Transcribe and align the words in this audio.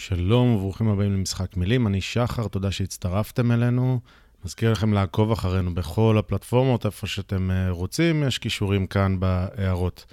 שלום 0.00 0.54
וברוכים 0.54 0.88
הבאים 0.88 1.12
למשחק 1.12 1.56
מילים, 1.56 1.86
אני 1.86 2.00
שחר, 2.00 2.48
תודה 2.48 2.70
שהצטרפתם 2.70 3.52
אלינו. 3.52 4.00
מזכיר 4.44 4.72
לכם 4.72 4.92
לעקוב 4.92 5.32
אחרינו 5.32 5.74
בכל 5.74 6.16
הפלטפורמות, 6.18 6.86
איפה 6.86 7.06
שאתם 7.06 7.50
אה, 7.50 7.70
רוצים, 7.70 8.22
יש 8.22 8.38
כישורים 8.38 8.86
כאן 8.86 9.20
בהערות. 9.20 10.04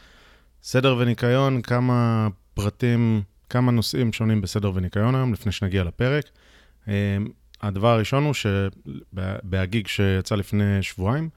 סדר 0.63 0.96
וניקיון, 1.00 1.62
כמה 1.62 2.28
פרטים, 2.54 3.21
כמה 3.50 3.71
נושאים 3.71 4.13
שונים 4.13 4.41
בסדר 4.41 4.71
וניקיון 4.75 5.16
היום, 5.16 5.34
לפני 5.34 5.52
שנגיע 5.52 5.84
לפרק. 5.84 6.25
אה, 6.88 7.17
הדבר 7.61 7.88
הראשון 7.88 8.23
הוא 8.23 8.33
שבהגיג 8.33 9.88
שיצא 9.88 10.36
לפני 10.36 10.83
שבועיים, 10.83 11.29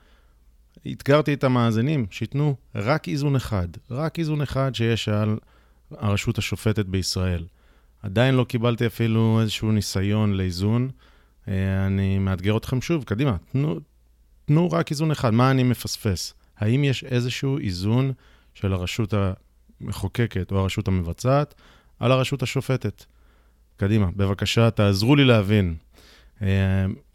אתגרתי 0.93 1.35
את 1.35 1.45
המאזינים 1.45 2.07
שייתנו 2.11 2.57
רק 2.75 3.09
איזון 3.09 3.37
אחד, 3.37 3.69
רק 3.91 4.19
איזון 4.19 4.41
אחד 4.41 4.75
שיש 4.75 5.09
על 5.09 5.39
הרשות 5.91 6.39
השופטת 6.39 6.87
בישראל. 6.87 7.45
עדיין 8.03 8.35
לא 8.35 8.45
קיבלתי 8.45 8.87
אפילו 8.87 9.41
איזשהו 9.41 9.73
ניסיון 9.73 10.33
לאיזון. 10.33 10.91
אה, 11.49 11.87
אני 11.87 12.19
מאתגר 12.19 12.57
אתכם 12.57 12.81
שוב, 12.81 13.05
קדימה, 13.05 13.37
תנו, 13.53 13.81
תנו 14.45 14.71
רק 14.71 14.91
איזון 14.91 15.11
אחד, 15.11 15.35
מה 15.35 15.51
אני 15.51 15.63
מפספס? 15.63 16.35
האם 16.59 16.85
יש 16.85 17.05
איזשהו 17.05 17.59
איזון 17.59 18.13
של 18.55 18.73
הרשות 18.73 19.15
המחוקקת 19.81 20.53
או 20.53 20.59
הרשות 20.59 20.89
המבצעת 20.89 21.55
על 22.01 22.13
הרשות 22.13 22.43
השופטת? 22.43 23.05
קדימה, 23.77 24.07
בבקשה, 24.17 24.71
תעזרו 24.71 25.17
לי 25.17 25.25
להבין. 25.25 25.75
אה, 26.43 26.47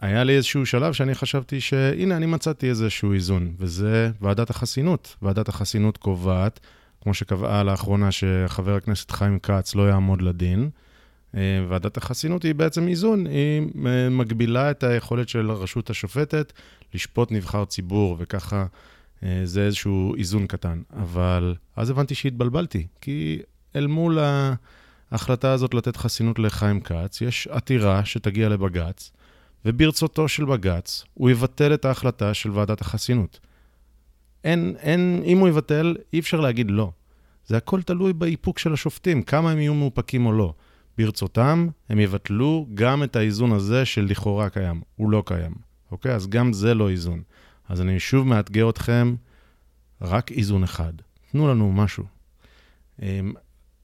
היה 0.02 0.24
לי 0.24 0.36
איזשהו 0.36 0.66
שלב 0.66 0.94
שאני 0.94 1.16
חשבתי 1.16 1.62
שהנה, 1.62 2.18
אני 2.18 2.26
מצאתי 2.26 2.70
איזשהו 2.70 3.14
איזון, 3.14 3.54
וזה 3.60 4.12
ועדת 4.22 4.50
החסינות. 4.50 5.16
ועדת 5.22 5.50
החסינות 5.50 5.98
קובעת 5.98 6.60
כמו 7.04 7.14
שקבעה 7.14 7.64
לאחרונה 7.64 8.12
שחבר 8.12 8.76
הכנסת 8.76 9.12
חיים 9.12 9.40
כץ 9.40 9.76
לא 9.76 9.90
יעמוד 9.90 10.22
לדין. 10.22 10.70
אה, 11.36 11.66
ועדת 11.70 11.98
החסינות 11.98 12.44
היא 12.44 12.56
בעצם 12.56 12.88
איזון, 12.88 13.28
היא 13.28 13.62
אה, 13.86 14.10
מגבילה 14.10 14.72
את 14.72 14.84
היכולת 14.84 15.30
של 15.30 15.50
הרשות 15.50 15.90
השופטת 15.90 16.54
לשפוט 16.94 17.32
נבחר 17.32 17.66
ציבור, 17.66 18.16
וככה 18.20 18.66
אה, 19.24 19.42
זה 19.44 19.66
איזשהו 19.66 20.16
איזון 20.16 20.48
קטן. 20.48 20.82
אבל 20.94 21.56
אז 21.76 21.90
הבנתי 21.90 22.16
שהתבלבלתי, 22.16 22.88
כי 23.02 23.40
אל 23.76 23.88
מול 23.88 24.20
ההחלטה 25.12 25.52
הזאת 25.52 25.74
לתת 25.74 25.98
חסינות 25.98 26.40
לחיים 26.40 26.80
כץ, 26.80 27.22
יש 27.22 27.48
עתירה 27.48 28.06
שתגיע 28.06 28.50
לבג"ץ, 28.50 29.12
וברצותו 29.66 30.28
של 30.28 30.46
בג"ץ, 30.46 31.06
הוא 31.14 31.30
יבטל 31.30 31.74
את 31.74 31.86
ההחלטה 31.86 32.34
של 32.34 32.52
ועדת 32.52 32.82
החסינות. 32.82 33.40
אין, 34.44 34.76
אין, 34.80 35.22
אם 35.26 35.38
הוא 35.38 35.48
יבטל, 35.50 35.96
אי 36.14 36.20
אפשר 36.20 36.40
להגיד 36.40 36.72
לא. 36.72 36.92
זה 37.46 37.58
הכל 37.58 37.82
תלוי 37.82 38.14
באיפוק 38.14 38.60
של 38.60 38.74
השופטים, 38.74 39.24
כמה 39.24 39.52
הם 39.52 39.60
יהיו 39.60 39.74
מאופקים 39.74 40.26
או 40.26 40.32
לא. 40.32 40.54
ברצותם, 40.98 41.68
הם 41.90 42.00
יבטלו 42.00 42.68
גם 42.74 43.04
את 43.04 43.16
האיזון 43.16 43.52
הזה 43.52 43.86
של 43.86 44.06
לכאורה 44.10 44.50
קיים. 44.50 44.82
הוא 44.96 45.10
לא 45.10 45.24
קיים, 45.26 45.54
אוקיי? 45.92 46.16
אז 46.16 46.28
גם 46.28 46.54
זה 46.54 46.74
לא 46.74 46.90
איזון. 46.90 47.22
אז 47.70 47.82
אני 47.82 48.00
שוב 48.00 48.28
מאתגר 48.28 48.70
אתכם, 48.70 49.16
רק 50.02 50.32
איזון 50.32 50.64
אחד. 50.64 50.94
תנו 51.32 51.48
לנו 51.48 51.72
משהו. 51.72 52.04
אמ, 53.02 53.34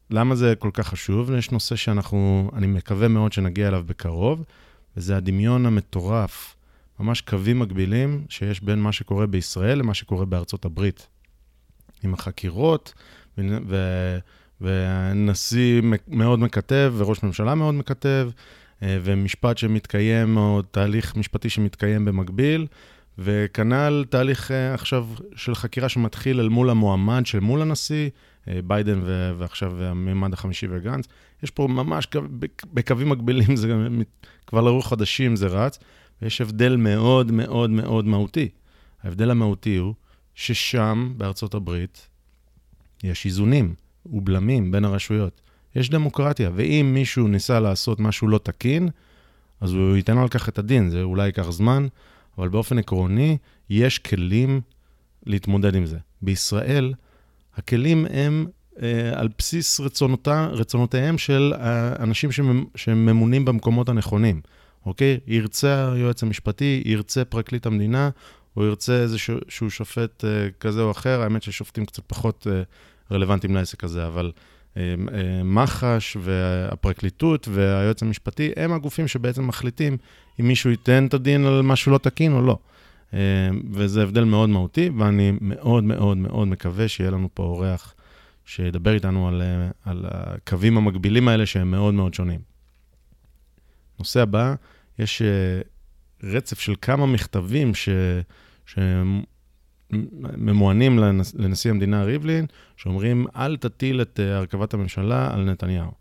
למה 0.09 0.35
זה 0.35 0.53
כל 0.59 0.69
כך 0.73 0.87
חשוב? 0.87 1.31
יש 1.31 1.51
נושא 1.51 1.75
שאנחנו, 1.75 2.51
אני 2.53 2.67
מקווה 2.67 3.07
מאוד 3.07 3.33
שנגיע 3.33 3.67
אליו 3.67 3.83
בקרוב, 3.85 4.43
וזה 4.97 5.17
הדמיון 5.17 5.65
המטורף 5.65 6.55
ממש 6.99 7.21
קווים 7.21 7.59
מקבילים 7.59 8.25
שיש 8.29 8.63
בין 8.63 8.79
מה 8.79 8.91
שקורה 8.91 9.27
בישראל 9.27 9.79
למה 9.79 9.93
שקורה 9.93 10.25
בארצות 10.25 10.65
הברית. 10.65 11.07
עם 12.03 12.13
החקירות, 12.13 12.93
ונשיא 14.61 15.81
מאוד 16.07 16.39
מקטב, 16.39 16.93
וראש 16.97 17.23
ממשלה 17.23 17.55
מאוד 17.55 17.73
מקטב, 17.73 18.29
אה, 18.83 18.97
ומשפט 19.03 19.57
שמתקיים, 19.57 20.37
או 20.37 20.61
תהליך 20.61 21.15
משפטי 21.15 21.49
שמתקיים 21.49 22.05
במקביל, 22.05 22.67
וכנ"ל 23.17 24.05
תהליך 24.09 24.51
אה, 24.51 24.73
עכשיו 24.73 25.07
של 25.35 25.55
חקירה 25.55 25.89
שמתחיל 25.89 26.39
אל 26.39 26.49
מול 26.49 26.69
המועמד 26.69 27.25
של 27.25 27.39
מול 27.39 27.61
הנשיא, 27.61 28.09
אה, 28.47 28.59
ביידן 28.63 29.01
ועכשיו 29.37 29.83
המימד 29.83 30.33
החמישי 30.33 30.67
וגנץ. 30.69 31.07
יש 31.43 31.51
פה 31.51 31.67
ממש 31.67 32.07
בקווים 32.73 33.09
מקבילים, 33.09 33.55
זה 33.55 33.67
כבר 34.47 34.61
לאורך 34.61 34.85
חודשים 34.85 35.35
זה 35.35 35.47
רץ. 35.47 35.79
ויש 36.21 36.41
הבדל 36.41 36.75
מאוד 36.75 37.31
מאוד 37.31 37.69
מאוד 37.69 38.05
מהותי. 38.05 38.49
ההבדל 39.03 39.31
המהותי 39.31 39.75
הוא 39.75 39.93
ששם, 40.35 41.13
בארצות 41.17 41.53
הברית, 41.53 42.07
יש 43.03 43.25
איזונים 43.25 43.73
ובלמים 44.05 44.71
בין 44.71 44.85
הרשויות. 44.85 45.41
יש 45.75 45.89
דמוקרטיה, 45.89 46.49
ואם 46.55 46.91
מישהו 46.93 47.27
ניסה 47.27 47.59
לעשות 47.59 47.99
משהו 47.99 48.27
לא 48.27 48.37
תקין, 48.37 48.89
אז 49.61 49.73
הוא 49.73 49.95
ייתן 49.95 50.17
על 50.17 50.27
כך 50.27 50.49
את 50.49 50.59
הדין, 50.59 50.89
זה 50.89 51.01
אולי 51.01 51.25
ייקח 51.25 51.49
זמן, 51.49 51.87
אבל 52.37 52.49
באופן 52.49 52.77
עקרוני, 52.77 53.37
יש 53.69 53.99
כלים 53.99 54.61
להתמודד 55.25 55.75
עם 55.75 55.85
זה. 55.85 55.97
בישראל, 56.21 56.93
הכלים 57.55 58.05
הם 58.09 58.47
אה, 58.81 59.11
על 59.19 59.29
בסיס 59.37 59.79
רצונותה, 59.79 60.47
רצונותיהם 60.51 61.17
של 61.17 61.53
האנשים 61.57 62.29
שממונים 62.75 63.45
במקומות 63.45 63.89
הנכונים. 63.89 64.41
אוקיי? 64.85 65.19
ירצה 65.27 65.91
היועץ 65.93 66.23
המשפטי, 66.23 66.83
ירצה 66.85 67.25
פרקליט 67.25 67.65
המדינה, 67.65 68.09
או 68.57 68.65
ירצה 68.65 68.93
איזשהו 68.93 69.71
שופט 69.71 70.25
אה, 70.25 70.47
כזה 70.59 70.81
או 70.81 70.91
אחר, 70.91 71.21
האמת 71.21 71.43
ששופטים 71.43 71.85
קצת 71.85 72.03
פחות 72.07 72.47
אה, 72.51 72.61
רלוונטיים 73.11 73.55
לעסק 73.55 73.83
הזה, 73.83 74.07
אבל 74.07 74.31
אה, 74.77 74.95
אה, 75.13 75.43
מח"ש 75.43 76.17
והפרקליטות 76.19 77.47
והיועץ 77.51 78.03
המשפטי 78.03 78.51
הם 78.55 78.73
הגופים 78.73 79.07
שבעצם 79.07 79.47
מחליטים 79.47 79.97
אם 80.39 80.47
מישהו 80.47 80.69
ייתן 80.69 81.05
את 81.05 81.13
הדין 81.13 81.45
על 81.45 81.61
משהו 81.61 81.91
לא 81.91 81.97
תקין 81.97 82.33
או 82.33 82.41
לא. 82.41 82.57
אה, 83.13 83.19
וזה 83.71 84.03
הבדל 84.03 84.23
מאוד 84.23 84.49
מהותי, 84.49 84.89
ואני 84.97 85.31
מאוד 85.41 85.83
מאוד 85.83 86.17
מאוד 86.17 86.47
מקווה 86.47 86.87
שיהיה 86.87 87.11
לנו 87.11 87.29
פה 87.33 87.43
אורח 87.43 87.93
שידבר 88.45 88.93
איתנו 88.93 89.27
על, 89.27 89.41
על 89.85 90.05
הקווים 90.09 90.77
המקבילים 90.77 91.27
האלה 91.27 91.45
שהם 91.45 91.71
מאוד 91.71 91.93
מאוד 91.93 92.13
שונים. 92.13 92.39
נושא 93.99 94.21
הבא, 94.21 94.55
יש 94.99 95.21
רצף 96.23 96.59
של 96.59 96.73
כמה 96.81 97.05
מכתבים 97.05 97.75
ש... 97.75 97.89
שממוענים 99.91 100.99
לנש... 100.99 101.31
לנשיא 101.35 101.71
המדינה 101.71 102.03
ריבלין, 102.03 102.45
שאומרים, 102.77 103.27
אל 103.35 103.57
תטיל 103.57 104.01
את 104.01 104.19
uh, 104.19 104.35
הרכבת 104.35 104.73
הממשלה 104.73 105.33
על 105.33 105.43
נתניהו. 105.43 105.91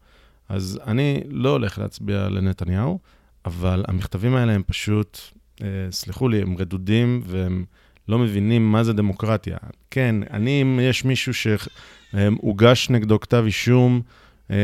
אז 0.48 0.80
אני 0.86 1.20
לא 1.28 1.50
הולך 1.50 1.78
להצביע 1.78 2.28
לנתניהו, 2.28 2.98
אבל 3.44 3.84
המכתבים 3.88 4.34
האלה 4.34 4.52
הם 4.52 4.62
פשוט, 4.66 5.18
uh, 5.56 5.62
סלחו 5.90 6.28
לי, 6.28 6.42
הם 6.42 6.56
רדודים 6.58 7.22
והם 7.24 7.64
לא 8.08 8.18
מבינים 8.18 8.72
מה 8.72 8.84
זה 8.84 8.92
דמוקרטיה. 8.92 9.56
כן, 9.90 10.14
אני, 10.30 10.62
אם 10.62 10.80
יש 10.82 11.04
מישהו 11.04 11.32
שהוגש 11.34 12.90
נגדו 12.90 13.20
כתב 13.20 13.42
אישום, 13.46 14.02
אה, 14.50 14.56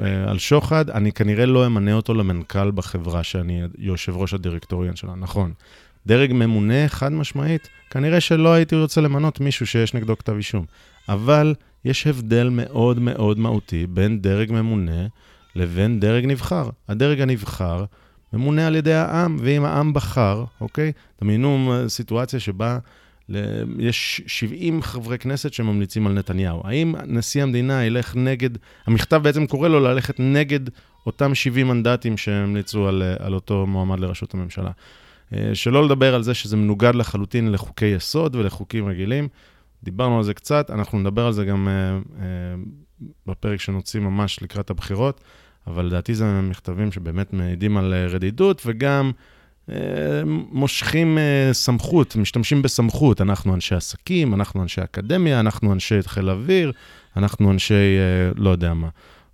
אה, 0.00 0.30
על 0.30 0.38
שוחד, 0.38 0.90
אני 0.90 1.12
כנראה 1.12 1.46
לא 1.46 1.66
אמנה 1.66 1.92
אותו 1.92 2.14
למנכ"ל 2.14 2.70
בחברה 2.70 3.22
שאני 3.22 3.62
יושב 3.78 4.16
ראש 4.16 4.34
הדירקטוריון 4.34 4.96
שלה, 4.96 5.14
נכון. 5.14 5.52
דרג 6.06 6.32
ממונה, 6.32 6.88
חד 6.88 7.12
משמעית, 7.12 7.68
כנראה 7.90 8.20
שלא 8.20 8.52
הייתי 8.52 8.76
רוצה 8.76 9.00
למנות 9.00 9.40
מישהו 9.40 9.66
שיש 9.66 9.94
נגדו 9.94 10.18
כתב 10.18 10.36
אישום. 10.36 10.64
אבל 11.08 11.54
יש 11.84 12.06
הבדל 12.06 12.48
מאוד 12.48 12.98
מאוד 12.98 13.38
מהותי 13.38 13.86
בין 13.86 14.20
דרג 14.20 14.52
ממונה 14.52 15.06
לבין 15.56 16.00
דרג 16.00 16.26
נבחר. 16.26 16.68
הדרג 16.88 17.20
הנבחר 17.20 17.84
ממונה 18.32 18.66
על 18.66 18.76
ידי 18.76 18.94
העם, 18.94 19.36
ואם 19.40 19.64
העם 19.64 19.92
בחר, 19.92 20.44
אוקיי? 20.60 20.92
דמיינו 21.22 21.74
סיטואציה 21.88 22.40
שבה 22.40 22.78
יש 23.78 24.20
70 24.26 24.82
חברי 24.82 25.18
כנסת 25.18 25.52
שממליצים 25.52 26.06
על 26.06 26.12
נתניהו. 26.12 26.60
האם 26.64 26.94
נשיא 27.06 27.42
המדינה 27.42 27.84
ילך 27.84 28.16
נגד, 28.16 28.50
המכתב 28.86 29.16
בעצם 29.16 29.46
קורא 29.46 29.68
לו 29.68 29.80
ללכת 29.80 30.20
נגד 30.20 30.60
אותם 31.06 31.34
70 31.34 31.68
מנדטים 31.68 32.16
שהמליצו 32.16 32.88
על, 32.88 33.02
על 33.18 33.34
אותו 33.34 33.66
מועמד 33.66 34.00
לראשות 34.00 34.34
הממשלה. 34.34 34.70
אה, 35.34 35.54
שלא 35.54 35.84
לדבר 35.84 36.14
על 36.14 36.22
זה 36.22 36.34
שזה 36.34 36.56
מנוגד 36.56 36.94
לחלוטין 36.94 37.52
לחוקי 37.52 37.86
יסוד 37.86 38.36
ולחוקים 38.36 38.86
רגילים. 38.86 39.28
דיברנו 39.82 40.18
על 40.18 40.24
זה 40.24 40.34
קצת, 40.34 40.70
אנחנו 40.70 40.98
נדבר 40.98 41.26
על 41.26 41.32
זה 41.32 41.44
גם 41.44 41.68
uh, 41.68 42.08
uh, 42.16 42.20
בפרק 43.26 43.60
שנוציא 43.60 44.00
ממש 44.00 44.42
לקראת 44.42 44.70
הבחירות, 44.70 45.20
אבל 45.66 45.86
לדעתי 45.86 46.14
זה 46.14 46.40
מכתבים 46.40 46.92
שבאמת 46.92 47.32
מעידים 47.32 47.76
על 47.76 47.94
רדידות 47.94 48.62
וגם 48.66 49.12
אה, 49.70 50.22
מושכים 50.52 51.18
אה, 51.18 51.52
סמכות, 51.52 52.16
משתמשים 52.16 52.62
בסמכות. 52.62 53.20
אנחנו 53.20 53.54
אנשי 53.54 53.74
עסקים, 53.74 54.34
אנחנו 54.34 54.62
אנשי 54.62 54.84
אקדמיה, 54.84 55.40
אנחנו 55.40 55.72
אנשי 55.72 56.02
חיל 56.06 56.30
אוויר, 56.30 56.72
אנחנו 57.16 57.50
אנשי 57.50 57.74
אה, 57.74 58.32
לא 58.36 58.50
יודע 58.50 58.74
מה. 58.74 58.88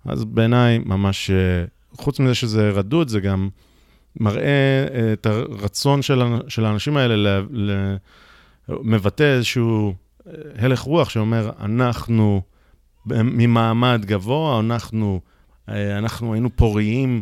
אז 0.05 0.25
בעיניי, 0.25 0.79
ממש, 0.85 1.31
חוץ 1.93 2.19
מזה 2.19 2.35
שזה 2.35 2.69
רדוד, 2.69 3.07
זה 3.07 3.19
גם 3.19 3.49
מראה 4.19 4.85
את 5.13 5.25
הרצון 5.25 6.01
של, 6.01 6.21
של 6.47 6.65
האנשים 6.65 6.97
האלה, 6.97 7.15
ל, 7.15 7.45
ל, 7.51 7.95
מבטא 8.69 9.23
איזשהו 9.23 9.93
הלך 10.55 10.79
רוח 10.79 11.09
שאומר, 11.09 11.51
אנחנו 11.59 12.41
ממעמד 13.05 14.01
גבוה, 14.05 14.59
אנחנו 14.59 15.21
אנחנו 15.67 16.33
היינו 16.33 16.49
פוריים 16.55 17.21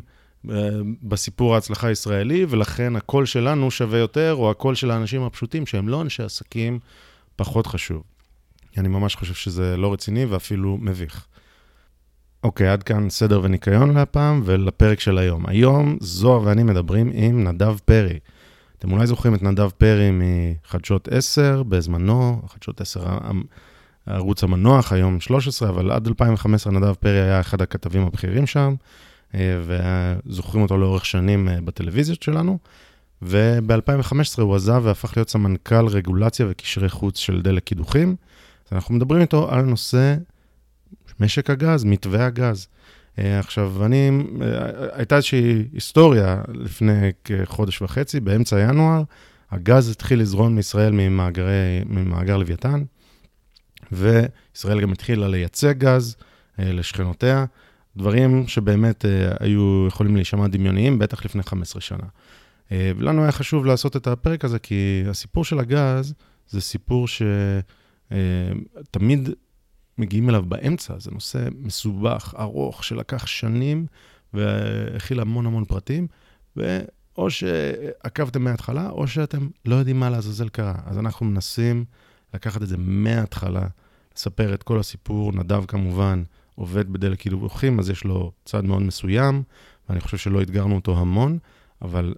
בסיפור 1.03 1.55
ההצלחה 1.55 1.87
הישראלי, 1.87 2.45
ולכן 2.49 2.95
הקול 2.95 3.25
שלנו 3.25 3.71
שווה 3.71 3.99
יותר, 3.99 4.33
או 4.33 4.51
הקול 4.51 4.75
של 4.75 4.91
האנשים 4.91 5.23
הפשוטים 5.23 5.65
שהם 5.65 5.89
לא 5.89 6.01
אנשי 6.01 6.23
עסקים, 6.23 6.79
פחות 7.35 7.67
חשוב. 7.67 8.03
אני 8.77 8.87
ממש 8.87 9.15
חושב 9.15 9.33
שזה 9.33 9.77
לא 9.77 9.93
רציני 9.93 10.25
ואפילו 10.25 10.77
מביך. 10.81 11.27
אוקיי, 12.47 12.67
עד 12.67 12.83
כאן 12.83 13.09
סדר 13.09 13.41
וניקיון 13.43 13.93
להפעם 13.93 14.41
ולפרק 14.45 14.99
של 14.99 15.17
היום. 15.17 15.45
היום 15.47 15.97
זוהר 16.01 16.41
ואני 16.43 16.63
מדברים 16.63 17.11
עם 17.13 17.47
נדב 17.47 17.77
פרי. 17.85 18.19
אתם 18.79 18.91
אולי 18.91 19.07
זוכרים 19.07 19.35
את 19.35 19.43
נדב 19.43 19.69
פרי 19.69 20.09
מחדשות 20.11 21.07
10 21.11 21.63
בזמנו, 21.63 22.41
חדשות 22.47 22.81
10 22.81 23.05
הערוץ 24.07 24.43
המנוח, 24.43 24.93
היום 24.93 25.19
13, 25.19 25.69
אבל 25.69 25.91
עד 25.91 26.07
2015 26.07 26.73
נדב 26.73 26.93
פרי 26.93 27.21
היה 27.21 27.39
אחד 27.39 27.61
הכתבים 27.61 28.01
הבכירים 28.01 28.47
שם, 28.47 28.75
אה, 29.35 29.59
וזוכרים 29.65 30.63
אותו 30.63 30.77
לאורך 30.77 31.05
שנים 31.05 31.49
אה, 31.49 31.61
בטלוויזיות 31.61 32.23
שלנו. 32.23 32.57
וב-2015 33.21 34.41
הוא 34.41 34.55
עזב 34.55 34.81
והפך 34.83 35.17
להיות 35.17 35.29
סמנכ"ל 35.29 35.87
רגולציה 35.87 36.45
וקשרי 36.49 36.89
חוץ 36.89 37.17
של 37.17 37.41
דלק 37.41 37.63
קידוחים. 37.63 38.15
אז 38.67 38.73
אנחנו 38.73 38.95
מדברים 38.95 39.21
איתו 39.21 39.51
על 39.51 39.61
נושא 39.61 40.15
משק 41.19 41.49
הגז, 41.49 41.83
מתווה 41.83 42.25
הגז. 42.25 42.67
אה, 43.19 43.39
עכשיו, 43.39 43.85
אני, 43.85 44.09
הייתה 44.91 45.15
איזושהי 45.15 45.63
היסטוריה 45.73 46.41
לפני 46.53 47.11
כחודש 47.23 47.81
וחצי, 47.81 48.19
באמצע 48.19 48.59
ינואר, 48.59 49.03
הגז 49.51 49.89
התחיל 49.89 50.19
לזרום 50.19 50.55
מישראל 50.55 50.91
ממאגרי, 50.91 51.81
ממאגר 51.85 52.37
לוויתן, 52.37 52.83
וישראל 53.91 54.81
גם 54.81 54.91
התחילה 54.91 55.27
לייצא 55.27 55.73
גז 55.73 56.15
לשכנותיה. 56.59 57.45
דברים 57.97 58.47
שבאמת 58.47 59.05
היו 59.39 59.85
יכולים 59.87 60.15
להישמע 60.15 60.47
דמיוניים, 60.47 60.99
בטח 60.99 61.25
לפני 61.25 61.43
15 61.43 61.81
שנה. 61.81 62.07
ולנו 62.71 63.21
היה 63.21 63.31
חשוב 63.31 63.65
לעשות 63.65 63.95
את 63.95 64.07
הפרק 64.07 64.45
הזה, 64.45 64.59
כי 64.59 65.03
הסיפור 65.09 65.45
של 65.45 65.59
הגז 65.59 66.13
זה 66.49 66.61
סיפור 66.61 67.07
שתמיד 68.11 69.27
אה, 69.27 69.33
מגיעים 69.97 70.29
אליו 70.29 70.43
באמצע, 70.43 70.99
זה 70.99 71.11
נושא 71.11 71.47
מסובך, 71.59 72.33
ארוך, 72.39 72.83
שלקח 72.83 73.27
שנים 73.27 73.85
והכיל 74.33 75.19
המון 75.19 75.45
המון 75.45 75.65
פרטים, 75.65 76.07
ואו 76.55 77.29
שעקבתם 77.29 78.43
מההתחלה, 78.43 78.89
או 78.89 79.07
שאתם 79.07 79.47
לא 79.65 79.75
יודעים 79.75 79.99
מה 79.99 80.09
לעזאזל 80.09 80.49
קרה. 80.49 80.75
אז 80.85 80.97
אנחנו 80.97 81.25
מנסים 81.25 81.85
לקחת 82.33 82.61
את 82.61 82.67
זה 82.67 82.77
מההתחלה, 82.77 83.67
לספר 84.15 84.53
את 84.53 84.63
כל 84.63 84.79
הסיפור, 84.79 85.31
נדב 85.31 85.65
כמובן. 85.65 86.23
עובד 86.57 86.93
בדלק 86.93 87.19
קידוחים, 87.19 87.79
אז 87.79 87.89
יש 87.89 88.03
לו 88.03 88.31
צד 88.45 88.65
מאוד 88.65 88.81
מסוים, 88.81 89.43
ואני 89.89 89.99
חושב 89.99 90.17
שלא 90.17 90.41
אתגרנו 90.41 90.75
אותו 90.75 90.97
המון, 90.97 91.37
אבל 91.81 92.13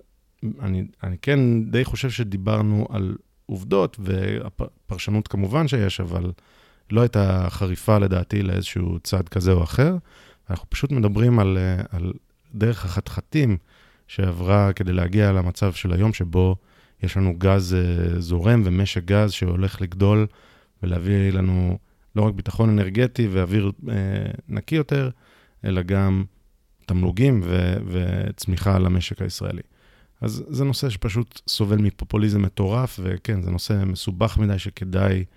אני, 0.61 0.85
אני 1.03 1.17
כן 1.21 1.63
די 1.71 1.85
חושב 1.85 2.09
שדיברנו 2.09 2.87
על 2.89 3.15
עובדות, 3.45 3.97
והפרשנות 3.99 5.27
כמובן 5.27 5.67
שיש, 5.67 5.99
אבל 5.99 6.31
לא 6.91 7.01
הייתה 7.01 7.47
חריפה 7.49 7.97
לדעתי 7.97 8.43
לאיזשהו 8.43 8.99
צד 8.99 9.29
כזה 9.29 9.51
או 9.51 9.63
אחר. 9.63 9.97
אנחנו 10.49 10.69
פשוט 10.69 10.91
מדברים 10.91 11.39
על, 11.39 11.57
על 11.89 12.13
דרך 12.53 12.85
החתחתים 12.85 13.57
שעברה 14.07 14.73
כדי 14.73 14.93
להגיע 14.93 15.31
למצב 15.31 15.73
של 15.73 15.93
היום 15.93 16.13
שבו 16.13 16.55
יש 17.03 17.17
לנו 17.17 17.33
גז 17.37 17.73
אה, 17.73 18.19
זורם 18.19 18.61
ומשק 18.65 19.05
גז 19.05 19.31
שהולך 19.31 19.81
לגדול 19.81 20.27
ולהביא 20.83 21.31
לנו 21.31 21.77
לא 22.15 22.21
רק 22.21 22.33
ביטחון 22.33 22.69
אנרגטי 22.69 23.27
ואוויר 23.27 23.71
אה, 23.89 23.95
נקי 24.47 24.75
יותר, 24.75 25.09
אלא 25.65 25.81
גם 25.81 26.23
תמלוגים 26.85 27.41
ו- 27.43 27.77
וצמיחה 27.87 28.79
למשק 28.79 29.21
הישראלי. 29.21 29.61
אז 30.21 30.43
זה 30.47 30.63
נושא 30.63 30.89
שפשוט 30.89 31.41
סובל 31.47 31.77
מפופוליזם 31.77 32.41
מטורף, 32.41 32.99
וכן, 33.03 33.41
זה 33.41 33.51
נושא 33.51 33.83
מסובך 33.85 34.37
מדי 34.37 34.59
שכדאי, 34.59 35.23
כד... 35.23 35.29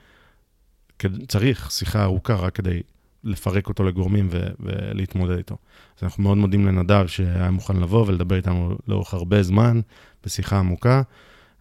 צריך 1.29 1.71
שיחה 1.71 2.03
ארוכה 2.03 2.35
רק 2.35 2.55
כדי 2.55 2.81
לפרק 3.25 3.69
אותו 3.69 3.85
לגורמים 3.85 4.29
ו- 4.31 4.49
ולהתמודד 4.61 5.37
איתו. 5.37 5.57
אז 5.99 6.05
אנחנו 6.05 6.23
מאוד 6.23 6.39
מודים 6.39 6.67
לנדב 6.67 7.07
שהיה 7.07 7.51
מוכן 7.51 7.77
לבוא 7.77 8.05
ולדבר 8.07 8.37
איתנו 8.37 8.77
לאורך 8.89 9.15
הרבה 9.15 9.43
זמן, 9.43 9.81
בשיחה 10.25 10.59
עמוקה, 10.59 11.03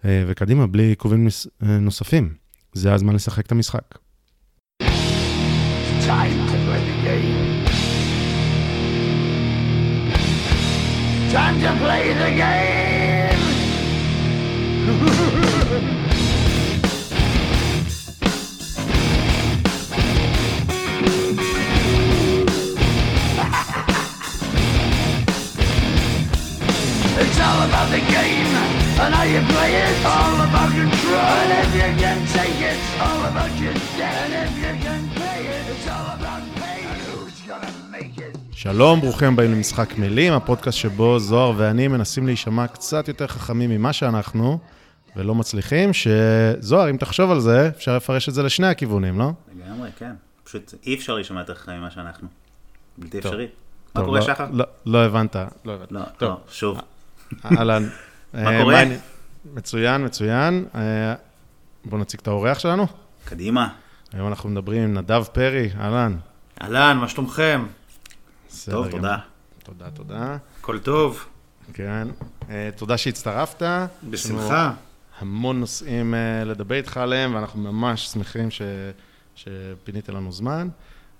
אה, 0.06 0.24
וקדימה, 0.28 0.68
בלי 0.68 0.84
עיכובים 0.84 1.28
אה, 1.64 1.80
נוספים. 1.80 2.34
זה 2.74 2.94
הזמן 2.94 3.16
לשחק 3.16 3.46
את 3.46 3.52
המשחק. 3.52 3.98
time 6.02 6.38
to 6.50 6.58
play 6.66 6.82
the 6.90 6.96
game. 7.06 7.38
Time 11.32 11.58
to 11.64 11.72
play 11.82 12.06
the 12.22 12.32
game. 12.42 13.42
it's 27.22 27.40
all 27.48 27.62
about 27.70 27.90
the 27.96 28.04
game 28.18 28.52
and 29.02 29.12
how 29.18 29.26
you 29.34 29.42
play 29.54 29.72
it. 29.86 29.96
All 30.16 30.38
about 30.48 30.70
control. 30.80 31.34
And 31.42 31.52
if 31.62 31.70
you 31.80 31.90
can 32.04 32.20
take 32.38 32.60
it, 32.72 32.80
all 33.06 33.22
about 33.32 33.52
your 33.64 33.76
debt. 33.98 34.18
And 34.26 34.34
if 34.46 34.54
you 34.64 34.74
can 34.86 35.02
שלום, 38.52 39.02
ברוכים 39.02 39.34
הבאים 39.34 39.52
למשחק 39.52 39.98
מילים, 39.98 40.34
הפודקאסט 40.34 40.78
שבו 40.78 41.20
זוהר 41.20 41.54
ואני 41.58 41.88
מנסים 41.88 42.26
להישמע 42.26 42.68
קצת 42.68 43.08
יותר 43.08 43.28
חכמים 43.28 43.70
ממה 43.70 43.94
שאנחנו, 43.94 44.60
ולא 45.16 45.36
מצליחים, 45.36 45.90
שזוהר, 45.94 46.90
אם 46.90 46.98
תחשוב 46.98 47.32
על 47.32 47.40
זה, 47.40 47.68
אפשר 47.68 47.96
לפרש 47.96 48.30
את 48.30 48.34
זה 48.34 48.44
לשני 48.44 48.68
הכיוונים, 48.68 49.20
לא? 49.20 49.32
לגמרי, 49.56 49.90
כן. 49.98 50.12
פשוט 50.44 50.74
אי 50.86 50.96
אפשר 50.96 51.16
להישמע 51.16 51.40
יותר 51.40 51.56
חכמים 51.56 51.80
ממה 51.80 51.92
שאנחנו. 51.92 52.28
בלתי 52.98 53.20
אפשרי. 53.20 53.48
מה 53.96 54.06
קורה, 54.06 54.20
לא, 54.20 54.26
שחר? 54.26 54.48
לא, 54.52 54.66
לא 54.86 55.06
הבנת, 55.06 55.36
לא 55.66 55.74
הבנת. 55.74 55.92
לא, 55.92 56.02
טוב. 56.18 56.40
שוב. 56.52 56.82
אהלן. 57.45 57.89
מה 58.33 58.54
אה, 58.56 58.62
קורה? 58.62 58.83
מצוין, 59.54 60.06
מצוין. 60.06 60.66
אה, 60.75 61.13
בואו 61.86 62.01
נציג 62.01 62.19
את 62.19 62.28
האורח 62.28 62.60
שלנו. 62.60 62.88
קדימה. 63.25 63.69
היום 64.13 64.28
אנחנו 64.28 64.50
מדברים 64.50 64.83
עם 64.83 64.94
נדב 64.94 65.24
פרי, 65.24 65.69
אהלן. 65.80 66.18
אהלן, 66.62 66.98
מה 66.98 67.07
שלומכם? 67.07 67.66
טוב, 68.72 68.88
תודה. 68.88 69.18
תודה, 69.63 69.89
תודה. 69.89 70.38
הכל 70.60 70.79
טוב. 70.79 71.25
כן. 71.74 72.08
אה, 72.50 72.70
תודה 72.75 72.98
שהצטרפת. 72.98 73.63
בשמחה. 74.03 74.74
המון 75.20 75.60
נושאים 75.60 76.13
לדבר 76.46 76.75
איתך 76.75 76.98
עליהם, 76.98 77.36
ואנחנו 77.36 77.62
ממש 77.62 78.08
שמחים 78.08 78.51
ש... 78.51 78.62
שפינית 79.36 80.10
לנו 80.10 80.32
זמן. 80.32 80.67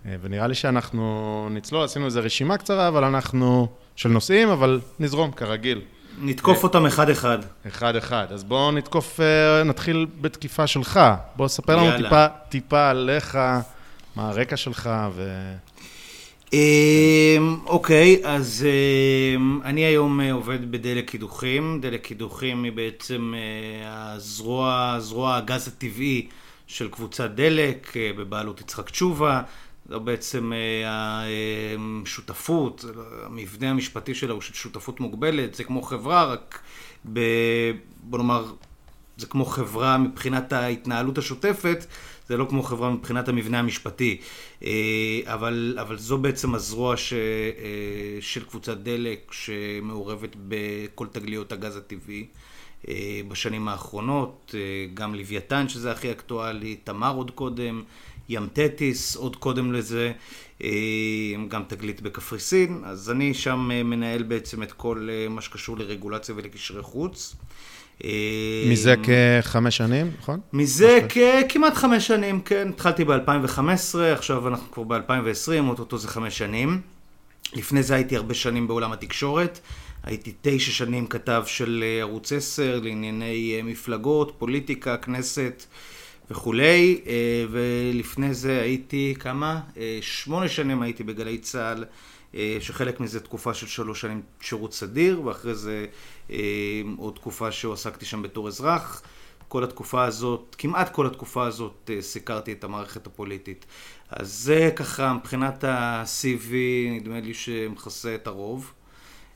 אה, 0.06 0.16
ונראה 0.22 0.48
לי 0.48 0.56
שאנחנו 0.56 1.48
נצלול, 1.52 1.84
עשינו 1.84 2.06
איזו 2.06 2.20
רשימה 2.24 2.58
קצרה, 2.58 2.88
אבל 2.88 3.04
אנחנו, 3.04 3.68
של 3.96 4.10
נושאים, 4.10 4.50
אבל 4.50 4.80
נזרום, 5.00 5.32
כרגיל. 5.32 5.82
נתקוף 6.20 6.64
אותם 6.64 6.86
אחד-אחד. 6.86 7.40
אחד-אחד. 7.68 8.28
אז 8.30 8.44
בואו 8.44 8.72
נתקוף, 8.72 9.20
נתחיל 9.66 10.08
בתקיפה 10.22 10.68
שלך. 10.68 11.00
בוא 11.36 11.48
ספר 11.48 11.76
לנו 11.76 12.04
טיפה, 12.04 12.28
טיפה 12.50 12.90
עליך, 12.90 13.36
מה 14.16 14.30
הרקע 14.30 14.58
שלך 14.58 14.90
ו... 15.16 15.52
אמ, 16.54 17.58
אוקיי, 17.66 18.22
אז 18.24 18.66
אמ, 19.36 19.60
אני 19.64 19.82
היום 19.82 20.22
אה, 20.22 20.32
עובד 20.32 20.72
בדלק 20.72 21.10
קידוחים. 21.10 21.80
דלק 21.82 22.02
קידוחים 22.06 22.64
היא 22.64 22.72
בעצם 22.72 23.34
אה, 23.38 24.14
הזרוע, 24.14 24.96
זרוע 25.00 25.36
הגז 25.36 25.68
הטבעי 25.68 26.28
של 26.68 26.90
קבוצת 26.90 27.30
דלק 27.30 27.94
אה, 27.98 28.12
בבעלות 28.18 28.62
יצחק 28.62 28.90
תשובה. 28.90 29.42
זו 29.92 30.00
בעצם 30.00 30.52
השותפות, 32.04 32.86
אמ, 32.86 33.02
המבנה 33.26 33.70
המשפטי 33.70 34.16
שלה 34.16 34.34
הוא 34.34 34.42
של 34.42 34.54
שותפות 34.54 35.00
מוגבלת, 35.00 35.56
זה 35.56 35.64
כמו 35.64 35.82
חברה, 35.82 36.26
רק 36.26 36.60
ב... 37.14 37.20
בוא 38.04 38.18
נאמר, 38.18 38.54
זה 39.18 39.28
כמו 39.28 39.46
חברה 39.46 39.98
מבחינת 39.98 40.54
ההתנהלות 40.54 41.18
השוטפת, 41.18 41.86
זה 42.28 42.38
לא 42.38 42.46
כמו 42.50 42.64
חברה 42.64 42.90
מבחינת 42.90 43.28
המבנה 43.28 43.60
המשפטי, 43.60 44.18
אה, 44.64 45.20
אבל, 45.26 45.78
אבל 45.82 45.98
זו 45.98 46.18
בעצם 46.18 46.56
הזרוע 46.56 46.98
ש, 46.98 47.14
אה, 47.14 47.20
של 48.22 48.44
קבוצת 48.44 48.78
דלק 48.78 49.32
שמעורבת 49.34 50.36
בכל 50.48 51.08
תגליות 51.08 51.52
הגז 51.52 51.78
הטבעי. 51.78 52.26
אה, 52.88 53.22
בשנים 53.28 53.68
האחרונות, 53.68 54.56
גם 54.94 55.16
לוויתן 55.16 55.70
שזה 55.70 55.92
הכי 55.92 56.12
אקטואלי, 56.12 56.76
תמר 56.76 57.16
עוד 57.16 57.32
קודם, 57.32 57.84
ים 58.32 58.48
תטיס 58.54 59.16
עוד 59.16 59.36
קודם 59.36 59.74
לזה, 59.74 60.12
גם 61.48 61.64
תגלית 61.68 62.02
בקפריסין, 62.02 62.82
אז 62.86 63.12
אני 63.12 63.34
שם 63.34 63.70
מנהל 63.86 64.24
בעצם 64.24 64.64
את 64.64 64.72
כל 64.72 65.10
מה 65.30 65.42
שקשור 65.42 65.78
לרגולציה 65.78 66.36
ולקשרי 66.38 66.82
חוץ. 66.82 67.36
מזה 68.70 68.96
כחמש 69.04 69.78
שנים, 69.78 70.12
נכון? 70.20 70.40
מזה 70.54 71.00
כמעט 71.50 71.74
חמש 71.74 72.08
שנים, 72.08 72.42
כן. 72.42 72.68
התחלתי 72.70 73.06
ב-2015, 73.06 74.00
עכשיו 74.14 74.48
אנחנו 74.48 74.72
כבר 74.72 74.84
ב-2020, 74.84 75.70
אוטוטו 75.70 75.98
זה 75.98 76.08
חמש 76.08 76.38
שנים. 76.38 76.82
לפני 77.54 77.84
זה 77.84 77.96
הייתי 77.96 78.16
הרבה 78.16 78.34
שנים 78.34 78.68
בעולם 78.68 78.92
התקשורת. 78.92 79.60
הייתי 80.04 80.34
תשע 80.42 80.72
שנים 80.72 81.08
כתב 81.08 81.44
של 81.46 81.84
אה, 81.84 82.00
ערוץ 82.02 82.34
10 82.34 82.80
לענייני 82.84 83.56
אה, 83.58 83.64
מפלגות, 83.64 84.36
פוליטיקה, 84.38 84.98
כנסת 84.98 85.64
וכולי, 86.32 87.02
אה, 87.08 87.46
ולפני 87.52 88.34
זה 88.34 88.62
הייתי, 88.62 89.16
כמה? 89.20 89.62
שמונה 90.02 90.50
שנים 90.50 90.82
הייתי 90.82 91.04
בגלי 91.04 91.38
צה"ל, 91.38 91.86
שחלק 92.60 93.00
מזה 93.00 93.20
תקופה 93.20 93.54
של 93.54 93.68
שלוש 93.68 94.02
שנים 94.02 94.22
שירות 94.42 94.74
סדיר, 94.74 95.22
ואחרי 95.26 95.56
זה 95.56 95.86
עוד 96.98 97.16
תקופה 97.16 97.52
שהועסקתי 97.52 98.06
שם 98.06 98.22
בתור 98.22 98.48
אזרח. 98.48 99.02
כל 99.52 99.64
התקופה 99.64 100.04
הזאת, 100.04 100.56
כמעט 100.58 100.94
כל 100.94 101.08
התקופה 101.08 101.48
הזאת, 101.48 101.90
סיקרתי 102.00 102.52
את 102.52 102.64
המערכת 102.64 103.08
הפוליטית. 103.08 103.66
אז 104.10 104.34
זה 104.34 104.70
ככה, 104.76 105.14
מבחינת 105.14 105.64
ה-CV, 105.64 106.54
נדמה 106.92 107.20
לי 107.20 107.34
שמכסה 107.34 108.16
את 108.16 108.28
הרוב. 108.28 108.74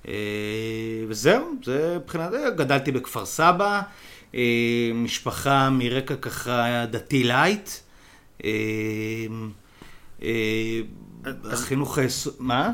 אה, 0.08 0.14
וזהו, 1.08 1.56
זה 1.64 1.98
מבחינת, 2.02 2.32
גדלתי 2.56 2.92
בכפר 2.92 3.26
סבא, 3.26 3.66
אה, 3.66 3.82
משפחה 4.96 5.70
מרקע 5.70 6.16
ככה 6.16 6.86
דתי 6.86 7.24
light. 7.24 7.70
אה, 8.44 8.50
החינוך, 11.52 12.00
מה? 12.40 12.72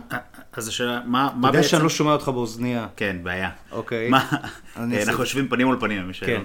אז 0.54 0.68
השאלה, 0.68 1.02
מה 1.06 1.30
בעצם... 1.30 1.40
אתה 1.40 1.58
יודע 1.58 1.64
שאני 1.64 1.84
לא 1.84 1.90
שומע 1.90 2.12
אותך 2.14 2.30
באוזניה. 2.30 2.88
כן, 2.96 3.18
בעיה. 3.24 3.50
אוקיי. 3.72 4.12
אנחנו 4.76 5.24
יושבים 5.24 5.48
פנים 5.48 5.68
מול 5.68 5.78
פנים, 5.80 6.08
מי 6.08 6.14
כן. 6.14 6.42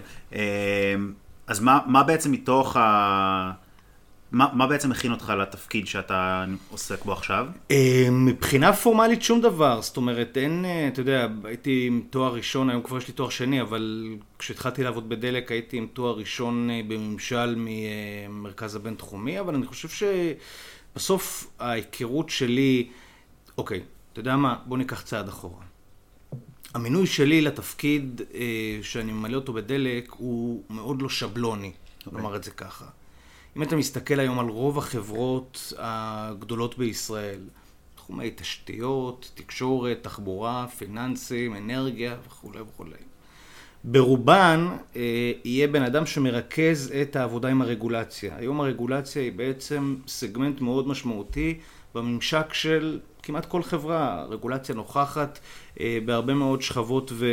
אז 1.46 1.61
מה 1.87 2.02
בעצם 2.02 2.32
מתוך 2.32 2.76
ה... 2.76 3.52
מה, 4.37 4.49
מה 4.52 4.66
בעצם 4.66 4.90
מכין 4.90 5.12
אותך 5.12 5.33
לתפקיד 5.38 5.87
שאתה 5.87 6.45
עוסק 6.71 7.05
בו 7.05 7.12
עכשיו? 7.12 7.47
אה, 7.71 8.09
מבחינה 8.11 8.73
פורמלית 8.73 9.23
שום 9.23 9.40
דבר, 9.40 9.83
זאת 9.83 9.97
אומרת, 9.97 10.37
אין, 10.37 10.64
אה, 10.64 10.88
אתה 10.88 11.00
יודע, 11.00 11.28
הייתי 11.45 11.85
עם 11.87 12.02
תואר 12.11 12.35
ראשון, 12.35 12.71
היום 12.71 12.83
כבר 12.83 12.99
יש 12.99 13.09
לי 13.09 13.14
תואר 13.14 13.28
שני, 13.28 13.61
אבל 13.61 14.14
כשהתחלתי 14.38 14.83
לעבוד 14.83 15.09
בדלק 15.09 15.52
הייתי 15.52 15.76
עם 15.76 15.87
תואר 15.93 16.16
ראשון 16.16 16.71
אה, 16.71 16.81
בממשל 16.88 17.55
ממרכז 17.57 18.75
הבינתחומי, 18.75 19.40
אבל 19.40 19.55
אני 19.55 19.66
חושב 19.66 19.88
שבסוף 20.95 21.50
ההיכרות 21.59 22.31
שלי, 22.31 22.88
אוקיי, 23.59 23.81
אתה 24.12 24.21
יודע 24.21 24.37
מה, 24.37 24.57
בוא 24.66 24.78
ניקח 24.78 25.02
צעד 25.02 25.28
אחורה. 25.28 25.62
המינוי 26.75 27.07
שלי 27.07 27.40
לתפקיד 27.40 28.21
שאני 28.83 29.12
ממלא 29.12 29.37
אותו 29.37 29.52
בדלק 29.52 30.11
הוא 30.11 30.62
מאוד 30.71 31.02
לא 31.02 31.09
שבלוני, 31.09 31.73
okay. 31.73 32.07
אוקיי. 32.07 32.23
נאמר 32.23 32.37
את 32.37 32.45
זה 32.45 32.50
ככה. 32.50 32.85
אם 33.57 33.63
אתה 33.63 33.77
מסתכל 33.77 34.21
היום 34.21 34.39
על 34.39 34.49
רוב 34.49 34.79
החברות 34.79 35.73
הגדולות 35.79 36.79
בישראל, 36.79 37.41
תחומי 37.95 38.31
תשתיות, 38.37 39.31
תקשורת, 39.35 39.99
תחבורה, 40.03 40.67
פיננסים, 40.79 41.57
אנרגיה 41.57 42.17
וכולי 42.27 42.61
וכולי. 42.61 42.97
ברובן 43.85 44.67
אה, 44.97 45.33
יהיה 45.45 45.69
בן 45.69 45.83
אדם 45.83 46.07
שמרכז 46.07 46.93
את 47.03 47.17
העבודה 47.17 47.49
עם 47.49 47.63
הרגולציה. 47.63 48.37
היום 48.37 48.61
הרגולציה 48.61 49.23
היא 49.23 49.33
בעצם 49.33 49.97
סגמנט 50.07 50.61
מאוד 50.61 50.89
משמעותי 50.89 51.59
בממשק 51.95 52.55
של 52.55 53.01
כמעט 53.23 53.47
כל 53.47 53.63
חברה. 53.63 54.25
רגולציה 54.29 54.75
נוכחת 54.75 55.39
אה, 55.81 55.99
בהרבה 56.05 56.35
מאוד 56.35 56.63
שכבות 56.63 57.13
ו- 57.15 57.27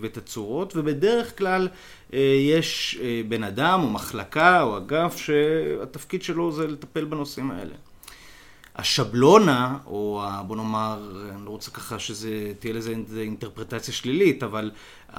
ותצורות, 0.00 0.72
ובדרך 0.76 1.38
כלל 1.38 1.68
יש 2.12 2.98
אה, 3.02 3.20
בן 3.28 3.44
אדם 3.44 3.80
או 3.82 3.90
מחלקה 3.90 4.62
או 4.62 4.76
אגף 4.76 5.16
שהתפקיד 5.16 6.22
שלו 6.22 6.52
זה 6.52 6.66
לטפל 6.66 7.04
בנושאים 7.04 7.50
האלה. 7.50 7.74
השבלונה, 8.76 9.78
או 9.86 10.22
בוא 10.46 10.56
נאמר, 10.56 11.12
אני 11.34 11.44
לא 11.44 11.50
רוצה 11.50 11.70
ככה 11.70 11.98
שזה, 11.98 12.52
תהיה 12.58 12.74
לזה 12.74 12.94
אינטרפרטציה 13.16 13.94
שלילית, 13.94 14.42
אבל 14.42 14.70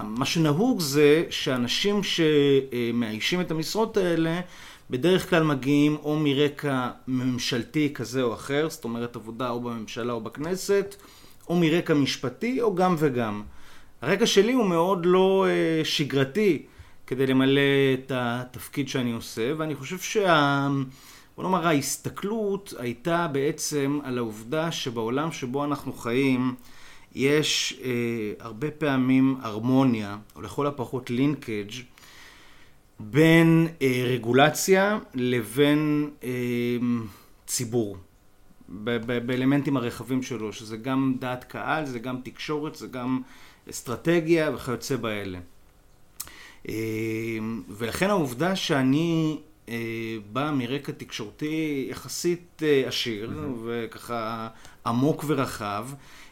מה 0.03 0.25
שנהוג 0.25 0.79
זה 0.79 1.24
שאנשים 1.29 2.01
שמאיישים 2.03 3.41
את 3.41 3.51
המשרות 3.51 3.98
האלה, 3.98 4.41
בדרך 4.89 5.29
כלל 5.29 5.44
מגיעים 5.44 5.98
או 6.03 6.20
מרקע 6.20 6.89
ממשלתי 7.08 7.94
כזה 7.94 8.22
או 8.22 8.34
אחר, 8.34 8.70
זאת 8.70 8.84
אומרת 8.84 9.15
עבודה 9.15 9.50
או 9.50 9.60
בממשלה 9.60 10.13
או 10.13 10.22
בכנסת, 10.22 10.96
או 11.50 11.56
מרקע 11.56 11.94
משפטי, 11.94 12.62
או 12.62 12.75
גם 12.75 12.96
וגם. 13.00 13.44
הרקע 14.01 14.25
שלי 14.25 14.53
הוא 14.53 14.65
מאוד 14.65 15.06
לא 15.06 15.46
uh, 15.48 15.86
שגרתי 15.86 16.65
כדי 17.08 17.28
למלא 17.28 17.62
את 17.94 18.12
התפקיד 18.16 18.90
שאני 18.90 19.12
עושה, 19.12 19.54
ואני 19.58 19.76
חושב 19.76 19.98
שה... 19.98 20.68
בוא 21.36 21.44
נאמר, 21.44 21.68
ההסתכלות 21.68 22.74
הייתה 22.78 23.28
בעצם 23.28 24.00
על 24.04 24.18
העובדה 24.18 24.72
שבעולם 24.72 25.32
שבו 25.32 25.64
אנחנו 25.64 25.94
חיים, 25.94 26.56
יש 27.16 27.80
אה, 27.84 27.90
הרבה 28.40 28.72
פעמים 28.72 29.38
הרמוניה, 29.42 30.18
או 30.36 30.42
לכל 30.42 30.68
הפחות 30.68 31.10
לינקג', 31.10 31.72
בין 33.00 33.68
אה, 33.82 34.04
רגולציה 34.06 35.00
לבין 35.14 36.10
אה, 36.24 36.30
ציבור. 37.48 37.98
באלמנטים 39.26 39.78
הרחבים 39.78 40.24
שלו, 40.24 40.54
שזה 40.54 40.78
גם 40.78 41.16
דעת 41.20 41.44
קהל, 41.44 41.86
זה 41.86 42.00
גם 42.00 42.22
תקשורת, 42.24 42.76
זה 42.76 42.88
גם 42.88 43.22
אסטרטגיה 43.70 44.52
וכיוצא 44.56 44.96
באלה. 44.96 45.40
אה, 46.69 46.74
ולכן 47.69 48.09
העובדה 48.09 48.55
שאני 48.55 49.38
אה, 49.69 49.75
בא 50.33 50.51
מרקע 50.51 50.91
תקשורתי 50.91 51.88
יחסית 51.89 52.62
אה, 52.63 52.83
עשיר 52.88 53.29
mm-hmm. 53.29 53.62
וככה 53.65 54.47
עמוק 54.86 55.24
ורחב, 55.27 55.88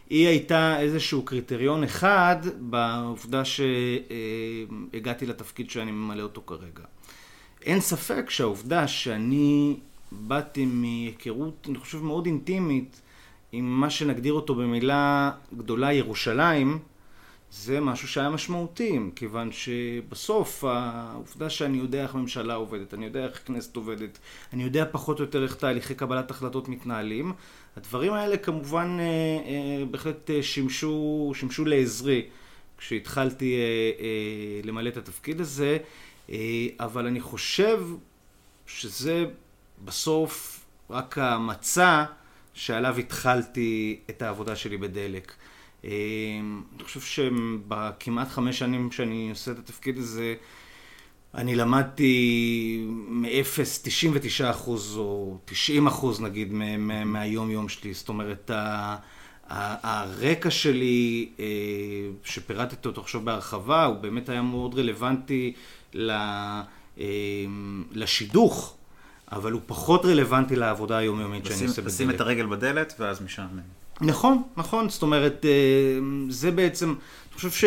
היא 0.10 0.28
הייתה 0.28 0.80
איזשהו 0.80 1.26
קריטריון 1.26 1.84
אחד 1.84 2.38
בעובדה 2.60 3.42
שהגעתי 3.46 5.26
לתפקיד 5.26 5.70
שאני 5.70 5.92
ממלא 5.92 6.24
אותו 6.24 6.42
כרגע. 6.46 6.84
אין 7.62 7.82
ספק 7.82 8.30
שהעובדה 8.30 8.88
שאני 8.88 9.78
באתי 10.12 10.66
מהיכרות, 10.66 11.68
אני 11.70 11.78
חושב, 11.78 12.04
מאוד 12.04 12.26
אינטימית 12.26 13.02
עם 13.52 13.66
מה 13.66 13.90
שנגדיר 13.90 14.34
אותו 14.34 14.56
במילה 14.56 15.32
גדולה 15.58 15.94
ירושלים, 15.94 16.80
זה 17.58 17.80
משהו 17.80 18.08
שהיה 18.08 18.30
משמעותי, 18.30 19.00
כיוון 19.16 19.52
שבסוף 19.52 20.64
העובדה 20.64 21.50
שאני 21.50 21.78
יודע 21.78 22.04
איך 22.04 22.16
ממשלה 22.16 22.54
עובדת, 22.54 22.94
אני 22.94 23.06
יודע 23.06 23.26
איך 23.26 23.42
כנסת 23.46 23.76
עובדת, 23.76 24.20
אני 24.54 24.64
יודע 24.64 24.86
פחות 24.92 25.20
או 25.20 25.24
יותר 25.26 25.44
איך 25.44 25.56
תהליכי 25.56 25.96
קבלת 25.96 26.32
החלטות 26.32 26.68
מתנהלים, 26.70 27.34
הדברים 27.78 28.14
האלה 28.14 28.38
כמובן 28.38 28.98
אה, 29.00 29.04
אה, 29.06 29.86
בהחלט 29.86 30.30
אה, 30.30 30.44
שימשו, 30.44 31.32
שימשו 31.36 31.66
לעזרי 31.66 32.26
כשהתחלתי 32.78 33.58
למלא 34.64 34.90
את 34.90 34.98
התפקיד 34.98 35.42
הזה, 35.42 35.78
אבל 36.80 37.08
אני 37.08 37.22
חושב 37.22 37.82
שזה 38.68 39.26
בסוף 39.86 40.60
רק 40.90 41.18
המצע 41.18 42.04
שעליו 42.54 42.98
התחלתי 42.98 44.00
את 44.10 44.22
העבודה 44.22 44.56
שלי 44.56 44.78
בדלק. 44.78 45.34
אני 45.86 46.84
חושב 46.84 47.02
שבכמעט 47.02 48.28
חמש 48.30 48.60
שנים 48.60 48.92
שאני 48.92 49.30
עושה 49.30 49.52
את 49.52 49.60
התפקיד 49.60 49.98
הזה, 49.98 50.36
אני 51.36 51.56
למדתי 51.56 52.86
מ-0, 52.90 53.28
99 53.84 54.50
אחוז 54.50 54.98
או 54.98 55.38
90 55.46 55.88
אחוז 55.88 56.22
נגיד 56.22 56.54
מהיום 57.06 57.52
יום 57.52 57.70
שלי, 57.70 57.94
זאת 57.94 58.10
אומרת 58.10 58.52
הרקע 59.50 60.50
שלי 60.50 61.30
אה, 61.40 61.46
שפירטתי 62.24 62.88
אותו 62.88 63.02
עכשיו 63.02 63.22
בהרחבה 63.22 63.86
הוא 63.86 63.96
באמת 63.96 64.30
היה 64.30 64.42
מאוד 64.42 64.80
רלוונטי 64.80 65.54
אה, 65.96 66.64
לשידוך, 67.92 68.76
אבל 69.32 69.52
הוא 69.52 69.62
פחות 69.66 70.06
רלוונטי 70.06 70.56
לעבודה 70.56 70.98
היומיומית 70.98 71.46
שאני 71.46 71.64
עושה 71.64 71.82
בדלת. 71.82 71.94
לשים 71.94 72.10
את 72.10 72.22
הרגל 72.22 72.46
בדלת 72.46 72.94
ואז 73.00 73.22
משם. 73.22 73.48
נכון, 74.02 74.44
נכון, 74.58 74.90
זאת 74.90 75.02
אומרת 75.02 75.46
אה, 75.46 76.00
זה 76.30 76.52
בעצם, 76.52 76.90
אני 76.90 77.36
חושב 77.36 77.52
ש... 77.52 77.66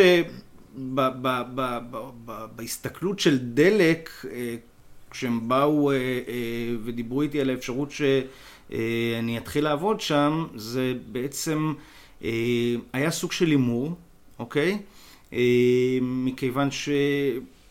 בהסתכלות 2.56 3.20
של 3.20 3.38
דלק, 3.38 4.10
אה, 4.30 4.56
כשהם 5.10 5.48
באו 5.48 5.90
אה, 5.90 5.96
ודיברו 6.84 7.22
איתי 7.22 7.40
על 7.40 7.50
האפשרות 7.50 7.90
שאני 7.90 9.38
אתחיל 9.38 9.64
לעבוד 9.64 10.00
שם, 10.00 10.46
זה 10.54 10.94
בעצם 11.12 11.72
היה 12.92 13.10
סוג 13.10 13.32
של 13.32 13.46
הימור, 13.46 13.94
אוקיי? 14.38 14.78
מכיוון 16.02 16.68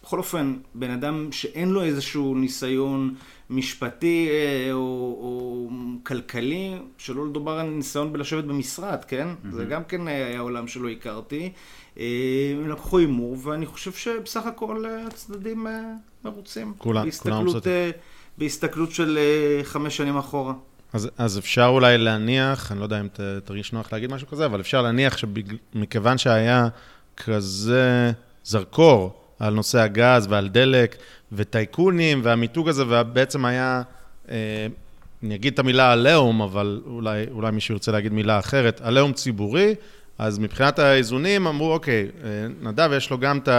שבכל 0.07 0.17
אופן, 0.17 0.55
בן 0.75 0.91
אדם 0.91 1.31
שאין 1.31 1.69
לו 1.69 1.83
איזשהו 1.83 2.35
ניסיון 2.35 3.15
משפטי 3.49 4.29
או, 4.71 4.77
או 5.21 5.69
כלכלי, 6.03 6.77
שלא 6.97 7.25
לדובר 7.25 7.51
על 7.51 7.69
ניסיון 7.69 8.13
בלשבת 8.13 8.43
במשרד, 8.43 9.05
כן? 9.07 9.27
Mm-hmm. 9.27 9.55
זה 9.55 9.65
גם 9.65 9.83
כן 9.83 10.07
היה 10.07 10.39
עולם 10.39 10.67
שלא 10.67 10.89
הכרתי. 10.89 11.51
אה, 11.99 12.05
הם 12.51 12.69
לקחו 12.69 12.97
הימור, 12.97 13.37
ואני 13.43 13.65
חושב 13.65 13.91
שבסך 13.91 14.45
הכל 14.45 14.85
אה, 14.85 15.07
הצדדים 15.07 15.67
אה, 15.67 15.81
מרוצים. 16.25 16.73
כולם, 16.77 17.07
כולם 17.19 17.43
מרוצים. 17.43 17.71
בהסתכלות 18.37 18.91
של 18.91 19.19
חמש 19.63 19.97
שנים 19.97 20.17
אחורה. 20.17 20.53
אז, 20.93 21.09
אז 21.17 21.39
אפשר 21.39 21.65
אולי 21.65 21.97
להניח, 21.97 22.71
אני 22.71 22.79
לא 22.79 22.85
יודע 22.85 22.99
אם 22.99 23.07
ת, 23.07 23.19
תרגיש 23.45 23.73
נוח 23.73 23.93
להגיד 23.93 24.11
משהו 24.13 24.27
כזה, 24.27 24.45
אבל 24.45 24.59
אפשר 24.59 24.81
להניח 24.81 25.17
שמכיוון 25.17 26.17
שהיה 26.17 26.67
כזה 27.17 28.11
זרקור 28.43 29.26
על 29.39 29.53
נושא 29.53 29.79
הגז 29.79 30.27
ועל 30.29 30.47
דלק 30.47 30.95
וטייקונים 31.31 32.21
והמיתוג 32.23 32.69
הזה, 32.69 32.83
ובעצם 32.87 33.45
היה, 33.45 33.81
אה, 34.31 34.67
אני 35.23 35.35
אגיד 35.35 35.53
את 35.53 35.59
המילה 35.59 35.91
עליהום, 35.91 36.41
אבל 36.41 36.81
אולי, 36.85 37.25
אולי 37.31 37.51
מישהו 37.51 37.73
ירצה 37.73 37.91
להגיד 37.91 38.13
מילה 38.13 38.39
אחרת, 38.39 38.81
עליהום 38.81 39.13
ציבורי, 39.13 39.75
אז 40.17 40.39
מבחינת 40.39 40.79
האיזונים 40.79 41.47
אמרו, 41.47 41.73
אוקיי, 41.73 42.07
אה, 42.23 42.29
נדב 42.61 42.89
יש 42.97 43.09
לו 43.09 43.17
גם 43.17 43.37
את 43.37 43.49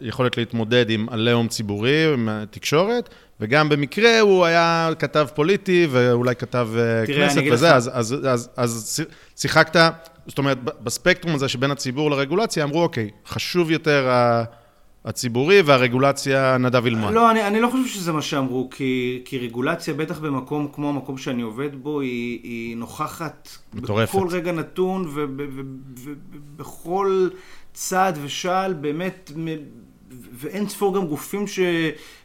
היכולת 0.00 0.36
להתמודד 0.36 0.90
עם 0.90 1.08
עליהום 1.10 1.48
ציבורי, 1.48 2.12
עם 2.12 2.28
התקשורת, 2.28 3.08
וגם 3.40 3.68
במקרה 3.68 4.20
הוא 4.20 4.44
היה 4.44 4.90
כתב 4.98 5.26
פוליטי, 5.34 5.86
ואולי 5.90 6.34
כתב 6.34 6.68
אה, 6.76 7.06
תראה, 7.06 7.28
כנסת 7.28 7.42
וזה, 7.52 7.74
אז, 7.74 7.90
אז, 7.92 8.16
אז, 8.28 8.48
אז 8.56 9.00
שיחקת, 9.36 9.92
זאת 10.26 10.38
אומרת, 10.38 10.58
בספקטרום 10.62 11.34
הזה 11.34 11.48
שבין 11.48 11.70
הציבור 11.70 12.10
לרגולציה, 12.10 12.64
אמרו, 12.64 12.82
אוקיי, 12.82 13.10
חשוב 13.26 13.70
יותר 13.70 14.08
הציבורי 15.04 15.62
והרגולציה 15.62 16.56
נדב 16.58 16.84
אילמן. 16.84 17.12
לא, 17.12 17.30
אני, 17.30 17.46
אני 17.46 17.60
לא 17.60 17.68
חושב 17.68 17.86
שזה 17.86 18.12
מה 18.12 18.22
שאמרו, 18.22 18.70
כי, 18.70 19.22
כי 19.24 19.38
רגולציה, 19.38 19.94
בטח 19.94 20.18
במקום 20.18 20.68
כמו 20.72 20.88
המקום 20.88 21.18
שאני 21.18 21.42
עובד 21.42 21.76
בו, 21.82 22.00
היא, 22.00 22.40
היא 22.42 22.76
נוכחת 22.76 23.48
מטורפת. 23.74 24.14
בכל 24.14 24.28
רגע 24.30 24.52
נתון 24.52 25.06
ובכל 25.96 27.28
צעד 27.80 28.18
ושעל, 28.22 28.72
באמת, 28.72 29.30
ואין 30.10 30.68
ספור 30.68 30.94
גם 30.94 31.06
גופים, 31.06 31.46
ש, 31.46 31.60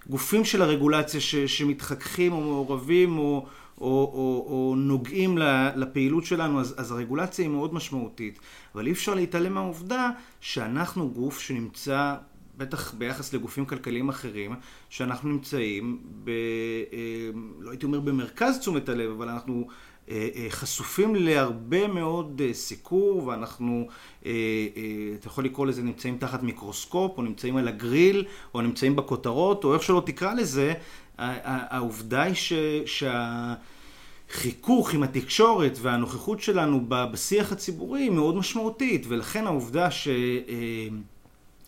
גופים 0.09 0.45
של 0.45 0.62
הרגולציה 0.62 1.19
ש, 1.19 1.35
שמתחככים 1.35 2.31
או 2.31 2.41
מעורבים 2.41 3.17
או, 3.17 3.24
או, 3.24 3.45
או, 3.81 4.45
או 4.47 4.75
נוגעים 4.77 5.38
לפעילות 5.75 6.25
שלנו, 6.25 6.59
אז, 6.59 6.75
אז 6.77 6.91
הרגולציה 6.91 7.45
היא 7.45 7.51
מאוד 7.51 7.74
משמעותית. 7.74 8.39
אבל 8.75 8.88
אי 8.88 8.91
אפשר 8.91 9.13
להתעלם 9.13 9.53
מהעובדה 9.53 10.09
שאנחנו 10.41 11.09
גוף 11.09 11.39
שנמצא 11.39 12.15
בטח 12.57 12.93
ביחס 12.93 13.33
לגופים 13.33 13.65
כלכליים 13.65 14.09
אחרים, 14.09 14.55
שאנחנו 14.89 15.29
נמצאים, 15.29 16.01
ב, 16.24 16.29
אה, 16.29 17.29
לא 17.59 17.69
הייתי 17.69 17.85
אומר 17.85 18.00
במרכז 18.00 18.59
תשומת 18.59 18.89
הלב, 18.89 19.12
אבל 19.12 19.29
אנחנו 19.29 19.67
חשופים 20.50 21.15
להרבה 21.15 21.88
מאוד 21.88 22.41
סיקור, 22.51 23.27
ואנחנו, 23.27 23.88
אתה 24.21 24.27
יכול 25.25 25.45
לקרוא 25.45 25.67
לזה, 25.67 25.83
נמצאים 25.83 26.17
תחת 26.17 26.43
מיקרוסקופ, 26.43 27.17
או 27.17 27.24
נמצאים 27.24 27.57
על 27.57 27.67
הגריל, 27.67 28.25
או 28.53 28.62
נמצאים 28.62 28.95
בכותרות, 28.95 29.63
או 29.63 29.74
איך 29.74 29.83
שלא 29.83 30.03
תקרא 30.05 30.33
לזה, 30.33 30.74
העובדה 31.17 32.24
היא 32.24 32.35
ש... 32.35 32.53
שה... 32.85 33.53
חיכוך 34.31 34.93
עם 34.93 35.03
התקשורת 35.03 35.77
והנוכחות 35.81 36.41
שלנו 36.41 36.85
בשיח 36.88 37.51
הציבורי 37.51 38.01
היא 38.01 38.12
מאוד 38.12 38.35
משמעותית, 38.35 39.05
ולכן 39.07 39.47
העובדה 39.47 39.91
ש... 39.91 40.07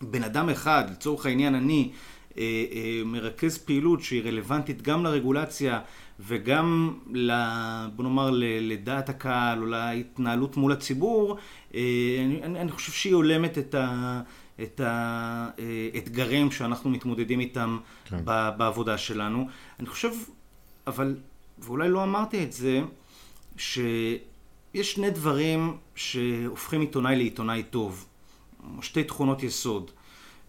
בן 0.02 0.22
אדם 0.22 0.48
אחד, 0.48 0.84
לצורך 0.90 1.26
העניין 1.26 1.54
אני, 1.54 1.90
אה, 2.38 2.42
אה, 2.72 3.02
מרכז 3.04 3.58
פעילות 3.58 4.02
שהיא 4.02 4.22
רלוונטית 4.22 4.82
גם 4.82 5.04
לרגולציה 5.04 5.80
וגם, 6.20 6.98
ל, 7.12 7.32
בוא 7.96 8.04
נאמר, 8.04 8.30
לדעת 8.60 9.08
הקהל 9.08 9.62
או 9.62 9.66
להתנהלות 9.66 10.56
מול 10.56 10.72
הציבור, 10.72 11.36
אה, 11.74 11.80
אני, 12.24 12.42
אני, 12.42 12.60
אני 12.60 12.72
חושב 12.72 12.92
שהיא 12.92 13.14
הולמת 13.14 13.58
את, 13.58 13.74
ה, 13.74 14.20
את 14.62 14.80
האתגרים 14.84 16.50
שאנחנו 16.50 16.90
מתמודדים 16.90 17.40
איתם 17.40 17.78
כן. 18.04 18.24
בעבודה 18.56 18.98
שלנו. 18.98 19.48
אני 19.80 19.86
חושב, 19.86 20.10
אבל, 20.86 21.16
ואולי 21.58 21.88
לא 21.88 22.02
אמרתי 22.02 22.44
את 22.44 22.52
זה, 22.52 22.80
שיש 23.56 24.20
שני 24.82 25.10
דברים 25.10 25.76
שהופכים 25.94 26.80
עיתונאי 26.80 27.16
לעיתונאי 27.16 27.62
טוב. 27.62 28.06
שתי 28.80 29.04
תכונות 29.04 29.42
יסוד. 29.42 29.90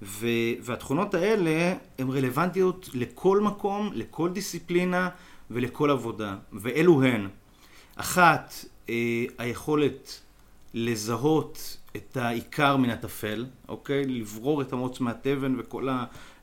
ו, 0.01 0.27
והתכונות 0.61 1.13
האלה 1.13 1.73
הן 1.99 2.09
רלוונטיות 2.09 2.89
לכל 2.93 3.41
מקום, 3.41 3.89
לכל 3.93 4.29
דיסציפלינה 4.29 5.09
ולכל 5.51 5.89
עבודה. 5.91 6.35
ואלו 6.53 7.03
הן. 7.03 7.27
אחת, 7.95 8.53
אה, 8.89 9.25
היכולת 9.37 10.21
לזהות 10.73 11.77
את 11.95 12.17
העיקר 12.17 12.77
מן 12.77 12.89
הטפל, 12.89 13.45
אוקיי? 13.67 14.05
לברור 14.05 14.61
את 14.61 14.73
המוץ 14.73 14.99
מהתבן 14.99 15.55
וכל 15.59 15.87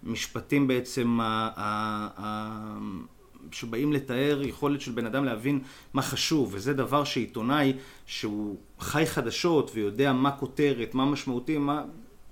המשפטים 0.03 0.67
בעצם 0.67 1.21
ה, 1.21 1.51
ה, 1.57 2.09
ה, 2.17 2.79
שבאים 3.53 3.93
לתאר 3.93 4.43
יכולת 4.43 4.81
של 4.81 4.93
בן 4.93 5.07
אדם 5.07 5.25
להבין 5.25 5.61
מה 5.95 6.03
חשוב, 6.03 6.51
וזה 6.53 6.73
דבר 6.73 7.05
שעיתונאי 7.05 7.73
שהוא 8.07 8.57
חי 8.81 9.07
חדשות 9.07 9.71
ויודע 9.75 10.13
מה 10.13 10.31
כותרת, 10.31 10.95
מה 10.95 11.05
משמעותי, 11.05 11.59
מה... 11.59 11.85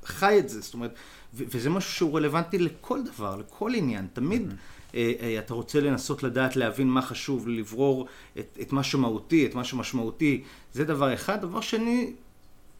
חי 0.04 0.38
את 0.38 0.48
זה, 0.48 0.60
זאת 0.60 0.74
אומרת, 0.74 0.94
ו- 1.34 1.44
וזה 1.48 1.70
משהו 1.70 1.92
שהוא 1.92 2.16
רלוונטי 2.16 2.58
לכל 2.58 3.00
דבר, 3.02 3.36
לכל 3.36 3.74
עניין, 3.74 4.06
תמיד 4.12 4.50
mm-hmm. 4.50 4.83
אה, 4.94 5.12
אה, 5.20 5.38
אתה 5.38 5.54
רוצה 5.54 5.80
לנסות 5.80 6.22
לדעת, 6.22 6.56
להבין 6.56 6.88
מה 6.88 7.02
חשוב, 7.02 7.48
לברור 7.48 8.06
את, 8.38 8.58
את 8.60 8.72
מה 8.72 8.82
שמהותי, 8.82 9.46
את 9.46 9.54
מה 9.54 9.64
שמשמעותי, 9.64 10.42
זה 10.72 10.84
דבר 10.84 11.14
אחד. 11.14 11.40
דבר 11.40 11.60
שני, 11.60 12.12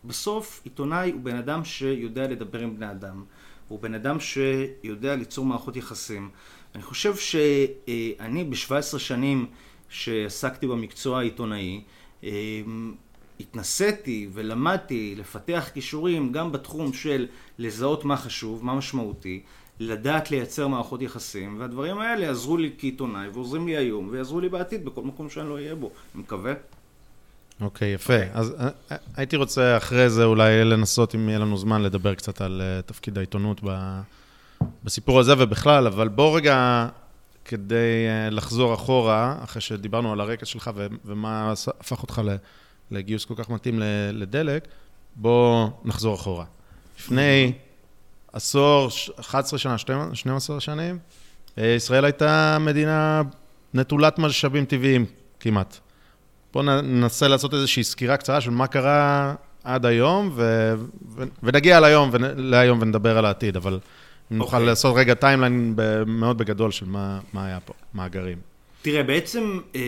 בסוף 0.04 0.60
עיתונאי 0.64 1.12
הוא 1.12 1.20
בן 1.20 1.36
אדם 1.36 1.64
שיודע 1.64 2.28
לדבר 2.28 2.60
עם 2.60 2.76
בני 2.76 2.90
אדם, 2.90 3.24
הוא 3.68 3.80
בן 3.80 3.94
אדם 3.94 4.20
שיודע 4.20 5.16
ליצור 5.16 5.44
מערכות 5.44 5.76
יחסים. 5.76 6.30
אני 6.74 6.82
חושב 6.82 7.16
שאני 7.16 8.44
ב-17 8.44 8.98
שנים 8.98 9.46
שעסקתי 9.88 10.66
במקצוע 10.66 11.18
העיתונאי, 11.18 11.82
אמ, 12.22 12.94
התנסיתי 13.40 14.28
ולמדתי 14.32 15.14
לפתח 15.18 15.70
כישורים 15.74 16.32
גם 16.32 16.52
בתחום 16.52 16.92
של 16.92 17.26
לזהות 17.58 18.04
מה 18.04 18.16
חשוב, 18.16 18.64
מה 18.64 18.74
משמעותי, 18.74 19.42
לדעת 19.80 20.30
לייצר 20.30 20.68
מערכות 20.68 21.02
יחסים, 21.02 21.60
והדברים 21.60 21.98
האלה 21.98 22.30
עזרו 22.30 22.56
לי 22.56 22.70
כעיתונאי 22.78 23.28
ועוזרים 23.28 23.66
לי 23.66 23.76
היום 23.76 24.08
ויעזרו 24.10 24.40
לי 24.40 24.48
בעתיד 24.48 24.84
בכל 24.84 25.02
מקום 25.02 25.30
שאני 25.30 25.48
לא 25.48 25.54
אהיה 25.54 25.74
בו, 25.74 25.90
אני 26.14 26.22
מקווה. 26.22 26.52
אוקיי, 27.60 27.92
okay, 27.92 27.94
יפה. 27.94 28.18
Okay. 28.18 28.26
אז 28.32 28.54
אה, 28.58 28.68
אה, 28.92 28.96
הייתי 29.16 29.36
רוצה 29.36 29.76
אחרי 29.76 30.10
זה 30.10 30.24
אולי 30.24 30.64
לנסות, 30.64 31.14
אם 31.14 31.28
יהיה 31.28 31.38
לנו 31.38 31.56
זמן, 31.56 31.82
לדבר 31.82 32.14
קצת 32.14 32.40
על 32.40 32.62
uh, 32.62 32.82
תפקיד 32.88 33.18
העיתונות 33.18 33.60
ב... 33.64 34.00
בסיפור 34.84 35.20
הזה 35.20 35.34
ובכלל, 35.38 35.86
אבל 35.86 36.08
בוא 36.08 36.36
רגע, 36.36 36.88
כדי 37.44 38.06
לחזור 38.30 38.74
אחורה, 38.74 39.36
אחרי 39.44 39.62
שדיברנו 39.62 40.12
על 40.12 40.20
הרקע 40.20 40.46
שלך 40.46 40.70
ו- 40.74 40.86
ומה 41.04 41.52
הפך 41.80 42.02
אותך 42.02 42.22
לגיוס 42.90 43.24
כל 43.24 43.34
כך 43.36 43.50
מתאים 43.50 43.80
לדלק, 44.12 44.68
בוא 45.16 45.68
נחזור 45.84 46.14
אחורה. 46.14 46.44
לפני 46.98 47.52
עשור, 48.34 48.88
11 49.20 49.58
שנה, 49.58 49.76
12 50.12 50.60
שנים, 50.60 50.98
אה, 51.58 51.66
ישראל 51.66 52.04
הייתה 52.04 52.58
מדינה 52.60 53.22
נטולת 53.74 54.18
משאבים 54.18 54.64
טבעיים 54.64 55.06
כמעט. 55.40 55.76
בואו 56.52 56.64
ננסה 56.64 57.28
לעשות 57.28 57.54
איזושהי 57.54 57.84
סקירה 57.84 58.16
קצרה 58.16 58.40
של 58.40 58.50
מה 58.50 58.66
קרה 58.66 59.34
עד 59.64 59.86
היום, 59.86 60.30
ו... 60.34 60.74
ו... 61.16 61.22
ונגיע 61.42 61.80
להיום, 61.80 62.10
ו... 62.12 62.16
להיום 62.36 62.78
ונדבר 62.82 63.18
על 63.18 63.24
העתיד, 63.24 63.56
אבל 63.56 63.78
okay. 63.82 63.86
נוכל 64.30 64.56
אוקיי. 64.56 64.66
לעשות 64.66 64.96
רגע 64.96 65.14
timeline 65.14 65.76
מאוד 66.06 66.38
בגדול 66.38 66.70
של 66.70 66.86
מה, 66.86 67.20
מה 67.32 67.46
היה 67.46 67.60
פה, 67.60 67.72
מאגרים. 67.94 68.38
תראה, 68.84 69.02
בעצם 69.02 69.60
אה, 69.74 69.80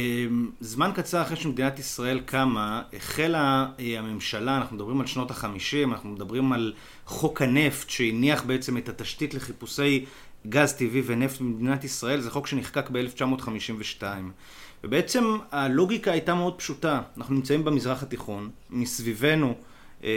זמן 0.61 0.91
קצר 0.95 1.23
אחרי 1.23 1.37
שמדינת 1.37 1.79
ישראל 1.79 2.21
קמה, 2.21 2.83
החלה 2.93 3.67
אה, 3.79 3.99
הממשלה, 3.99 4.57
אנחנו 4.57 4.77
מדברים 4.77 5.01
על 5.01 5.07
שנות 5.07 5.31
החמישים, 5.31 5.93
אנחנו 5.93 6.09
מדברים 6.09 6.53
על 6.53 6.73
חוק 7.07 7.43
הנפט 7.43 7.91
שהניח 7.91 8.43
בעצם 8.45 8.77
את 8.77 8.89
התשתית 8.89 9.35
לחיפושי 9.35 10.05
גז 10.49 10.73
טבעי 10.73 11.03
ונפט 11.07 11.41
במדינת 11.41 11.85
ישראל, 11.85 12.21
זה 12.21 12.31
חוק 12.31 12.47
שנחקק 12.47 12.91
ב-1952. 12.91 14.03
ובעצם 14.85 15.25
הלוגיקה 15.53 16.13
הייתה 16.13 16.35
מאוד 16.35 16.59
פשוטה, 16.59 17.01
אנחנו 17.17 17.35
נמצאים 17.35 17.65
במזרח 17.65 18.03
התיכון, 18.03 18.51
מסביבנו 18.71 19.55
אה, 20.05 20.11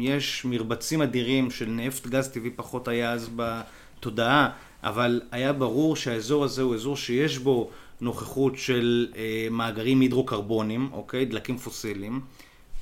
יש 0.00 0.44
מרבצים 0.44 1.02
אדירים 1.02 1.50
של 1.50 1.66
נפט, 1.66 2.06
גז 2.06 2.28
טבעי 2.28 2.50
פחות 2.50 2.88
היה 2.88 3.12
אז 3.12 3.30
בתודעה, 3.36 4.50
אבל 4.82 5.20
היה 5.30 5.52
ברור 5.52 5.96
שהאזור 5.96 6.44
הזה 6.44 6.62
הוא 6.62 6.74
אזור 6.74 6.96
שיש 6.96 7.38
בו 7.38 7.70
נוכחות 8.00 8.58
של 8.58 9.08
אה, 9.16 9.48
מאגרים 9.50 10.00
הידרוקרבונים, 10.00 10.88
אוקיי? 10.92 11.24
דלקים 11.24 11.58
פוסיליים. 11.58 12.20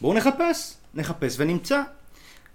בואו 0.01 0.15
נחפש, 0.15 0.75
נחפש 0.95 1.37
ונמצא. 1.39 1.83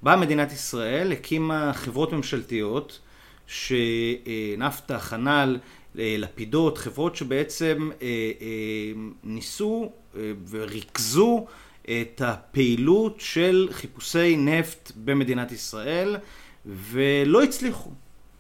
באה 0.04 0.16
מדינת 0.16 0.52
ישראל, 0.52 1.12
הקימה 1.12 1.74
חברות 1.74 2.14
ממשלתיות, 2.14 3.00
שנפתא, 3.48 4.98
חנ"ל, 4.98 5.58
אה, 6.00 6.16
לפידות, 6.18 6.78
חברות 6.78 7.16
שבעצם 7.16 7.90
אה, 8.02 8.08
אה, 8.42 8.92
ניסו 9.24 9.92
אה, 10.18 10.32
וריכזו 10.50 11.46
את 11.84 12.22
הפעילות 12.26 13.16
של 13.20 13.68
חיפושי 13.72 14.38
נפט 14.38 14.92
במדינת 14.96 15.52
ישראל, 15.52 16.18
ולא 16.66 17.44
הצליחו. 17.44 17.90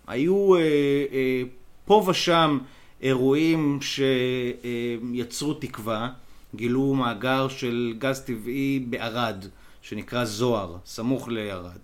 היו 0.07 0.55
אה, 0.55 0.61
אה, 0.61 1.41
פה 1.85 2.03
ושם 2.07 2.59
אירועים 3.01 3.79
שיצרו 3.81 5.53
תקווה, 5.53 6.09
גילו 6.55 6.93
מאגר 6.93 7.47
של 7.47 7.93
גז 7.99 8.19
טבעי 8.19 8.85
בערד, 8.89 9.45
שנקרא 9.81 10.25
זוהר, 10.25 10.77
סמוך 10.85 11.29
לערד. 11.29 11.79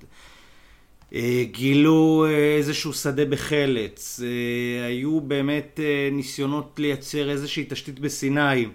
אה, 1.13 1.43
גילו 1.51 2.25
אה, 2.30 2.56
איזשהו 2.58 2.93
שדה 2.93 3.25
בחלץ, 3.25 4.19
אה, 4.23 4.86
היו 4.86 5.21
באמת 5.21 5.80
ניסיונות 6.12 6.80
לייצר 6.80 7.30
איזושהי 7.30 7.65
תשתית 7.69 7.99
בסיני, 7.99 8.65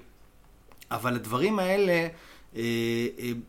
אבל 0.91 1.15
הדברים 1.15 1.59
האלה 1.59 2.09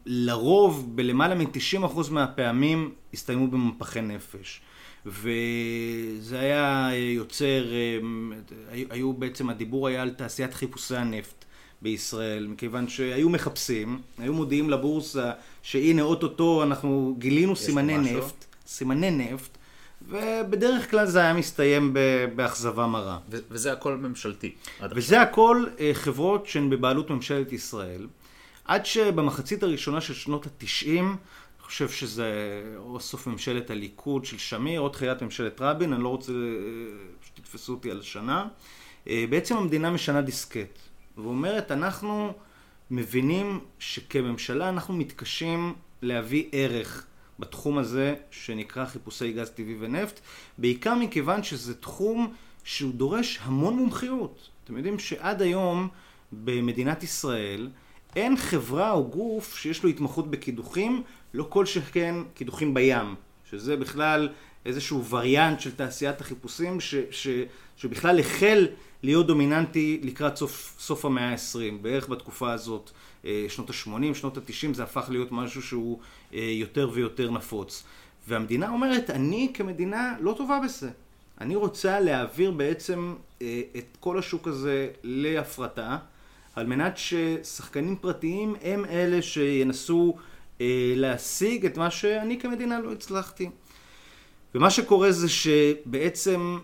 לרוב 0.05 0.91
בלמעלה 0.95 1.35
מ-90% 1.35 2.11
מהפעמים 2.11 2.91
הסתיימו 3.13 3.47
במפחי 3.47 4.01
נפש. 4.01 4.61
וזה 5.05 6.39
היה 6.39 6.89
יוצר, 6.93 7.65
היו 8.89 9.13
בעצם, 9.13 9.49
הדיבור 9.49 9.87
היה 9.87 10.01
על 10.01 10.09
תעשיית 10.09 10.53
חיפושי 10.53 10.95
הנפט 10.95 11.45
בישראל, 11.81 12.47
מכיוון 12.47 12.87
שהיו 12.87 13.29
מחפשים, 13.29 14.01
היו 14.17 14.33
מודיעים 14.33 14.69
לבורסה 14.69 15.31
שהנה 15.61 16.01
אוטוטו 16.01 16.63
אנחנו 16.63 17.15
גילינו 17.17 17.55
סימני 17.55 17.97
משהו. 17.97 18.17
נפט. 18.17 18.45
סימני 18.67 19.11
נפט, 19.11 19.57
ובדרך 20.07 20.91
כלל 20.91 21.05
זה 21.05 21.19
היה 21.19 21.33
מסתיים 21.33 21.93
באכזבה 22.35 22.87
מרה. 22.87 23.17
וזה 23.29 23.71
הכל 23.71 23.97
ממשלתי. 23.97 24.51
וזה 24.95 25.21
הכל 25.21 25.65
אה, 25.79 25.91
חברות 25.93 26.47
שהן 26.47 26.69
בבעלות 26.69 27.09
ממשלת 27.09 27.53
ישראל, 27.53 28.07
עד 28.65 28.85
שבמחצית 28.85 29.63
הראשונה 29.63 30.01
של 30.01 30.13
שנות 30.13 30.45
התשעים, 30.45 31.15
חושב 31.71 31.89
שזה 31.89 32.63
או 32.77 32.99
סוף 32.99 33.27
ממשלת 33.27 33.69
הליכוד 33.69 34.25
של 34.25 34.37
שמיר, 34.37 34.81
או 34.81 34.89
תחילת 34.89 35.21
ממשלת 35.21 35.61
רבין, 35.61 35.93
אני 35.93 36.03
לא 36.03 36.07
רוצה 36.07 36.31
אה, 36.31 36.37
שתתפסו 37.25 37.73
אותי 37.73 37.91
על 37.91 38.01
שנה, 38.01 38.47
אה, 39.07 39.25
בעצם 39.29 39.57
המדינה 39.57 39.91
משנה 39.91 40.21
דיסקט, 40.21 40.79
ואומרת, 41.17 41.71
אנחנו 41.71 42.33
מבינים 42.91 43.59
שכממשלה 43.79 44.69
אנחנו 44.69 44.93
מתקשים 44.93 45.73
להביא 46.01 46.45
ערך 46.51 47.05
בתחום 47.39 47.77
הזה 47.77 48.15
שנקרא 48.31 48.85
חיפושי 48.85 49.33
גז 49.33 49.49
טבעי 49.49 49.75
ונפט, 49.79 50.19
בעיקר 50.57 50.95
מכיוון 50.95 51.43
שזה 51.43 51.75
תחום 51.75 52.33
שהוא 52.63 52.93
דורש 52.93 53.39
המון 53.41 53.73
מומחיות. 53.73 54.49
אתם 54.63 54.77
יודעים 54.77 54.99
שעד 54.99 55.41
היום 55.41 55.87
במדינת 56.31 57.03
ישראל 57.03 57.69
אין 58.15 58.37
חברה 58.37 58.91
או 58.91 59.07
גוף 59.07 59.57
שיש 59.57 59.83
לו 59.83 59.89
התמחות 59.89 60.31
בקידוחים, 60.31 61.03
לא 61.33 61.45
כל 61.49 61.65
שכן 61.65 62.15
קידוחים 62.33 62.73
בים, 62.73 63.15
שזה 63.49 63.77
בכלל 63.77 64.29
איזשהו 64.65 65.05
וריאנט 65.05 65.59
של 65.59 65.71
תעשיית 65.71 66.21
החיפושים 66.21 66.79
ש, 66.79 66.95
ש, 67.11 67.27
שבכלל 67.77 68.19
החל 68.19 68.67
להיות 69.03 69.27
דומיננטי 69.27 69.99
לקראת 70.03 70.35
סוף, 70.35 70.75
סוף 70.79 71.05
המאה 71.05 71.31
ה-20, 71.31 71.81
בערך 71.81 72.09
בתקופה 72.09 72.53
הזאת. 72.53 72.91
אה, 73.25 73.45
שנות 73.49 73.69
ה-80, 73.69 74.13
שנות 74.13 74.37
ה-90, 74.37 74.73
זה 74.73 74.83
הפך 74.83 75.05
להיות 75.09 75.31
משהו 75.31 75.61
שהוא 75.61 75.99
אה, 76.33 76.39
יותר 76.39 76.89
ויותר 76.93 77.31
נפוץ. 77.31 77.83
והמדינה 78.27 78.69
אומרת, 78.69 79.09
אני 79.09 79.51
כמדינה 79.53 80.15
לא 80.19 80.33
טובה 80.37 80.59
בזה. 80.63 80.89
אני 81.41 81.55
רוצה 81.55 81.99
להעביר 81.99 82.51
בעצם 82.51 83.15
אה, 83.41 83.61
את 83.77 83.97
כל 83.99 84.19
השוק 84.19 84.47
הזה 84.47 84.89
להפרטה, 85.03 85.97
על 86.55 86.67
מנת 86.67 86.97
ששחקנים 86.97 87.95
פרטיים 87.95 88.55
הם 88.61 88.85
אלה 88.85 89.21
שינסו 89.21 90.17
להשיג 90.95 91.65
את 91.65 91.77
מה 91.77 91.91
שאני 91.91 92.39
כמדינה 92.39 92.79
לא 92.79 92.91
הצלחתי. 92.91 93.49
ומה 94.55 94.69
שקורה 94.69 95.11
זה 95.11 95.29
שבעצם 95.29 96.57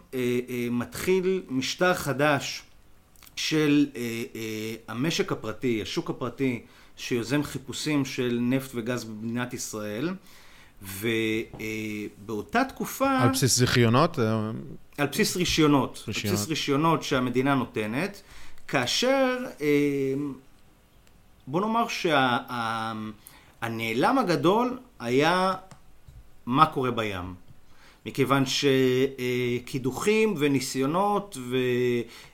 מתחיל 0.71 1.41
משטר 1.49 1.93
חדש 1.93 2.63
של 3.37 3.87
אה, 3.95 4.01
אה, 4.35 4.75
המשק 4.87 5.31
הפרטי, 5.31 5.81
השוק 5.81 6.09
הפרטי, 6.09 6.61
שיוזם 6.97 7.43
חיפושים 7.43 8.05
של 8.05 8.37
נפט 8.41 8.71
וגז 8.75 9.03
במדינת 9.03 9.53
ישראל, 9.53 10.09
ובאותה 10.81 12.59
אה, 12.59 12.65
תקופה... 12.65 13.19
על 13.19 13.29
בסיס 13.29 13.57
זיכיונות? 13.57 14.19
אה, 14.19 14.51
על 14.97 15.07
בסיס 15.07 15.37
רישיונות. 15.37 16.03
רישיונות. 16.07 16.25
על 16.25 16.33
בסיס 16.33 16.49
רישיונות 16.49 17.03
שהמדינה 17.03 17.55
נותנת, 17.55 18.21
כאשר 18.67 19.37
אה, 19.61 20.13
בוא 21.47 21.61
נאמר 21.61 21.87
שהנעלם 21.87 23.11
שה, 23.61 24.11
הגדול 24.19 24.79
היה 24.99 25.53
מה 26.45 26.65
קורה 26.65 26.91
בים. 26.91 27.33
מכיוון 28.05 28.43
שקידוחים 28.45 30.33
וניסיונות 30.37 31.37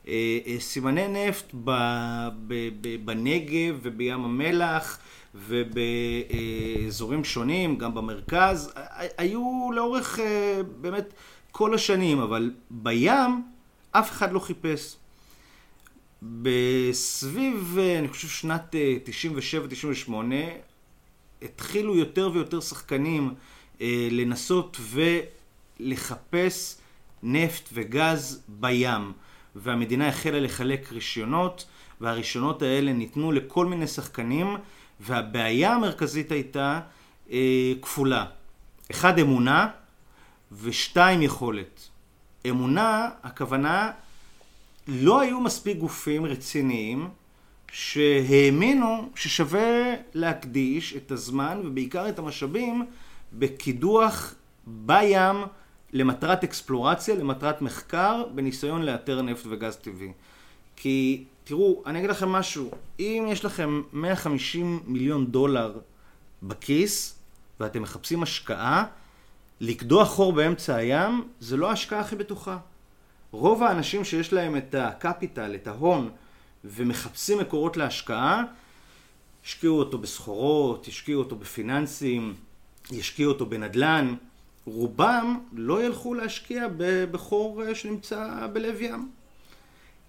וסימני 0.06 1.08
נפט 1.08 1.54
בנגב 3.06 3.80
ובים 3.82 4.24
המלח 4.26 5.00
ובאזורים 5.36 7.24
שונים, 7.24 7.78
גם 7.78 7.94
במרכז, 7.96 8.74
היו 9.18 9.70
לאורך 9.76 10.20
באמת 10.82 11.14
כל 11.52 11.74
השנים, 11.74 12.20
אבל 12.20 12.52
בים 12.72 13.44
אף 13.92 14.12
אחד 14.12 14.32
לא 14.32 14.40
חיפש. 14.40 14.96
בסביב, 16.22 17.78
אני 18.00 18.08
חושב, 18.08 18.28
שנת 18.28 18.76
97-98, 20.08 20.12
התחילו 21.44 21.96
יותר 21.96 22.30
ויותר 22.34 22.60
שחקנים 22.60 23.34
לנסות 24.12 24.78
ו... 24.80 25.02
לחפש 25.80 26.78
נפט 27.24 27.70
וגז 27.74 28.44
בים, 28.48 29.12
והמדינה 29.56 30.08
החלה 30.08 30.40
לחלק 30.40 30.92
רישיונות, 30.92 31.66
והרישיונות 32.02 32.62
האלה 32.62 32.94
ניתנו 32.94 33.32
לכל 33.32 33.66
מיני 33.66 33.88
שחקנים, 33.88 34.56
והבעיה 35.00 35.74
המרכזית 35.74 36.32
הייתה 36.32 36.80
אה, 37.32 37.74
כפולה. 37.82 38.26
אחד, 38.92 39.20
אמונה, 39.20 39.68
ושתיים, 40.52 41.22
יכולת. 41.22 41.90
אמונה, 42.50 43.10
הכוונה, 43.24 43.92
לא 44.88 45.22
היו 45.22 45.40
מספיק 45.40 45.78
גופים 45.78 46.26
רציניים 46.26 47.10
שהאמינו 47.74 49.10
ששווה 49.16 49.94
להקדיש 50.14 50.96
את 50.96 51.12
הזמן 51.12 51.62
ובעיקר 51.64 52.10
את 52.10 52.20
המשאבים 52.20 52.86
בקידוח 53.34 54.36
בים 54.68 55.36
למטרת 55.94 56.44
אקספלורציה, 56.44 57.16
למטרת 57.16 57.62
מחקר, 57.62 58.24
בניסיון 58.36 58.82
לאתר 58.82 59.22
נפט 59.22 59.46
וגז 59.50 59.76
טבעי. 59.76 60.12
כי 60.76 61.24
תראו, 61.44 61.84
אני 61.86 62.00
אגיד 62.00 62.10
לכם 62.10 62.30
משהו, 62.30 62.72
אם 63.00 63.26
יש 63.30 63.46
לכם 63.46 63.82
150 63.94 64.80
מיליון 64.88 65.26
דולר 65.26 65.78
בכיס, 66.44 67.20
ואתם 67.60 67.82
מחפשים 67.82 68.24
השקעה, 68.24 68.86
לקדוח 69.60 70.08
חור 70.08 70.34
באמצע 70.34 70.76
הים, 70.76 71.28
זה 71.40 71.58
לא 71.58 71.70
ההשקעה 71.70 72.00
הכי 72.00 72.16
בטוחה. 72.16 72.58
רוב 73.32 73.64
האנשים 73.64 74.04
שיש 74.04 74.34
להם 74.34 74.58
את 74.58 74.76
הקפיטל, 74.76 75.56
את 75.56 75.68
ההון, 75.68 76.10
ומחפשים 76.66 77.40
מקורות 77.40 77.78
להשקעה, 77.78 78.44
השקיעו 79.46 79.80
אותו 79.80 79.98
בסחורות, 79.98 80.88
השקיעו 80.88 81.20
אותו 81.20 81.36
בפיננסים, 81.36 82.34
ישקיעו 82.92 83.32
אותו 83.32 83.46
בנדל"ן, 83.46 84.16
רובם 84.66 85.40
לא 85.54 85.84
ילכו 85.84 86.14
להשקיע 86.14 86.68
בחור 87.12 87.64
אה, 87.64 87.76
שנמצא 87.76 88.48
בלב 88.54 88.82
ים. 88.82 89.10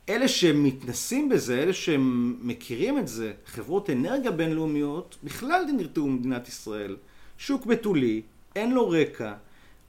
אלה 0.09 0.29
שמתנסים 0.29 1.29
בזה, 1.29 1.63
אלה 1.63 1.73
שמכירים 1.73 2.99
את 2.99 3.09
זה, 3.09 3.33
חברות 3.47 3.91
אנרגיה 3.91 4.31
בינלאומיות, 4.31 5.17
בכלל 5.25 5.65
נרתעו 5.77 6.07
במדינת 6.07 6.49
ישראל. 6.49 6.97
שוק 7.39 7.67
בתולי, 7.67 8.23
אין 8.57 8.73
לו 8.73 8.89
רקע, 8.89 9.33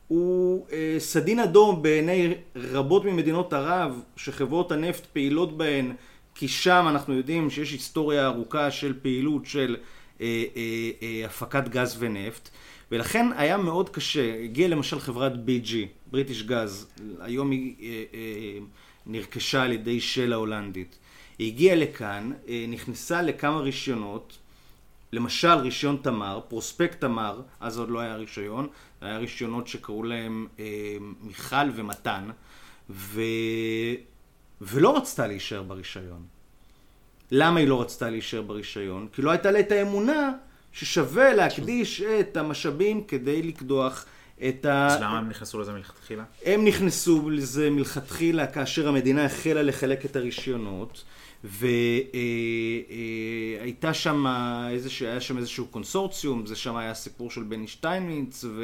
הוא 0.07 0.65
אה, 0.71 0.95
סדין 0.99 1.39
אדום 1.39 1.81
בעיני 1.81 2.33
רבות 2.55 3.05
ממדינות 3.05 3.53
ערב, 3.53 4.01
שחברות 4.15 4.71
הנפט 4.71 5.05
פעילות 5.05 5.57
בהן, 5.57 5.93
כי 6.35 6.47
שם 6.47 6.85
אנחנו 6.89 7.13
יודעים 7.13 7.49
שיש 7.49 7.71
היסטוריה 7.71 8.25
ארוכה 8.25 8.71
של 8.71 8.93
פעילות 9.01 9.45
של 9.45 9.77
אה, 10.21 10.43
אה, 10.55 10.61
אה, 11.01 11.25
הפקת 11.25 11.67
גז 11.67 11.95
ונפט. 11.99 12.49
ולכן 12.91 13.27
היה 13.35 13.57
מאוד 13.57 13.89
קשה, 13.89 14.43
הגיעה 14.43 14.69
למשל 14.69 14.99
חברת 14.99 15.33
BG, 15.33 15.73
בריטיש 16.11 16.43
גז, 16.43 16.87
היום 17.19 17.51
היא 17.51 17.75
אה, 17.81 18.03
אה, 18.13 18.59
נרכשה 19.05 19.63
על 19.63 19.71
ידי 19.71 20.01
של 20.01 20.33
ההולנדית. 20.33 20.97
היא 21.39 21.47
הגיעה 21.53 21.75
לכאן, 21.75 22.31
אה, 22.47 22.65
נכנסה 22.67 23.21
לכמה 23.21 23.59
רישיונות, 23.59 24.37
למשל 25.13 25.53
רישיון 25.53 25.97
תמר, 26.01 26.39
פרוספקט 26.47 27.01
תמר, 27.01 27.41
אז 27.59 27.79
עוד 27.79 27.89
לא 27.89 27.99
היה 27.99 28.15
רישיון, 28.15 28.67
היה 29.01 29.17
רישיונות 29.17 29.67
שקראו 29.67 30.03
להם 30.03 30.47
אה, 30.59 30.65
מיכל 31.21 31.69
ומתן, 31.75 32.29
ו... 32.89 33.21
ולא 34.65 34.97
רצתה 34.97 35.27
להישאר 35.27 35.63
ברישיון. 35.63 36.25
למה 37.31 37.59
היא 37.59 37.67
לא 37.67 37.81
רצתה 37.81 38.09
להישאר 38.09 38.41
ברישיון? 38.41 39.07
כי 39.13 39.21
לא 39.21 39.31
הייתה 39.31 39.51
לה 39.51 39.59
את 39.59 39.71
האמונה 39.71 40.31
ששווה 40.71 41.33
להקדיש 41.33 42.01
את 42.01 42.37
המשאבים 42.37 43.03
כדי 43.03 43.41
לקדוח 43.41 44.05
את 44.49 44.65
ה... 44.65 44.87
אז 44.87 45.01
למה 45.01 45.17
הם 45.17 45.29
נכנסו 45.29 45.59
לזה 45.59 45.73
מלכתחילה? 45.73 46.23
הם 46.45 46.65
נכנסו 46.65 47.29
לזה 47.29 47.69
מלכתחילה 47.69 48.47
כאשר 48.47 48.87
המדינה 48.87 49.25
החלה 49.25 49.61
לחלק 49.61 50.05
את 50.05 50.15
הרישיונות, 50.15 51.03
והייתה 53.63 53.93
שם 53.93 54.25
איזשהו, 54.69 55.07
היה 55.07 55.21
שם 55.21 55.37
איזשהו 55.37 55.65
קונסורציום, 55.67 56.45
זה 56.45 56.55
שם 56.55 56.75
היה 56.75 56.93
סיפור 56.93 57.31
של 57.31 57.43
בני 57.43 57.67
שטיינמיץ 57.67 58.45
ו... 58.47 58.63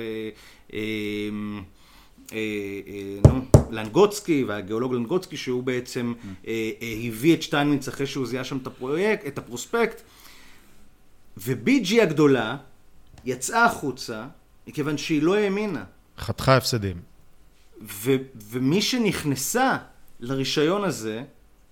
אה, 2.32 2.38
אה, 2.38 3.30
אה, 3.32 3.34
נו, 3.34 3.46
לנגוצקי, 3.70 4.44
והגיאולוג 4.44 4.94
לנגוצקי, 4.94 5.38
שהוא 5.38 5.64
בעצם 5.64 6.14
הביא 7.08 7.34
את 7.34 7.42
שטיינמיץ 7.42 7.88
אחרי 7.88 8.08
שהוא 8.08 8.28
זיהה 8.28 8.44
שם 8.44 8.58
את 8.58 8.68
הפרויקט, 8.68 9.28
את 9.28 9.38
הפרוספקט, 9.38 10.02
ובי.ג'י 11.38 12.02
הגדולה 12.02 12.58
יצאה 13.26 13.66
החוצה, 13.66 14.28
מכיוון 14.68 14.98
שהיא 14.98 15.24
לא 15.24 15.36
האמינה. 15.36 15.84
חתכה 16.18 16.58
הפסדים. 16.58 16.98
ו- 17.82 18.16
ומי 18.36 18.82
שנכנסה 18.82 19.78
לרישיון 20.20 20.84
הזה 20.84 21.24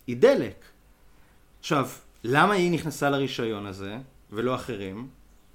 היא 0.07 0.17
דלק. 0.17 0.65
עכשיו, 1.59 1.89
למה 2.23 2.53
היא 2.53 2.71
נכנסה 2.71 3.09
לרישיון 3.09 3.65
הזה 3.65 3.97
ולא 4.31 4.55
אחרים? 4.55 5.07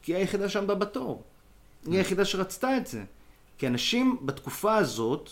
כי 0.03 0.13
היא 0.13 0.19
היחידה 0.19 0.49
שעמדה 0.49 0.75
בתור. 0.75 1.23
היא 1.87 1.97
היחידה 1.97 2.25
שרצתה 2.25 2.77
את 2.77 2.87
זה. 2.87 3.05
כי 3.59 3.67
אנשים 3.67 4.19
בתקופה 4.23 4.77
הזאת 4.77 5.31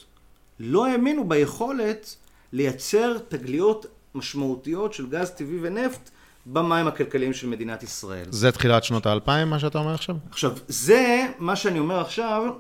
לא 0.61 0.87
האמינו 0.87 1.28
ביכולת 1.28 2.16
לייצר 2.52 3.18
תגליות 3.28 3.87
משמעותיות 4.14 4.92
של 4.92 5.08
גז 5.08 5.30
טבעי 5.30 5.58
ונפט 5.62 6.11
במים 6.46 6.87
הכלכליים 6.87 7.32
של 7.32 7.46
מדינת 7.46 7.82
ישראל. 7.82 8.26
זה 8.30 8.52
תחילת 8.52 8.85
שנות 8.85 9.06
האלפיים, 9.06 9.50
מה 9.50 9.58
שאתה 9.58 9.78
אומר 9.78 9.94
עכשיו? 9.94 10.16
עכשיו, 10.30 10.52
זה 10.68 11.26
מה 11.38 11.56
שאני 11.56 11.78
אומר 11.78 12.00
עכשיו, 12.00 12.52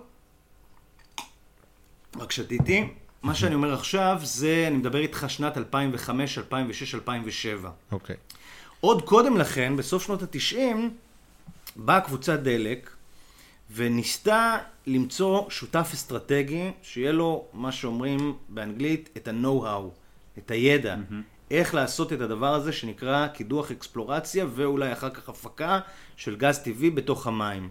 רק 2.16 2.32
שתיתי, 2.32 2.88
מה 3.22 3.34
שאני 3.34 3.54
אומר 3.54 3.74
עכשיו 3.74 4.20
זה, 4.22 4.64
אני 4.68 4.76
מדבר 4.76 4.98
איתך 4.98 5.24
שנת 5.28 5.58
2005, 5.58 6.38
2006, 6.38 6.94
2007. 6.94 7.70
אוקיי. 7.92 8.16
עוד 8.80 9.02
קודם 9.02 9.36
לכן, 9.36 9.76
בסוף 9.76 10.02
שנות 10.02 10.22
ה-90, 10.22 10.56
באה 11.76 12.00
קבוצת 12.00 12.38
דלק 12.38 12.90
וניסתה 13.74 14.58
למצוא 14.86 15.50
שותף 15.50 15.90
אסטרטגי 15.94 16.70
שיהיה 16.82 17.12
לו, 17.12 17.44
מה 17.52 17.72
שאומרים 17.72 18.36
באנגלית, 18.48 19.08
את 19.16 19.28
ה-know-how, 19.28 19.82
את 20.38 20.50
הידע. 20.50 20.94
Mm-hmm. 20.94 21.14
איך 21.50 21.74
לעשות 21.74 22.12
את 22.12 22.20
הדבר 22.20 22.54
הזה 22.54 22.72
שנקרא 22.72 23.26
קידוח 23.26 23.70
אקספלורציה 23.70 24.46
ואולי 24.54 24.92
אחר 24.92 25.10
כך 25.10 25.28
הפקה 25.28 25.80
של 26.16 26.36
גז 26.36 26.58
טבעי 26.58 26.90
בתוך 26.90 27.26
המים. 27.26 27.68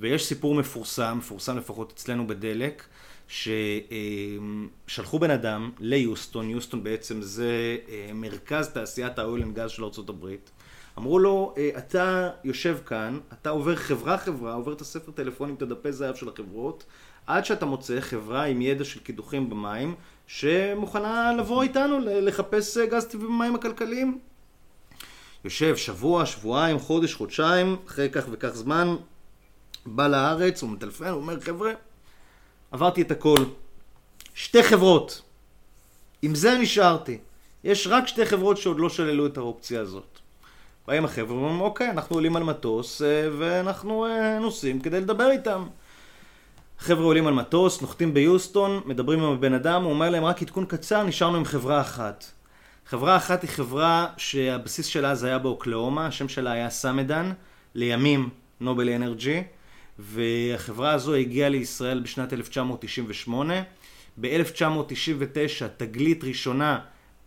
ויש 0.00 0.26
סיפור 0.26 0.54
מפורסם, 0.54 1.18
מפורסם 1.18 1.58
לפחות 1.58 1.92
אצלנו 1.92 2.26
בדלק, 2.26 2.84
ששלחו 3.28 5.18
בן 5.18 5.30
אדם 5.30 5.70
ליוסטון, 5.80 6.50
יוסטון 6.50 6.84
בעצם 6.84 7.22
זה 7.22 7.76
אה, 7.88 8.10
מרכז 8.14 8.68
תעשיית 8.68 9.18
ה 9.18 9.24
oil 9.24 9.42
and 9.42 9.54
gas 9.54 9.70
של 9.70 9.84
ארה"ב. 9.84 10.26
אמרו 10.98 11.18
לו, 11.18 11.54
אה, 11.56 11.70
אתה 11.78 12.30
יושב 12.44 12.78
כאן, 12.86 13.18
אתה 13.32 13.50
עובר 13.50 13.76
חברה 13.76 14.18
חברה, 14.18 14.54
עובר 14.54 14.72
את 14.72 14.80
הספר 14.80 15.12
טלפונים, 15.12 15.54
את 15.54 15.62
הדפי 15.62 15.92
זהב 15.92 16.14
של 16.14 16.28
החברות, 16.28 16.84
עד 17.26 17.44
שאתה 17.44 17.66
מוצא 17.66 18.00
חברה 18.00 18.44
עם 18.44 18.62
ידע 18.62 18.84
של 18.84 19.00
קידוחים 19.00 19.50
במים, 19.50 19.94
שמוכנה 20.26 21.32
לבוא 21.38 21.62
איתנו 21.62 21.98
לחפש 22.04 22.76
אה, 22.76 22.86
גז 22.86 23.04
טבעי 23.04 23.26
במים 23.26 23.54
הכלכליים. 23.54 24.18
יושב 25.44 25.76
שבוע, 25.76 26.26
שבועיים, 26.26 26.78
חודש, 26.78 27.14
חודשיים, 27.14 27.76
אחרי 27.86 28.08
כך 28.12 28.24
וכך 28.30 28.48
זמן, 28.48 28.96
בא 29.86 30.08
לארץ, 30.08 30.62
הוא 30.62 30.70
מטלפן, 30.70 31.08
הוא 31.08 31.20
אומר, 31.20 31.40
חבר'ה, 31.40 31.72
עברתי 32.70 33.02
את 33.02 33.10
הכל. 33.10 33.44
שתי 34.34 34.62
חברות. 34.62 35.22
עם 36.22 36.34
זה 36.34 36.58
נשארתי. 36.58 37.18
יש 37.64 37.86
רק 37.86 38.06
שתי 38.06 38.26
חברות 38.26 38.56
שעוד 38.56 38.80
לא 38.80 38.88
שללו 38.88 39.26
את 39.26 39.36
האופציה 39.36 39.80
הזאת. 39.80 40.21
באים 40.88 41.04
החבר'ה 41.04 41.36
ואומרים, 41.36 41.60
אוקיי, 41.60 41.90
אנחנו 41.90 42.16
עולים 42.16 42.36
על 42.36 42.42
מטוס 42.42 43.02
אה, 43.02 43.28
ואנחנו 43.38 44.06
אה, 44.06 44.38
נוסעים 44.38 44.80
כדי 44.80 45.00
לדבר 45.00 45.30
איתם. 45.30 45.66
החבר'ה 46.80 47.04
עולים 47.04 47.26
על 47.26 47.34
מטוס, 47.34 47.80
נוחתים 47.80 48.14
ביוסטון, 48.14 48.80
מדברים 48.86 49.22
עם 49.22 49.32
הבן 49.32 49.54
אדם, 49.54 49.82
הוא 49.82 49.92
אומר 49.92 50.10
להם 50.10 50.24
רק 50.24 50.42
עדכון 50.42 50.64
קצר, 50.66 51.02
נשארנו 51.04 51.36
עם 51.36 51.44
חברה 51.44 51.80
אחת. 51.80 52.24
חברה 52.86 53.16
אחת 53.16 53.42
היא 53.42 53.50
חברה 53.50 54.06
שהבסיס 54.16 54.86
שלה 54.86 55.10
אז 55.10 55.24
היה 55.24 55.38
באוקלאומה, 55.38 56.06
השם 56.06 56.28
שלה 56.28 56.52
היה 56.52 56.70
סמדן, 56.70 57.32
לימים 57.74 58.28
נובל 58.60 58.88
אנרג'י. 58.88 59.42
והחברה 59.98 60.92
הזו 60.92 61.14
הגיעה 61.14 61.48
לישראל 61.48 62.00
בשנת 62.00 62.32
1998. 62.32 63.54
ב-1999 64.20 65.64
תגלית 65.76 66.24
ראשונה 66.24 66.78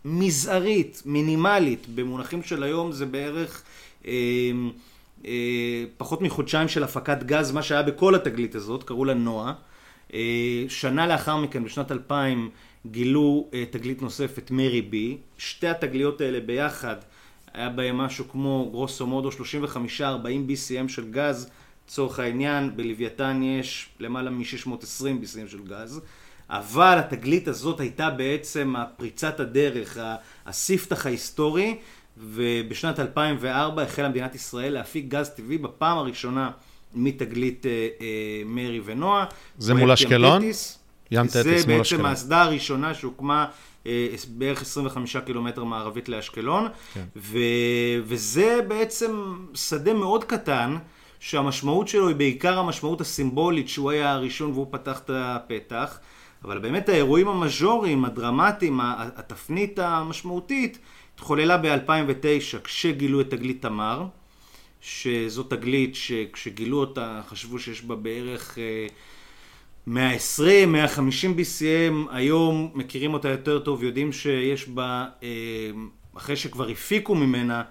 מזערית, 0.08 1.02
מינימלית, 1.06 1.86
במונחים 1.94 2.42
של 2.42 2.62
היום 2.62 2.92
זה 2.92 3.06
בערך 3.06 3.62
אה, 4.06 4.12
אה, 5.26 5.84
פחות 5.96 6.22
מחודשיים 6.22 6.68
של 6.68 6.82
הפקת 6.82 7.22
גז, 7.22 7.52
מה 7.52 7.62
שהיה 7.62 7.82
בכל 7.82 8.14
התגלית 8.14 8.54
הזאת, 8.54 8.82
קראו 8.82 9.04
לה 9.04 9.14
נועה. 9.14 9.52
אה, 10.14 10.64
שנה 10.68 11.06
לאחר 11.06 11.36
מכן, 11.36 11.64
בשנת 11.64 11.92
2000, 11.92 12.50
גילו 12.86 13.48
אה, 13.54 13.64
תגלית 13.70 14.02
נוספת, 14.02 14.50
מרי 14.50 14.82
בי. 14.82 15.16
שתי 15.38 15.68
התגליות 15.68 16.20
האלה 16.20 16.40
ביחד, 16.40 16.96
היה 17.54 17.68
בהם 17.68 17.96
משהו 17.96 18.28
כמו 18.28 18.68
גרוסו 18.70 19.06
מודו 19.06 19.28
35-40 19.28 20.02
BCM 20.48 20.88
של 20.88 21.10
גז. 21.10 21.50
לצורך 21.86 22.18
העניין, 22.18 22.76
בלוויתן 22.76 23.42
יש 23.42 23.88
למעלה 24.00 24.30
מ-620 24.30 25.22
BCM 25.22 25.50
של 25.50 25.64
גז, 25.68 26.00
אבל 26.50 26.98
התגלית 26.98 27.48
הזאת 27.48 27.80
הייתה 27.80 28.10
בעצם 28.10 28.74
פריצת 28.96 29.40
הדרך, 29.40 29.98
הספתח 30.46 31.06
ההיסטורי, 31.06 31.76
ובשנת 32.18 33.00
2004 33.00 33.82
החלה 33.82 34.08
מדינת 34.08 34.34
ישראל 34.34 34.72
להפיק 34.72 35.04
גז 35.08 35.28
טבעי 35.28 35.58
בפעם 35.58 35.98
הראשונה 35.98 36.50
מתגלית 36.94 37.66
אה, 37.66 37.88
אה, 38.00 38.06
מרי 38.46 38.80
ונועה. 38.84 39.24
זה 39.58 39.74
מול 39.74 39.92
אשקלון? 39.92 40.42
ים 40.42 41.26
תטיס 41.26 41.36
מול 41.36 41.50
אשקלון. 41.50 41.56
זה 41.56 41.66
בעצם 41.66 42.06
האסדה 42.06 42.42
הראשונה 42.42 42.94
שהוקמה 42.94 43.46
אה, 43.86 44.06
בערך 44.28 44.62
25 44.62 45.16
קילומטר 45.16 45.64
מערבית 45.64 46.08
לאשקלון, 46.08 46.68
כן. 46.94 47.04
ו, 47.16 47.38
וזה 48.04 48.60
בעצם 48.68 49.36
שדה 49.54 49.94
מאוד 49.94 50.24
קטן. 50.24 50.76
שהמשמעות 51.20 51.88
שלו 51.88 52.08
היא 52.08 52.16
בעיקר 52.16 52.58
המשמעות 52.58 53.00
הסימבולית 53.00 53.68
שהוא 53.68 53.90
היה 53.90 54.12
הראשון 54.12 54.50
והוא 54.50 54.66
פתח 54.70 54.98
את 54.98 55.10
הפתח, 55.14 55.98
אבל 56.46 56.58
באמת 56.58 56.88
האירועים 56.88 57.28
המז'וריים, 57.28 58.04
הדרמטיים, 58.04 58.80
התפנית 58.96 59.78
המשמעותית, 59.78 60.78
התחוללה 61.14 61.58
ב-2009 61.58 62.58
כשגילו 62.64 63.20
את 63.20 63.30
תגלית 63.30 63.62
תמר, 63.62 64.06
שזו 64.80 65.42
תגלית 65.42 65.94
שכשגילו 65.94 66.78
אותה 66.78 67.20
חשבו 67.28 67.58
שיש 67.58 67.82
בה 67.82 67.96
בערך 67.96 68.58
120, 69.86 70.72
150 70.72 71.36
BCM, 71.38 72.10
היום 72.10 72.70
מכירים 72.74 73.14
אותה 73.14 73.28
יותר 73.28 73.58
טוב, 73.58 73.82
יודעים 73.82 74.12
שיש 74.12 74.68
בה, 74.68 75.06
אה, 75.22 75.28
אחרי 76.16 76.36
שכבר 76.36 76.68
הפיקו 76.68 77.14
ממנה 77.14 77.62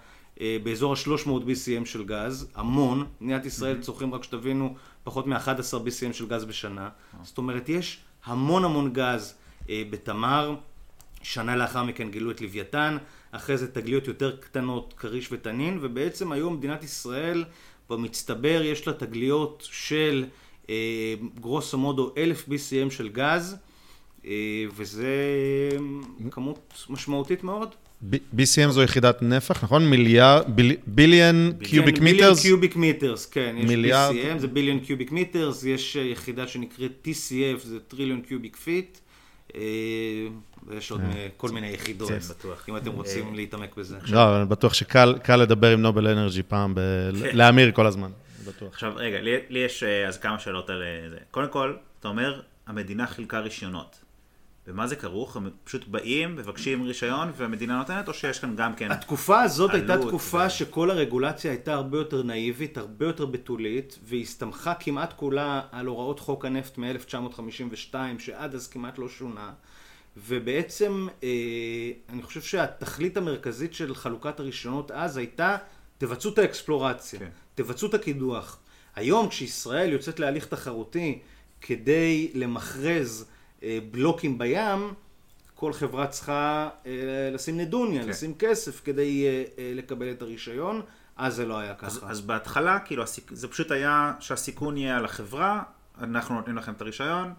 אה, 0.41 0.57
באזור 0.63 0.93
ה-300 0.93 1.29
BCM 1.29 1.85
של 1.85 2.03
גז, 2.03 2.51
המון. 2.55 3.05
מדינת 3.21 3.45
ישראל 3.45 3.81
צורכים, 3.81 4.13
רק 4.13 4.23
שתבינו, 4.23 4.75
פחות 5.03 5.27
מ-11 5.27 5.73
BCM 5.73 6.13
של 6.13 6.27
גז 6.27 6.45
בשנה. 6.45 6.89
זאת 7.23 7.37
אומרת, 7.37 7.69
יש 7.69 8.04
המון 8.25 8.65
המון 8.65 8.93
גז 8.93 9.33
אה, 9.69 9.83
בתמר. 9.89 10.55
שנה 11.25 11.55
לאחר 11.55 11.83
מכן 11.83 12.11
גילו 12.11 12.31
את 12.31 12.41
לוויתן, 12.41 12.97
אחרי 13.31 13.57
זה 13.57 13.71
תגליות 13.71 14.07
יותר 14.07 14.37
קטנות, 14.37 14.93
כריש 14.97 15.31
ותנין, 15.31 15.79
ובעצם 15.81 16.31
היום 16.31 16.53
מדינת 16.53 16.83
ישראל, 16.83 17.45
במצטבר 17.89 18.61
יש 18.63 18.87
לה 18.87 18.93
תגליות 18.93 19.67
של 19.71 20.25
אה, 20.69 21.13
גרוסו 21.39 21.77
מודו 21.77 22.13
1,000 22.17 22.45
BCM 22.47 22.91
של 22.91 23.09
גז, 23.09 23.57
אה, 24.25 24.31
וזה 24.75 25.15
כמות 26.31 26.85
משמעותית 26.89 27.43
מאוד. 27.43 27.75
BCM 28.11 28.69
זו 28.69 28.83
יחידת 28.83 29.21
נפח, 29.21 29.63
נכון? 29.63 29.89
מיליארד, 29.89 30.45
billion 30.87 31.51
cubic 31.63 31.99
meters? 31.99 32.19
Billion 32.19 32.35
cubic 32.41 32.75
meters, 32.75 33.25
כן. 33.25 33.55
יש 33.57 33.65
מיליארד. 33.65 34.15
BCM, 34.15 34.39
זה 34.39 34.47
billion 34.47 34.79
cubic 34.79 35.11
meters, 35.11 35.63
יש 35.63 35.97
אה, 35.97 36.01
יחידה 36.01 36.47
שנקראת 36.47 37.07
TCF, 37.07 37.65
זה 37.65 37.79
trillion 37.87 38.21
cubic 38.21 38.55
feet. 38.55 38.97
ויש 40.67 40.91
עוד 40.91 41.01
אה, 41.01 41.27
כל 41.37 41.49
מיני 41.49 41.67
יחידות, 41.67 42.11
אם 42.69 42.77
אתם 42.77 42.91
רוצים 42.91 43.27
אה, 43.27 43.35
להתעמק 43.35 43.77
בזה. 43.77 43.97
לא, 44.07 44.37
אני 44.37 44.45
בטוח 44.45 44.73
שקל 44.73 45.35
לדבר 45.35 45.71
עם 45.71 45.81
נובל 45.81 46.07
אנרג'י 46.07 46.43
פעם, 46.43 46.75
כן. 46.75 47.37
להמיר 47.37 47.71
כל 47.71 47.85
הזמן, 47.85 48.11
בטוח. 48.47 48.73
עכשיו, 48.73 48.93
רגע, 48.95 49.17
לי 49.49 49.59
יש 49.59 49.83
אז 49.83 50.17
כמה 50.17 50.39
שאלות 50.39 50.69
על 50.69 50.83
זה. 51.09 51.17
קודם 51.31 51.49
כל, 51.49 51.73
אתה 51.99 52.07
אומר, 52.07 52.41
המדינה 52.67 53.07
חילקה 53.07 53.39
רישיונות. 53.39 54.04
במה 54.67 54.87
זה 54.87 54.95
כרוך? 54.95 55.35
הם 55.35 55.49
פשוט 55.63 55.87
באים, 55.87 56.35
מבקשים 56.35 56.83
רישיון 56.83 57.31
והמדינה 57.37 57.77
נותנת, 57.77 58.07
או 58.07 58.13
שיש 58.13 58.39
כאן 58.39 58.55
גם 58.55 58.75
כן... 58.75 58.91
התקופה 58.91 59.41
הזאת 59.41 59.73
הייתה 59.73 59.97
תקופה 59.97 60.45
ו- 60.47 60.49
שכל 60.49 60.91
הרגולציה 60.91 61.51
הייתה 61.51 61.73
הרבה 61.73 61.97
יותר 61.97 62.23
נאיבית, 62.23 62.77
הרבה 62.77 63.05
יותר 63.05 63.25
בתולית, 63.25 63.99
והיא 64.03 64.21
הסתמכה 64.21 64.73
כמעט 64.73 65.13
כולה 65.13 65.61
על 65.71 65.85
הוראות 65.85 66.19
חוק 66.19 66.45
הנפט 66.45 66.77
מ-1952, 66.77 67.95
שעד 68.19 68.55
אז 68.55 68.67
כמעט 68.67 68.97
לא 68.97 69.09
שונה. 69.09 69.53
ובעצם, 70.17 71.07
אה, 71.23 71.29
אני 72.09 72.23
חושב 72.23 72.41
שהתכלית 72.41 73.17
המרכזית 73.17 73.73
של 73.73 73.95
חלוקת 73.95 74.39
הרישיונות 74.39 74.91
אז 74.91 75.17
הייתה, 75.17 75.57
תבצעו 75.97 76.33
את 76.33 76.37
האקספלורציה, 76.37 77.19
כן. 77.19 77.29
תבצעו 77.55 77.89
את 77.89 77.93
הקידוח. 77.93 78.59
היום, 78.95 79.29
כשישראל 79.29 79.91
יוצאת 79.93 80.19
להליך 80.19 80.45
תחרותי 80.45 81.19
כדי 81.61 82.31
למכרז 82.33 83.25
בלוקים 83.91 84.37
בים, 84.37 84.93
כל 85.55 85.73
חברה 85.73 86.07
צריכה 86.07 86.69
אה, 86.85 86.91
לשים 87.33 87.57
נדוניה, 87.57 88.03
כן. 88.03 88.09
לשים 88.09 88.33
כסף 88.39 88.81
כדי 88.83 89.25
אה, 89.25 89.43
אה, 89.57 89.71
לקבל 89.75 90.11
את 90.11 90.21
הרישיון, 90.21 90.81
אז 91.17 91.35
זה 91.35 91.45
לא 91.45 91.57
היה 91.57 91.73
אז, 91.81 91.97
ככה. 91.97 92.09
אז 92.09 92.21
בהתחלה, 92.21 92.79
כאילו, 92.79 93.03
הסיק... 93.03 93.31
זה 93.33 93.47
פשוט 93.47 93.71
היה 93.71 94.13
שהסיכון 94.19 94.77
יהיה 94.77 94.97
על 94.97 95.05
החברה, 95.05 95.63
אנחנו 96.01 96.35
נותנים 96.35 96.57
לכם 96.57 96.73
את 96.73 96.81
הרישיון, 96.81 97.33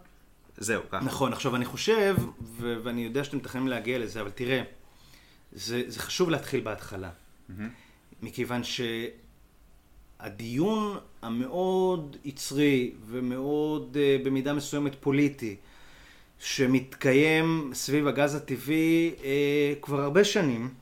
זהו, 0.56 0.82
ככה. 0.90 1.04
נכון, 1.04 1.32
עכשיו 1.32 1.56
אני 1.56 1.64
חושב, 1.64 2.16
ו- 2.42 2.76
ואני 2.82 3.04
יודע 3.04 3.24
שאתם 3.24 3.36
מתכננים 3.36 3.68
להגיע 3.68 3.98
לזה, 3.98 4.20
אבל 4.20 4.30
תראה, 4.30 4.62
זה, 5.52 5.82
זה 5.86 6.00
חשוב 6.00 6.30
להתחיל 6.30 6.60
בהתחלה. 6.60 7.10
מכיוון 8.22 8.60
שהדיון 10.18 10.98
המאוד 11.22 12.16
יצרי 12.24 12.92
ומאוד 13.06 13.96
אה, 14.00 14.16
במידה 14.24 14.54
מסוימת 14.54 14.96
פוליטי, 15.00 15.56
שמתקיים 16.38 17.70
סביב 17.74 18.06
הגז 18.06 18.34
הטבעי 18.34 19.14
אה, 19.24 19.74
כבר 19.82 20.00
הרבה 20.00 20.24
שנים, 20.24 20.74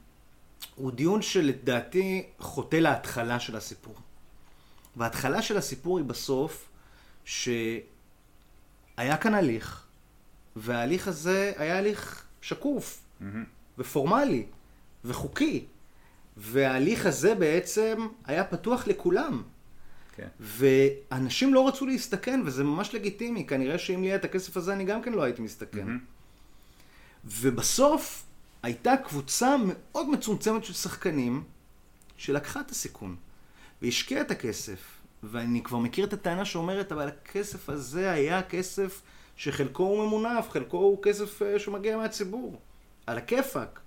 הוא 0.75 0.90
דיון 0.90 1.23
שלדעתי 1.23 2.27
חוטא 2.38 2.77
להתחלה 2.77 3.40
של 3.40 3.57
הסיפור. 3.57 3.95
וההתחלה 4.97 5.43
של 5.43 5.57
הסיפור 5.57 5.99
היא 5.99 6.07
בסוף, 6.07 6.69
שהיה 7.25 7.57
כאן 9.21 9.35
הליך, 9.35 9.87
וההליך 10.57 11.09
הזה 11.09 11.53
היה 11.57 11.79
הליך 11.79 12.25
שקוף, 12.43 13.05
ופורמלי, 13.79 14.47
וחוקי. 15.05 15.64
וההליך 16.37 17.07
הזה 17.07 17.35
בעצם 17.35 18.07
היה 18.25 18.45
פתוח 18.45 18.87
לכולם. 18.87 19.43
כן. 20.16 20.29
ואנשים 20.40 21.55
לא 21.55 21.68
רצו 21.68 21.87
להסתכן, 21.87 22.42
וזה 22.44 22.64
ממש 22.64 22.94
לגיטימי. 22.94 23.46
כנראה 23.46 23.79
שאם 23.79 24.03
לי 24.03 24.09
היה 24.09 24.16
את 24.16 24.24
הכסף 24.24 24.57
הזה, 24.57 24.72
אני 24.72 24.85
גם 24.85 25.03
כן 25.03 25.12
לא 25.12 25.22
הייתי 25.22 25.42
מסתכן. 25.42 25.87
ובסוף 27.24 28.24
הייתה 28.62 28.96
קבוצה 28.96 29.57
מאוד 29.66 30.11
מצומצמת 30.11 30.64
של 30.64 30.72
שחקנים 30.72 31.42
שלקחה 32.16 32.61
את 32.61 32.70
הסיכון 32.70 33.16
והשקיעה 33.83 34.20
את 34.20 34.31
הכסף. 34.31 34.79
ואני 35.22 35.62
כבר 35.62 35.79
מכיר 35.79 36.05
את 36.05 36.12
הטענה 36.12 36.44
שאומרת, 36.44 36.92
אבל 36.92 37.09
הכסף 37.09 37.68
הזה 37.68 38.11
היה 38.11 38.42
כסף 38.42 39.03
שחלקו 39.37 39.83
הוא 39.83 40.07
ממונף, 40.07 40.50
חלקו 40.50 40.77
הוא 40.77 41.03
כסף 41.03 41.42
אה, 41.42 41.59
שמגיע 41.59 41.96
מהציבור. 41.96 42.61
על 43.07 43.18
הכיפאק. 43.18 43.81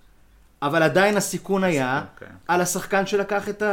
אבל 0.61 0.83
עדיין 0.83 1.17
הסיכון 1.17 1.63
היה 1.63 2.05
כן. 2.17 2.31
על 2.47 2.61
השחקן 2.61 3.05
שלקח 3.05 3.49
את 3.49 3.63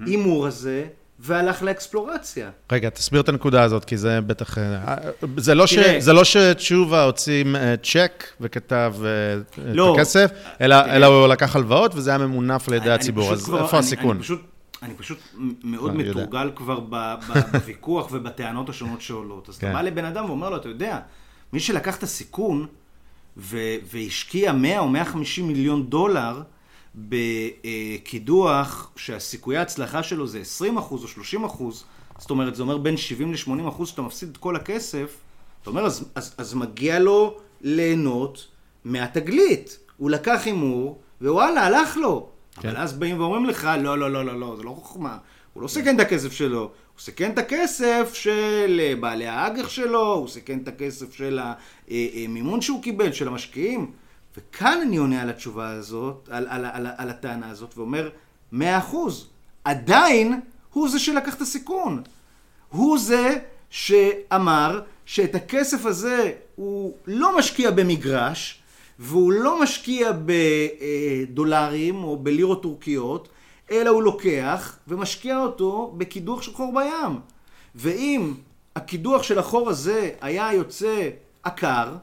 ההימור 0.00 0.46
הזה 0.46 0.88
והלך 1.24 1.62
לאקספלורציה. 1.62 2.50
רגע, 2.72 2.90
תסביר 2.90 3.20
את 3.20 3.28
הנקודה 3.28 3.62
הזאת, 3.62 3.84
כי 3.84 3.96
זה 3.96 4.20
בטח... 4.20 4.58
אה, 4.58 4.96
זה 5.36 5.54
לא, 5.54 5.66
ש... 5.66 5.74
תראה. 5.74 6.00
זה 6.00 6.12
לא 6.12 6.24
שתשובה 6.24 7.04
הוציא 7.04 7.44
אה, 7.56 7.74
צ'ק 7.76 8.24
וכתב 8.40 8.94
אה, 9.04 9.62
לא. 9.64 9.92
את 9.94 9.98
הכסף, 9.98 10.30
אלא, 10.60 10.82
תראה. 10.82 10.96
אלא 10.96 11.06
הוא 11.06 11.26
לקח 11.28 11.56
הלוואות 11.56 11.94
וזה 11.94 12.10
היה 12.10 12.18
ממונף 12.18 12.68
על 12.68 12.74
ידי 12.74 12.90
הציבור. 12.90 13.32
אז 13.32 13.44
כבר- 13.44 13.62
איפה 13.62 13.76
אני- 13.78 13.86
הסיכון? 13.86 14.16
אני 14.16 14.22
פשוט, 14.22 14.40
אני 14.82 14.94
פשוט 14.94 15.18
מאוד. 15.64 15.94
מתורגל 15.96 16.50
כבר 16.56 16.80
ב- 16.80 17.14
ב- 17.28 17.40
בוויכוח 17.52 18.08
ובטענות 18.12 18.68
השונות 18.68 19.00
שעולות. 19.00 19.48
אז 19.48 19.54
אתה 19.54 19.66
כן. 19.66 19.72
בא 19.72 19.80
לבן 19.82 20.04
אדם 20.04 20.24
ואומר 20.24 20.50
לו, 20.50 20.56
אתה 20.56 20.68
יודע, 20.68 20.98
מי 21.52 21.60
שלקח 21.60 21.96
את 21.96 22.02
הסיכון 22.02 22.66
ו- 23.36 23.56
והשקיע 23.92 24.52
100 24.52 24.78
או 24.78 24.88
150 24.88 25.48
מיליון 25.48 25.86
דולר 25.86 26.42
בקידוח 26.94 28.90
שהסיכויי 28.96 29.58
ההצלחה 29.58 30.02
שלו 30.02 30.26
זה 30.26 30.38
20 30.38 30.78
אחוז 30.78 31.02
או 31.02 31.08
30 31.08 31.44
אחוז, 31.44 31.84
זאת 32.18 32.30
אומרת, 32.30 32.54
זה 32.54 32.62
אומר 32.62 32.78
בין 32.78 32.96
70 32.96 33.32
ל-80 33.32 33.68
אחוז 33.68 33.88
שאתה 33.88 34.02
מפסיד 34.02 34.28
את 34.28 34.36
כל 34.36 34.56
הכסף, 34.56 35.16
אתה 35.62 35.70
אומר, 35.70 35.86
אז, 35.86 36.04
אז, 36.14 36.34
אז 36.38 36.54
מגיע 36.54 36.98
לו 36.98 37.38
ליהנות 37.60 38.46
מהתגלית. 38.84 39.78
הוא 39.96 40.10
לקח 40.10 40.42
הימור, 40.44 41.00
ווואלה, 41.20 41.66
הלך 41.66 41.96
לו. 41.96 42.28
כן. 42.60 42.68
אבל 42.68 42.76
אז 42.76 42.92
באים 42.92 43.20
ואומרים 43.20 43.46
לך, 43.46 43.70
לא, 43.80 43.98
לא, 43.98 44.12
לא, 44.12 44.24
לא, 44.24 44.40
לא, 44.40 44.56
זה 44.56 44.62
לא 44.62 44.70
חוכמה. 44.70 45.18
הוא 45.52 45.62
לא 45.62 45.68
סיכן 45.68 45.96
את 45.96 46.00
הכסף 46.00 46.32
שלו, 46.32 46.60
הוא 46.60 46.70
סיכן 46.98 47.30
את 47.30 47.38
הכסף 47.38 48.10
של 48.14 48.80
אה, 48.80 48.94
בעלי 49.00 49.26
האג"ח 49.26 49.68
שלו, 49.68 50.14
הוא 50.14 50.28
סיכן 50.28 50.58
את 50.58 50.68
הכסף 50.68 51.14
של 51.14 51.40
המימון 51.88 52.60
שהוא 52.60 52.82
קיבל, 52.82 53.12
של 53.12 53.28
המשקיעים. 53.28 53.90
וכאן 54.36 54.78
אני 54.82 54.96
עונה 54.96 55.22
על 55.22 55.30
התשובה 55.30 55.68
הזאת, 55.70 56.28
על, 56.32 56.46
על, 56.48 56.64
על, 56.64 56.86
על 56.96 57.10
הטענה 57.10 57.50
הזאת, 57.50 57.78
ואומר, 57.78 58.10
מאה 58.52 58.78
אחוז. 58.78 59.28
עדיין 59.64 60.40
הוא 60.72 60.88
זה 60.88 60.98
שלקח 60.98 61.34
את 61.34 61.40
הסיכון. 61.40 62.02
הוא 62.68 62.98
זה 62.98 63.38
שאמר 63.70 64.80
שאת 65.06 65.34
הכסף 65.34 65.86
הזה 65.86 66.32
הוא 66.56 66.94
לא 67.06 67.38
משקיע 67.38 67.70
במגרש, 67.70 68.62
והוא 68.98 69.32
לא 69.32 69.62
משקיע 69.62 70.10
בדולרים 70.26 72.04
או 72.04 72.18
בלירות 72.18 72.62
טורקיות, 72.62 73.28
אלא 73.70 73.90
הוא 73.90 74.02
לוקח 74.02 74.76
ומשקיע 74.88 75.38
אותו 75.38 75.94
בקידוח 75.96 76.42
של 76.42 76.52
חור 76.52 76.72
בים. 76.74 77.20
ואם 77.74 78.34
הקידוח 78.76 79.22
של 79.22 79.38
החור 79.38 79.70
הזה 79.70 80.10
היה 80.20 80.52
יוצא 80.52 81.08
עקר, 81.42 81.94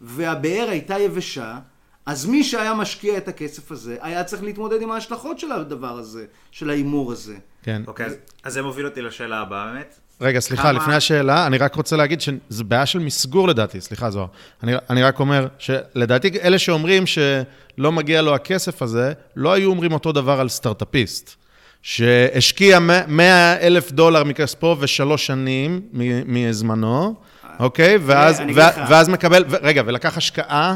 והבאר 0.00 0.66
הייתה 0.70 0.98
יבשה, 0.98 1.58
אז 2.06 2.26
מי 2.26 2.44
שהיה 2.44 2.74
משקיע 2.74 3.16
את 3.16 3.28
הכסף 3.28 3.72
הזה, 3.72 3.96
היה 4.00 4.24
צריך 4.24 4.42
להתמודד 4.42 4.82
עם 4.82 4.90
ההשלכות 4.90 5.38
של 5.38 5.52
הדבר 5.52 5.98
הזה, 5.98 6.24
של 6.50 6.70
ההימור 6.70 7.12
הזה. 7.12 7.34
כן. 7.62 7.82
אוקיי, 7.86 8.06
אז, 8.06 8.14
אז 8.44 8.52
זה 8.52 8.62
מוביל 8.62 8.86
אותי 8.86 9.02
לשאלה 9.02 9.40
הבאה, 9.40 9.66
באמת. 9.72 9.98
רגע, 10.20 10.40
סליחה, 10.40 10.62
כמה- 10.62 10.72
לפני 10.72 10.94
השאלה, 10.94 11.46
אני 11.46 11.58
רק 11.58 11.74
רוצה 11.74 11.96
להגיד 11.96 12.20
שזו 12.20 12.64
בעיה 12.64 12.86
של 12.86 12.98
מסגור 12.98 13.48
לדעתי, 13.48 13.80
סליחה 13.80 14.10
זוהר. 14.10 14.26
אני, 14.62 14.72
אני 14.90 15.02
רק 15.02 15.20
אומר 15.20 15.46
שלדעתי 15.58 16.30
אלה 16.42 16.58
שאומרים 16.58 17.04
שלא 17.06 17.92
מגיע 17.92 18.22
לו 18.22 18.34
הכסף 18.34 18.82
הזה, 18.82 19.12
לא 19.36 19.52
היו 19.52 19.70
אומרים 19.70 19.92
אותו 19.92 20.12
דבר 20.12 20.40
על 20.40 20.48
סטארט-אפיסט. 20.48 21.34
שהשקיע 21.82 22.78
100 23.08 23.56
אלף 23.60 23.92
דולר 23.92 24.24
מכספו 24.24 24.76
ושלוש 24.80 25.26
שנים 25.26 25.80
מ- 25.92 26.48
מזמנו, 26.48 27.14
אוקיי? 27.58 27.98
ואז, 28.02 28.40
אני 28.40 28.52
אגיד 28.52 28.62
ו-. 28.62 28.90
ואז 28.90 29.08
מקבל, 29.08 29.44
ו- 29.48 29.56
רגע, 29.62 29.82
ולקח 29.86 30.16
השקעה, 30.16 30.74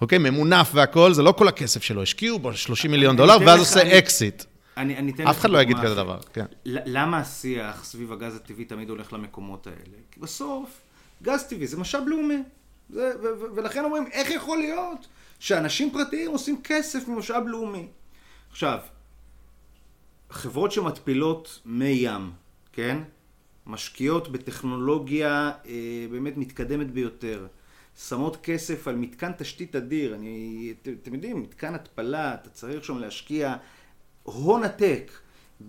אוקיי? 0.00 0.18
ממונף 0.18 0.70
והכול, 0.74 1.12
זה 1.14 1.22
לא 1.22 1.32
כל 1.32 1.48
הכסף 1.48 1.82
שלו, 1.82 2.02
השקיעו 2.02 2.38
בו 2.38 2.54
30 2.54 2.90
מיליון 2.90 3.16
דולר, 3.16 3.36
ואז 3.46 3.58
עושה 3.60 3.80
אני- 3.82 3.98
אקזיט. 3.98 4.44
אני, 4.76 4.96
אני 4.96 5.12
אתן 5.12 5.26
אף 5.26 5.38
אחד 5.38 5.50
לא 5.50 5.62
יגיד 5.62 5.76
כזה. 5.82 5.94
דבר, 5.94 6.18
כן. 6.32 6.44
למה 6.64 7.18
השיח 7.18 7.84
סביב 7.84 8.12
הגז 8.12 8.36
הטבעי 8.36 8.64
תמיד 8.64 8.90
הולך 8.90 9.12
למקומות 9.12 9.66
האלה? 9.66 9.76
כי 10.10 10.20
בסוף, 10.20 10.80
גז 11.22 11.42
טבעי 11.42 11.66
זה 11.66 11.76
משאב 11.76 12.02
לאומי. 12.06 12.42
זה, 12.90 13.10
ו- 13.22 13.26
ו- 13.40 13.56
ולכן 13.56 13.84
אומרים, 13.84 14.04
איך 14.12 14.30
יכול 14.30 14.58
להיות 14.58 15.06
שאנשים 15.38 15.90
פרטיים 15.92 16.30
עושים 16.30 16.60
כסף 16.64 17.08
ממשאב 17.08 17.42
לאומי? 17.46 17.86
עכשיו, 18.50 18.78
חברות 20.30 20.72
שמתפילות 20.72 21.60
מי 21.64 21.84
ים, 21.88 22.30
כן? 22.72 22.98
משקיעות 23.66 24.32
בטכנולוגיה 24.32 25.30
אה, 25.66 25.72
באמת 26.10 26.36
מתקדמת 26.36 26.90
ביותר. 26.90 27.46
שמות 27.98 28.36
כסף 28.42 28.88
על 28.88 28.96
מתקן 28.96 29.32
תשתית 29.38 29.76
אדיר. 29.76 30.14
אני, 30.14 30.72
את- 30.82 30.88
אתם 31.02 31.14
יודעים, 31.14 31.42
מתקן 31.42 31.74
התפלה, 31.74 32.34
אתה 32.34 32.50
צריך 32.50 32.84
שם 32.84 32.98
להשקיע 32.98 33.56
הון 34.22 34.64
עתק 34.64 35.10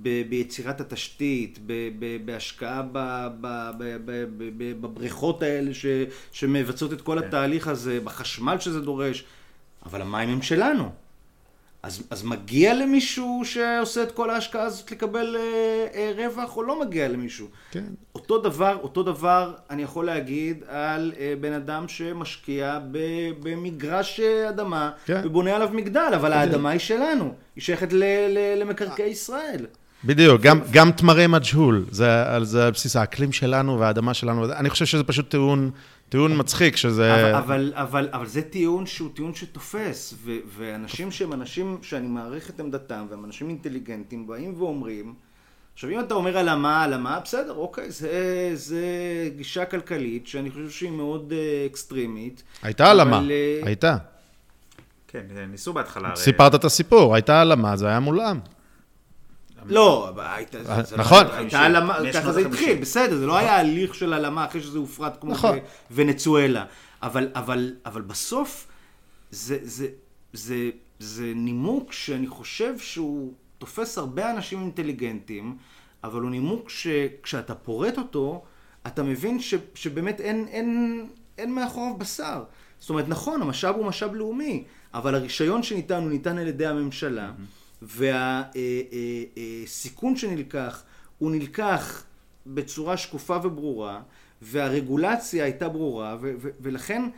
ב- 0.02 0.30
ביצירת 0.30 0.82
התשתית, 0.82 1.60
ב- 1.66 1.90
ב- 2.00 2.26
בהשקעה 2.26 2.82
ב- 2.82 3.28
ב- 3.42 3.72
ב- 3.78 3.98
ב- 4.06 4.26
ב- 4.38 4.50
ב- 4.58 4.82
בבריכות 4.82 5.42
האלה 5.44 5.74
ש- 5.74 5.86
שמבצעות 6.32 6.94
את 6.94 7.02
כל 7.02 7.18
התהליך 7.20 7.68
הזה, 7.68 8.00
בחשמל 8.04 8.60
שזה 8.60 8.82
דורש, 8.82 9.26
אבל 9.86 10.02
המים 10.02 10.30
הם 10.30 10.42
שלנו. 10.42 10.92
אז, 11.86 12.04
אז 12.10 12.24
מגיע 12.24 12.74
למישהו 12.74 13.42
שעושה 13.44 14.04
את 14.04 14.12
כל 14.12 14.30
ההשקעה 14.30 14.64
הזאת 14.64 14.92
לקבל 14.92 15.36
אה, 15.40 15.88
אה, 15.96 16.12
רווח, 16.18 16.58
או 16.58 16.64
לא 16.64 16.80
מגיע 16.82 17.08
למישהו? 17.08 17.48
כן. 17.72 17.84
אותו 18.16 18.42
דבר, 18.42 18.78
אותו 18.84 19.04
דבר 19.04 19.54
אני 19.70 19.84
יכול 19.84 20.06
להגיד 20.06 20.64
על 20.68 21.12
אה, 21.20 21.34
בן 21.42 21.54
אדם 21.54 21.88
שמשקיע 21.88 22.80
ב, 22.92 23.00
במגרש 23.44 24.20
אה, 24.20 24.50
אדמה, 24.50 24.92
כן. 25.06 25.22
ובונה 25.24 25.56
עליו 25.56 25.70
מגדל, 25.74 26.12
אבל 26.16 26.34
האדמה 26.34 26.70
היא 26.70 26.80
שלנו, 26.80 27.34
היא 27.56 27.64
שייכת 27.64 27.94
ל, 27.94 28.04
ל, 28.30 28.62
למקרקעי 28.62 29.10
ישראל. 29.10 29.66
בדיוק, 30.04 30.42
גם, 30.42 30.60
גם 30.72 30.92
תמרי 30.92 31.28
מג'הול, 31.28 31.86
זה 31.92 32.28
על 32.28 32.46
בסיס 32.74 32.96
האקלים 32.96 33.32
שלנו 33.32 33.80
והאדמה 33.80 34.14
שלנו. 34.14 34.52
אני 34.54 34.70
חושב 34.70 34.86
שזה 34.86 35.04
פשוט 35.04 35.30
טיעון, 35.30 35.72
טיעון 36.10 36.40
מצחיק, 36.40 36.76
שזה... 36.76 37.14
אבל, 37.16 37.36
אבל, 37.36 37.74
אבל, 37.76 38.10
אבל 38.12 38.26
זה 38.26 38.42
טיעון 38.42 38.86
שהוא 38.86 39.10
טיעון 39.14 39.36
שתופס, 39.36 40.14
ו, 40.24 40.32
ואנשים 40.48 41.12
שהם 41.12 41.34
אנשים 41.34 41.78
שאני 41.82 42.08
מעריך 42.08 42.50
את 42.50 42.60
עמדתם, 42.60 43.06
והם 43.10 43.26
אנשים 43.26 43.50
אינטליגנטים, 43.50 44.28
באים 44.28 44.54
ואומרים, 44.58 45.14
עכשיו 45.74 45.90
אם 45.90 46.00
אתה 46.00 46.14
אומר 46.14 46.38
הלאמה, 46.38 46.84
הלאמה, 46.84 47.20
בסדר, 47.24 47.54
אוקיי, 47.54 47.92
זה, 47.92 48.52
זה 48.54 48.80
גישה 49.38 49.66
כלכלית 49.66 50.28
שאני 50.28 50.52
חושב 50.52 50.70
שהיא 50.70 50.92
מאוד 50.92 51.34
uh, 51.34 51.72
אקסטרימית. 51.72 52.44
הייתה 52.64 52.92
הלאמה, 52.92 53.20
uh, 53.20 53.68
הייתה. 53.68 53.98
כן, 55.08 55.26
ניסו 55.52 55.74
בהתחלה. 55.74 56.16
סיפרת 56.16 56.56
את 56.56 56.64
הסיפור, 56.64 57.16
הייתה 57.16 57.42
הלאמה, 57.42 57.78
זה 57.78 57.88
היה 57.88 58.00
מולאם. 58.00 58.40
לא, 59.68 60.12
אה, 60.20 60.38
נכון. 60.98 61.26
הייתה 61.32 61.60
העלמה, 61.60 61.98
ככה 62.14 62.32
זה 62.32 62.48
התחיל, 62.48 62.78
בסדר, 62.82 63.16
זה 63.16 63.26
לא 63.26 63.38
היה 63.38 63.58
הליך 63.58 63.96
של 63.96 64.14
העלמה 64.14 64.46
אחרי 64.46 64.62
שזה 64.62 64.78
הופרט 64.78 65.18
כמו 65.22 65.32
נכון. 65.32 65.58
ונצואלה. 65.92 66.66
אבל, 67.02 67.30
אבל, 67.36 67.74
אבל 67.86 68.02
בסוף 68.02 68.68
זה, 69.32 69.58
זה, 69.62 69.88
זה, 70.34 70.70
זה 71.00 71.32
נימוק 71.36 71.92
שאני 71.92 72.28
חושב 72.28 72.80
שהוא 72.80 73.34
תופס 73.58 73.98
הרבה 73.98 74.32
אנשים 74.32 74.62
אינטליגנטים, 74.62 75.58
אבל 76.04 76.22
הוא 76.22 76.32
נימוק 76.32 76.70
שכשאתה 76.70 77.56
פורט 77.56 77.98
אותו, 77.98 78.44
אתה 78.88 79.04
מבין 79.04 79.40
ש, 79.40 79.54
שבאמת 79.76 80.22
אין, 80.22 80.48
אין, 80.48 81.10
אין 81.38 81.56
מאחוריו 81.56 81.98
בשר. 81.98 82.44
זאת 82.80 82.90
אומרת, 82.90 83.08
נכון, 83.08 83.42
המשאב 83.42 83.76
הוא 83.76 83.86
משאב 83.86 84.16
לאומי, 84.16 84.64
אבל 84.94 85.16
הרישיון 85.16 85.64
שניתן 85.64 86.02
הוא 86.02 86.10
ניתן 86.10 86.38
על 86.38 86.48
ידי 86.48 86.66
הממשלה. 86.66 87.30
Mm-hmm. 87.30 87.65
והסיכון 89.36 90.16
שנלקח, 90.16 90.84
הוא 91.18 91.32
נלקח 91.32 92.04
בצורה 92.48 92.98
שקופה 92.98 93.38
וברורה, 93.44 94.02
והרגולציה 94.42 95.44
הייתה 95.44 95.70
ברורה, 95.70 96.18
ולכן 96.60 97.10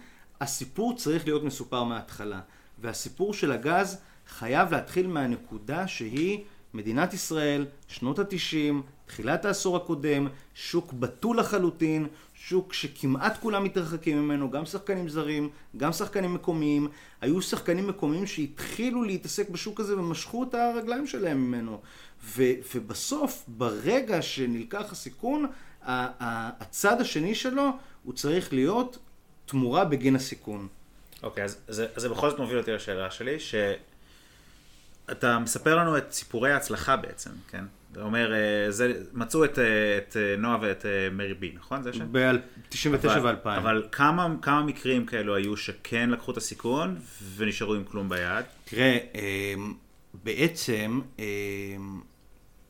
הסיפור 0.41 0.95
צריך 0.95 1.25
להיות 1.25 1.43
מסופר 1.43 1.83
מההתחלה. 1.83 2.39
והסיפור 2.79 3.33
של 3.33 3.51
הגז 3.51 3.97
חייב 4.27 4.71
להתחיל 4.71 5.07
מהנקודה 5.07 5.87
שהיא 5.87 6.43
מדינת 6.73 7.13
ישראל, 7.13 7.65
שנות 7.87 8.19
התשעים, 8.19 8.81
תחילת 9.05 9.45
העשור 9.45 9.77
הקודם, 9.77 10.27
שוק 10.53 10.93
בתול 10.93 11.39
לחלוטין, 11.39 12.07
שוק 12.49 12.73
שכמעט 12.73 13.37
כולם 13.39 13.63
מתרחקים 13.63 14.21
ממנו, 14.21 14.51
גם 14.51 14.65
שחקנים 14.65 15.09
זרים, 15.09 15.49
גם 15.77 15.91
שחקנים 15.91 16.33
מקומיים. 16.33 16.87
היו 17.21 17.41
שחקנים 17.41 17.87
מקומיים 17.87 18.27
שהתחילו 18.27 19.03
להתעסק 19.03 19.49
בשוק 19.49 19.79
הזה 19.79 19.99
ומשכו 19.99 20.43
את 20.43 20.53
הרגליים 20.53 21.07
שלהם 21.07 21.37
ממנו. 21.37 21.81
ו, 22.23 22.43
ובסוף, 22.75 23.43
ברגע 23.47 24.21
שנלקח 24.21 24.91
הסיכון, 24.91 25.45
הצד 25.81 27.01
השני 27.01 27.35
שלו 27.35 27.69
הוא 28.03 28.13
צריך 28.13 28.53
להיות 28.53 28.97
תמורה 29.45 29.85
בגין 29.85 30.15
הסיכון. 30.15 30.67
אוקיי, 31.23 31.43
okay, 31.43 31.45
אז, 31.45 31.57
אז, 31.67 31.81
אז 31.95 32.01
זה 32.01 32.09
בכל 32.09 32.29
זאת 32.29 32.39
מוביל 32.39 32.57
אותי 32.57 32.71
לשאלה 32.71 33.11
שלי, 33.11 33.37
שאתה 35.09 35.39
מספר 35.39 35.75
לנו 35.75 35.97
את 35.97 36.11
סיפורי 36.11 36.51
ההצלחה 36.51 36.95
בעצם, 36.95 37.31
כן? 37.49 37.65
אתה 37.97 38.05
אומר, 38.05 38.33
אה, 38.33 38.71
זה, 38.71 39.03
מצאו 39.13 39.45
את, 39.45 39.59
אה, 39.59 39.97
את 39.97 40.17
אה, 40.17 40.35
נועה 40.37 40.57
ואת 40.61 40.85
מרי 41.11 41.33
בי, 41.33 41.51
נכון? 41.55 41.83
זה 41.83 41.93
שם? 41.93 42.07
ב-99 42.11 43.07
ו-2000. 43.07 43.45
אבל 43.45 43.87
כמה, 43.91 44.27
כמה 44.41 44.63
מקרים 44.63 45.05
כאלו 45.05 45.35
היו 45.35 45.57
שכן 45.57 46.09
לקחו 46.09 46.31
את 46.31 46.37
הסיכון 46.37 46.95
ונשארו 47.35 47.73
עם 47.73 47.83
כלום 47.83 48.09
ביד? 48.09 48.45
תראה, 48.65 48.97
בעצם 50.23 51.01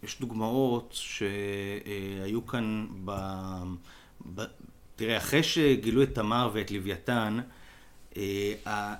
יש 0.04 0.20
דוגמאות 0.20 0.90
שהיו 0.94 2.46
כאן 2.48 2.88
ב... 3.06 3.12
ב... 4.36 4.42
תראה, 4.96 5.18
אחרי 5.18 5.44
שגילו 5.44 6.04
את 6.04 6.16
תמר 6.16 6.50
ואת 6.54 6.72
לוויתן, 6.72 7.40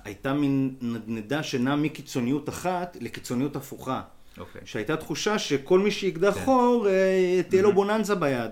הייתה 0.04 0.32
מין 0.32 0.74
נדנדה 0.80 1.42
שנעה 1.42 1.76
מקיצוניות 1.76 2.48
אחת 2.48 2.96
לקיצוניות 3.00 3.56
הפוכה. 3.56 4.02
Okay. 4.38 4.40
אוקיי. 4.40 4.60
שהייתה 4.64 4.96
תחושה 4.96 5.38
שכל 5.38 5.78
מי 5.78 5.90
שיגדע 5.90 6.32
כן. 6.32 6.44
חור, 6.44 6.88
אה, 6.88 7.40
תהיה 7.48 7.62
לו 7.62 7.72
בוננזה 7.72 8.14
ביד. 8.14 8.50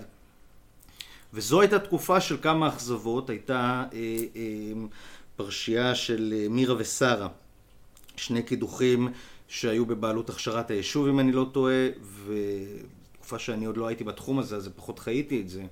וזו 1.32 1.60
הייתה 1.60 1.78
תקופה 1.78 2.20
של 2.20 2.36
כמה 2.42 2.68
אכזבות, 2.68 3.30
הייתה 3.30 3.84
אה, 3.92 3.98
אה, 4.36 4.42
פרשייה 5.36 5.94
של 5.94 6.34
אה, 6.36 6.48
מירה 6.50 6.74
ושרה, 6.78 7.28
שני 8.16 8.42
קידוחים 8.42 9.08
שהיו 9.48 9.86
בבעלות 9.86 10.30
הכשרת 10.30 10.70
היישוב 10.70 11.08
אם 11.08 11.20
אני 11.20 11.32
לא 11.32 11.46
טועה, 11.52 11.88
ותקופה 12.26 13.38
שאני 13.38 13.64
עוד 13.64 13.76
לא 13.76 13.86
הייתי 13.86 14.04
בתחום 14.04 14.38
הזה, 14.38 14.56
אז 14.56 14.70
פחות 14.76 14.98
חייתי 14.98 15.40
את 15.40 15.48
זה, 15.48 15.62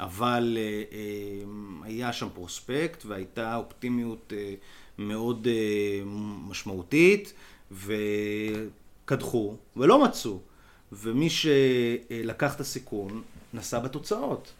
אבל 0.00 0.58
אה, 0.60 0.82
אה, 0.92 1.88
היה 1.88 2.12
שם 2.12 2.28
פרוספקט 2.34 3.04
והייתה 3.06 3.56
אופטימיות 3.56 4.32
אה, 4.36 4.54
מאוד 4.98 5.46
אה, 5.50 6.02
משמעותית, 6.48 7.32
ו... 7.72 7.94
קדחו 9.06 9.56
ולא 9.76 10.04
מצאו. 10.04 10.38
ומי 10.92 11.28
שלקח 11.30 12.54
את 12.54 12.60
הסיכון, 12.60 13.22
נשא 13.54 13.78
בתוצאות. 13.78 14.52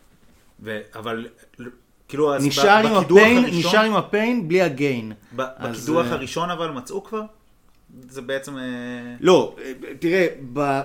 ו... 0.62 0.80
אבל 0.94 1.26
כאילו, 2.08 2.38
נשאר, 2.38 2.86
עם 2.86 2.96
הפיין, 2.96 3.44
הראשון... 3.44 3.58
נשאר 3.58 3.80
עם 3.84 3.96
הפיין 3.96 4.48
בלי 4.48 4.62
הגיין. 4.62 5.12
בקידוח 5.32 6.06
אז... 6.06 6.10
אה, 6.10 6.16
הראשון 6.16 6.50
אבל 6.50 6.70
מצאו 6.70 7.04
כבר? 7.04 7.22
זה 8.08 8.22
בעצם... 8.22 8.58
אה, 8.58 8.62
לא, 9.20 9.56
אה, 9.58 9.72
תראה, 9.98 10.26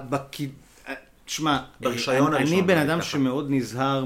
בקיד... 0.10 0.52
תשמע, 1.26 1.60
ברישיון 1.80 2.34
הראשון. 2.34 2.54
אני 2.54 2.62
בן 2.62 2.78
אדם 2.78 3.00
ככה. 3.00 3.10
שמאוד 3.10 3.48
נזהר 3.50 4.04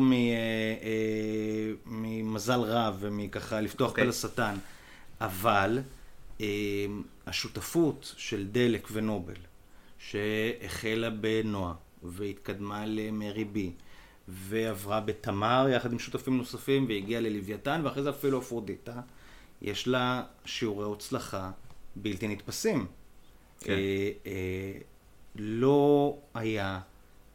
ממזל 1.86 2.60
רע 2.60 2.92
ומככה 3.00 3.62
לפתוח 3.62 3.88
okay. 3.88 3.92
אוקיי. 3.92 4.04
פה 4.04 4.10
לשטן, 4.10 4.56
אבל 5.22 5.80
השותפות 7.28 8.14
של 8.18 8.48
דלק 8.52 8.88
ונובל, 8.92 9.34
שהחלה 10.10 11.10
בנועה 11.10 11.74
והתקדמה 12.04 12.86
למרי 12.86 13.46
בי, 13.46 13.72
ועברה 14.28 15.02
בתמר 15.02 15.68
יחד 15.72 15.92
עם 15.92 16.00
שותפים 16.00 16.38
נוספים 16.38 16.86
והגיעה 16.90 17.22
ללוויתן, 17.22 17.82
ואחרי 17.84 18.04
זה 18.04 18.10
אפילו 18.10 18.40
אפרודיטה, 18.40 19.02
יש 19.62 19.88
לה 19.88 20.24
שיעורי 20.46 20.96
הצלחה 20.96 21.52
בלתי 21.96 22.28
נתפסים. 22.28 22.86
כן. 23.60 23.74
אה, 23.74 24.12
אה, 24.26 24.80
לא 25.36 26.18
היה 26.34 26.80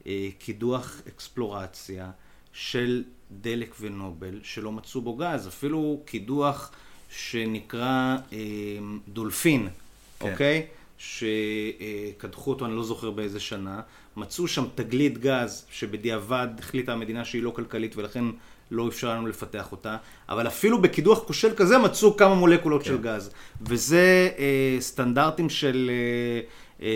אה, 0.06 0.28
קידוח 0.38 1.00
אקספלורציה 1.08 2.10
של 2.52 3.04
דלק 3.30 3.74
ונובל 3.80 4.40
שלא 4.42 4.72
מצאו 4.72 5.00
בו 5.00 5.16
גז, 5.16 5.48
אפילו 5.48 6.02
קידוח 6.04 6.72
שנקרא 7.10 8.16
אה, 8.32 8.38
דולפין, 9.08 9.68
כן. 10.18 10.32
אוקיי? 10.32 10.66
שקדחו 11.00 12.50
אותו, 12.50 12.66
אני 12.66 12.76
לא 12.76 12.82
זוכר 12.82 13.10
באיזה 13.10 13.40
שנה, 13.40 13.80
מצאו 14.16 14.48
שם 14.48 14.64
תגלית 14.74 15.18
גז 15.18 15.66
שבדיעבד 15.70 16.48
החליטה 16.58 16.92
המדינה 16.92 17.24
שהיא 17.24 17.42
לא 17.42 17.50
כלכלית 17.50 17.96
ולכן 17.96 18.24
לא 18.70 18.88
אפשר 18.88 19.10
לנו 19.10 19.26
לפתח 19.26 19.72
אותה, 19.72 19.96
אבל 20.28 20.46
אפילו 20.46 20.82
בקידוח 20.82 21.18
כושל 21.18 21.54
כזה 21.56 21.78
מצאו 21.78 22.16
כמה 22.16 22.34
מולקולות 22.34 22.82
כן. 22.82 22.88
של 22.88 23.02
גז, 23.02 23.30
וזה 23.62 24.28
אה, 24.38 24.76
סטנדרטים 24.80 25.50
של 25.50 25.90
אה, 25.90 26.40
אה, 26.86 26.88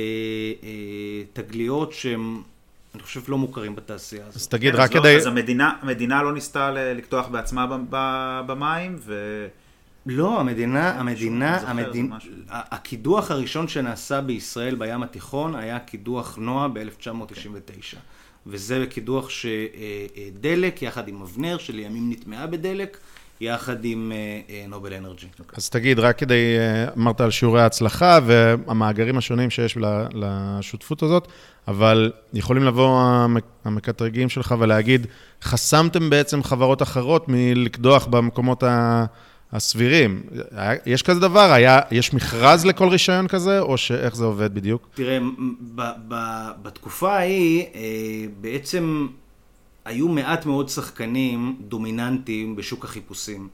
אה, 0.62 1.22
תגליות 1.32 1.92
שהם... 1.92 2.42
אני 2.94 3.02
חושב 3.02 3.20
לא 3.28 3.38
מוכרים 3.38 3.76
בתעשייה 3.76 4.26
הזאת. 4.26 4.36
אז 4.36 4.48
תגיד, 4.48 4.72
כן, 4.72 4.80
רק 4.80 4.90
אז 4.90 4.94
לא, 4.96 5.00
כדי... 5.00 5.14
לא, 5.14 5.20
אז 5.20 5.26
המדינה, 5.26 5.72
המדינה 5.80 6.22
לא 6.22 6.32
ניסתה 6.32 6.70
לקדוח 6.70 7.28
בעצמה 7.28 7.66
במים, 8.46 8.96
ו... 9.00 9.46
לא, 10.06 10.40
המדינה, 10.40 10.90
המדינה, 10.90 11.56
המדינה, 11.56 12.16
הקידוח 12.48 13.30
הראשון 13.30 13.68
שנעשה 13.68 14.20
בישראל 14.20 14.74
בים 14.74 15.02
התיכון 15.02 15.54
היה 15.54 15.78
קידוח 15.78 16.36
נועה 16.40 16.68
ב-1999. 16.68 17.96
וזה 18.46 18.86
קידוח 18.90 19.28
שדלק, 19.30 20.82
יחד 20.82 21.08
עם 21.08 21.22
אבנר, 21.22 21.58
שלימים 21.58 22.10
נטמעה 22.10 22.46
בדלק, 22.46 22.98
יחד 23.40 23.84
עם 23.84 24.12
אה, 24.14 24.40
אה, 24.54 24.64
נובל 24.68 24.94
אנרג'י. 24.94 25.26
אז 25.56 25.70
תגיד, 25.70 25.98
רק 25.98 26.18
כדי, 26.18 26.56
אה, 26.58 26.92
אמרת 26.96 27.20
על 27.20 27.30
שיעורי 27.30 27.62
ההצלחה 27.62 28.18
והמאגרים 28.26 29.18
השונים 29.18 29.50
שיש 29.50 29.78
לשותפות 30.12 31.02
הזאת, 31.02 31.28
אבל 31.68 32.12
יכולים 32.32 32.64
לבוא 32.64 33.02
המקטרגים 33.64 34.28
שלך 34.28 34.54
ולהגיד, 34.58 35.06
חסמתם 35.42 36.10
בעצם 36.10 36.42
חברות 36.42 36.82
אחרות 36.82 37.24
מלקדוח 37.28 38.06
במקומות 38.06 38.62
ה... 38.62 39.04
הסבירים. 39.54 40.22
יש 40.86 41.02
כזה 41.02 41.20
דבר? 41.20 41.52
היה, 41.52 41.80
יש 41.90 42.14
מכרז 42.14 42.66
לכל 42.66 42.88
רישיון 42.88 43.28
כזה, 43.28 43.60
או 43.60 43.78
שאיך 43.78 44.16
זה 44.16 44.24
עובד 44.24 44.54
בדיוק? 44.54 44.88
תראה, 44.94 45.18
ב- 45.74 45.92
ב- 46.08 46.50
בתקופה 46.62 47.12
ההיא, 47.16 47.64
אה, 47.74 47.80
בעצם 48.40 49.08
היו 49.84 50.08
מעט 50.08 50.46
מאוד 50.46 50.68
שחקנים 50.68 51.56
דומיננטיים 51.60 52.56
בשוק 52.56 52.84
החיפושים. 52.84 53.48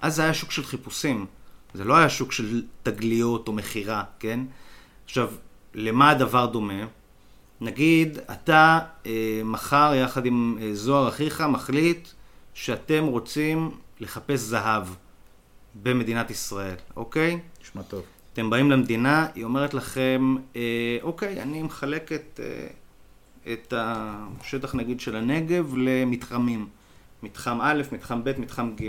אז 0.00 0.14
זה 0.16 0.22
היה 0.22 0.34
שוק 0.34 0.50
של 0.50 0.64
חיפושים, 0.64 1.26
זה 1.74 1.84
לא 1.84 1.96
היה 1.96 2.08
שוק 2.08 2.32
של 2.32 2.62
תגליות 2.82 3.48
או 3.48 3.52
מכירה, 3.52 4.02
כן? 4.18 4.40
עכשיו, 5.04 5.28
למה 5.74 6.10
הדבר 6.10 6.46
דומה? 6.46 6.84
נגיד, 7.60 8.18
אתה 8.32 8.78
אה, 9.06 9.40
מחר 9.44 9.92
יחד 9.94 10.26
עם 10.26 10.58
אה, 10.62 10.74
זוהר 10.74 11.08
אחיך 11.08 11.40
מחליט 11.40 12.08
שאתם 12.54 13.04
רוצים 13.04 13.70
לחפש 14.00 14.40
זהב 14.40 14.84
במדינת 15.82 16.30
ישראל, 16.30 16.76
אוקיי? 16.96 17.40
נשמע 17.62 17.82
טוב. 17.82 18.02
אתם 18.32 18.50
באים 18.50 18.70
למדינה, 18.70 19.26
היא 19.34 19.44
אומרת 19.44 19.74
לכם, 19.74 20.36
אה, 20.56 20.98
אוקיי, 21.02 21.42
אני 21.42 21.62
מחלקת 21.62 22.40
אה, 22.42 22.66
את 23.52 23.74
השטח 23.76 24.74
נגיד 24.74 25.00
של 25.00 25.16
הנגב 25.16 25.74
למתחמים. 25.76 26.66
מתחם 27.22 27.58
א', 27.60 27.82
מתחם 27.92 28.24
ב', 28.24 28.40
מתחם 28.40 28.70
ג'. 28.80 28.88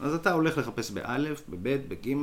אז 0.00 0.14
אתה 0.14 0.32
הולך 0.32 0.58
לחפש 0.58 0.90
באלף, 0.90 1.42
בב', 1.48 1.88
בג'. 1.88 2.16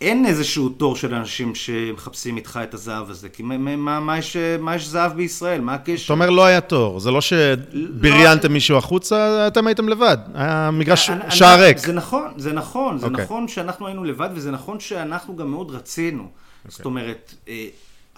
אין 0.00 0.26
איזשהו 0.26 0.68
תור 0.68 0.96
של 0.96 1.14
אנשים 1.14 1.54
שמחפשים 1.54 2.36
איתך 2.36 2.60
את 2.62 2.74
הזהב 2.74 3.10
הזה, 3.10 3.28
כי 3.28 3.42
מה, 3.42 3.58
מה, 3.76 4.00
מה, 4.00 4.18
יש, 4.18 4.36
מה 4.60 4.74
יש 4.76 4.86
זהב 4.88 5.12
בישראל? 5.12 5.60
מה 5.60 5.74
הקשר? 5.74 5.98
זאת 6.02 6.10
אומרת, 6.10 6.30
לא 6.30 6.44
היה 6.44 6.60
תור. 6.60 7.00
זה 7.00 7.10
לא 7.10 7.20
שבריינתם 7.20 8.52
מישהו 8.52 8.76
החוצה, 8.78 9.46
אתם 9.46 9.66
הייתם 9.66 9.88
לבד. 9.88 10.16
היה 10.34 10.70
מגרש 10.72 11.10
אני- 11.10 11.30
שער 11.30 11.54
אני- 11.54 11.62
ריק. 11.62 11.78
זה 11.78 11.92
נכון, 11.92 12.28
זה 12.36 12.52
נכון, 12.52 12.98
זה 12.98 13.06
אוקיי. 13.06 13.24
נכון 13.24 13.48
שאנחנו 13.48 13.86
היינו 13.86 14.04
לבד, 14.04 14.28
וזה 14.34 14.50
נכון 14.50 14.80
שאנחנו 14.80 15.36
גם 15.36 15.50
מאוד 15.50 15.70
רצינו. 15.70 16.28
זאת 16.68 16.84
אומרת, 16.84 17.34
אה, 17.48 17.66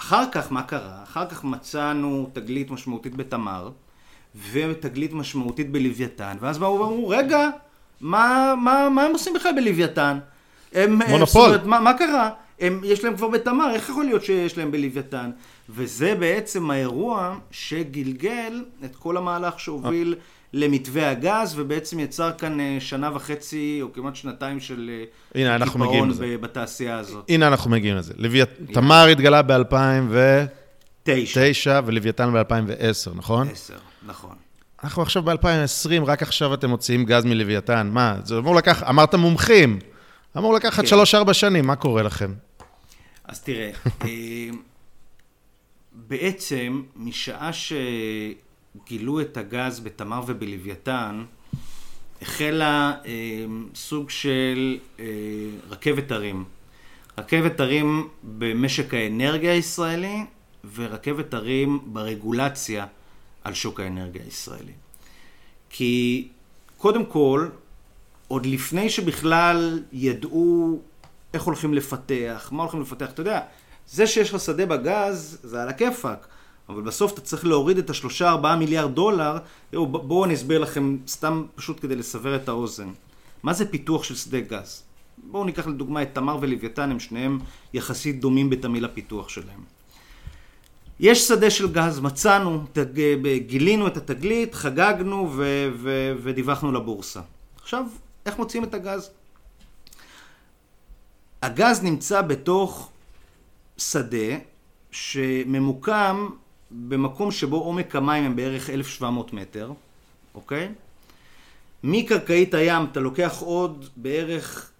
אחר 0.00 0.24
כך, 0.32 0.52
מה 0.52 0.62
קרה? 0.62 0.98
אחר 1.04 1.26
כך 1.26 1.44
מצאנו 1.44 2.30
תגלית 2.32 2.70
משמעותית 2.70 3.16
בתמר, 3.16 3.70
ותגלית 4.52 5.12
משמעותית 5.12 5.70
בלוויתן, 5.72 6.36
ואז 6.40 6.58
באו 6.58 6.80
ואמרו, 6.80 7.08
רגע, 7.08 7.48
מה, 8.00 8.54
מה, 8.62 8.88
מה 8.88 9.02
הם 9.02 9.12
עושים 9.12 9.34
בכלל 9.34 9.52
בלוויתן? 9.56 10.18
הם, 10.72 11.02
אה, 11.02 11.08
מונופול. 11.08 11.46
אומרת, 11.46 11.64
מה, 11.64 11.80
מה 11.80 11.94
קרה? 11.94 12.30
הם, 12.60 12.80
יש 12.84 13.04
להם 13.04 13.16
כבר 13.16 13.28
בתמר, 13.28 13.70
איך 13.74 13.88
יכול 13.88 14.04
להיות 14.04 14.24
שיש 14.24 14.58
להם 14.58 14.70
בלוויתן? 14.70 15.30
וזה 15.68 16.14
בעצם 16.14 16.70
האירוע 16.70 17.36
שגלגל 17.50 18.64
את 18.84 18.96
כל 18.96 19.16
המהלך 19.16 19.60
שהוביל 19.60 20.14
למתווה 20.52 21.10
הגז, 21.10 21.54
ובעצם 21.58 22.00
יצר 22.00 22.32
כאן 22.38 22.60
אה, 22.60 22.76
שנה 22.80 23.10
וחצי, 23.14 23.78
או 23.82 23.92
כמעט 23.92 24.16
שנתיים 24.16 24.60
של 24.60 24.90
אה, 24.92 25.04
הנה, 25.40 25.56
אנחנו 25.56 25.72
קיפאון 25.72 25.88
מגיעים 25.88 26.10
לזה. 26.10 26.36
בתעשייה 26.40 26.98
הזאת. 26.98 27.24
הנה 27.28 27.46
אנחנו 27.46 27.70
מגיעים 27.70 27.96
לזה. 27.96 28.14
לוויית... 28.16 28.48
תמר 28.72 29.06
התגלה 29.06 29.42
ב-2009 29.42 31.02
תשע. 31.02 31.80
ולוויתן 31.86 32.32
ב-2010, 32.32 33.10
נכון? 33.14 33.48
עשר, 33.48 33.78
נכון. 34.06 34.34
אנחנו 34.84 35.02
עכשיו 35.02 35.22
ב-2020, 35.22 36.04
רק 36.06 36.22
עכשיו 36.22 36.54
אתם 36.54 36.70
מוציאים 36.70 37.04
גז 37.04 37.24
מלוויתן. 37.24 37.90
מה, 37.92 38.16
זה 38.24 38.38
אמור 38.38 38.54
לקחת, 38.54 38.88
אמרת 38.88 39.14
מומחים. 39.14 39.78
אמור 40.36 40.54
לקחת 40.54 40.84
כן. 40.86 40.96
3-4 41.28 41.32
שנים, 41.32 41.66
מה 41.66 41.76
קורה 41.76 42.02
לכם? 42.02 42.34
אז 43.24 43.40
תראה, 43.40 43.70
אה, 44.04 44.48
בעצם, 45.92 46.82
משעה 46.96 47.50
שגילו 47.52 49.20
את 49.20 49.36
הגז 49.36 49.80
בתמר 49.80 50.20
ובלוויתן, 50.26 51.24
החלה 52.22 52.92
אה, 53.06 53.44
סוג 53.74 54.10
של 54.10 54.78
אה, 55.00 55.04
רכבת 55.70 56.12
הרים. 56.12 56.44
רכבת 57.18 57.60
הרים 57.60 58.08
במשק 58.22 58.94
האנרגיה 58.94 59.52
הישראלי, 59.52 60.24
ורכבת 60.74 61.34
הרים 61.34 61.80
ברגולציה 61.86 62.86
על 63.44 63.54
שוק 63.54 63.80
האנרגיה 63.80 64.22
הישראלי. 64.22 64.72
כי 65.70 66.28
קודם 66.76 67.04
כל, 67.04 67.48
עוד 68.30 68.46
לפני 68.46 68.90
שבכלל 68.90 69.82
ידעו 69.92 70.78
איך 71.34 71.42
הולכים 71.42 71.74
לפתח, 71.74 72.48
מה 72.52 72.62
הולכים 72.62 72.80
לפתח, 72.80 73.10
אתה 73.10 73.20
יודע, 73.20 73.40
זה 73.86 74.06
שיש 74.06 74.34
לך 74.34 74.40
שדה 74.40 74.66
בגז, 74.66 75.38
זה 75.42 75.62
על 75.62 75.68
הכיפאק, 75.68 76.26
אבל 76.68 76.82
בסוף 76.82 77.12
אתה 77.12 77.20
צריך 77.20 77.44
להוריד 77.46 77.78
את 77.78 77.90
השלושה 77.90 78.28
ארבעה 78.28 78.56
מיליארד 78.56 78.94
דולר, 78.94 79.38
בואו 79.72 80.24
אני 80.24 80.34
אסביר 80.34 80.58
לכם, 80.58 80.96
סתם 81.06 81.44
פשוט 81.54 81.80
כדי 81.80 81.96
לסבר 81.96 82.36
את 82.36 82.48
האוזן. 82.48 82.88
מה 83.42 83.52
זה 83.52 83.70
פיתוח 83.70 84.02
של 84.02 84.14
שדה 84.14 84.40
גז? 84.40 84.82
בואו 85.18 85.44
ניקח 85.44 85.66
לדוגמה 85.66 86.02
את 86.02 86.08
תמר 86.12 86.38
ולוויתן, 86.40 86.90
הם 86.90 87.00
שניהם 87.00 87.38
יחסית 87.74 88.20
דומים 88.20 88.50
בתמהיל 88.50 88.84
הפיתוח 88.84 89.28
שלהם. 89.28 89.60
יש 91.00 91.28
שדה 91.28 91.50
של 91.50 91.72
גז, 91.72 92.00
מצאנו, 92.00 92.64
תג... 92.72 93.26
גילינו 93.46 93.86
את 93.86 93.96
התגלית, 93.96 94.54
חגגנו 94.54 95.32
ו... 95.36 95.68
ו... 95.74 96.12
ודיווחנו 96.22 96.72
לבורסה. 96.72 97.20
עכשיו, 97.62 97.84
איך 98.30 98.38
מוציאים 98.38 98.64
את 98.64 98.74
הגז? 98.74 99.10
הגז 101.42 101.82
נמצא 101.82 102.22
בתוך 102.22 102.90
שדה 103.78 104.36
שממוקם 104.90 106.28
במקום 106.70 107.30
שבו 107.30 107.56
עומק 107.56 107.96
המים 107.96 108.24
הם 108.24 108.36
בערך 108.36 108.70
1,700 108.70 109.32
מטר, 109.32 109.72
אוקיי? 110.34 110.72
מקרקעית 111.84 112.54
הים 112.54 112.84
אתה 112.92 113.00
לוקח 113.00 113.38
עוד 113.40 113.88
בערך 113.96 114.70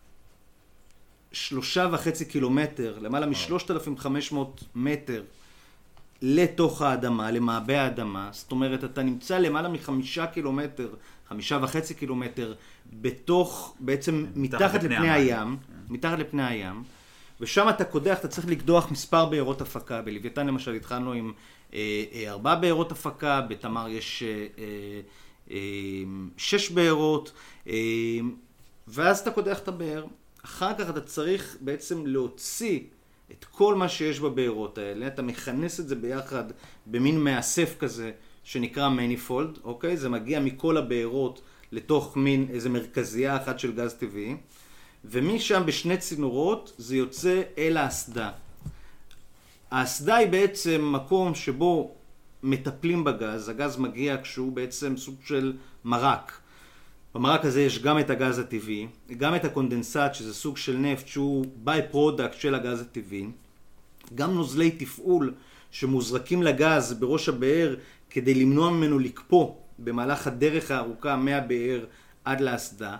שלושה 1.33 1.89
וחצי 1.93 2.25
קילומטר, 2.25 2.99
למעלה 3.01 3.27
מ-3,500 3.27 4.37
מטר 4.75 5.23
לתוך 6.23 6.83
האדמה, 6.83 7.31
למעבה 7.31 7.83
האדמה, 7.83 8.29
זאת 8.33 8.53
אומרת, 8.53 8.85
אתה 8.85 9.03
נמצא 9.03 9.39
למעלה 9.39 9.69
מחמישה 9.69 10.27
קילומטר, 10.27 10.89
חמישה 11.29 11.59
וחצי 11.63 11.95
קילומטר, 11.95 12.55
בתוך, 12.93 13.77
בעצם 13.81 14.27
מתחת 14.35 14.75
לפני 14.75 14.95
לפני 14.95 14.97
המים. 14.97 15.11
הים, 15.11 15.57
מתחת 15.89 16.19
לפני 16.19 16.47
הים, 16.47 16.83
ושם 17.41 17.69
אתה 17.69 17.85
קודח, 17.85 18.19
אתה 18.19 18.29
צריך 18.29 18.47
לקדוח 18.47 18.91
מספר 18.91 19.27
בארות 19.27 19.61
הפקה. 19.61 20.03
בלוויתן 20.03 20.47
למשל 20.47 20.75
התחלנו 20.75 21.13
עם 21.13 21.33
אה, 21.75 22.05
אה, 22.13 22.31
ארבע 22.31 22.55
בארות 22.55 22.93
הפקה, 22.93 23.41
בתמר 23.41 23.89
יש 23.89 24.23
אה, 24.23 24.47
אה, 24.59 25.01
אה, 25.51 25.57
שש 26.37 26.71
בארות, 26.71 27.33
אה, 27.69 27.75
ואז 28.89 29.19
אתה 29.21 29.31
קודח 29.31 29.59
את 29.59 29.69
הבאר. 29.69 30.05
אחר 30.45 30.75
כך 30.79 30.91
אתה 30.91 31.01
צריך 31.01 31.57
בעצם 31.61 32.07
להוציא 32.07 32.81
את 33.33 33.45
כל 33.45 33.75
מה 33.75 33.89
שיש 33.89 34.21
בבארות 34.21 34.79
האלה, 34.79 35.07
אתה 35.07 35.23
מכנס 35.23 35.81
את 35.81 35.89
זה 35.89 35.95
ביחד 35.95 36.45
במין 36.87 37.21
מאסף 37.21 37.77
כזה 37.79 38.11
שנקרא 38.45 38.89
manifold, 38.89 39.59
אוקיי? 39.65 39.97
זה 39.97 40.09
מגיע 40.09 40.41
מכל 40.41 40.77
הבארות 40.77 41.41
לתוך 41.73 42.17
מין 42.17 42.47
איזה 42.51 42.69
מרכזייה 42.69 43.37
אחת 43.37 43.59
של 43.59 43.73
גז 43.73 43.95
טבעי, 43.95 44.37
ומשם 45.05 45.63
בשני 45.67 45.97
צינורות 45.97 46.73
זה 46.79 46.97
יוצא 46.97 47.43
אל 47.59 47.77
האסדה. 47.77 48.31
האסדה 49.71 50.17
היא 50.17 50.29
בעצם 50.29 50.93
מקום 50.93 51.35
שבו 51.35 51.95
מטפלים 52.43 53.05
בגז, 53.05 53.49
הגז 53.49 53.77
מגיע 53.77 54.17
כשהוא 54.23 54.53
בעצם 54.53 54.97
סוג 54.97 55.15
של 55.25 55.57
מרק. 55.85 56.40
במרק 57.15 57.45
הזה 57.45 57.63
יש 57.63 57.83
גם 57.83 57.99
את 57.99 58.11
הגז 58.11 58.39
הטבעי, 58.39 58.87
גם 59.17 59.35
את 59.35 59.45
הקונדנסט 59.45 60.15
שזה 60.15 60.35
סוג 60.35 60.57
של 60.57 60.77
נפט 60.77 61.07
שהוא 61.07 61.47
by-product 61.57 62.41
של 62.41 62.55
הגז 62.55 62.81
הטבעי, 62.81 63.27
גם 64.15 64.35
נוזלי 64.35 64.71
תפעול 64.71 65.35
שמוזרקים 65.71 66.43
לגז 66.43 66.93
בראש 66.93 67.29
הבאר 67.29 67.77
כדי 68.11 68.35
למנוע 68.35 68.71
ממנו 68.71 68.99
לקפוא 68.99 69.53
במהלך 69.79 70.27
הדרך 70.27 70.71
הארוכה 70.71 71.17
מהבאר 71.17 71.85
עד 72.25 72.41
לאסדה. 72.41 72.97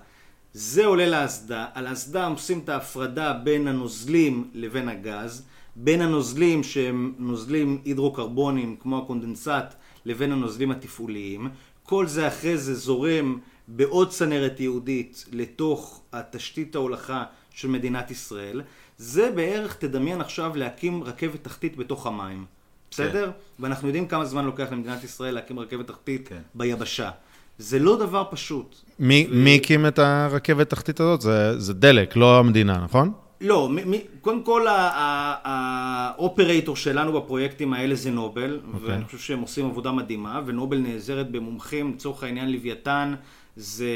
זה 0.53 0.87
עולה 0.87 1.07
לאסדה, 1.07 1.67
על 1.75 1.87
האסדה 1.87 2.27
עושים 2.27 2.59
את 2.59 2.69
ההפרדה 2.69 3.33
בין 3.33 3.69
הנוזלים 3.69 4.51
לבין 4.55 4.89
הגז, 4.89 5.47
בין 5.77 6.01
הנוזלים 6.01 6.63
שהם 6.63 7.15
נוזלים 7.19 7.81
הידרוקרבונים 7.85 8.77
כמו 8.81 8.99
הקונדנסט 8.99 9.75
לבין 10.05 10.33
הנוזלים 10.33 10.71
התפעוליים. 10.71 11.49
כל 11.83 12.07
זה 12.07 12.29
אחרי 12.29 12.59
זה 12.59 12.75
זורם 12.75 13.39
בעוד 13.77 14.11
צנרת 14.11 14.61
ייעודית 14.61 15.25
לתוך 15.33 16.03
התשתית 16.13 16.75
ההולכה 16.75 17.25
של 17.55 17.69
מדינת 17.69 18.11
ישראל. 18.11 18.63
זה 18.99 19.31
בערך, 19.35 19.75
תדמיין 19.75 20.21
עכשיו 20.21 20.57
להקים 20.57 21.05
רכבת 21.05 21.45
תחתית 21.45 21.77
בתוך 21.77 22.07
המים. 22.07 22.45
בסדר? 22.91 23.27
כן. 23.27 23.63
ואנחנו 23.63 23.89
יודעים 23.89 24.07
כמה 24.09 24.25
זמן 24.25 24.45
לוקח 24.45 24.67
למדינת 24.73 25.05
ישראל 25.05 25.35
להקים 25.35 25.59
רכבת 25.59 25.87
תחתית 25.87 26.29
כן. 26.29 26.41
ביבשה. 26.55 27.11
זה 27.59 27.79
לא 27.79 27.97
דבר 27.99 28.25
פשוט. 28.31 28.77
מי 28.99 29.27
מי 29.31 29.57
הקים 29.57 29.87
את 29.87 29.99
הרכבת 29.99 30.71
תחתית 30.71 31.01
הזאת? 31.01 31.21
זה- 31.21 31.61
זה 31.61 31.75
דלק, 31.75 32.17
לא 32.17 32.39
המדינה, 32.39 32.79
נכון? 32.85 33.13
לא, 33.41 33.69
מ- 33.69 33.91
מ- 33.91 34.21
קודם 34.21 34.43
כל 34.43 34.67
ה- 34.69 34.73
ה- 34.73 35.37
האופרייטור 35.45 36.77
שלנו 36.77 37.13
בפרויקטים 37.21 37.73
האלה 37.73 37.95
זה 37.95 38.11
נובל, 38.11 38.61
אוקיי. 38.75 38.89
ואני 38.91 39.05
חושב 39.05 39.19
שהם 39.19 39.41
עושים 39.41 39.67
עבודה 39.67 39.93
מדהימה, 39.93 40.41
ונובל 40.47 40.79
נעזרת 40.79 41.31
במומחים, 41.31 41.93
לצורך 41.95 42.23
העניין 42.23 42.53
לוויתן 42.53 43.15
זה 43.57 43.87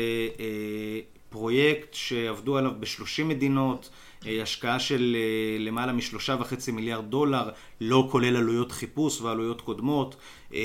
אה, 0.41 1.01
פרויקט 1.29 1.95
שעבדו 1.95 2.57
עליו 2.57 2.73
ב-30 2.81 3.25
מדינות, 3.25 3.91
אה, 4.27 4.43
השקעה 4.43 4.81
של 4.81 5.17
אה, 5.17 5.59
למעלה 5.59 5.93
משלושה 5.93 6.37
וחצי 6.41 6.73
מיליארד 6.73 7.11
דולר, 7.11 7.51
לא 7.81 8.09
כולל 8.11 8.37
עלויות 8.37 8.73
חיפוש 8.73 9.21
ועלויות 9.21 9.61
קודמות. 9.61 10.17
אה, 10.55 10.61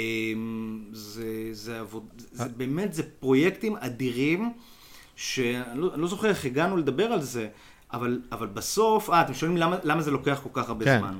זה, 0.91 1.49
זה, 1.51 1.79
עבוד, 1.79 2.03
זה 2.31 2.49
באמת, 2.49 2.93
זה 2.93 3.03
פרויקטים 3.03 3.75
אדירים. 3.75 4.53
שאני 5.19 5.79
לא, 5.79 5.97
לא 5.97 6.07
זוכר 6.07 6.29
איך 6.29 6.45
הגענו 6.45 6.77
לדבר 6.77 7.05
על 7.05 7.21
זה, 7.21 7.47
אבל, 7.93 8.21
אבל 8.31 8.47
בסוף, 8.47 9.09
אה, 9.09 9.21
אתם 9.21 9.33
שואלים 9.33 9.57
למה, 9.57 9.77
למה 9.83 10.01
זה 10.01 10.11
לוקח 10.11 10.39
כל 10.43 10.49
כך 10.53 10.69
הרבה 10.69 10.85
כן. 10.85 10.99
זמן. 10.99 11.19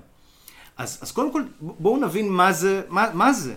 אז, 0.78 1.00
אז 1.02 1.12
קודם 1.12 1.32
כל, 1.32 1.44
בואו 1.62 1.98
נבין 1.98 2.30
מה 2.30 2.52
זה, 2.52 2.82
מה, 2.90 3.06
מה 3.14 3.34
זה. 3.34 3.56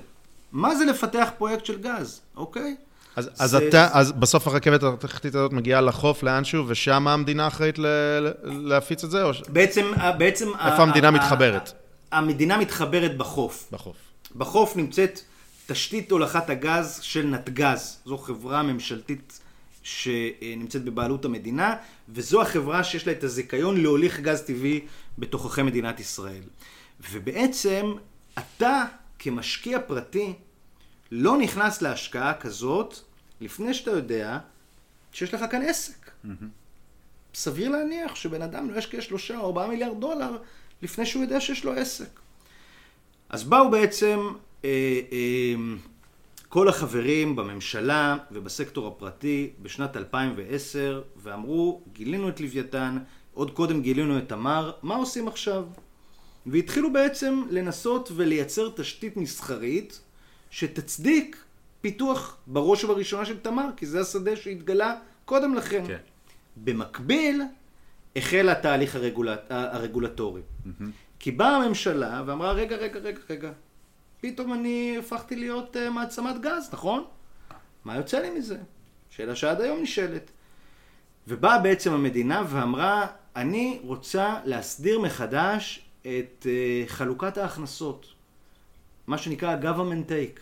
מה 0.53 0.75
זה 0.75 0.85
לפתח 0.85 1.31
פרויקט 1.39 1.65
של 1.65 1.81
גז, 1.81 2.21
אוקיי? 2.37 2.77
אז, 3.17 3.31
אז, 3.39 3.51
זה- 3.51 3.69
אתה, 3.69 3.89
אז 3.93 4.13
בסוף 4.13 4.47
הרכבת 4.49 4.83
התחתית 4.83 5.35
הזאת 5.35 5.53
מגיעה 5.53 5.81
לחוף 5.81 6.23
לאנשהו, 6.23 6.65
ושם 6.69 7.09
המדינה 7.09 7.47
אחראית 7.47 7.79
ל, 7.79 7.87
להפיץ 8.45 9.05
את 9.05 9.11
זה? 9.11 9.23
או 9.23 9.35
ש... 9.35 9.43
בעצם, 9.49 9.87
בעצם... 10.19 10.49
איפה 10.49 10.83
המדינה 10.83 11.09
ה- 11.09 11.11
מתחברת? 11.11 11.73
ה- 12.13 12.17
המדינה 12.19 12.57
מתחברת 12.59 13.17
בחוף. 13.17 13.69
בחוף. 13.73 13.97
בחוף 14.37 14.77
נמצאת 14.77 15.21
תשתית 15.67 16.11
הולכת 16.11 16.51
הגז 16.51 16.99
של 17.03 17.27
נתגז. 17.27 17.97
זו 18.05 18.19
חברה 18.19 18.63
ממשלתית 18.63 19.41
שנמצאת 19.83 20.85
בבעלות 20.85 21.25
המדינה, 21.25 21.75
וזו 22.09 22.43
החברה 22.43 22.85
שיש 22.85 23.07
לה 23.07 23.13
את 23.13 23.25
הזיכיון 23.25 23.81
להוליך 23.81 24.21
גז 24.21 24.41
טבעי 24.41 24.81
בתוככי 25.19 25.63
מדינת 25.63 26.01
ישראל. 26.01 26.43
ובעצם 27.13 27.93
אתה 28.39 28.85
כמשקיע 29.19 29.79
פרטי 29.87 30.33
לא 31.15 31.39
נכנס 31.39 31.83
להשקעה 31.83 32.35
כזאת 32.35 32.95
לפני 33.41 33.75
שאתה 33.75 33.91
יודע 33.91 34.39
שיש 35.13 35.35
לך 35.35 35.45
כאן 35.51 35.63
עסק. 35.63 36.11
סביר 37.35 37.69
להניח 37.69 38.15
שבן 38.15 38.43
אדם 38.43 38.71
לא 38.71 38.79
ישקיע 38.79 39.01
שלושה 39.01 39.39
או 39.39 39.47
ארבעה 39.47 39.69
מיליארד 39.69 40.01
דולר 40.01 40.37
לפני 40.83 41.07
שהוא 41.07 41.23
יודע 41.23 41.41
שיש 41.41 41.65
לו 41.65 41.73
עסק. 41.73 42.21
אז 43.29 43.45
באו 43.45 43.71
בעצם 43.71 44.21
אה, 44.65 45.01
אה, 45.13 45.55
כל 46.49 46.69
החברים 46.69 47.37
בממשלה 47.37 48.17
ובסקטור 48.31 48.89
הפרטי 48.89 49.51
בשנת 49.63 49.97
2010 49.97 51.03
ואמרו, 51.17 51.83
גילינו 51.93 52.29
את 52.29 52.41
לוויתן, 52.41 52.99
עוד 53.35 53.51
קודם 53.51 53.83
גילינו 53.83 54.19
את 54.19 54.29
תמר, 54.29 54.73
מה 54.83 54.97
עושים 54.97 55.29
עכשיו? 55.29 55.65
והתחילו 56.47 56.93
בעצם 56.93 57.43
לנסות 57.51 58.13
ולייצר 58.17 58.71
תשתית 58.77 59.17
מסחרית 59.17 60.01
שתצדיק 60.53 61.45
פיתוח 61.81 62.37
בראש 62.47 62.85
ובראשונה 62.85 63.25
של 63.25 63.39
תמר, 63.39 63.69
כי 63.77 63.87
זה 63.87 64.01
השדה 64.01 64.37
שהתגלה 64.37 64.97
קודם 65.25 65.55
לכן. 65.55 65.85
כן. 65.87 65.99
במקביל, 66.57 67.43
החל 68.17 68.49
התהליך 68.49 68.97
הרגולט... 68.97 69.41
הרגולטורי. 69.51 70.43
כי 71.19 71.31
באה 71.31 71.57
הממשלה 71.57 72.23
ואמרה, 72.27 72.53
רגע, 72.53 72.77
רגע, 72.77 72.99
רגע, 72.99 73.21
רגע, 73.31 73.51
פתאום 74.21 74.53
אני 74.53 74.97
הפכתי 74.99 75.37
להיות 75.37 75.77
uh, 75.77 75.91
מעצמת 75.91 76.41
גז, 76.41 76.69
נכון? 76.73 77.05
מה 77.85 77.97
יוצא 77.97 78.19
לי 78.19 78.31
מזה? 78.31 78.57
שאלה 79.11 79.37
שעד 79.37 79.61
היום 79.61 79.83
נשאלת. 79.83 80.31
ובאה 81.29 81.59
בעצם 81.59 81.93
המדינה 81.93 82.43
ואמרה, 82.49 83.07
אני 83.37 83.81
רוצה 83.83 84.37
להסדיר 84.45 85.01
מחדש 85.01 85.85
את 86.01 86.47
uh, 86.47 86.89
חלוקת 86.89 87.39
ההכנסות, 87.39 88.07
מה 89.07 89.19
שנקרא 89.19 89.57
government 89.63 90.09
take. 90.09 90.41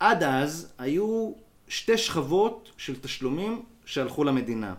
עד 0.00 0.22
אז 0.22 0.72
היו 0.78 1.32
שתי 1.68 1.98
שכבות 1.98 2.70
של 2.76 3.00
תשלומים 3.00 3.62
שהלכו 3.84 4.24
למדינה. 4.24 4.74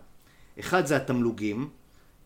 אחד 0.59 0.85
זה 0.85 0.95
התמלוגים, 0.95 1.69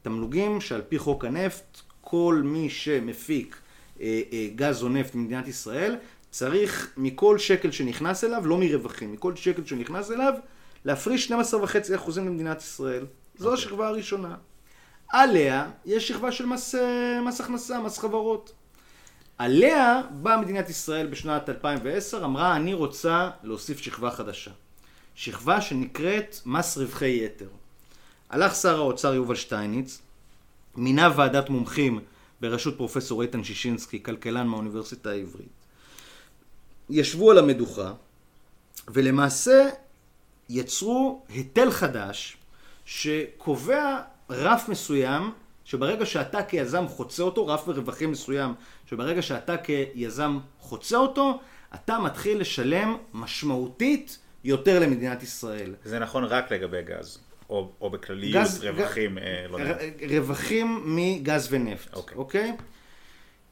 תמלוגים 0.01 0.61
שעל 0.61 0.82
פי 0.82 0.99
חוק 0.99 1.26
הנפט, 1.26 1.82
כל 2.01 2.41
מי 2.45 2.70
שמפיק 2.70 3.57
אה, 4.01 4.22
אה, 4.32 4.47
גז 4.55 4.84
או 4.84 4.89
נפט 4.89 5.16
במדינת 5.16 5.47
ישראל, 5.47 5.95
צריך 6.32 6.93
מכל 6.97 7.38
שקל 7.38 7.72
שנכנס 7.72 8.24
אליו, 8.24 8.47
לא 8.47 8.57
מרווחים, 8.57 9.11
מכל 9.11 9.36
שקל 9.36 9.66
שנכנס 9.66 10.11
אליו, 10.11 10.34
להפריש 10.86 11.32
12.5% 11.32 12.11
למדינת 12.18 12.61
ישראל. 12.61 13.05
זו 13.38 13.49
אוקיי. 13.49 13.64
השכבה 13.64 13.88
הראשונה. 13.88 14.36
עליה 15.09 15.72
יש 15.86 16.07
שכבה 16.07 16.32
של 16.32 16.45
מס, 16.45 16.76
אה, 16.76 17.22
מס 17.22 17.41
הכנסה, 17.41 17.80
מס 17.80 17.99
חברות. 17.99 18.53
עליה 19.38 20.02
באה 20.12 20.38
מדינת 20.38 20.70
ישראל 20.70 21.08
בשנת 21.08 21.50
2010, 21.50 22.26
אמרה 22.26 22.56
אני 22.56 22.74
רוצה 22.74 23.30
להוסיף 23.44 23.80
שכבה 23.80 24.12
חדשה. 24.12 24.52
שכבה 25.16 25.62
שנקראת 25.62 26.36
מס 26.46 26.78
רווחי 26.78 27.26
יתר. 27.26 27.48
הלך 28.30 28.56
שר 28.56 28.78
האוצר 28.78 29.14
יובל 29.14 29.36
שטייניץ, 29.36 30.02
מינה 30.76 31.10
ועדת 31.16 31.50
מומחים 31.50 32.00
בראשות 32.42 32.78
פרופסור 32.78 33.22
איתן 33.22 33.44
שישינסקי, 33.44 34.04
כלכלן 34.04 34.48
מהאוניברסיטה 34.48 35.10
העברית. 35.10 35.48
ישבו 36.90 37.32
על 37.32 37.38
המדוכה, 37.38 37.94
ולמעשה 38.88 39.70
יצרו 40.50 41.26
היטל 41.30 41.72
חדש 41.72 42.38
שקובע 42.86 44.02
רף 44.30 44.70
מסוים, 44.70 45.32
שברגע 45.66 46.06
שאתה 46.06 46.44
כיזם 46.44 46.88
חוצה 46.88 47.24
אותו, 47.24 47.48
רף 47.48 47.64
ורווחים 47.68 48.12
מסוים, 48.12 48.54
שברגע 48.90 49.22
שאתה 49.22 49.56
כיזם 49.58 50.40
חוצה 50.60 50.98
אותו, 50.98 51.40
אתה 51.76 52.00
מתחיל 52.00 52.40
לשלם 52.40 52.98
משמעותית 53.14 54.18
יותר 54.44 54.80
למדינת 54.80 55.24
ישראל. 55.24 55.76
זה 55.86 56.00
נכון 56.00 56.24
רק 56.24 56.52
לגבי 56.52 56.82
גז, 56.82 57.18
או, 57.50 57.70
או 57.82 57.90
בכלליות 57.90 58.44
גז- 58.48 58.64
רווחים, 58.64 59.16
ג- 59.16 59.22
אה, 59.22 59.46
לא 59.52 59.58
יודע. 59.58 59.72
ר- 59.72 59.78
רווחים 60.18 60.82
מגז 60.86 61.48
ונפט, 61.52 61.94
אוקיי. 61.94 62.18
אוקיי? 62.18 62.52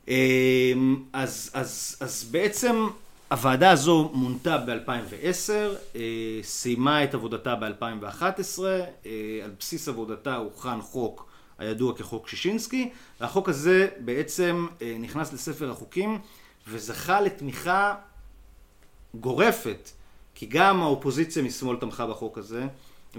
אמ, 0.08 1.04
אז, 1.14 1.52
אז, 1.54 1.98
אז 2.00 2.24
בעצם 2.32 2.88
הוועדה 3.32 3.72
הזו 3.72 4.12
מונתה 4.14 4.58
ב-2010, 4.58 5.52
אה, 5.96 6.02
סיימה 6.44 7.04
את 7.04 7.14
עבודתה 7.14 7.56
ב-2011, 7.56 8.60
על 9.44 9.52
בסיס 9.60 9.88
עבודתה 9.88 10.36
הוכן 10.36 10.82
חוק 10.82 11.31
הידוע 11.62 11.96
כחוק 11.96 12.28
שישינסקי, 12.28 12.90
והחוק 13.20 13.50
הזה 13.50 13.88
בעצם 14.00 14.68
אה, 14.82 14.98
נכנס 15.00 15.34
לספר 15.34 15.72
החוקים 15.72 16.20
וזכה 16.68 17.22
לתמיכה 17.22 17.96
גורפת, 19.14 19.90
כי 20.36 20.46
גם 20.46 20.82
האופוזיציה 20.82 21.44
משמאל 21.44 21.78
תמכה 21.78 22.08
בחוק 22.08 22.38
הזה, 22.38 22.68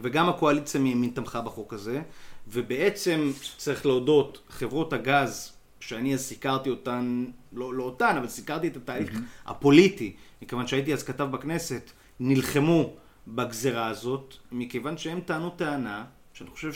וגם 0.02 0.28
הקואליציה 0.28 0.80
מימין 0.80 1.10
תמכה 1.10 1.40
בחוק 1.40 1.72
הזה, 1.74 2.02
ובעצם 2.48 3.30
צריך 3.56 3.86
להודות, 3.86 4.40
חברות 4.48 4.92
הגז, 4.92 5.52
שאני 5.80 6.14
אז 6.14 6.20
סיקרתי 6.20 6.70
אותן, 6.70 7.24
לא, 7.52 7.74
לא 7.74 7.82
אותן, 7.82 8.16
אבל 8.16 8.28
סיקרתי 8.28 8.66
את 8.68 8.76
התהליך 8.76 9.10
הפוליטי, 9.46 10.16
מכיוון 10.42 10.66
שהייתי 10.66 10.92
אז 10.92 11.02
כתב 11.02 11.24
בכנסת, 11.24 11.90
נלחמו 12.20 12.92
בגזרה 13.28 13.86
הזאת, 13.86 14.34
מכיוון 14.52 14.98
שהם 14.98 15.20
טענו 15.20 15.50
טענה, 15.50 16.04
שאני 16.34 16.50
חושב 16.50 16.72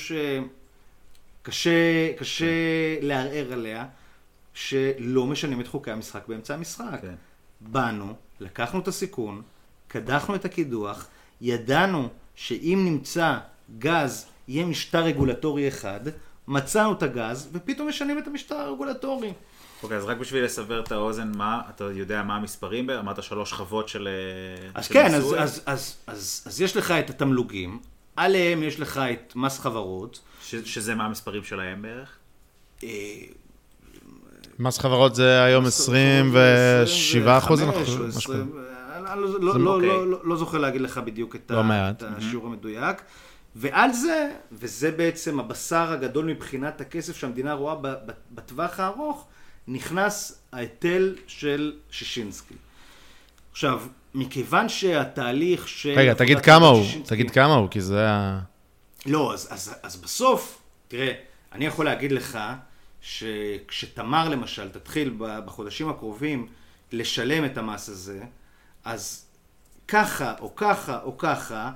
שקשה 1.47 2.13
קשה 2.19 2.47
לערער 3.03 3.53
עליה, 3.53 3.87
שלא 4.55 5.27
משנים 5.27 5.61
את 5.61 5.67
חוקי 5.67 5.91
המשחק 5.91 6.29
באמצע 6.29 6.55
המשחק. 6.55 6.99
כן. 7.03 7.15
באנו, 7.61 8.15
לקחנו 8.41 8.81
את 8.81 8.89
הסיכון, 8.89 9.43
קדחנו 9.89 10.35
את 10.35 10.45
הקידוח, 10.45 11.09
ידענו 11.41 12.09
שאם 12.35 12.83
נמצא 12.85 13.39
גז, 13.79 14.27
יהיה 14.49 14.67
משטר 14.67 15.03
רגולטורי 15.03 15.69
אחד, 15.69 16.01
מצאנו 16.49 16.93
את 16.93 17.03
הגז, 17.03 17.49
ופתאום 17.53 17.89
משנים 17.89 18.19
את 18.19 18.27
המשטר 18.27 18.55
הרגולטורי. 18.55 19.33
אוקיי, 19.83 19.97
אז 19.97 20.05
רק 20.05 20.17
בשביל 20.17 20.45
לסבר 20.45 20.81
את 20.81 20.93
האוזן, 20.93 21.33
מה, 21.37 21.63
אתה 21.71 21.85
יודע 21.85 22.23
מה 22.23 22.37
המספרים? 22.37 22.91
אמרת 22.91 23.23
שלוש 23.23 23.51
שכבות 23.51 23.89
של 23.89 24.09
אה, 24.09 24.69
אז 24.75 24.87
של 24.87 24.95
כן, 24.95 25.07
אז, 25.07 25.15
מיסוי? 25.15 25.39
אז, 25.39 25.63
אז, 25.67 25.97
אז, 26.07 26.43
אז 26.47 26.61
יש 26.61 26.77
לך 26.77 26.91
את 26.91 27.11
התמלוגים, 27.11 27.81
עליהם 28.17 28.63
יש 28.63 28.81
לך 28.81 28.99
את 29.13 29.33
מס 29.37 29.59
חברות, 29.61 30.21
ש, 30.43 30.55
שזה 30.55 30.95
מה 30.95 31.05
המספרים 31.05 31.45
שלהם 31.45 31.83
בערך? 31.83 32.11
אה, 32.85 32.89
מס 34.59 34.79
חברות 34.79 35.15
זה 35.15 35.43
היום 35.43 35.67
27 35.67 37.39
אחוז, 37.39 37.61
25 37.61 37.89
אנחנו- 37.89 38.05
או 38.05 38.09
משהו 38.09 38.19
20, 38.19 38.51
כזה. 38.53 38.61
אני 39.13 39.21
לא- 39.21 39.41
לא- 39.41 39.61
לא- 39.61 39.75
אוקיי. 39.75 39.89
לא- 39.89 40.07
לא- 40.11 40.21
לא 40.25 40.37
זוכר 40.37 40.59
להגיד 40.59 40.81
לך 40.81 40.99
בדיוק 40.99 41.37
את 41.37 41.51
לא 41.51 41.63
השיעור 42.19 42.47
המדויק. 42.47 42.97
ועל 43.57 43.93
זה, 43.93 44.31
וזה 44.53 44.91
בעצם 44.91 45.41
הבשר 45.41 45.93
הגדול 45.93 46.25
מבחינת 46.25 46.81
הכסף 46.81 47.17
שהמדינה 47.17 47.53
רואה 47.53 47.75
בטווח 48.35 48.81
הארוך, 48.81 49.27
נכנס 49.69 50.43
ההיטל 50.53 51.15
של 51.27 51.73
שישינסקי. 51.91 52.55
עכשיו, 53.57 53.81
מכיוון 54.15 54.69
שהתהליך 54.69 55.69
של... 55.69 55.95
רגע, 55.97 56.15
תגיד 56.15 56.41
כמה 56.41 56.67
הוא, 56.67 56.85
תגיד 57.05 57.31
כמה 57.31 57.55
הוא, 57.55 57.69
כי 57.71 57.81
זה 57.81 58.11
ה... 58.11 58.41
לא, 59.07 59.35
אז, 59.35 59.49
אז, 59.51 59.75
אז 59.83 59.97
בסוף, 59.97 60.63
תראה, 60.89 61.13
אני 61.53 61.67
יכול 61.67 61.85
להגיד 61.85 62.13
לך 62.13 62.39
שכשתמר 63.01 64.29
למשל 64.29 64.69
תתחיל 64.69 65.15
בחודשים 65.19 65.89
הקרובים 65.89 66.47
לשלם 66.93 67.45
את 67.45 67.59
המס 67.59 67.89
הזה, 67.89 68.21
אז 68.85 69.27
ככה 69.89 70.35
או 70.41 70.57
ככה 70.57 71.03
או 71.03 71.19
ככה, 71.19 71.71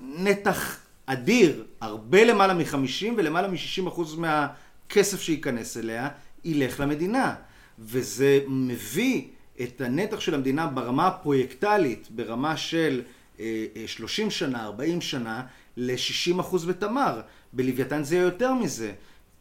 נתח 0.00 0.78
אדיר, 1.06 1.64
הרבה 1.80 2.24
למעלה 2.24 2.54
מ-50 2.54 3.06
ולמעלה 3.16 3.48
מ-60 3.48 3.88
אחוז 3.88 4.16
מהכסף 4.16 5.20
שייכנס 5.20 5.76
אליה, 5.76 6.08
ילך 6.44 6.80
למדינה. 6.80 7.34
וזה 7.78 8.40
מביא 8.48 9.22
את 9.62 9.80
הנתח 9.80 10.20
של 10.20 10.34
המדינה 10.34 10.66
ברמה 10.66 11.06
הפרויקטלית, 11.06 12.08
ברמה 12.10 12.56
של 12.56 13.02
אה, 13.40 13.66
אה, 13.76 13.84
30 13.86 14.30
שנה, 14.30 14.64
40 14.64 15.00
שנה, 15.00 15.42
ל-60 15.76 16.40
אחוז 16.40 16.64
בתמר. 16.64 17.20
בלוויתן 17.52 18.04
זה 18.04 18.14
יהיה 18.14 18.24
יותר 18.24 18.54
מזה. 18.54 18.92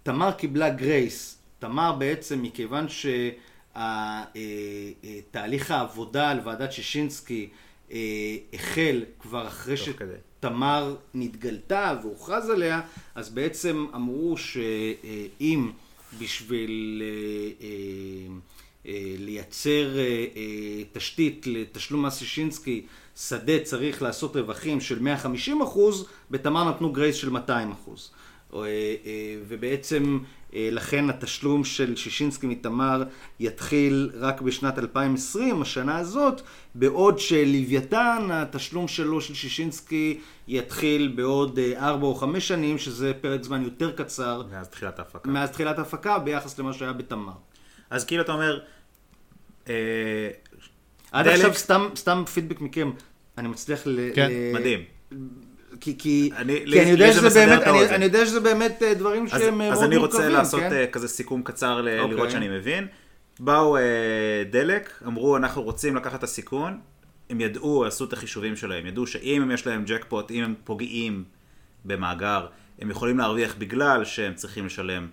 תמר 0.03 0.31
קיבלה 0.31 0.69
גרייס, 0.69 1.37
תמר 1.59 1.91
בעצם, 1.93 2.41
מכיוון 2.41 2.85
שתהליך 5.33 5.71
העבודה 5.71 6.29
על 6.29 6.39
ועדת 6.43 6.71
שישינסקי 6.71 7.49
אה, 7.91 7.97
החל 8.53 9.03
כבר 9.19 9.47
אחרי. 9.47 9.77
שתמר 9.77 10.95
נתגלתה 11.13 11.99
והוכרז 12.01 12.49
עליה, 12.49 12.81
אז 13.15 13.29
בעצם 13.29 13.85
אמרו 13.95 14.37
שאם 14.37 15.71
בשביל 16.19 17.01
אה, 17.05 17.07
אה, 17.61 17.67
אה, 17.67 18.35
לייצר 19.17 19.97
אה, 19.97 20.25
אה, 20.35 20.83
תשתית 20.93 21.47
לתשלום 21.47 22.05
מס 22.05 22.17
שישינסקי, 22.17 22.85
שדה 23.17 23.59
צריך 23.63 24.01
לעשות 24.01 24.35
רווחים 24.35 24.81
של 24.81 24.99
150 24.99 25.61
אחוז, 25.61 26.07
בתמר 26.31 26.69
נתנו 26.69 26.91
גרייס 26.91 27.15
של 27.15 27.29
200 27.29 27.71
אחוז. 27.71 28.11
אה, 28.53 28.59
אה, 29.05 29.35
ובעצם 29.47 30.19
אה, 30.55 30.69
לכן 30.71 31.09
התשלום 31.09 31.63
של 31.63 31.95
שישינסקי 31.95 32.47
מתמר 32.47 33.03
יתחיל 33.39 34.11
רק 34.19 34.41
בשנת 34.41 34.79
2020, 34.79 35.61
השנה 35.61 35.97
הזאת, 35.97 36.41
בעוד 36.75 37.19
שלוויתן, 37.19 38.27
התשלום 38.31 38.87
שלו 38.87 39.21
של 39.21 39.33
שישינסקי 39.33 40.19
יתחיל 40.47 41.13
בעוד 41.15 41.59
4 41.77 42.07
או 42.07 42.15
5 42.15 42.47
שנים, 42.47 42.77
שזה 42.77 43.13
פרק 43.21 43.43
זמן 43.43 43.63
יותר 43.63 43.91
קצר 43.91 44.43
מאז 44.51 44.67
תחילת 44.67 44.99
ההפקה. 44.99 45.29
מאז 45.29 45.49
תחילת 45.49 45.79
ההפקה 45.79 46.19
ביחס 46.19 46.59
למה 46.59 46.73
שהיה 46.73 46.93
בתמר. 46.93 47.33
אז 47.89 48.05
כאילו 48.05 48.21
אתה 48.21 48.31
אומר, 48.31 48.59
אה, 48.59 48.63
עד 49.65 51.25
דלק- 51.25 51.33
עכשיו 51.35 51.53
סתם, 51.53 51.87
סתם 51.95 52.23
פידבק 52.33 52.61
מכם, 52.61 52.91
אני 53.37 53.47
מצליח 53.47 53.81
ל... 53.85 53.99
כן, 54.15 54.29
ל- 54.31 54.53
מדהים. 54.53 54.79
כי, 55.81 55.97
כי, 55.97 56.29
אני- 56.37 56.59
כי 56.59 56.65
לי- 56.65 56.81
אני 56.81 56.89
יודע 56.89 57.13
שזה 57.13 57.29
באמת, 57.45 57.61
אני. 57.63 57.89
אני 57.89 58.05
יודע 58.05 58.25
שזה 58.25 58.39
באמת 58.39 58.83
אה, 58.83 58.93
דברים 58.93 59.23
אז, 59.23 59.29
שהם 59.41 59.61
אה, 59.61 59.67
אז 59.67 59.73
מאוד 59.77 59.83
אני 59.83 59.97
רוצה 59.97 60.17
מורכבים, 60.17 60.35
לעשות 60.37 60.59
כן? 60.59 60.71
אה, 60.73 60.87
כזה 60.87 61.07
סיכום 61.07 61.43
קצר 61.43 61.81
ל- 61.81 61.99
אוקיי. 61.99 62.15
לראות 62.15 62.31
שאני 62.31 62.47
מבין. 62.47 62.87
באו 63.39 63.77
אה, 63.77 63.81
דלק, 64.49 65.01
אמרו 65.07 65.37
אנחנו 65.37 65.61
רוצים 65.63 65.95
לקחת 65.95 66.19
את 66.19 66.23
הסיכון, 66.23 66.79
הם 67.29 67.41
ידעו, 67.41 67.85
עשו 67.85 68.05
את 68.05 68.13
החישובים 68.13 68.55
שלהם, 68.55 68.85
ידעו 68.85 69.07
שאם 69.07 69.41
הם 69.41 69.51
יש 69.51 69.67
להם 69.67 69.83
ג'קפוט, 69.85 70.31
אם 70.31 70.43
הם 70.43 70.53
פוגעים 70.63 71.23
במאגר, 71.85 72.45
הם 72.79 72.91
יכולים 72.91 73.17
להרוויח 73.17 73.55
בגלל 73.57 74.05
שהם 74.05 74.33
צריכים 74.33 74.65
לשלם 74.65 75.03
אה, 75.03 75.07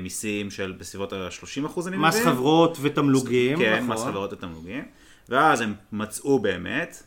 מיסים 0.00 0.50
של 0.50 0.74
בסביבות 0.78 1.12
ה-30% 1.12 1.46
אני 1.86 1.96
מבין. 1.96 2.00
מס 2.00 2.20
חברות 2.24 2.78
ותמלוגים, 2.80 3.58
כן, 3.58 3.74
נכון. 3.76 3.88
מס 3.88 4.02
חברות 4.04 4.32
ותמלוגים. 4.32 4.84
ואז 5.28 5.60
הם 5.60 5.74
מצאו 5.92 6.38
באמת, 6.38 7.02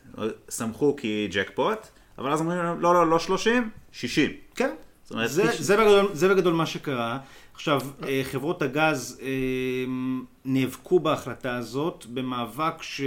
סמכו 0.50 0.96
כי 0.96 1.28
ג'קפוט, 1.32 1.78
אבל 2.18 2.32
אז 2.32 2.40
אומרים 2.40 2.58
להם, 2.60 2.82
לא, 2.82 2.94
לא, 2.94 3.10
לא 3.10 3.20
30, 3.20 3.70
60. 3.92 4.32
כן. 4.56 4.70
זאת 5.04 5.12
אומרת, 5.12 5.30
זה, 5.32 5.48
כש- 5.52 5.62
זה, 5.62 5.78
בגדול, 5.78 6.10
זה 6.14 6.30
בגדול 6.30 6.54
מה 6.54 6.66
שקרה. 6.66 7.20
עכשיו, 7.54 7.82
אה, 8.08 8.22
חברות 8.24 8.62
הגז 8.62 9.20
אה, 9.22 9.28
נאבקו 10.46 11.00
בהחלטה 11.00 11.56
הזאת 11.58 12.06
במאבק 12.14 12.82
ש... 12.82 13.02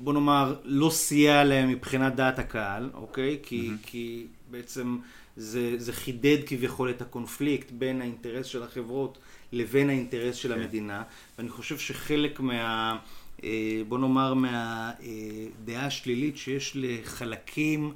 בוא 0.00 0.12
נאמר, 0.12 0.54
לא 0.64 0.90
סייע 0.90 1.44
להם 1.44 1.68
מבחינת 1.68 2.14
דעת 2.14 2.38
הקהל, 2.38 2.90
אוקיי? 2.94 3.38
כי, 3.42 3.70
כי 3.82 4.26
בעצם 4.50 4.96
זה, 5.38 5.74
זה 5.78 5.92
חידד 5.92 6.38
כביכול 6.46 6.90
את 6.90 7.02
הקונפליקט 7.02 7.70
בין 7.70 8.00
האינטרס 8.00 8.46
של 8.46 8.62
החברות 8.62 9.18
לבין 9.52 9.88
האינטרס 9.90 10.36
של 10.36 10.52
המדינה. 10.52 11.02
ואני 11.38 11.48
חושב 11.48 11.78
שחלק 11.78 12.40
מה... 12.40 12.98
אה, 13.44 13.82
בוא 13.88 13.98
נאמר, 13.98 14.34
מהדעה 14.34 15.86
השלילית 15.86 16.36
שיש 16.36 16.72
לחלקים 16.74 17.92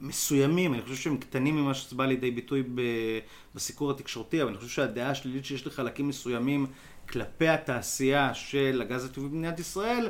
מסוימים, 0.00 0.74
אני 0.74 0.82
חושב 0.82 0.96
שהם 0.96 1.16
קטנים 1.16 1.56
ממה 1.56 1.74
שזה 1.74 1.96
בא 1.96 2.06
לידי 2.06 2.30
ביטוי 2.30 2.62
ב- 2.62 3.18
בסיקור 3.54 3.90
התקשורתי, 3.90 4.42
אבל 4.42 4.50
אני 4.50 4.58
חושב 4.58 4.70
שהדעה 4.70 5.10
השלילית 5.10 5.44
שיש 5.44 5.66
לחלקים 5.66 6.08
מסוימים 6.08 6.66
כלפי 7.08 7.48
התעשייה 7.48 8.34
של 8.34 8.82
הגז 8.82 9.04
הטבעי 9.04 9.28
במדינת 9.28 9.60
ישראל, 9.60 10.08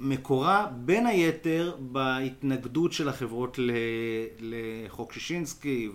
מקורה 0.00 0.66
בין 0.76 1.06
היתר 1.06 1.74
בהתנגדות 1.78 2.92
של 2.92 3.08
החברות 3.08 3.58
לחוק 4.40 5.12
שישינסקי 5.12 5.88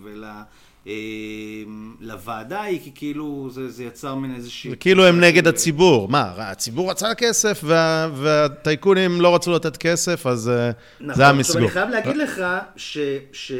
ולוועדה 2.00 2.60
ההיא, 2.60 2.80
כי 2.84 2.90
כאילו 2.94 3.48
זה, 3.50 3.70
זה 3.70 3.84
יצר 3.84 4.14
מין 4.14 4.34
איזושהי... 4.34 4.72
כאילו 4.80 5.06
הם 5.06 5.20
נגד 5.20 5.46
הציבור. 5.48 6.08
מה, 6.08 6.32
הציבור 6.36 6.90
רצה 6.90 7.14
כסף 7.14 7.60
וה- 7.64 8.08
והטייקונים 8.14 9.20
לא 9.20 9.34
רצו 9.34 9.52
לתת 9.52 9.76
כסף, 9.76 10.26
אז 10.26 10.48
אה, 10.48 10.70
נכון, 11.00 11.14
זה 11.14 11.26
המסגור. 11.26 11.58
אני 11.62 11.68
חייב 11.70 11.88
להגיד 11.88 12.16
לך 12.16 12.40
ש, 12.76 12.98
ש, 13.32 13.52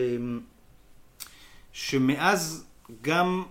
שמאז 1.72 2.64
גם, 3.02 3.42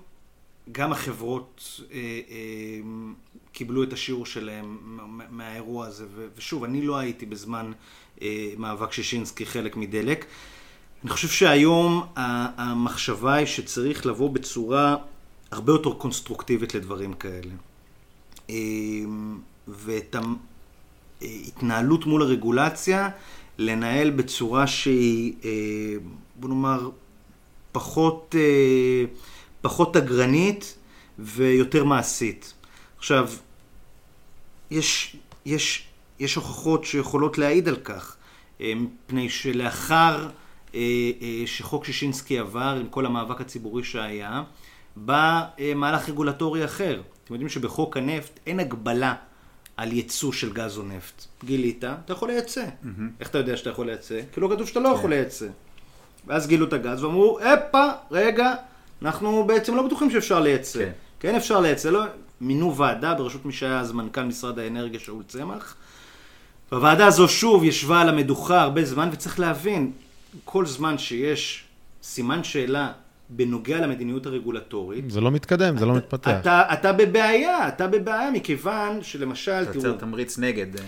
גם 0.72 0.92
החברות 0.92 1.82
אה, 1.92 1.98
אה, 2.30 2.80
קיבלו 3.54 3.84
את 3.84 3.94
השיעור 3.94 4.26
שלהם 4.26 4.78
מה- 4.84 5.24
מהאירוע 5.30 5.86
הזה, 5.88 6.06
ושוב, 6.38 6.64
אני 6.64 6.82
לא 6.82 6.98
הייתי 6.98 7.26
בזמן 7.26 7.72
אה, 8.22 8.54
מאבק 8.58 8.92
שישינסקי 8.92 9.46
חלק 9.46 9.76
מדלק. 9.76 10.26
אני 11.04 11.10
חושב 11.12 11.28
שהיום 11.28 12.06
המחשבה 12.16 13.34
היא 13.34 13.46
שצריך 13.46 14.06
לבוא 14.06 14.30
בצורה 14.30 14.96
הרבה 15.52 15.74
יותר 15.74 15.94
קונסטרוקטיבית 15.94 16.76
לדברים 16.76 17.14
כאלה. 17.14 17.54
אה, 18.50 18.56
ואת 19.68 20.16
ההתנהלות 21.22 22.06
מול 22.06 22.22
הרגולציה, 22.22 23.10
לנהל 23.58 24.10
בצורה 24.10 24.68
שהיא, 24.68 25.34
אה, 25.46 25.50
בוא 26.36 26.50
נאמר, 26.50 26.90
פחות, 27.72 28.36
אה, 28.38 29.06
פחות 29.62 29.98
אגרנית 29.98 30.78
ויותר 31.20 31.84
מעשית. 31.84 32.54
עכשיו, 33.04 33.30
יש, 34.72 35.16
יש, 35.46 35.88
יש 36.20 36.36
הוכחות 36.36 36.86
שיכולות 36.86 37.38
להעיד 37.38 37.68
על 37.68 37.76
כך, 37.76 38.16
אה, 38.62 38.74
מפני 38.76 39.30
שלאחר 39.30 40.28
אה, 40.76 40.80
אה, 41.22 41.44
שחוק 41.46 41.86
שישינסקי 41.86 42.40
עבר, 42.40 42.78
עם 42.80 42.88
כל 42.90 43.06
המאבק 43.06 43.42
הציבורי 43.42 43.84
שהיה, 43.84 44.44
בא 44.96 45.44
מהלך 45.76 46.10
רגולטורי 46.10 46.66
אחר. 46.66 47.02
אתם 47.24 47.34
יודעים 47.34 47.50
שבחוק 47.50 47.98
הנפט 47.98 48.40
אין 48.48 48.60
הגבלה 48.60 49.16
על 49.78 49.92
ייצוא 49.92 50.32
של 50.32 50.54
גז 50.54 50.78
או 50.78 50.84
נפט. 50.84 51.26
גילית, 51.46 51.84
אתה 51.84 52.14
יכול 52.14 52.30
לייצא. 52.30 52.66
איך 53.20 53.30
אתה 53.30 53.38
יודע 53.38 53.58
שאתה 53.58 53.70
יכול 53.70 53.86
לייצא? 53.86 54.22
כי 54.34 54.42
לא 54.42 54.50
כתוב 54.56 54.68
שאתה 54.68 54.80
לא 54.80 54.90
יכול 54.90 55.10
לייצא. 55.10 55.48
ואז 56.28 56.48
גילו 56.48 56.66
את 56.66 56.74
הגז 56.74 57.04
ואמרו, 57.04 57.40
הפה, 57.40 57.90
רגע, 58.12 58.54
אנחנו 59.02 59.44
בעצם 59.44 59.76
לא 59.76 59.88
בטוחים 59.88 60.12
שאפשר 60.12 60.40
לייצא. 60.40 60.80
כן. 60.80 60.92
כן 61.20 61.36
אפשר 61.36 61.60
לייצא, 61.60 61.90
לא... 61.90 62.04
מינו 62.42 62.78
ועדה 62.78 63.14
בראשות 63.14 63.46
מי 63.46 63.54
שהיה 63.54 63.80
אז 63.80 63.92
מנכ"ל 63.92 64.24
משרד 64.24 64.60
האנרגיה, 64.60 65.00
שאול 65.00 65.24
צמח. 65.28 65.76
והוועדה 66.72 67.08
הזו 67.08 67.28
שוב 67.28 67.64
ישבה 67.64 68.02
על 68.02 68.10
המדוכה 68.10 68.62
הרבה 68.62 68.86
זמן, 68.86 69.10
וצריך 69.12 69.40
להבין, 69.40 69.92
כל 70.46 70.66
זמן 70.66 70.98
שיש 70.98 71.64
סימן 72.04 72.44
שאלה 72.44 72.92
בנוגע 73.30 73.80
למדיניות 73.80 74.26
הרגולטורית, 74.26 75.12
זה 75.12 75.22
לא 75.22 75.32
מתקדם, 75.32 75.78
זה 75.78 75.86
לא 75.86 75.96
מתפתח. 75.96 76.32
אתה, 76.42 76.74
אתה 76.74 76.94
בבעיה, 76.94 77.68
אתה 77.68 77.88
בבעיה 77.88 78.32
מכיוון 78.32 79.04
שלמשל, 79.04 79.52
אתה 79.52 79.74
תראו, 79.74 79.86
יוצר 79.86 80.00
תמריץ 80.00 80.38
נגד. 80.38 80.80
אה, 80.80 80.84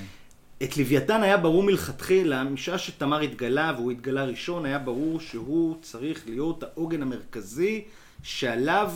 את 0.63 0.77
לוויתן 0.77 1.23
היה 1.23 1.37
ברור 1.37 1.63
מלכתחילה, 1.63 2.43
משעה 2.43 2.77
שתמר 2.77 3.19
התגלה 3.19 3.73
והוא 3.77 3.91
התגלה 3.91 4.25
ראשון, 4.25 4.65
היה 4.65 4.79
ברור 4.79 5.19
שהוא 5.19 5.75
צריך 5.81 6.23
להיות 6.27 6.63
העוגן 6.63 7.01
המרכזי 7.01 7.83
שעליו 8.23 8.91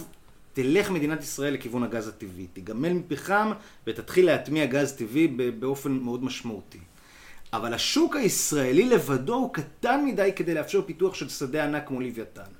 תלך 0.53 0.89
מדינת 0.91 1.23
ישראל 1.23 1.53
לכיוון 1.53 1.83
הגז 1.83 2.07
הטבעי. 2.07 2.47
תיגמל 2.47 2.93
מפחם 2.93 3.51
ותתחיל 3.87 4.25
להטמיע 4.25 4.65
גז 4.65 4.91
טבעי 4.91 5.27
באופן 5.59 5.91
מאוד 5.91 6.23
משמעותי. 6.23 6.79
אבל 7.53 7.73
השוק 7.73 8.15
הישראלי 8.15 8.89
לבדו 8.89 9.35
הוא 9.35 9.53
קטן 9.53 10.05
מדי 10.05 10.31
כדי 10.35 10.53
לאפשר 10.53 10.81
פיתוח 10.81 11.15
של 11.15 11.29
שדה 11.29 11.63
ענק 11.63 11.87
כמו 11.87 12.01
לוויתן. 12.01 12.51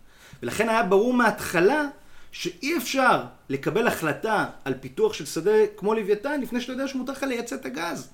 ולכן 0.44 0.70
היה 0.70 0.84
ברור 0.84 1.14
מההתחלה 1.14 1.86
שאי 2.32 2.78
אפשר 2.78 3.24
לקבל 3.50 3.88
החלטה 3.88 4.46
על 4.66 4.74
פיתוח 4.82 5.14
של 5.14 5.26
שדה 5.26 5.52
כמו 5.78 5.94
לוויתן 5.94 6.42
לפני 6.42 6.62
שאתה 6.62 6.74
יודע 6.74 6.88
שמותר 6.88 7.12
לך 7.12 7.24
לייצא 7.24 7.56
את 7.56 7.66
הגז. 7.66 8.10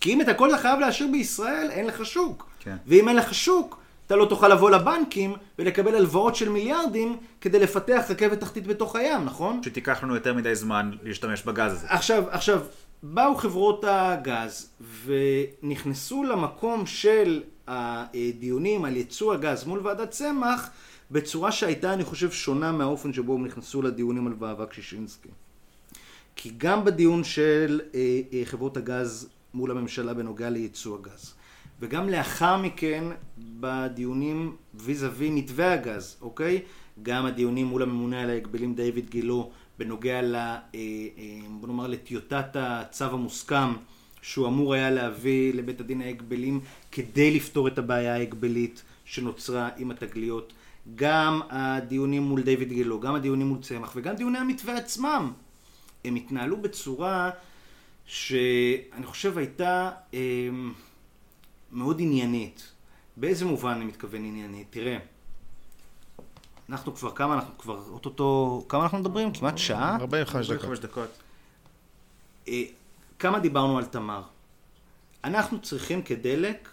כי 0.00 0.12
אם 0.12 0.20
את 0.20 0.28
הכל 0.28 0.48
אתה 0.48 0.58
חייב 0.58 0.80
להשאיר 0.80 1.08
בישראל, 1.12 1.68
אין 1.70 1.86
לך 1.86 2.06
שוק. 2.06 2.48
כן. 2.60 2.76
ואם 2.86 3.08
אין 3.08 3.16
לך 3.16 3.34
שוק, 3.34 3.79
אתה 4.10 4.18
לא 4.18 4.24
תוכל 4.24 4.48
לבוא 4.48 4.70
לבנקים 4.70 5.34
ולקבל 5.58 5.94
הלוואות 5.94 6.36
של 6.36 6.48
מיליארדים 6.48 7.16
כדי 7.40 7.58
לפתח 7.58 8.04
רכבת 8.10 8.40
תחתית 8.40 8.66
בתוך 8.66 8.96
הים, 8.96 9.24
נכון? 9.24 9.62
שתיקח 9.62 10.02
לנו 10.02 10.14
יותר 10.14 10.34
מדי 10.34 10.54
זמן 10.54 10.90
להשתמש 11.02 11.42
בגז 11.42 11.72
הזה. 11.72 11.86
עכשיו, 11.88 12.24
עכשיו, 12.30 12.60
באו 13.02 13.34
חברות 13.34 13.84
הגז 13.88 14.70
ונכנסו 15.04 16.24
למקום 16.24 16.86
של 16.86 17.42
הדיונים 17.66 18.84
על 18.84 18.96
ייצוא 18.96 19.34
הגז 19.34 19.64
מול 19.64 19.80
ועדת 19.86 20.10
צמח 20.10 20.70
בצורה 21.10 21.52
שהייתה, 21.52 21.92
אני 21.92 22.04
חושב, 22.04 22.30
שונה 22.30 22.72
מהאופן 22.72 23.12
שבו 23.12 23.34
הם 23.34 23.46
נכנסו 23.46 23.82
לדיונים 23.82 24.26
על 24.26 24.32
מאבק 24.40 24.72
שישינסקי. 24.72 25.28
כי 26.36 26.52
גם 26.58 26.84
בדיון 26.84 27.24
של 27.24 27.80
אה, 27.94 28.20
אה, 28.32 28.42
חברות 28.44 28.76
הגז 28.76 29.28
מול 29.54 29.70
הממשלה 29.70 30.14
בנוגע 30.14 30.50
לייצוא 30.50 30.98
הגז, 30.98 31.34
וגם 31.80 32.08
לאחר 32.08 32.56
מכן 32.56 33.04
בדיונים 33.38 34.56
ויז 34.74 35.04
אבי 35.04 35.30
מתווה 35.30 35.72
הגז, 35.72 36.16
אוקיי? 36.20 36.62
גם 37.02 37.26
הדיונים 37.26 37.66
מול 37.66 37.82
הממונה 37.82 38.22
על 38.22 38.30
ההגבלים 38.30 38.74
דיוויד 38.74 39.10
גילו 39.10 39.50
בנוגע 39.78 40.22
ל... 40.22 40.34
אה, 40.34 40.58
אה, 40.74 40.78
בוא 41.50 41.68
נאמר 41.68 41.86
לטיוטת 41.86 42.46
הצו 42.54 43.04
המוסכם 43.04 43.72
שהוא 44.22 44.46
אמור 44.46 44.74
היה 44.74 44.90
להביא 44.90 45.54
לבית 45.54 45.80
הדין 45.80 46.00
ההגבלים 46.00 46.60
כדי 46.92 47.30
לפתור 47.30 47.68
את 47.68 47.78
הבעיה 47.78 48.14
ההגבלית 48.14 48.82
שנוצרה 49.04 49.68
עם 49.76 49.90
התגליות. 49.90 50.52
גם 50.94 51.40
הדיונים 51.50 52.22
מול 52.22 52.42
דיוויד 52.42 52.68
גילו, 52.68 53.00
גם 53.00 53.14
הדיונים 53.14 53.46
מול 53.46 53.58
צמח 53.62 53.92
וגם 53.96 54.14
דיוני 54.16 54.38
המתווה 54.38 54.76
עצמם, 54.76 55.32
הם 56.04 56.14
התנהלו 56.14 56.56
בצורה 56.56 57.30
שאני 58.06 59.06
חושב 59.06 59.38
הייתה 59.38 59.90
אה, 60.14 60.48
מאוד 61.72 62.00
עניינית. 62.00 62.72
באיזה 63.16 63.44
מובן 63.44 63.70
אני 63.70 63.84
מתכוון 63.84 64.24
עניינית? 64.24 64.66
תראה, 64.70 64.98
אנחנו 66.68 66.94
כבר 66.94 67.10
כמה, 67.14 67.34
אנחנו 67.34 67.58
כבר 67.58 67.82
אוטוטו, 67.88 68.64
כמה 68.68 68.82
אנחנו 68.82 68.98
מדברים? 68.98 69.32
כמעט 69.32 69.58
שעה? 69.58 69.96
45 70.00 70.46
דקות. 70.50 70.64
45 70.64 70.78
דקות. 70.78 71.10
אה, 72.48 72.62
כמה 73.18 73.38
דיברנו 73.38 73.78
על 73.78 73.84
תמר? 73.84 74.22
אנחנו 75.24 75.60
צריכים 75.62 76.02
כדלק, 76.02 76.68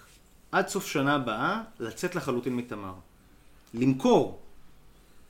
עד 0.51 0.67
סוף 0.67 0.87
שנה 0.87 1.15
הבאה, 1.15 1.61
לצאת 1.79 2.15
לחלוטין 2.15 2.55
מתמר. 2.55 2.93
למכור. 3.73 4.39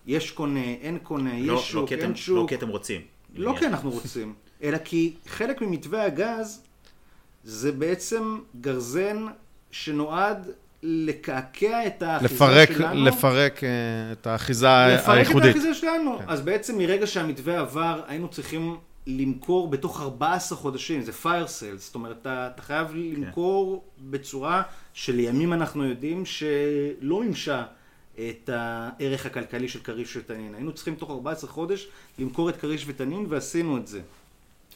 יש 0.06 0.32
קונה, 0.32 0.60
אין 0.64 1.00
קונה, 1.00 1.30
לא- 1.34 1.38
יש 1.40 1.50
לא 1.50 1.60
שוק, 1.62 1.92
אתם- 1.94 2.02
אין 2.02 2.10
לא 2.10 2.16
שוק. 2.16 2.50
כי 2.50 2.56
אתם 2.56 2.68
רוצים. 2.68 3.02
לא 3.36 3.56
כי 3.60 3.66
אנחנו 3.68 3.90
רוצים, 3.92 4.34
אלא 4.64 4.78
כי 4.78 5.16
חלק 5.28 5.62
ממתווה 5.62 6.04
הגז 6.06 6.62
זה 7.44 7.72
בעצם 7.72 8.40
גרזן 8.62 9.26
שנועד 9.84 10.50
לקעקע 10.84 11.88
את 11.88 12.02
האחיזה 12.02 12.36
לפרק, 12.36 12.72
שלנו. 12.72 13.06
לפרק 13.06 13.64
אה, 13.64 13.70
את 14.12 14.28
האחיזה 14.28 14.68
לפרק 14.68 15.04
את 15.04 15.10
הייחודית. 15.10 15.56
האחיזה 15.56 15.74
שלנו. 15.74 16.18
כן. 16.20 16.24
אז 16.28 16.42
בעצם 16.42 16.78
מרגע 16.78 17.08
שהמתווה 17.08 17.60
עבר, 17.60 18.02
היינו 18.08 18.28
צריכים 18.28 18.78
למכור 19.08 19.68
בתוך 19.68 20.02
14 20.02 20.58
חודשים, 20.58 21.02
זה 21.02 21.12
fire 21.24 21.48
sales, 21.48 21.78
זאת 21.78 21.96
אומרת, 21.96 22.18
אתה, 22.22 22.50
אתה 22.54 22.62
חייב 22.62 22.88
למכור 22.96 23.84
בצורה 24.00 24.64
שלימים 24.94 25.54
אנחנו 25.54 25.86
יודעים 25.86 26.26
שלא 26.26 27.20
מימשה 27.20 27.64
את 28.16 28.50
הערך 28.54 29.26
הכלכלי 29.26 29.68
של 29.68 29.80
כריש 29.80 30.18
ותנין. 30.18 30.56
היינו 30.56 30.74
צריכים 30.74 30.96
תוך 30.96 31.10
14 31.10 31.50
חודש 31.50 31.88
למכור 32.20 32.50
את 32.50 32.58
כריש 32.58 32.84
ותנין 32.88 33.26
ועשינו 33.30 33.78
את 33.78 33.88
זה. 33.88 34.02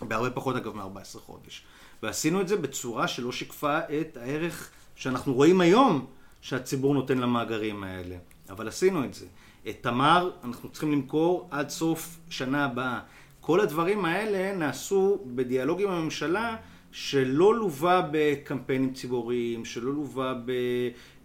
בהרבה 0.02 0.30
פחות 0.30 0.56
אגב 0.56 0.76
מ-14 0.76 1.20
חודש. 1.20 1.64
ועשינו 2.04 2.42
את 2.42 2.48
זה 2.48 2.58
בצורה 2.58 3.08
שלא 3.08 3.32
שיקפה 3.32 3.80
את 3.80 4.18
הערך 4.18 4.70
שאנחנו 4.96 5.34
רואים 5.34 5.62
היום 5.62 6.06
שהציבור 6.42 6.94
נותן 6.94 7.18
למאגרים 7.18 7.84
האלה. 7.84 8.16
אבל 8.50 8.68
עשינו 8.68 9.06
את 9.06 9.14
זה. 9.14 9.26
את 9.70 9.76
תמר 9.82 10.32
אנחנו 10.44 10.70
צריכים 10.70 10.92
למכור 10.92 11.48
עד 11.52 11.70
סוף 11.70 12.20
שנה 12.30 12.66
הבאה. 12.66 13.00
כל 13.42 13.60
הדברים 13.60 14.06
האלה 14.06 14.58
נעשו 14.58 15.20
בדיאלוג 15.26 15.82
עם 15.82 15.90
הממשלה 15.90 16.56
שלא 16.92 17.56
לווה 17.56 18.10
בקמפיינים 18.12 18.94
ציבוריים, 18.94 19.66
שלא 19.66 19.94
לווה 19.94 20.34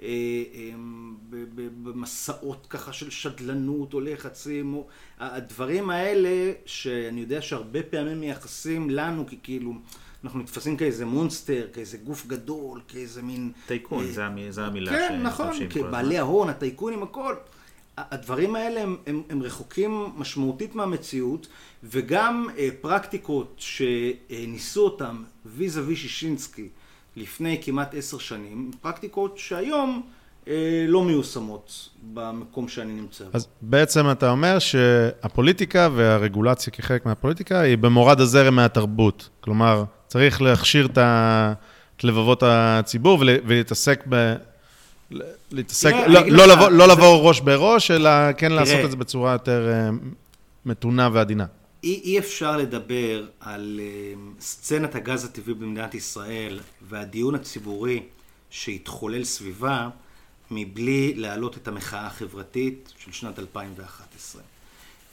אה, 0.02 0.08
ב, 1.30 1.36
במסעות 1.82 2.66
ככה 2.70 2.92
של 2.92 3.10
שדלנות 3.10 3.94
או 3.94 4.00
לחצים. 4.00 4.82
הדברים 5.18 5.90
האלה 5.90 6.52
שאני 6.66 7.20
יודע 7.20 7.42
שהרבה 7.42 7.82
פעמים 7.82 8.20
מייחסים 8.20 8.90
לנו 8.90 9.26
ככאילו, 9.26 9.72
אנחנו 10.26 10.40
נתפסים 10.40 10.76
כאיזה 10.76 11.04
מונסטר, 11.04 11.66
כאיזה 11.72 11.96
גוף 11.98 12.26
גדול, 12.26 12.80
כאיזה 12.88 13.22
מין... 13.22 13.52
טייקון, 13.66 14.04
אה, 14.04 14.12
זה 14.12 14.24
המ- 14.24 14.50
זה 14.50 14.64
המילה 14.64 14.92
כן, 14.92 15.20
נכון, 15.22 15.46
שמשתמשים 15.46 15.68
כל 15.70 15.78
הזמן. 15.78 15.90
בעלי 16.02 16.18
ההון, 16.18 16.48
הטייקונים, 16.48 17.02
הכל. 17.02 17.34
הדברים 17.98 18.56
האלה 18.56 18.82
הם, 18.82 18.96
הם, 19.06 19.22
הם 19.30 19.42
רחוקים 19.42 20.06
משמעותית 20.16 20.74
מהמציאות, 20.74 21.46
וגם 21.84 22.46
אה, 22.58 22.68
פרקטיקות 22.80 23.54
שניסו 23.58 24.84
אותם 24.84 25.22
ויזה 25.46 25.82
וי 25.86 25.96
שישינסקי 25.96 26.68
לפני 27.16 27.58
כמעט 27.62 27.94
עשר 27.94 28.18
שנים, 28.18 28.70
פרקטיקות 28.80 29.38
שהיום 29.38 30.02
אה, 30.48 30.52
לא 30.88 31.04
מיושמות 31.04 31.88
במקום 32.14 32.68
שאני 32.68 32.92
נמצא. 32.92 33.24
בו. 33.24 33.30
אז 33.32 33.48
בעצם 33.62 34.10
אתה 34.10 34.30
אומר 34.30 34.58
שהפוליטיקה 34.58 35.88
והרגולציה 35.96 36.72
כחלק 36.72 37.06
מהפוליטיקה 37.06 37.60
היא 37.60 37.78
במורד 37.78 38.20
הזרם 38.20 38.56
מהתרבות. 38.56 39.28
כלומר, 39.40 39.84
צריך 40.16 40.42
להכשיר 40.42 40.86
את 40.86 40.98
ה- 40.98 41.52
את 41.96 42.04
לבבות 42.04 42.42
הציבור 42.46 43.18
ול- 43.20 43.38
ולהתעסק 43.46 44.04
ב... 44.08 44.34
להתעסק, 45.52 45.90
תראה, 45.90 46.08
לא, 46.08 46.20
לא, 46.26 46.46
לבוא, 46.48 46.68
לא 46.68 46.88
לבוא 46.88 47.28
ראש 47.28 47.40
בראש, 47.40 47.90
אלא 47.90 48.10
כן 48.32 48.52
לעשות. 48.52 48.84
את 48.84 48.90
זה 48.90 48.96
בצורה 48.96 49.32
יותר 49.32 49.68
אה, 49.72 49.90
מתונה 50.66 51.08
ועדינה. 51.12 51.46
אי, 51.84 52.00
אי 52.04 52.18
אפשר 52.18 52.56
לדבר 52.56 53.24
על 53.40 53.80
אה, 53.82 54.12
סצנת 54.40 54.94
הגז 54.94 55.24
הטבעי 55.24 55.54
במדינת 55.54 55.94
ישראל 55.94 56.60
והדיון 56.88 57.34
הציבורי 57.34 58.02
שהתחולל 58.50 59.24
סביבה 59.24 59.88
מבלי 60.50 61.14
להעלות 61.16 61.56
את 61.56 61.68
המחאה 61.68 62.06
החברתית 62.06 62.92
של 63.04 63.12
שנת 63.12 63.38
2011. 63.38 64.42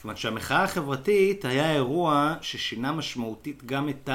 כיוון 0.01 0.15
שהמחאה 0.15 0.63
החברתית 0.63 1.45
היה 1.45 1.73
אירוע 1.73 2.35
ששינה 2.41 2.91
משמעותית 2.91 3.65
גם 3.65 3.89
את 3.89 4.09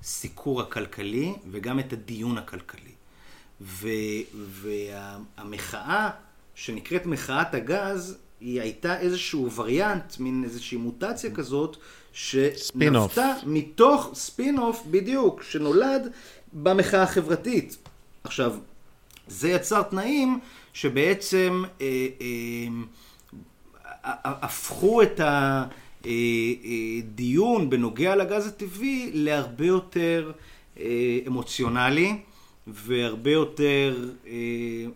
הסיקור 0.00 0.60
הכלכלי 0.60 1.34
וגם 1.50 1.78
את 1.78 1.92
הדיון 1.92 2.38
הכלכלי. 2.38 2.90
והמחאה 4.34 6.10
שנקראת 6.54 7.06
מחאת 7.06 7.54
הגז, 7.54 8.16
היא 8.40 8.60
הייתה 8.60 9.00
איזשהו 9.00 9.52
וריאנט, 9.52 10.18
מין 10.18 10.44
איזושהי 10.44 10.78
מוטציה 10.78 11.34
כזאת. 11.34 11.76
שנבטה 12.12 13.34
מתוך 13.46 14.10
ספין-אוף, 14.14 14.82
בדיוק, 14.90 15.42
שנולד 15.42 16.12
במחאה 16.52 17.02
החברתית. 17.02 17.76
עכשיו, 18.24 18.54
זה 19.28 19.48
יצר 19.48 19.82
תנאים 19.82 20.40
שבעצם 20.72 21.62
אה, 21.80 22.06
אה, 22.20 22.66
הפכו 24.24 25.02
את 25.02 25.20
הדיון 26.04 27.70
בנוגע 27.70 28.16
לגז 28.16 28.46
הטבעי 28.46 29.10
להרבה 29.14 29.66
יותר 29.66 30.32
אה, 30.78 31.18
אמוציונלי 31.26 32.16
והרבה 32.66 33.30
יותר 33.30 34.10
אה, 34.26 34.32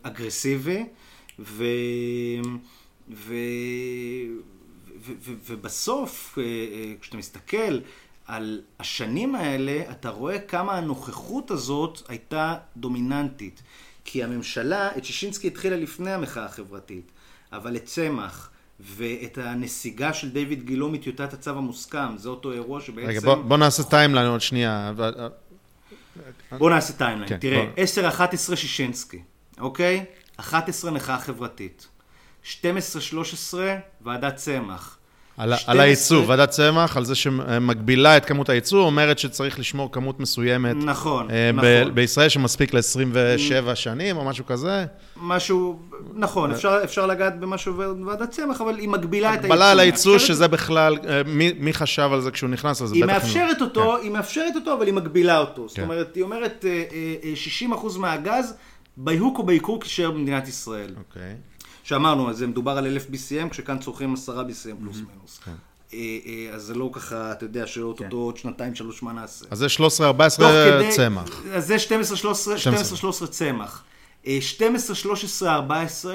אגרסיבי 0.02 0.84
ו... 1.38 1.64
ו... 3.10 3.34
ו... 4.98 5.12
ו... 5.20 5.32
ובסוף, 5.46 6.38
אה, 6.38 6.44
אה, 6.44 6.94
כשאתה 7.00 7.16
מסתכל 7.16 7.80
על 8.26 8.62
השנים 8.80 9.34
האלה, 9.34 9.90
אתה 9.90 10.10
רואה 10.10 10.38
כמה 10.38 10.72
הנוכחות 10.72 11.50
הזאת 11.50 12.02
הייתה 12.08 12.56
דומיננטית. 12.76 13.62
כי 14.04 14.24
הממשלה, 14.24 14.96
את 14.96 15.04
שישינסקי 15.04 15.46
התחילה 15.46 15.76
לפני 15.76 16.12
המחאה 16.12 16.44
החברתית, 16.44 17.12
אבל 17.52 17.76
את 17.76 17.84
צמח 17.84 18.50
ואת 18.80 19.38
הנסיגה 19.38 20.12
של 20.12 20.30
דיוויד 20.30 20.66
גילו 20.66 20.88
מטיוטת 20.88 21.32
הצו 21.32 21.50
המוסכם, 21.50 22.16
זה 22.16 22.28
אותו 22.28 22.52
אירוע 22.52 22.80
שבעצם... 22.80 23.08
רגע, 23.08 23.20
בוא, 23.20 23.34
בוא 23.34 23.56
נעשה 23.56 23.82
timeline 23.82 24.26
עוד 24.26 24.40
שנייה. 24.40 24.92
בוא 26.58 26.70
נעשה 26.70 26.92
timeline. 26.92 27.28
כן, 27.28 27.36
תראה, 27.36 27.66
בוא. 27.76 28.52
10-11 28.52 28.56
שישינסקי, 28.56 29.22
אוקיי? 29.60 30.04
11 30.36 30.90
מחאה 30.90 31.18
חברתית. 31.18 31.88
12-13 32.44 32.64
ועדת 34.00 34.36
צמח. 34.36 34.98
על, 35.36 35.56
12 35.56 35.72
על 35.74 35.80
הייצוא, 35.80 36.24
ועדת 36.26 36.50
צמח, 36.50 36.96
על 36.96 37.04
זה 37.04 37.14
שמגבילה 37.14 38.16
את 38.16 38.24
כמות 38.24 38.48
הייצוא, 38.48 38.84
אומרת 38.84 39.18
שצריך 39.18 39.58
לשמור 39.58 39.92
כמות 39.92 40.20
מסוימת. 40.20 40.76
נכון, 40.76 41.30
אה, 41.30 41.50
ב- 41.52 41.56
נכון. 41.56 41.94
בישראל 41.94 42.28
שמספיק 42.28 42.74
ל-27 42.74 43.74
שנים 43.74 44.16
או 44.16 44.24
משהו 44.24 44.46
כזה. 44.46 44.84
משהו, 45.16 45.78
נכון, 46.14 46.50
אפשר, 46.50 46.80
אפשר 46.84 47.06
לגעת 47.06 47.40
במה 47.40 47.58
שעובר 47.58 47.94
בוועדת 47.94 48.30
צמח, 48.30 48.60
אבל 48.60 48.78
היא 48.78 48.88
מגבילה 48.88 49.28
את 49.28 49.38
הייצוא. 49.38 49.50
הגבלה 49.54 49.70
על 49.70 49.80
הייצוא, 49.80 50.18
שזה 50.18 50.48
בכלל, 50.48 50.96
אה, 51.08 51.22
מי, 51.26 51.52
מי 51.58 51.72
חשב 51.72 52.08
על 52.12 52.20
זה 52.20 52.30
כשהוא 52.30 52.50
נכנס 52.50 52.80
לזה? 52.80 52.94
היא 52.94 53.04
מאפשרת 53.04 53.60
לא. 53.60 53.66
אותו, 53.66 53.96
היא 53.96 54.10
מאפשרת 54.10 54.56
אותו, 54.56 54.74
אבל 54.74 54.86
היא 54.86 54.94
מגבילה 54.94 55.38
אותו. 55.38 55.68
זאת 55.68 55.76
כן. 55.76 55.82
אומרת, 55.82 56.14
היא 56.14 56.24
אומרת, 56.24 56.64
אה, 56.68 56.82
אה, 56.92 57.14
אה, 57.24 57.32
60% 57.36 57.98
מהגז, 57.98 58.54
בחוק 58.96 59.38
או 59.38 59.42
בעיקרון 59.42 59.80
יישאר 59.82 60.10
במדינת 60.10 60.48
ישראל. 60.48 60.90
אוקיי. 60.98 61.34
שאמרנו, 61.84 62.30
אז 62.30 62.36
זה 62.38 62.46
מדובר 62.46 62.70
על 62.70 62.86
1,000 62.86 63.06
BCM, 63.10 63.48
כשכאן 63.50 63.78
צורכים 63.78 64.14
10 64.14 64.42
BCM 64.42 64.46
פלוס 64.80 64.96
כן. 64.96 65.04
מינוס. 65.14 65.40
אה, 65.94 65.98
אה, 66.26 66.54
אז 66.54 66.62
זה 66.62 66.74
לא 66.74 66.90
ככה, 66.92 67.32
אתה 67.32 67.44
יודע, 67.44 67.66
שאו-טו-טו 67.66 68.16
עוד 68.16 68.36
שנתיים, 68.36 68.74
שלוש, 68.74 69.02
מה 69.02 69.12
נעשה. 69.12 69.44
אז 69.50 69.58
זה 69.58 69.66
13-14 69.66 69.78
תוך 70.36 70.46
כדי- 70.48 70.90
צמח. 70.96 71.42
אז 71.52 71.66
זה 71.66 71.76
12-13 71.78 72.56
12-13 72.56 73.26
צמח. 73.26 73.84
אה, 74.26 74.38
12-13-14 74.58 75.44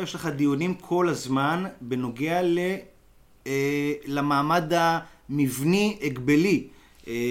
יש 0.04 0.16
לך 0.16 0.26
דיונים 0.26 0.74
כל 0.74 1.10
הזמן 1.10 1.64
בנוגע 1.82 2.42
ל, 2.42 2.60
אה, 3.48 3.52
למעמד 4.06 4.72
המבני 4.76 5.98
ההגבלי 6.02 6.68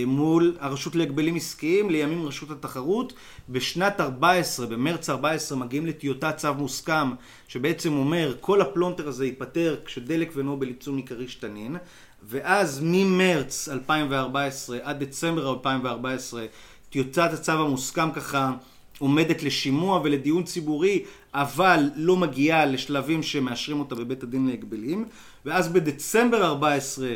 מול 0.06 0.56
הרשות 0.60 0.96
להגבלים 0.96 1.36
עסקיים, 1.36 1.90
לימים 1.90 2.26
רשות 2.26 2.50
התחרות. 2.50 3.12
בשנת 3.48 4.00
14, 4.00 4.66
במרץ 4.66 5.10
14, 5.10 5.58
מגיעים 5.58 5.86
לטיוטת 5.86 6.36
צו 6.36 6.54
מוסכם, 6.54 7.10
שבעצם 7.48 7.92
אומר, 7.92 8.34
כל 8.40 8.60
הפלונטר 8.60 9.08
הזה 9.08 9.26
ייפתר 9.26 9.76
כשדלק 9.84 10.32
ונובל 10.34 10.68
יצאו 10.68 10.92
מכריש 10.92 11.34
תנין. 11.34 11.76
ואז 12.22 12.80
ממרץ 12.82 13.68
2014 13.68 14.78
עד 14.82 15.04
דצמבר 15.04 15.50
2014 15.52 16.46
טיוטת 16.90 17.30
הצו 17.32 17.52
המוסכם 17.52 18.10
ככה 18.10 18.52
עומדת 18.98 19.42
לשימוע 19.42 20.00
ולדיון 20.04 20.42
ציבורי, 20.42 21.04
אבל 21.34 21.90
לא 21.96 22.16
מגיעה 22.16 22.66
לשלבים 22.66 23.22
שמאשרים 23.22 23.80
אותה 23.80 23.94
בבית 23.94 24.22
הדין 24.22 24.46
להגבלים, 24.46 25.04
ואז 25.44 25.68
בדצמבר 25.68 26.44
14 26.44 27.08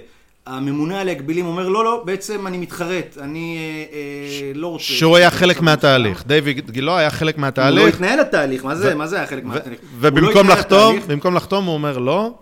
הממונה 0.47 1.01
על 1.01 1.09
ההגבלים 1.09 1.47
אומר, 1.47 1.69
לא, 1.69 1.85
לא, 1.85 2.03
בעצם 2.05 2.47
אני 2.47 2.59
מתחרט, 2.59 3.19
אני 3.21 3.59
אה, 3.59 3.97
אה, 3.97 4.53
לא 4.55 4.67
רוצה... 4.67 4.85
שהוא 4.85 5.17
היה 5.17 5.31
חלק 5.31 5.61
מהתהליך. 5.61 6.27
דיוויד 6.27 6.71
גילה 6.71 6.99
היה 6.99 7.11
חלק 7.11 7.35
הוא 7.35 7.41
לא 7.41 7.43
מהתהליך, 7.43 7.95
התנהל 7.95 8.21
לתהליך, 8.21 8.65
מה 8.65 8.75
זה, 8.75 8.95
מה 8.95 9.07
זה 9.07 9.17
היה 9.17 9.27
חלק 9.27 9.45
מהתהליך? 9.45 9.79
לא 9.83 9.87
ובמקום 9.99 10.31
התנהל 10.31 10.59
לחתום, 10.59 10.97
במקום 11.07 11.35
לחתום 11.35 11.65
הוא 11.65 11.75
אומר 11.75 11.99
לא. 11.99 12.35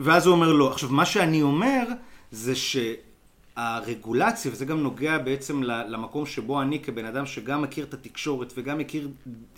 ואז 0.00 0.26
הוא 0.26 0.34
אומר 0.34 0.52
לא. 0.52 0.70
עכשיו, 0.70 0.88
מה 0.90 1.06
שאני 1.06 1.42
אומר, 1.42 1.82
זה 2.30 2.54
שהרגולציה, 3.60 4.52
וזה 4.52 4.64
גם 4.64 4.80
נוגע 4.80 5.18
בעצם 5.18 5.62
למקום 5.62 6.26
שבו 6.26 6.62
אני 6.62 6.80
כבן 6.80 7.04
אדם 7.04 7.26
שגם 7.26 7.62
מכיר 7.62 7.84
את 7.84 7.94
התקשורת 7.94 8.52
וגם 8.56 8.78
מכיר 8.78 9.08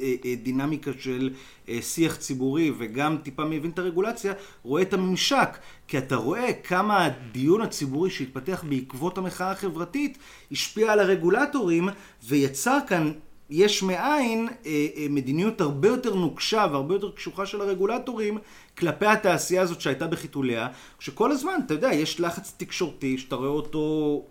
אה, 0.00 0.14
אה, 0.24 0.34
דינמיקה 0.42 0.90
של 1.00 1.30
אה, 1.68 1.82
שיח 1.82 2.16
ציבורי 2.16 2.72
וגם 2.78 3.16
טיפה 3.22 3.44
מבין 3.44 3.70
את 3.70 3.78
הרגולציה, 3.78 4.32
רואה 4.62 4.82
את 4.82 4.92
הממשק. 4.92 5.58
כי 5.88 5.98
אתה 5.98 6.16
רואה 6.16 6.52
כמה 6.52 7.04
הדיון 7.04 7.60
הציבורי 7.60 8.10
שהתפתח 8.10 8.64
בעקבות 8.68 9.18
המחאה 9.18 9.50
החברתית 9.50 10.18
השפיע 10.52 10.92
על 10.92 11.00
הרגולטורים 11.00 11.88
ויצר 12.24 12.78
כאן 12.86 13.12
יש 13.52 13.82
מאין 13.82 14.48
אה, 14.66 14.86
אה, 14.96 15.06
מדיניות 15.10 15.60
הרבה 15.60 15.88
יותר 15.88 16.14
נוקשה 16.14 16.66
והרבה 16.72 16.94
יותר 16.94 17.10
קשוחה 17.10 17.46
של 17.46 17.60
הרגולטורים 17.60 18.38
כלפי 18.78 19.06
התעשייה 19.06 19.62
הזאת 19.62 19.80
שהייתה 19.80 20.06
בחיתוליה, 20.06 20.68
שכל 21.00 21.32
הזמן, 21.32 21.60
אתה 21.66 21.74
יודע, 21.74 21.92
יש 21.92 22.20
לחץ 22.20 22.54
תקשורתי 22.56 23.18
שאתה 23.18 23.36
רואה 23.36 23.48
אותו, 23.48 24.26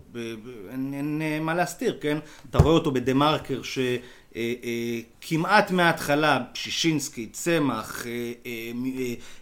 אין, 0.70 0.94
אין 0.94 1.22
אה, 1.22 1.40
מה 1.40 1.54
להסתיר, 1.54 1.98
כן? 2.00 2.18
אתה 2.50 2.58
רואה 2.58 2.74
אותו 2.74 2.90
בדה 2.90 3.14
מרקר 3.14 3.60
שכמעט 4.32 5.70
מההתחלה, 5.70 6.40
שישינסקי, 6.54 7.26
צמח, 7.26 8.06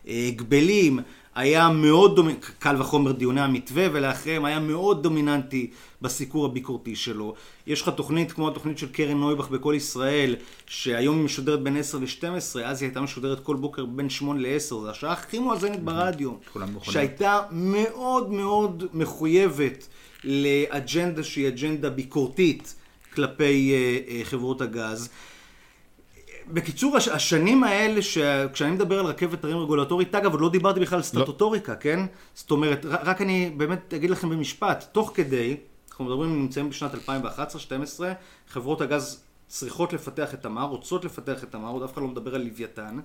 הגבלים, 0.07 1.01
היה 1.41 1.69
מאוד 1.69 2.17
דומיננטי, 2.17 2.47
קל 2.59 2.81
וחומר 2.81 3.13
דיוני 3.13 3.41
המתווה 3.41 3.87
ולאחריהם 3.93 4.45
היה 4.45 4.61
מאוד 4.61 5.03
דומיננטי 5.03 5.71
בסיקור 6.03 6.47
הביקורתי 6.47 6.97
שלו. 6.97 7.35
יש 7.67 7.83
לך 7.83 7.89
תוכנית 7.89 8.33
כמו 8.33 8.49
התוכנית 8.49 8.79
של 8.79 8.89
קרן 8.89 9.17
נויבך 9.17 9.49
בכל 9.49 9.75
ישראל, 9.77 10.37
שהיום 10.67 11.17
היא 11.17 11.25
משודרת 11.25 11.63
בין 11.63 11.77
10 11.77 11.99
ל-12, 11.99 12.61
אז 12.65 12.83
היא 12.83 12.89
הייתה 12.89 13.01
משודרת 13.01 13.41
כל 13.41 13.57
בוקר 13.57 13.85
בין 13.85 14.11
8 14.11 14.41
ל-10, 14.41 14.59
זו 14.59 14.91
השעה 14.91 15.13
הכי 15.13 15.39
מואזנת 15.39 15.81
ברדיו. 15.81 16.33
שהייתה 16.83 17.41
מאוד 17.51 18.31
מאוד 18.31 18.85
מחויבת 18.93 19.89
לאג'נדה 20.25 21.23
שהיא 21.23 21.49
אג'נדה 21.49 21.91
ביקורתית 21.91 22.75
כלפי 23.15 23.73
אה, 23.73 23.99
אה, 24.09 24.25
חברות 24.25 24.61
הגז. 24.61 25.09
בקיצור, 26.53 26.97
הש- 26.97 27.09
השנים 27.09 27.65
האלה, 27.65 28.03
ש... 28.03 28.19
כשאני 28.53 28.71
מדבר 28.71 28.99
על 28.99 29.07
רכבת 29.07 29.45
הרים 29.45 29.59
רגולטורית, 29.59 30.15
אגב, 30.15 30.33
עוד 30.33 30.41
לא 30.41 30.51
דיברתי 30.51 30.81
בכלל 30.81 30.97
על 30.97 31.03
סטטוטוריקה, 31.03 31.75
כן? 31.77 32.01
זאת 32.35 32.51
אומרת, 32.51 32.85
ר- 32.85 32.89
רק 33.09 33.21
אני 33.21 33.51
באמת 33.57 33.95
אגיד 33.95 34.11
לכם 34.11 34.29
במשפט, 34.31 34.85
תוך 34.93 35.13
כדי, 35.15 35.57
אנחנו 35.91 36.05
מדברים, 36.05 36.39
נמצאים 36.43 36.71
בשנת 36.71 36.91
2011-2012, 36.95 36.99
חברות 38.49 38.81
הגז 38.81 39.23
צריכות 39.49 39.93
לפתח 39.93 40.35
את 40.35 40.43
תמר, 40.43 40.63
רוצות 40.65 41.05
לפתח 41.05 41.45
את 41.45 41.53
תמר, 41.53 41.69
עוד 41.69 41.83
אף 41.83 41.93
אחד 41.93 42.03
לא 42.03 42.09
מדבר 42.09 42.35
על 42.35 42.43
לוויתן, 42.43 42.99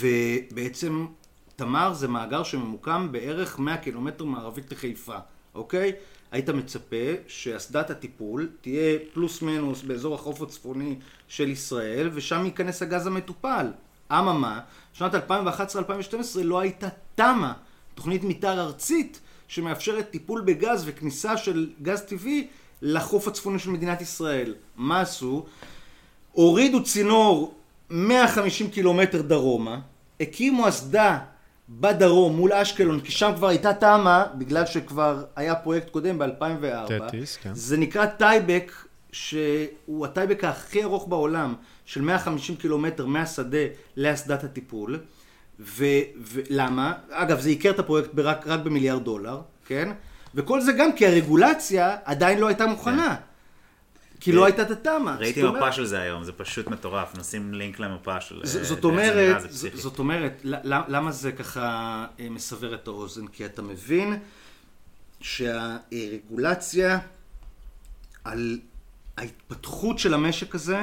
ובעצם 0.00 1.06
תמר 1.56 1.92
זה 1.94 2.08
מאגר 2.08 2.42
שממוקם 2.42 3.08
בערך 3.12 3.58
100 3.58 3.76
קילומטר 3.76 4.24
מערבית 4.24 4.72
לחיפה, 4.72 5.16
אוקיי? 5.54 5.92
היית 6.32 6.48
מצפה 6.48 6.96
שאסדת 7.28 7.90
הטיפול 7.90 8.48
תהיה 8.60 8.98
פלוס 9.12 9.42
מינוס 9.42 9.82
באזור 9.82 10.14
החוף 10.14 10.42
הצפוני 10.42 10.96
של 11.28 11.48
ישראל, 11.48 12.10
ושם 12.14 12.44
ייכנס 12.44 12.82
הגז 12.82 13.06
המטופל. 13.06 13.66
אממה, 14.12 14.60
שנת 14.92 15.14
2011-2012 15.14 15.18
לא 16.42 16.60
הייתה 16.60 16.88
תמ"א, 17.14 17.52
תוכנית 17.94 18.24
מתאר 18.24 18.60
ארצית, 18.60 19.20
שמאפשרת 19.48 20.10
טיפול 20.10 20.40
בגז 20.40 20.82
וכניסה 20.86 21.36
של 21.36 21.70
גז 21.82 22.00
טבעי 22.00 22.48
לחוף 22.82 23.28
הצפוני 23.28 23.58
של 23.58 23.70
מדינת 23.70 24.00
ישראל. 24.00 24.54
מה 24.76 25.00
עשו? 25.00 25.46
הורידו 26.32 26.84
צינור 26.84 27.54
150 27.90 28.70
קילומטר 28.70 29.22
דרומה, 29.22 29.80
הקימו 30.20 30.68
אסדה 30.68 31.18
בדרום 31.70 32.36
מול 32.36 32.52
אשקלון, 32.52 33.00
כי 33.00 33.12
שם 33.12 33.32
כבר 33.36 33.48
הייתה 33.48 33.74
תמ"א, 33.74 34.24
בגלל 34.34 34.66
שכבר 34.66 35.24
היה 35.36 35.54
פרויקט 35.54 35.90
קודם 35.90 36.18
ב-2004. 36.18 37.06
תטיס, 37.06 37.36
כן. 37.36 37.54
זה 37.54 37.76
נקרא 37.76 38.06
tieback, 38.06 38.72
שהוא 39.12 40.04
ה 40.06 40.11
tieback 40.11 40.44
הכי 40.44 40.82
ארוך 40.82 41.08
בעולם, 41.08 41.54
של 41.84 42.02
150 42.02 42.56
קילומטר 42.56 43.06
מהשדה 43.06 43.58
לאסדת 43.96 44.44
הטיפול. 44.44 44.98
ולמה? 45.58 46.92
אגב, 47.10 47.40
זה 47.40 47.50
ייקר 47.50 47.70
את 47.70 47.78
הפרויקט 47.78 48.10
רק, 48.18 48.46
רק 48.46 48.60
במיליארד 48.60 49.04
דולר, 49.04 49.40
כן? 49.66 49.88
וכל 50.34 50.60
זה 50.60 50.72
גם 50.72 50.92
כי 50.92 51.06
הרגולציה 51.06 51.96
עדיין 52.04 52.38
לא 52.38 52.46
הייתה 52.46 52.66
מוכנה. 52.66 53.16
כי 54.20 54.32
לא 54.32 54.44
הייתה 54.44 54.62
את 54.62 54.70
התמ"א. 54.70 55.16
ראיתי 55.18 55.42
מפה 55.42 55.72
של 55.72 55.84
זה 55.84 56.00
היום, 56.00 56.24
זה 56.24 56.32
פשוט 56.32 56.66
מטורף, 56.66 57.18
נשים 57.18 57.54
לינק 57.54 57.78
למפה 57.78 58.20
של... 58.20 58.40
אה, 58.40 58.64
זאת 58.64 58.84
אומרת. 58.84 59.42
זאת 59.74 59.98
אומרת, 59.98 60.40
למה 60.64 61.12
זה 61.12 61.32
ככה 61.32 62.06
אה, 62.20 62.30
מסבר 62.30 62.74
את 62.74 62.86
האוזן? 62.86 63.26
כי 63.26 63.44
אתה 63.46 63.62
מבין 63.62 64.18
שהרגולציה 65.20 66.98
על 68.24 68.58
ההתפתחות 69.16 69.98
של 69.98 70.14
המשק 70.14 70.54
הזה 70.54 70.78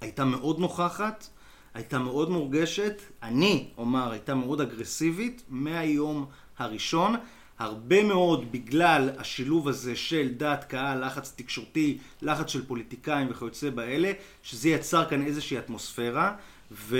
הייתה 0.00 0.24
מאוד 0.24 0.58
נוכחת, 0.58 1.26
הייתה 1.74 1.98
מאוד 1.98 2.30
מורגשת, 2.30 3.02
אני 3.22 3.68
אומר 3.78 4.10
הייתה 4.10 4.34
מאוד 4.34 4.60
אגרסיבית 4.60 5.42
מהיום 5.48 6.26
הראשון, 6.58 7.16
הרבה 7.58 8.04
מאוד 8.04 8.52
בגלל 8.52 9.10
השילוב 9.18 9.68
הזה 9.68 9.96
של 9.96 10.28
דעת 10.36 10.64
קהל, 10.64 11.06
לחץ 11.06 11.32
תקשורתי, 11.36 11.98
לחץ 12.22 12.48
של 12.50 12.66
פוליטיקאים 12.66 13.26
וכיוצא 13.30 13.70
באלה, 13.70 14.12
שזה 14.42 14.68
יצר 14.68 15.04
כאן 15.04 15.26
איזושהי 15.26 15.58
אטמוספירה, 15.58 16.32
ו, 16.72 16.98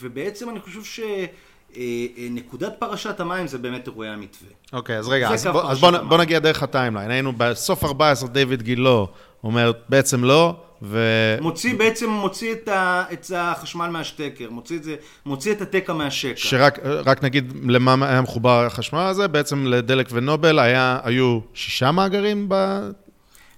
ובעצם 0.00 0.50
אני 0.50 0.60
חושב 0.60 0.80
שנקודת 1.74 2.72
פרשת 2.78 3.20
המים 3.20 3.46
זה 3.46 3.58
באמת 3.58 3.86
אירועי 3.86 4.08
המתווה. 4.08 4.50
אוקיי, 4.72 4.98
אז 4.98 5.08
רגע, 5.08 5.30
אז 5.30 5.46
בוא- 5.46 5.70
אז 5.70 5.80
בוא. 5.80 5.90
בוא 5.98 6.18
נגיע 6.18 6.38
דרך 6.38 6.62
הטיימליין. 6.62 7.10
היינו 7.10 7.32
בסוף 7.36 7.84
14, 7.84 8.28
דיוויד 8.28 8.62
גילו 8.62 9.08
אומר 9.44 9.72
בעצם 9.88 10.24
לא, 10.24 10.56
ו... 10.86 10.98
מוציא 11.40 11.74
בעצם, 11.74 12.10
מוציא 12.10 12.52
את, 12.52 12.68
ה, 12.68 13.04
את 13.12 13.30
החשמל 13.36 13.86
מהשטקר, 13.86 14.50
מוציא, 14.50 14.76
את 14.76 14.84
זה, 14.84 14.96
מוציא 15.26 15.52
את 15.52 15.60
התקע 15.60 15.92
מהשקע. 15.92 16.36
שרק 16.36 16.78
רק 16.84 17.24
נגיד 17.24 17.52
למה 17.68 18.08
היה 18.08 18.20
מחובר 18.20 18.66
החשמל 18.66 19.00
הזה, 19.00 19.28
בעצם 19.28 19.66
לדלק 19.66 20.08
ונובל 20.12 20.58
היה, 20.58 21.00
היו 21.04 21.40
שישה 21.54 21.92
מאגרים 21.92 22.46
ב... 22.48 22.78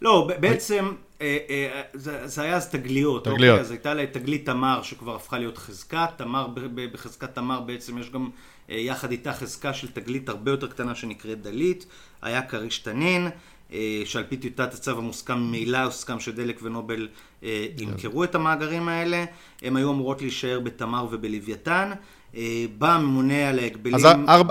לא, 0.02 0.28
ב- 0.28 0.40
בעצם 0.40 0.92
אה, 1.20 1.38
אה, 1.50 1.82
זה, 1.94 2.26
זה 2.26 2.42
היה 2.42 2.56
אז 2.56 2.70
תגליות. 2.70 3.24
תגליות. 3.24 3.52
אוקיי? 3.52 3.60
אז 3.60 3.70
הייתה 3.70 3.94
לה 3.94 4.06
תגלית 4.06 4.46
תמר 4.46 4.82
שכבר 4.82 5.14
הפכה 5.14 5.38
להיות 5.38 5.58
חזקה. 5.58 6.06
תמר, 6.16 6.46
ב- 6.46 6.60
ב- 6.60 6.92
בחזקת 6.92 7.34
תמר 7.34 7.60
בעצם 7.60 7.98
יש 7.98 8.10
גם 8.10 8.30
אה, 8.70 8.76
יחד 8.76 9.10
איתה 9.10 9.32
חזקה 9.32 9.74
של 9.74 9.88
תגלית 9.88 10.28
הרבה 10.28 10.50
יותר 10.50 10.66
קטנה 10.66 10.94
שנקראת 10.94 11.42
דלית. 11.42 11.86
היה 12.22 12.42
כריש 12.42 12.78
תנין. 12.78 13.28
אה, 13.72 14.02
שעל 14.04 14.24
פי 14.28 14.36
טיוטת 14.36 14.74
הצו 14.74 14.90
המוסכם 14.90 15.38
ממילא 15.38 15.78
הוסכם 15.78 16.20
שדלק 16.20 16.60
ונובל 16.62 17.08
אה, 17.44 17.66
ימכרו 17.78 18.24
את 18.24 18.34
המאגרים 18.34 18.88
האלה. 18.88 19.24
הם 19.62 19.76
היו 19.76 19.90
אמורות 19.90 20.22
להישאר 20.22 20.60
בתמר 20.60 21.06
ובלוויתן. 21.10 21.90
אה, 22.36 22.64
בא 22.78 22.94
הממונה 22.94 23.48
על 23.48 23.58
ההגבלים 23.58 23.94
אז 23.94 24.06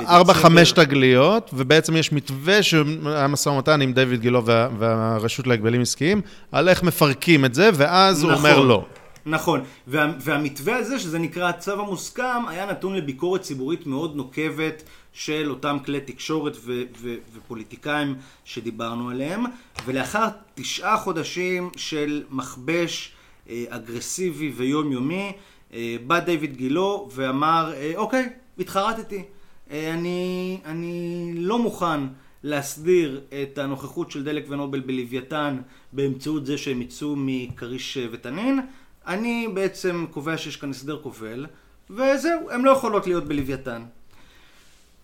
ארבע, 0.07 0.33
חמש 0.33 0.71
תגליות, 0.71 1.51
ובעצם 1.53 1.95
יש 1.95 2.11
מתווה 2.11 2.63
שהיה 2.63 3.27
משא 3.27 3.49
ומתן 3.49 3.81
עם 3.81 3.93
דיוויד 3.93 4.21
גילו 4.21 4.45
וה, 4.45 4.69
והרשות 4.77 5.47
להגבלים 5.47 5.81
עסקיים, 5.81 6.21
על 6.51 6.69
איך 6.69 6.83
מפרקים 6.83 7.45
את 7.45 7.53
זה, 7.53 7.69
ואז 7.73 8.23
הוא 8.23 8.31
אומר 8.31 8.59
לא. 8.59 8.85
נכון, 9.25 9.61
וה, 9.87 10.11
והמתווה 10.19 10.75
הזה, 10.75 10.99
שזה 10.99 11.19
נקרא 11.19 11.49
הצו 11.49 11.71
המוסכם, 11.71 12.47
היה 12.47 12.65
נתון 12.65 12.95
לביקורת 12.95 13.41
ציבורית 13.41 13.87
מאוד 13.87 14.15
נוקבת 14.15 14.83
של 15.15 15.49
אותם 15.49 15.77
כלי 15.85 16.01
תקשורת 16.01 16.57
ו, 16.59 16.83
ו, 16.97 17.15
ופוליטיקאים 17.33 18.15
שדיברנו 18.45 19.09
עליהם, 19.09 19.43
ולאחר 19.85 20.27
תשעה 20.55 20.97
חודשים 20.97 21.69
של 21.75 22.23
מכבש 22.29 23.11
אה, 23.49 23.63
אגרסיבי 23.69 24.53
ויומיומי, 24.55 25.31
אה, 25.73 25.95
בא 26.07 26.19
דיוויד 26.19 26.57
גילו 26.57 27.09
ואמר, 27.11 27.73
אה, 27.75 27.91
אוקיי, 27.95 28.29
התחרטתי, 28.59 29.23
אני, 29.71 30.59
אני 30.65 31.31
לא 31.35 31.59
מוכן 31.59 31.99
להסדיר 32.43 33.21
את 33.41 33.57
הנוכחות 33.57 34.11
של 34.11 34.23
דלק 34.23 34.45
ונובל 34.49 34.79
בלוויתן 34.79 35.57
באמצעות 35.93 36.45
זה 36.45 36.57
שהם 36.57 36.81
יצאו 36.81 37.13
מכריש 37.17 37.97
ותנין. 38.11 38.59
אני 39.07 39.47
בעצם 39.53 40.05
קובע 40.11 40.37
שיש 40.37 40.57
כאן 40.57 40.69
הסדר 40.69 40.99
כובל, 41.01 41.45
וזהו, 41.89 42.51
הן 42.51 42.61
לא 42.61 42.71
יכולות 42.71 43.07
להיות 43.07 43.25
בלוויתן. 43.25 43.83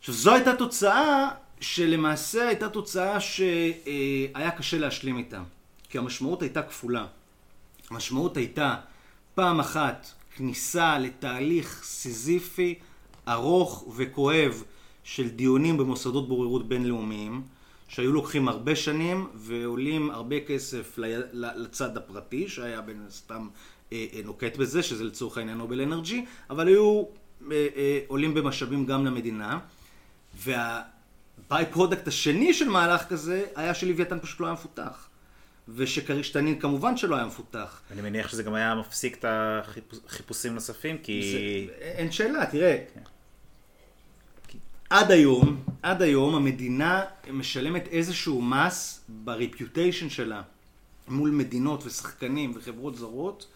עכשיו, 0.01 0.15
זו 0.15 0.33
הייתה 0.33 0.55
תוצאה 0.55 1.29
שלמעשה 1.59 2.47
הייתה 2.47 2.69
תוצאה 2.69 3.19
שהיה 3.19 4.51
קשה 4.57 4.77
להשלים 4.77 5.17
איתה. 5.17 5.43
כי 5.89 5.97
המשמעות 5.97 6.41
הייתה 6.41 6.61
כפולה. 6.61 7.05
המשמעות 7.89 8.37
הייתה, 8.37 8.75
פעם 9.35 9.59
אחת, 9.59 10.07
כניסה 10.35 10.99
לתהליך 10.99 11.81
סיזיפי, 11.83 12.75
ארוך 13.27 13.93
וכואב 13.95 14.63
של 15.03 15.29
דיונים 15.29 15.77
במוסדות 15.77 16.27
בוררות 16.27 16.67
בינלאומיים, 16.67 17.41
שהיו 17.87 18.11
לוקחים 18.11 18.47
הרבה 18.47 18.75
שנים 18.75 19.27
ועולים 19.35 20.11
הרבה 20.11 20.39
כסף 20.39 20.97
לצד 21.33 21.97
הפרטי, 21.97 22.47
שהיה 22.47 22.81
בין 22.81 23.05
הסתם 23.07 23.47
אה, 23.93 24.05
אה, 24.13 24.21
נוקט 24.25 24.57
בזה, 24.57 24.83
שזה 24.83 25.03
לצורך 25.03 25.37
העניין 25.37 25.57
נובל 25.57 25.81
אנרג'י, 25.81 26.25
אבל 26.49 26.67
היו 26.67 27.03
אה, 27.51 27.99
עולים 28.07 28.33
במשאבים 28.33 28.85
גם 28.85 29.05
למדינה. 29.05 29.59
וה 30.43 31.65
by-product 31.71 32.07
השני 32.07 32.53
של 32.53 32.69
מהלך 32.69 33.03
כזה 33.03 33.45
היה 33.55 33.73
שלוויתן 33.73 34.19
פשוט 34.19 34.39
לא 34.39 34.45
היה 34.45 34.53
מפותח. 34.53 35.07
ושכריש-תנין 35.75 36.59
כמובן 36.59 36.97
שלא 36.97 37.15
היה 37.15 37.25
מפותח. 37.25 37.81
אני 37.91 38.01
מניח 38.01 38.27
שזה 38.27 38.43
גם 38.43 38.53
היה 38.53 38.75
מפסיק 38.75 39.17
את 39.17 39.25
החיפושים 40.07 40.53
נוספים, 40.53 40.97
כי... 40.97 41.31
זה, 41.31 41.73
אין 41.81 42.11
שאלה, 42.11 42.45
תראה. 42.45 42.77
כן. 42.93 43.01
עד 44.89 45.11
היום, 45.11 45.63
עד 45.81 46.01
היום 46.01 46.35
המדינה 46.35 47.03
משלמת 47.31 47.87
איזשהו 47.87 48.41
מס 48.41 49.01
ב 49.09 49.18
reputation 49.18 50.09
שלה 50.09 50.41
מול 51.07 51.29
מדינות 51.29 51.85
ושחקנים 51.85 52.53
וחברות 52.55 52.95
זרות 52.95 53.47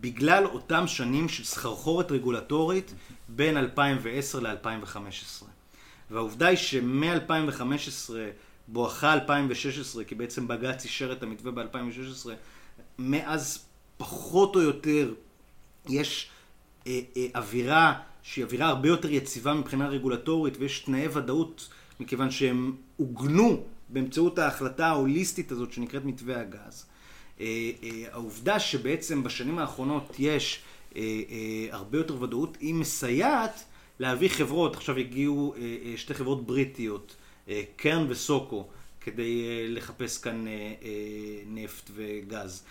בגלל 0.00 0.46
אותם 0.46 0.86
שנים 0.86 1.28
של 1.28 1.44
סחרחורת 1.44 2.12
רגולטורית 2.12 2.94
בין 3.28 3.56
2010 3.56 4.40
ל-2015. 4.40 5.55
והעובדה 6.10 6.46
היא 6.46 6.56
שמ-2015 6.56 8.10
בואכה 8.68 9.12
2016, 9.12 10.04
כי 10.04 10.14
בעצם 10.14 10.48
בג"ץ 10.48 10.84
אישר 10.84 11.12
את 11.12 11.22
המתווה 11.22 11.52
ב-2016, 11.52 12.28
מאז 12.98 13.66
פחות 13.96 14.56
או 14.56 14.60
יותר 14.60 15.14
יש 15.88 16.30
אה, 16.86 17.00
אה, 17.16 17.26
אווירה 17.34 18.00
שהיא 18.22 18.44
אווירה 18.44 18.68
הרבה 18.68 18.88
יותר 18.88 19.10
יציבה 19.10 19.54
מבחינה 19.54 19.88
רגולטורית 19.88 20.54
ויש 20.58 20.80
תנאי 20.80 21.08
ודאות 21.08 21.68
מכיוון 22.00 22.30
שהם 22.30 22.76
עוגנו 22.96 23.64
באמצעות 23.88 24.38
ההחלטה 24.38 24.86
ההוליסטית 24.86 25.52
הזאת 25.52 25.72
שנקראת 25.72 26.04
מתווה 26.04 26.40
הגז. 26.40 26.86
אה, 27.40 27.46
אה, 27.82 27.90
העובדה 28.12 28.60
שבעצם 28.60 29.22
בשנים 29.22 29.58
האחרונות 29.58 30.16
יש 30.18 30.62
אה, 30.96 31.02
אה, 31.02 31.66
הרבה 31.70 31.98
יותר 31.98 32.22
ודאות 32.22 32.56
היא 32.60 32.74
מסייעת 32.74 33.64
להביא 33.98 34.28
חברות, 34.28 34.76
עכשיו 34.76 34.96
הגיעו 34.96 35.54
אה, 35.56 35.76
אה, 35.84 35.96
שתי 35.96 36.14
חברות 36.14 36.46
בריטיות 36.46 37.16
אה, 37.48 37.62
קרן 37.76 38.06
וסוקו, 38.08 38.66
כדי 39.00 39.68
לחפש 39.68 40.18
כאן 40.18 40.44
נפט 41.46 41.90
וגז. 41.94 42.64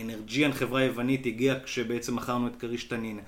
אנרג'יאן, 0.00 0.52
חברה 0.52 0.82
יוונית, 0.82 1.26
הגיעה 1.26 1.60
כשבעצם 1.60 2.16
מכרנו 2.16 2.46
את 2.46 2.56
כריש 2.56 2.84
תנין. 2.84 3.20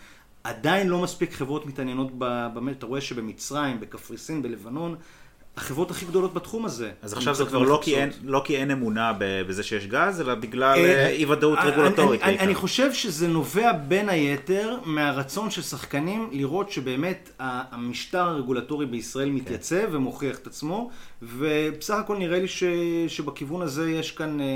עדיין 0.44 0.88
לא 0.88 1.02
מספיק 1.02 1.32
חברות 1.32 1.66
מתעניינות 1.66 2.08
במת, 2.18 2.78
אתה 2.78 2.86
רואה 2.86 3.00
שבמצרים, 3.00 3.80
בקפריסין, 3.80 4.42
בלבנון, 4.42 4.96
החברות 5.56 5.90
הכי 5.90 6.06
גדולות 6.06 6.34
בתחום 6.34 6.64
הזה. 6.64 6.90
אז 7.02 7.12
עכשיו 7.12 7.34
זה 7.34 7.44
כבר 7.44 7.58
לא 7.58 7.80
כי, 7.82 7.96
אין, 7.96 8.10
לא 8.24 8.42
כי 8.44 8.56
אין 8.56 8.70
אמונה 8.70 9.12
בזה 9.18 9.62
שיש 9.62 9.86
גז, 9.86 10.20
אלא 10.20 10.34
בגלל 10.34 10.78
אה, 10.78 11.08
אי 11.08 11.24
ודאות 11.24 11.58
רגולטורית. 11.64 12.22
אני, 12.22 12.32
אני, 12.32 12.38
אני 12.38 12.54
חושב 12.54 12.92
שזה 12.92 13.28
נובע 13.28 13.72
בין 13.72 14.08
היתר 14.08 14.78
מהרצון 14.84 15.50
של 15.50 15.62
שחקנים 15.62 16.28
לראות 16.32 16.70
שבאמת 16.70 17.30
המשטר 17.38 18.28
הרגולטורי 18.28 18.86
בישראל 18.86 19.30
מתייצב 19.30 19.86
כן. 19.86 19.96
ומוכיח 19.96 20.38
את 20.38 20.46
עצמו, 20.46 20.90
ובסך 21.22 21.94
הכל 21.94 22.16
נראה 22.16 22.38
לי 22.38 22.48
ש, 22.48 22.64
שבכיוון 23.08 23.62
הזה 23.62 23.90
יש 23.90 24.10
כאן... 24.10 24.40
אה, 24.40 24.46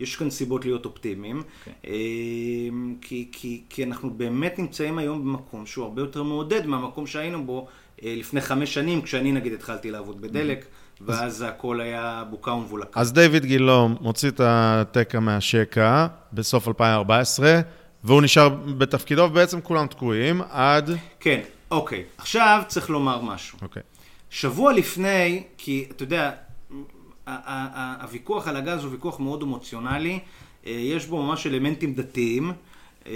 יש 0.00 0.16
כאן 0.16 0.30
סיבות 0.30 0.64
להיות 0.64 0.84
אופטימיים, 0.84 1.40
okay. 1.40 1.64
כן. 1.64 1.80
כי, 3.00 3.28
כי, 3.32 3.62
כי 3.68 3.84
אנחנו 3.84 4.10
באמת 4.10 4.58
נמצאים 4.58 4.98
היום 4.98 5.24
במקום 5.24 5.66
שהוא 5.66 5.84
הרבה 5.84 6.02
יותר 6.02 6.22
מעודד 6.22 6.66
מהמקום 6.66 7.06
שהיינו 7.06 7.46
בו 7.46 7.60
אה, 7.60 7.85
לפני 8.02 8.40
חמש 8.40 8.74
שנים, 8.74 9.02
כשאני 9.02 9.32
נגיד 9.32 9.52
התחלתי 9.52 9.90
לעבוד 9.90 10.20
בדלק, 10.20 10.64
mm-hmm. 10.64 11.02
ואז 11.06 11.44
הכל 11.48 11.80
היה 11.80 12.24
בוקה 12.30 12.50
ומבולקה. 12.50 13.00
אז 13.00 13.12
דיוויד 13.12 13.44
גילו 13.44 13.96
מוציא 14.00 14.28
את 14.28 14.40
התקע 14.44 15.20
מהשקע 15.20 16.06
בסוף 16.32 16.68
2014, 16.68 17.60
והוא 18.04 18.22
נשאר 18.22 18.48
בתפקידו, 18.48 19.22
ובעצם 19.22 19.60
כולם 19.60 19.86
תקועים 19.86 20.42
עד... 20.50 20.90
כן, 21.20 21.40
אוקיי. 21.70 22.04
עכשיו 22.18 22.62
צריך 22.68 22.90
לומר 22.90 23.20
משהו. 23.20 23.58
אוקיי. 23.62 23.82
שבוע 24.30 24.72
לפני, 24.72 25.42
כי 25.58 25.86
אתה 25.90 26.02
יודע, 26.02 26.30
הוויכוח 28.00 28.48
על 28.48 28.56
הגז 28.56 28.84
הוא 28.84 28.92
ויכוח 28.92 29.20
מאוד 29.20 29.42
אמוציונלי, 29.42 30.18
אה, 30.66 30.72
יש 30.72 31.06
בו 31.06 31.22
ממש 31.22 31.46
אלמנטים 31.46 31.94
דתיים. 31.94 32.52
אה, 33.06 33.12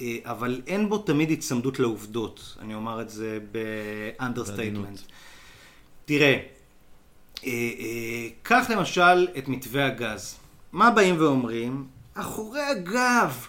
אה, 0.00 0.16
אבל 0.24 0.60
אין 0.66 0.88
בו 0.88 0.98
תמיד 0.98 1.30
הצמדות 1.30 1.78
לעובדות, 1.78 2.56
אני 2.60 2.74
אומר 2.74 3.00
את 3.00 3.10
זה 3.10 3.38
ב 3.52 3.61
understatement. 3.61 5.00
תראה, 6.04 6.40
אה, 7.46 8.28
קח 8.42 8.66
למשל 8.70 9.28
את 9.38 9.48
מתווה 9.48 9.86
הגז. 9.86 10.36
מה 10.72 10.90
באים 10.90 11.14
ואומרים? 11.18 11.86
אחורי 12.14 12.60
הגב, 12.60 13.46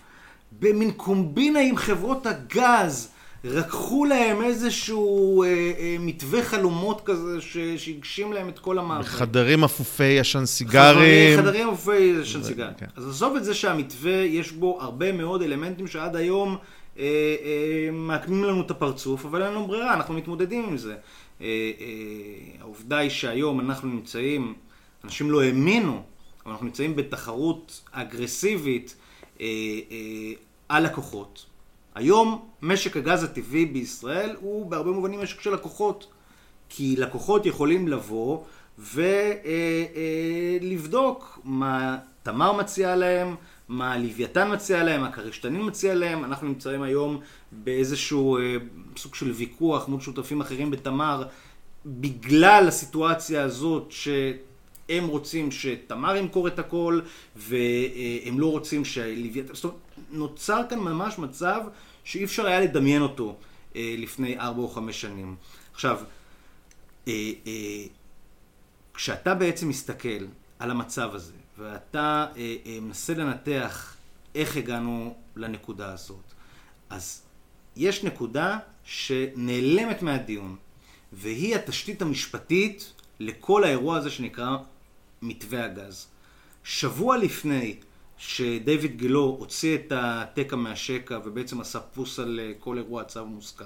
במין 0.60 0.92
קומבינה 0.92 1.60
עם 1.60 1.78
חברות 1.78 2.26
הגז, 2.26 3.10
רקחו 3.48 4.06
להם 4.06 4.44
איזשהו 4.44 5.44
אה, 5.44 5.48
אה, 5.48 5.96
מתווה 6.00 6.44
חלומות 6.44 7.02
כזה 7.06 7.42
שהגשים 7.78 8.34
להם 8.34 8.50
את 8.50 8.60
כל 8.60 8.80
המאבק. 8.80 9.06
חדרים 9.06 9.64
אפופי 9.64 10.20
עשן 10.20 10.46
סיגרים. 10.46 11.40
חדרים 11.40 11.70
אפופי 11.70 12.20
עשן 12.22 12.44
סיגרים. 12.44 12.74
כן. 12.78 12.86
אז 12.96 13.08
עזוב 13.08 13.36
את 13.36 13.44
זה 13.44 13.54
שהמתווה, 13.54 14.12
יש 14.12 14.52
בו 14.52 14.78
הרבה 14.82 15.12
מאוד 15.12 15.42
אלמנטים 15.42 15.88
שעד 15.88 16.16
היום 16.16 16.58
אה, 17.00 17.04
אה, 17.04 17.92
מעקמים 17.92 18.44
לנו 18.44 18.62
את 18.62 18.72
הפרצוף, 18.72 19.26
אבל 19.26 19.44
אין 19.44 19.52
לנו 19.52 19.68
ברירה, 19.68 19.94
אנחנו 19.94 20.14
מתמודדים 20.14 20.64
עם 20.70 20.78
זה. 20.78 20.96
אה, 21.42 21.46
אה, 21.46 21.86
העובדה 22.60 22.98
היא 22.98 23.10
שהיום 23.10 23.60
אנחנו 23.60 23.88
נמצאים, 23.88 24.54
אנשים 25.04 25.32
לא 25.32 25.44
האמינו, 25.44 26.02
אבל 26.44 26.52
אנחנו 26.52 26.66
נמצאים 26.66 26.96
בתחרות 26.96 27.82
אגרסיבית 27.92 28.96
אה, 29.42 29.46
אה, 29.92 30.32
על 30.70 30.84
לקוחות. 30.84 31.46
היום 31.98 32.46
משק 32.62 32.98
הגז 32.98 33.24
הטבעי 33.24 33.66
בישראל 33.66 34.36
הוא 34.40 34.66
בהרבה 34.66 34.92
מובנים 34.92 35.22
משק 35.22 35.42
של 35.42 35.54
לקוחות. 35.54 36.08
כי 36.70 36.96
לקוחות 36.98 37.46
יכולים 37.46 37.88
לבוא 37.88 38.44
ולבדוק 40.64 41.40
מה 41.44 41.98
תמר 42.24 42.52
מציע 42.54 42.96
להם, 42.96 43.36
מה 43.70 43.98
לוויתן 43.98 44.54
מציע 44.54 44.84
להם, 44.84 45.02
מה 45.02 45.12
כריש-תנין 45.12 45.66
מציע 45.66 45.96
להם. 45.96 46.24
אנחנו 46.24 46.48
נמצאים 46.48 46.82
היום 46.82 47.20
באיזשהו 47.52 48.38
אה, 48.38 48.56
סוג 48.98 49.16
של 49.16 49.32
ויכוח 49.32 49.88
מול 49.88 50.02
שותפים 50.02 50.42
אחרים 50.42 50.72
בתמר, 50.72 51.24
בגלל 51.86 52.66
הסיטואציה 52.68 53.44
הזאת 53.44 53.88
שהם 53.90 55.08
רוצים 55.08 55.52
שתמר 55.52 56.16
ימכור 56.16 56.48
את 56.48 56.60
הכל, 56.60 57.00
והם 57.36 58.40
לא 58.40 58.52
רוצים 58.52 58.86
שלוויתן... 58.86 59.54
זאת 59.54 59.64
אומרת, 59.64 59.78
נוצר 60.12 60.62
כאן 60.70 60.80
ממש 60.80 61.20
מצב 61.20 61.62
שאי 62.08 62.24
אפשר 62.24 62.48
היה 62.48 62.60
לדמיין 62.60 63.02
אותו 63.02 63.36
אה, 63.76 63.96
לפני 63.98 64.40
ארבע 64.40 64.62
או 64.62 64.68
חמש 64.68 65.02
שנים. 65.02 65.36
עכשיו, 65.74 66.00
אה, 67.08 67.32
אה, 67.48 67.86
כשאתה 68.94 69.36
בעצם 69.36 69.70
מסתכל 69.70 70.26
על 70.60 70.72
המצב 70.72 71.10
הזה, 71.14 71.34
ואתה 71.58 72.26
אה, 72.38 72.56
אה, 72.66 72.80
מנסה 72.82 73.14
לנתח 73.14 73.96
איך 74.36 74.58
הגענו 74.58 75.16
לנקודה 75.36 75.94
הזאת, 75.94 76.34
אז 76.90 77.22
יש 77.76 78.04
נקודה 78.04 78.60
שנעלמת 78.84 80.02
מהדיון, 80.02 80.56
והיא 81.14 81.56
התשתית 81.56 82.02
המשפטית 82.02 82.94
לכל 83.20 83.64
האירוע 83.64 83.98
הזה 83.98 84.10
שנקרא 84.10 84.58
מתווה 85.22 85.66
הגז. 85.66 86.08
שבוע 86.64 87.18
לפני 87.18 87.76
שדייוויד 88.18 88.98
גילו 88.98 89.36
הוציא 89.40 89.76
את 89.76 89.94
התקע 89.96 90.56
מהשקע 90.56 91.20
ובעצם 91.26 91.62
עשה 91.62 91.80
פוס 91.80 92.20
על 92.20 92.40
אה, 92.44 92.52
כל 92.60 92.78
אירוע 92.78 93.04
צו 93.04 93.26
מוסכם. 93.26 93.66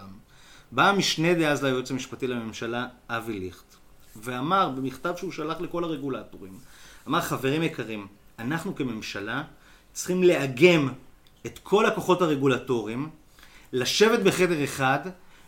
בא 0.72 0.90
המשנה 0.90 1.34
דאז 1.34 1.64
ליועץ 1.64 1.92
המשפטי 1.92 2.28
לממשלה, 2.28 2.88
אבי 3.10 3.40
ליכט, 3.40 3.76
ואמר 4.16 4.70
במכתב 4.70 5.14
שהוא 5.18 5.32
שלח 5.32 5.62
לכל 5.62 5.84
הרגולטורים, 5.84 6.60
אמר 7.08 7.22
חברים 7.22 7.64
יקרים, 7.64 8.08
אנחנו 8.40 8.76
כממשלה 8.76 9.44
צריכים 9.94 10.24
לאגם 10.24 10.90
את 11.46 11.60
כל 11.64 11.86
הכוחות 11.86 12.22
הרגולטוריים, 12.22 13.10
לשבת 13.74 14.20
בחדר 14.20 14.64
אחד 14.64 15.00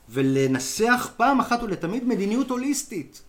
ולנסח 0.09 1.09
פעם 1.17 1.39
אחת 1.39 1.63
ולתמיד 1.63 2.03
מדיניות 2.03 2.49
הוליסטית. 2.49 3.21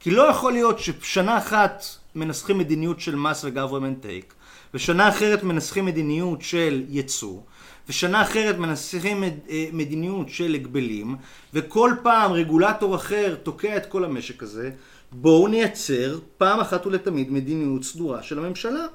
כי 0.00 0.10
לא 0.10 0.22
יכול 0.22 0.52
להיות 0.52 0.78
ששנה 0.78 1.38
אחת 1.38 1.84
מנסחים 2.14 2.58
מדיניות 2.58 3.00
של 3.00 3.16
מס 3.16 3.44
ו-government 3.44 4.04
take, 4.04 4.34
ושנה 4.74 5.08
אחרת 5.08 5.42
מנסחים 5.42 5.84
מדיניות 5.84 6.42
של 6.42 6.84
ייצוא, 6.88 7.40
ושנה 7.88 8.22
אחרת 8.22 8.58
מנסחים 8.58 9.22
אה, 9.24 9.66
מדיניות 9.72 10.28
של 10.28 10.54
הגבלים, 10.54 11.16
וכל 11.54 11.92
פעם 12.02 12.32
רגולטור 12.32 12.96
אחר 12.96 13.34
תוקע 13.42 13.76
את 13.76 13.86
כל 13.86 14.04
המשק 14.04 14.42
הזה, 14.42 14.70
בואו 15.12 15.48
נייצר 15.48 16.18
פעם 16.38 16.60
אחת 16.60 16.86
ולתמיד 16.86 17.32
מדיניות 17.32 17.84
סדורה 17.84 18.22
של 18.22 18.38
הממשלה. 18.38 18.86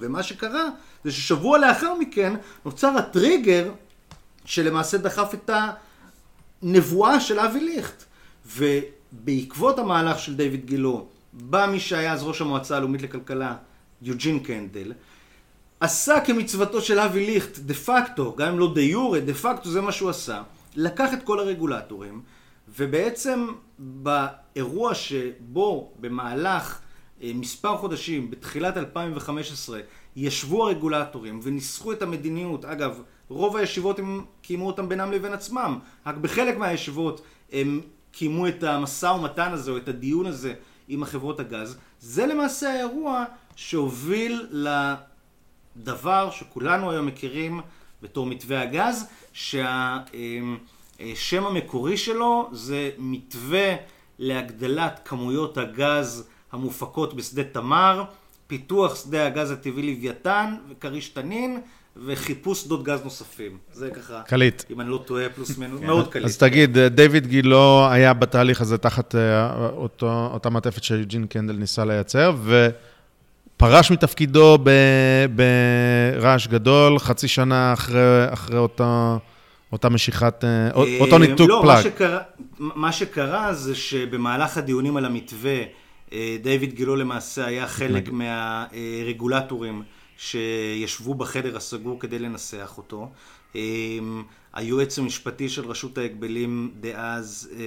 ומה 0.00 0.22
שקרה 0.22 0.68
זה 1.04 1.12
ששבוע 1.12 1.58
לאחר 1.58 1.94
מכן 1.94 2.34
נוצר 2.64 2.88
הטריגר 2.88 3.70
שלמעשה 4.44 4.98
דחף 4.98 5.34
את 5.34 5.50
הנבואה 6.62 7.20
של 7.20 7.38
אבי 7.38 7.60
ליכט. 7.60 8.04
ובעקבות 8.46 9.78
המהלך 9.78 10.18
של 10.18 10.36
דיוויד 10.36 10.66
גילו, 10.66 11.06
בא 11.32 11.66
מי 11.66 11.80
שהיה 11.80 12.12
אז 12.12 12.22
ראש 12.22 12.40
המועצה 12.40 12.76
הלאומית 12.76 13.02
לכלכלה, 13.02 13.56
יוג'ין 14.02 14.38
קנדל, 14.38 14.92
עשה 15.80 16.20
כמצוותו 16.20 16.80
של 16.80 16.98
אבי 16.98 17.26
ליכט, 17.26 17.58
דה 17.58 17.74
פקטו, 17.74 18.36
גם 18.36 18.48
אם 18.48 18.58
לא 18.58 18.72
דה 18.74 18.80
יורה, 18.80 19.20
דה 19.20 19.34
פקטו 19.34 19.70
זה 19.70 19.80
מה 19.80 19.92
שהוא 19.92 20.10
עשה, 20.10 20.42
לקח 20.76 21.12
את 21.12 21.22
כל 21.22 21.40
הרגולטורים, 21.40 22.20
ובעצם 22.68 23.46
באירוע 23.78 24.94
שבו 24.94 25.92
במהלך 26.00 26.80
אה, 27.22 27.30
מספר 27.34 27.76
חודשים, 27.76 28.30
בתחילת 28.30 28.76
2015, 28.76 29.80
ישבו 30.16 30.66
הרגולטורים 30.66 31.40
וניסחו 31.42 31.92
את 31.92 32.02
המדיניות, 32.02 32.64
אגב, 32.64 33.02
רוב 33.28 33.56
הישיבות 33.56 33.98
הם 33.98 34.24
קיימו 34.42 34.66
אותם 34.66 34.88
בינם 34.88 35.12
לבין 35.12 35.32
עצמם, 35.32 35.78
רק 36.06 36.16
בחלק 36.16 36.56
מהישיבות 36.56 37.20
הם 37.52 37.80
קיימו 38.12 38.48
את 38.48 38.62
המשא 38.62 39.06
ומתן 39.06 39.52
הזה 39.52 39.70
או 39.70 39.76
את 39.76 39.88
הדיון 39.88 40.26
הזה 40.26 40.54
עם 40.88 41.02
החברות 41.02 41.40
הגז, 41.40 41.78
זה 42.00 42.26
למעשה 42.26 42.72
האירוע 42.72 43.24
שהוביל 43.56 44.46
לדבר 45.76 46.30
שכולנו 46.30 46.90
היום 46.90 47.06
מכירים 47.06 47.60
בתור 48.02 48.26
מתווה 48.26 48.62
הגז, 48.62 49.06
שהשם 49.32 49.76
המקורי 51.46 51.96
שלו 51.96 52.48
זה 52.52 52.90
מתווה 52.98 53.74
להגדלת 54.18 55.00
כמויות 55.04 55.58
הגז 55.58 56.28
המופקות 56.52 57.14
בשדה 57.14 57.44
תמר, 57.44 58.04
פיתוח 58.46 58.94
שדה 58.94 59.26
הגז 59.26 59.50
הטבעי 59.50 59.94
לוויתן 59.94 60.56
וכריש 60.68 61.08
תנין. 61.08 61.60
וחיפוש 62.04 62.60
שדות 62.60 62.84
גז 62.84 63.00
נוספים. 63.04 63.58
זה 63.72 63.90
ככה, 63.90 64.22
קליט. 64.26 64.62
אם 64.70 64.80
אני 64.80 64.90
לא 64.90 65.02
טועה, 65.06 65.28
פלוס 65.28 65.58
מינוס, 65.58 65.80
מאוד 65.80 66.08
קליט. 66.08 66.24
אז 66.24 66.38
תגיד, 66.38 66.78
דיוויד 66.78 67.26
גילו 67.26 67.86
היה 67.90 68.14
בתהליך 68.14 68.60
הזה 68.60 68.78
תחת 68.78 69.14
אה, 69.14 69.68
אותו, 69.76 70.28
אותה 70.32 70.50
מעטפת 70.50 70.84
שיוג'ין 70.84 71.26
קנדל 71.26 71.54
ניסה 71.54 71.84
לייצר, 71.84 72.36
ופרש 73.56 73.90
מתפקידו 73.90 74.58
ב, 74.62 74.70
ברעש 75.34 76.46
גדול, 76.46 76.98
חצי 76.98 77.28
שנה 77.28 77.72
אחרי, 77.72 78.32
אחרי 78.32 78.58
אותו, 78.58 79.18
אותה 79.72 79.88
משיכת, 79.88 80.44
אה, 80.44 80.70
אותו 81.00 81.18
ניתוק 81.18 81.48
לא, 81.48 81.60
פלאג. 81.62 81.76
מה 81.76 81.82
שקרה, 81.82 82.18
מה 82.58 82.92
שקרה 82.92 83.54
זה 83.54 83.74
שבמהלך 83.74 84.56
הדיונים 84.56 84.96
על 84.96 85.04
המתווה, 85.04 85.58
אה, 86.12 86.36
דיוויד 86.42 86.74
גילו 86.74 86.96
למעשה 86.96 87.46
היה 87.46 87.66
חלק 87.66 88.08
מהרגולטורים. 88.12 89.82
שישבו 90.18 91.14
בחדר 91.14 91.56
הסגור 91.56 92.00
כדי 92.00 92.18
לנסח 92.18 92.74
אותו. 92.78 93.10
אמ, 93.54 94.22
היועץ 94.52 94.98
המשפטי 94.98 95.48
של 95.48 95.66
רשות 95.66 95.98
ההגבלים 95.98 96.74
דאז, 96.80 97.50
אה, 97.52 97.58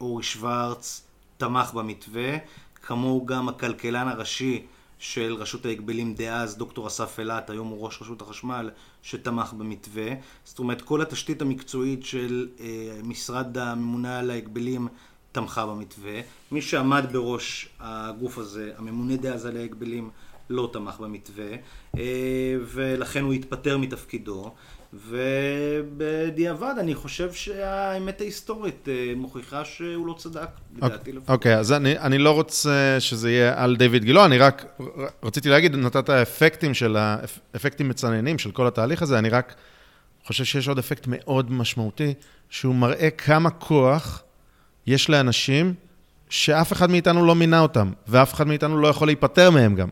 אורי 0.00 0.22
שוורץ, 0.22 1.04
תמך 1.36 1.72
במתווה, 1.74 2.36
כמוהו 2.74 3.26
גם 3.26 3.48
הכלכלן 3.48 4.08
הראשי 4.08 4.66
של 4.98 5.34
רשות 5.34 5.66
ההגבלים 5.66 6.14
דאז, 6.14 6.56
דוקטור 6.56 6.86
אסף 6.86 7.18
אילת, 7.18 7.50
היום 7.50 7.68
הוא 7.68 7.84
ראש 7.86 8.02
רשות 8.02 8.22
החשמל, 8.22 8.70
שתמך 9.02 9.52
במתווה. 9.52 10.06
זאת 10.44 10.58
אומרת, 10.58 10.82
כל 10.82 11.02
התשתית 11.02 11.42
המקצועית 11.42 12.04
של 12.04 12.48
אה, 12.60 12.66
משרד 13.02 13.58
הממונה 13.58 14.18
על 14.18 14.30
ההגבלים 14.30 14.88
תמכה 15.32 15.66
במתווה. 15.66 16.20
מי 16.52 16.62
שעמד 16.62 17.06
בראש 17.12 17.68
הגוף 17.80 18.38
הזה, 18.38 18.72
הממונה 18.78 19.16
דאז 19.16 19.46
על 19.46 19.56
ההגבלים, 19.56 20.10
לא 20.50 20.70
תמך 20.72 21.00
במתווה, 21.00 21.50
אה, 21.98 22.02
ולכן 22.64 23.22
הוא 23.22 23.32
התפטר 23.32 23.78
מתפקידו. 23.78 24.52
ובדיעבד 24.94 26.74
אני 26.80 26.94
חושב 26.94 27.32
שהאמת 27.32 28.20
ההיסטורית 28.20 28.88
אה, 28.88 29.12
מוכיחה 29.16 29.64
שהוא 29.64 30.06
לא 30.06 30.14
צדק, 30.18 30.48
לדעתי 30.76 31.12
לפחות. 31.12 31.30
אוקיי, 31.30 31.56
אז 31.58 31.72
אני, 31.72 31.98
אני 31.98 32.18
לא 32.18 32.30
רוצה 32.30 32.96
שזה 32.98 33.30
יהיה 33.30 33.62
על 33.62 33.76
דיוויד 33.76 34.04
גילו, 34.04 34.24
אני 34.24 34.38
רק 34.38 34.78
רציתי 35.22 35.48
להגיד, 35.48 35.76
נתת 35.76 36.10
אפקטים 36.10 36.74
של, 36.74 36.96
אפקטים 37.56 37.88
מצננים 37.88 38.38
של 38.38 38.50
כל 38.50 38.66
התהליך 38.66 39.02
הזה, 39.02 39.18
אני 39.18 39.28
רק 39.28 39.54
חושב 40.24 40.44
שיש 40.44 40.68
עוד 40.68 40.78
אפקט 40.78 41.04
מאוד 41.06 41.52
משמעותי, 41.52 42.14
שהוא 42.50 42.74
מראה 42.74 43.10
כמה 43.10 43.50
כוח 43.50 44.22
יש 44.86 45.10
לאנשים 45.10 45.74
שאף 46.30 46.72
אחד 46.72 46.90
מאיתנו 46.90 47.26
לא 47.26 47.34
מינה 47.34 47.60
אותם, 47.60 47.92
ואף 48.08 48.34
אחד 48.34 48.46
מאיתנו 48.46 48.80
לא 48.80 48.88
יכול 48.88 49.08
להיפטר 49.08 49.50
מהם 49.50 49.74
גם. 49.74 49.88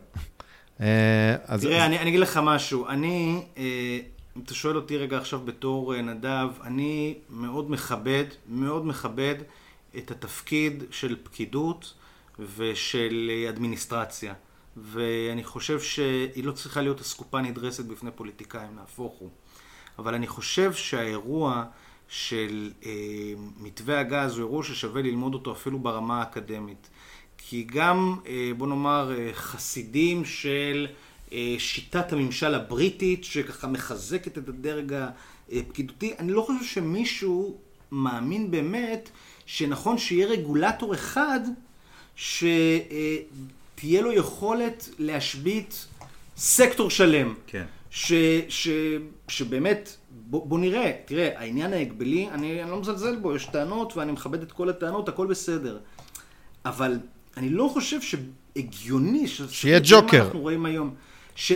אה, 0.83 1.37
אז... 1.45 1.61
תראה, 1.63 1.87
אני, 1.87 1.99
אני 1.99 2.11
אגיד 2.11 2.21
לך 2.21 2.41
משהו. 2.43 2.89
אני, 2.89 3.43
אה, 3.59 3.99
אם 4.37 4.43
אתה 4.45 4.55
שואל 4.55 4.77
אותי 4.77 4.97
רגע 4.97 5.19
עכשיו 5.19 5.41
בתור 5.45 5.95
אה, 5.95 6.03
נדב, 6.03 6.49
אני 6.65 7.15
מאוד 7.31 7.71
מכבד, 7.71 8.25
מאוד 8.49 8.87
מכבד 8.87 9.35
את 9.99 10.11
התפקיד 10.11 10.85
של 10.91 11.17
פקידות 11.23 11.95
ושל 12.57 13.31
אדמיניסטרציה. 13.49 14.35
ואני 14.77 15.45
חושב 15.45 15.81
שהיא 15.81 16.45
לא 16.45 16.53
צריכה 16.53 16.81
להיות 16.81 17.01
אסקופה 17.01 17.41
נדרסת 17.41 17.85
בפני 17.85 18.11
פוליטיקאים, 18.11 18.77
נהפוך 18.77 19.13
הוא. 19.19 19.31
אבל 19.99 20.15
אני 20.15 20.27
חושב 20.27 20.73
שהאירוע 20.73 21.65
של 22.09 22.71
אה, 22.87 22.91
מתווה 23.61 24.01
הגז 24.01 24.33
הוא 24.33 24.39
אירוע 24.39 24.63
ששווה 24.63 25.03
ללמוד 25.03 25.35
אותו 25.35 25.53
אפילו 25.53 25.79
ברמה 25.79 26.19
האקדמית. 26.21 26.91
כי 27.49 27.67
גם, 27.73 28.17
אה, 28.27 28.51
בוא 28.57 28.67
נאמר, 28.67 29.13
אה, 29.19 29.31
חסידים 29.33 30.25
של 30.25 30.87
אה, 31.33 31.55
שיטת 31.59 32.13
הממשל 32.13 32.55
הבריטית, 32.55 33.25
שככה 33.25 33.67
מחזקת 33.67 34.39
את 34.39 34.49
הדרג 34.49 34.95
הפקידותי, 35.53 36.15
אני 36.19 36.33
לא 36.33 36.43
חושב 36.43 36.65
שמישהו 36.65 37.57
מאמין 37.93 38.51
באמת 38.51 39.09
שנכון 39.47 39.99
שיהיה 39.99 40.27
רגולטור 40.27 40.95
אחד 40.95 41.41
שתהיה 42.17 42.93
לו 43.83 44.13
יכולת 44.13 44.89
להשבית 44.99 45.87
סקטור 46.37 46.91
שלם. 46.91 47.35
כן. 47.47 47.65
ש, 47.91 48.13
ש, 48.49 48.69
שבאמת, 49.29 49.97
בוא, 50.11 50.47
בוא 50.47 50.59
נראה, 50.59 50.93
תראה, 51.05 51.39
העניין 51.41 51.73
ההגבלי, 51.73 52.29
אני, 52.31 52.63
אני 52.63 52.71
לא 52.71 52.81
מזלזל 52.81 53.17
בו, 53.17 53.37
יש 53.37 53.47
טענות 53.47 53.97
ואני 53.97 54.13
מכבד 54.13 54.43
את 54.43 54.53
כל 54.53 54.69
הטענות, 54.69 55.09
הכל 55.09 55.27
בסדר. 55.27 55.79
אבל 56.65 56.99
אני 57.37 57.49
לא 57.49 57.71
חושב 57.73 57.99
שהגיוני, 58.01 59.27
שיהיה 59.49 59.81
ג'וקר. 59.83 60.25
אנחנו 60.25 60.41
רואים 60.41 60.67
היום. 60.67 60.95
ש... 61.35 61.53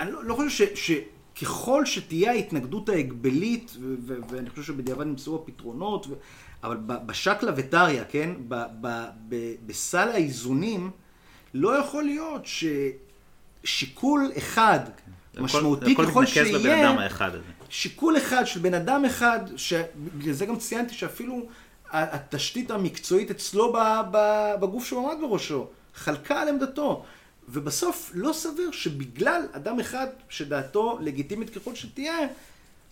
אני 0.00 0.12
לא, 0.12 0.24
לא 0.24 0.34
חושב 0.34 0.68
ש... 0.74 0.90
שככל 1.34 1.86
שתהיה 1.86 2.30
ההתנגדות 2.30 2.88
ההגבלית, 2.88 3.76
ו... 3.80 3.94
ו... 4.06 4.14
ואני 4.30 4.50
חושב 4.50 4.62
שבדיעבד 4.62 5.06
נמצאו 5.06 5.36
הפתרונות, 5.36 6.06
ו... 6.06 6.14
אבל 6.64 6.76
בשקלא 6.86 7.52
וטריא, 7.56 8.02
כן? 8.08 8.30
ב... 8.48 8.64
ב... 8.80 9.04
ב... 9.28 9.54
בסל 9.66 10.08
האיזונים, 10.08 10.90
לא 11.54 11.78
יכול 11.78 12.04
להיות 12.04 12.46
ששיקול 13.64 14.32
אחד, 14.38 14.80
כן. 15.34 15.42
משמעותי 15.42 15.92
הכל, 15.92 16.06
ככל 16.06 16.26
שיהיה, 16.26 16.90
האחד 16.90 17.34
הזה. 17.34 17.44
שיקול 17.68 18.16
אחד 18.16 18.44
של 18.44 18.60
בן 18.60 18.74
אדם 18.74 19.04
אחד, 19.04 19.40
שבגלל 19.56 20.32
זה 20.32 20.46
גם 20.46 20.56
ציינתי 20.56 20.94
שאפילו 20.94 21.46
התשתית 21.94 22.70
המקצועית 22.70 23.30
אצלו 23.30 23.72
בגוף 24.60 24.84
שהוא 24.84 25.10
עמד 25.10 25.20
בראשו, 25.20 25.66
חלקה 25.94 26.42
על 26.42 26.48
עמדתו. 26.48 27.04
ובסוף 27.48 28.10
לא 28.14 28.32
סביר 28.32 28.70
שבגלל 28.72 29.42
אדם 29.52 29.80
אחד 29.80 30.06
שדעתו 30.28 30.98
לגיטימית 31.00 31.50
ככל 31.50 31.74
שתהיה, 31.74 32.18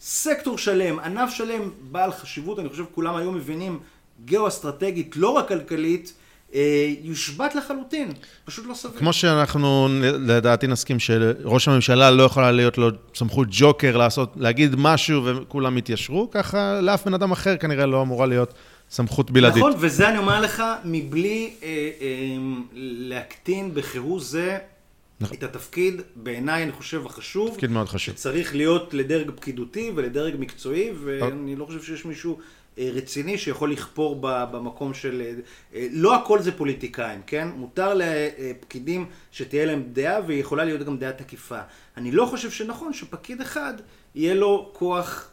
סקטור 0.00 0.58
שלם, 0.58 0.98
ענף 0.98 1.30
שלם, 1.30 1.70
בעל 1.90 2.12
חשיבות, 2.12 2.58
אני 2.58 2.68
חושב 2.68 2.84
כולם 2.94 3.16
היום 3.16 3.34
מבינים, 3.34 3.78
גיאו-אסטרטגית, 4.24 5.16
לא 5.16 5.28
רק 5.28 5.48
כלכלית, 5.48 6.12
אה, 6.54 6.92
יושבת 7.02 7.54
לחלוטין, 7.54 8.12
פשוט 8.44 8.66
לא 8.66 8.74
סביר. 8.74 8.98
כמו 8.98 9.12
שאנחנו 9.12 9.88
לדעתי 10.02 10.66
נסכים 10.66 10.98
שראש 10.98 11.68
הממשלה 11.68 12.10
לא 12.10 12.22
יכולה 12.22 12.50
להיות 12.50 12.78
לו 12.78 12.88
סמכות 13.14 13.48
ג'וקר 13.50 13.96
לעשות, 13.96 14.32
להגיד 14.36 14.74
משהו 14.78 15.24
וכולם 15.24 15.78
יתיישרו, 15.78 16.30
ככה 16.30 16.80
לאף 16.80 17.06
בן 17.06 17.14
אדם 17.14 17.32
אחר 17.32 17.56
כנראה 17.56 17.86
לא 17.86 18.02
אמורה 18.02 18.26
להיות 18.26 18.54
סמכות 18.93 19.31
בלעדית. 19.31 19.59
נכון, 19.59 19.73
וזה 19.78 20.09
אני 20.09 20.19
אומר 20.19 20.40
לך, 20.40 20.62
מבלי 20.85 21.55
אה, 21.62 21.69
אה, 21.69 22.06
להקטין 22.74 23.74
בחירו 23.74 24.20
זה 24.20 24.59
נכון. 25.20 25.36
את 25.36 25.43
התפקיד, 25.43 26.01
בעיניי, 26.16 26.62
אני 26.62 26.73
חושב, 26.73 27.06
החשוב. 27.06 27.51
תפקיד 27.51 27.70
מאוד 27.70 27.89
חשוב. 27.89 28.14
שצריך 28.14 28.55
להיות 28.55 28.94
לדרג 28.94 29.31
פקידותי 29.31 29.93
ולדרג 29.94 30.35
מקצועי, 30.39 30.90
ואני 31.05 31.56
לא 31.56 31.64
חושב 31.64 31.82
שיש 31.82 32.05
מישהו 32.05 32.39
אה, 32.78 32.90
רציני 32.93 33.39
שיכול 33.39 33.73
לכפור 33.73 34.19
במקום 34.20 34.94
של... 34.94 35.23
אה, 35.24 35.32
אה, 35.74 35.86
לא 35.93 36.16
הכל 36.16 36.43
זה 36.43 36.52
פוליטיקאים, 36.52 37.20
כן? 37.27 37.48
מותר 37.56 37.94
לפקידים 37.97 39.06
שתהיה 39.32 39.64
להם 39.64 39.82
דעה, 39.93 40.20
והיא 40.27 40.40
יכולה 40.40 40.64
להיות 40.64 40.82
גם 40.82 40.98
דעה 40.98 41.12
תקיפה. 41.12 41.60
אני 41.97 42.12
לא 42.12 42.27
חושב 42.27 42.51
שנכון 42.51 42.93
שפקיד 42.93 43.40
אחד 43.40 43.74
יהיה 44.14 44.35
לו 44.35 44.70
כוח 44.73 45.28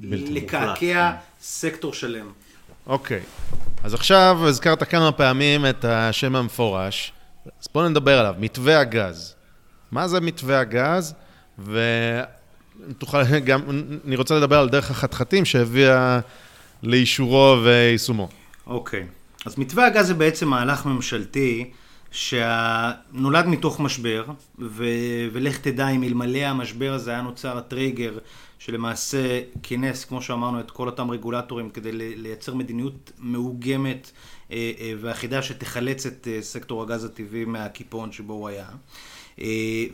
לקעקע 0.00 0.76
כן. 1.12 1.16
סקטור 1.40 1.94
שלם. 1.94 2.32
אוקיי. 2.86 3.20
אז 3.84 3.94
עכשיו 3.94 4.38
הזכרת 4.48 4.82
כמה 4.82 5.12
פעמים 5.12 5.66
את 5.66 5.84
השם 5.84 6.36
המפורש, 6.36 7.12
אז 7.60 7.68
בואו 7.74 7.88
נדבר 7.88 8.18
עליו, 8.18 8.34
מתווה 8.38 8.80
הגז. 8.80 9.34
מה 9.92 10.08
זה 10.08 10.20
מתווה 10.20 10.60
הגז? 10.60 11.14
ותוכל 11.58 13.38
גם, 13.38 13.60
אני 14.06 14.16
רוצה 14.16 14.34
לדבר 14.34 14.58
על 14.58 14.68
דרך 14.68 14.90
החתחתים 14.90 15.44
שהביאה 15.44 16.20
לאישורו 16.82 17.56
ויישומו. 17.64 18.28
אוקיי. 18.66 19.06
אז 19.46 19.58
מתווה 19.58 19.86
הגז 19.86 20.06
זה 20.06 20.14
בעצם 20.14 20.48
מהלך 20.48 20.86
ממשלתי 20.86 21.70
שנולד 22.10 23.46
מתוך 23.46 23.80
משבר, 23.80 24.24
ו... 24.58 24.84
ולך 25.32 25.58
תדע 25.58 25.88
אם 25.88 26.02
אלמלא 26.02 26.38
המשבר 26.38 26.92
הזה 26.92 27.10
היה 27.10 27.22
נוצר 27.22 27.58
הטריגר 27.58 28.18
שלמעשה 28.64 29.40
כינס, 29.62 30.04
כמו 30.04 30.22
שאמרנו, 30.22 30.60
את 30.60 30.70
כל 30.70 30.86
אותם 30.88 31.10
רגולטורים 31.10 31.70
כדי 31.70 31.92
לייצר 31.92 32.54
מדיניות 32.54 33.12
מעוגמת 33.18 34.10
אה, 34.50 34.72
אה, 34.80 34.92
ואחידה 35.00 35.42
שתחלץ 35.42 36.06
את 36.06 36.28
אה, 36.30 36.42
סקטור 36.42 36.82
הגז 36.82 37.04
הטבעי 37.04 37.44
מהקיפאון 37.44 38.12
שבו 38.12 38.32
הוא 38.32 38.48
היה. 38.48 38.68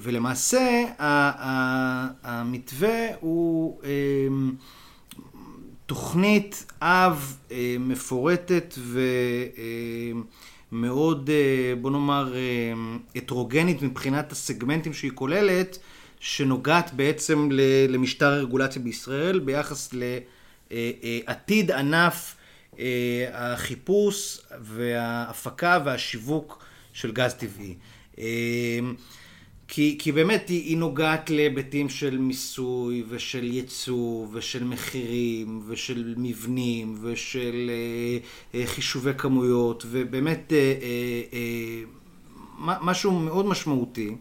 ולמעשה 0.01 0.85
המתווה 2.23 3.07
הוא 3.21 3.81
תוכנית 5.87 6.73
אב 6.83 7.39
מפורטת 7.81 8.75
ומאוד, 10.73 11.31
בוא 11.81 11.91
נאמר, 11.91 12.35
הטרוגנית 13.17 13.83
מבחינת 13.83 14.33
הסגמנטים 14.33 14.93
שהיא 14.93 15.13
כוללת. 15.15 15.79
שנוגעת 16.21 16.91
בעצם 16.95 17.49
למשטר 17.89 18.27
הרגולציה 18.27 18.83
בישראל 18.83 19.39
ביחס 19.39 19.91
לעתיד 20.71 21.71
ענף 21.71 22.35
אה, 22.79 23.27
החיפוש 23.33 24.39
וההפקה 24.61 25.79
והשיווק 25.85 26.65
של 26.93 27.13
גז 27.13 27.35
טבעי. 27.35 27.75
אה, 28.19 28.79
כי, 29.69 29.97
כי 29.99 30.13
באמת 30.13 30.49
היא, 30.49 30.65
היא 30.65 30.77
נוגעת 30.77 31.31
להיבטים 31.31 31.89
של 31.89 32.19
מיסוי 32.19 33.05
ושל 33.09 33.45
ייצוא 33.45 34.27
ושל 34.33 34.65
מחירים 34.65 35.63
ושל 35.67 36.15
מבנים 36.17 36.99
ושל 37.03 37.71
אה, 37.71 38.61
אה, 38.61 38.67
חישובי 38.67 39.11
כמויות 39.19 39.87
ובאמת 39.91 40.53
אה, 40.53 40.59
אה, 40.59 41.23
אה, 41.33 41.83
משהו 42.59 43.13
מאוד 43.13 43.47
משמעותי. 43.47 44.15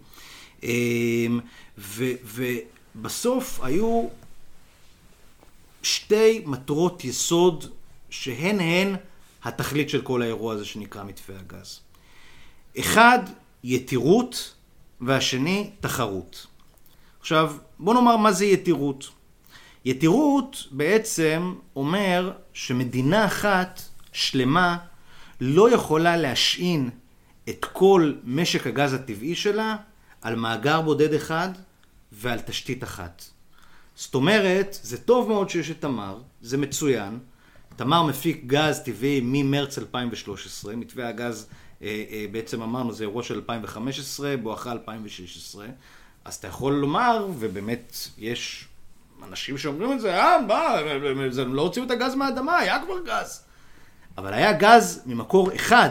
אה, 0.64 1.28
ו, 1.78 2.06
ובסוף 2.24 3.60
היו 3.64 4.08
שתי 5.84 6.44
מטרות 6.45 7.06
יסוד 7.06 7.66
שהן 8.10 8.60
הן 8.60 8.95
התכלית 9.44 9.90
של 9.90 10.02
כל 10.02 10.22
האירוע 10.22 10.54
הזה 10.54 10.66
שנקרא 10.66 11.04
מתווה 11.04 11.40
הגז. 11.40 11.80
אחד, 12.80 13.20
יתירות, 13.64 14.54
והשני, 15.02 15.70
תחרות. 15.80 16.48
עכשיו, 17.20 17.56
בוא 17.80 17.94
נאמר 17.94 18.18
מה 18.18 18.32
זה 18.32 18.45
יתירות. 18.45 19.10
יתירות 19.86 20.68
בעצם 20.72 21.56
אומר 21.76 22.32
שמדינה 22.54 23.26
אחת 23.26 23.82
שלמה 24.12 24.78
לא 25.41 25.72
יכולה 25.72 26.18
להשעין 26.18 26.90
את 27.49 27.66
כל 27.66 28.14
משק 28.24 28.68
הגז 28.68 28.94
הטבעי 28.94 29.36
שלה 29.36 29.76
על 30.22 30.36
מאגר 30.36 30.82
בודד 30.82 31.14
אחד 31.14 31.49
ועל 32.19 32.39
תשתית 32.39 32.84
אחת. 32.84 33.23
זאת 33.95 34.15
אומרת, 34.15 34.80
זה 34.81 34.98
טוב 34.98 35.27
מאוד 35.27 35.49
שיש 35.49 35.72
את 35.72 35.81
תמר, 35.81 36.18
זה 36.41 36.57
מצוין. 36.57 37.19
תמר 37.76 38.03
מפיק 38.03 38.44
גז 38.45 38.80
טבעי 38.85 39.22
ממרץ 39.23 39.77
2013, 39.77 40.76
מתווה 40.76 41.07
הגז 41.07 41.48
אה, 41.81 42.03
אה, 42.11 42.26
בעצם 42.31 42.61
אמרנו 42.61 42.94
זה 42.94 43.03
אירוע 43.03 43.23
של 43.23 43.35
2015, 43.35 44.38
בואכה 44.38 44.72
2016, 44.72 45.68
אז 46.26 46.35
אתה 46.35 46.48
יכול 46.48 46.73
לומר, 46.73 47.27
ובאמת 47.38 47.98
יש 48.18 48.68
אנשים 49.23 49.57
שאומרים 49.57 49.91
את 49.91 49.99
זה, 49.99 50.23
אה, 50.23 50.41
מה, 50.41 50.77
הם 51.41 51.53
לא 51.53 51.61
הוציאו 51.61 51.85
את 51.85 51.91
הגז 51.91 52.15
מהאדמה, 52.15 52.57
היה 52.57 52.80
כבר 52.85 52.99
גז. 53.06 53.44
אבל 54.18 54.34
היה 54.34 54.53
גז 54.53 55.02
ממקור 55.06 55.56
אחד, 55.56 55.89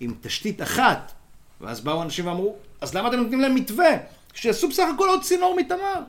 עם 0.00 0.14
תשתית 0.20 0.62
אחת, 0.62 1.12
ואז 1.60 1.80
באו 1.80 2.02
אנשים 2.02 2.26
ואמרו, 2.26 2.56
אז 2.80 2.94
למה 2.94 3.08
אתם 3.08 3.16
נותנים 3.16 3.40
להם 3.40 3.54
מתווה? 3.54 3.90
שיעשו 4.34 4.68
בסך 4.68 4.86
הכל 4.94 5.08
עוד 5.08 5.22
צינור 5.22 5.56
מתמר. 5.56 6.02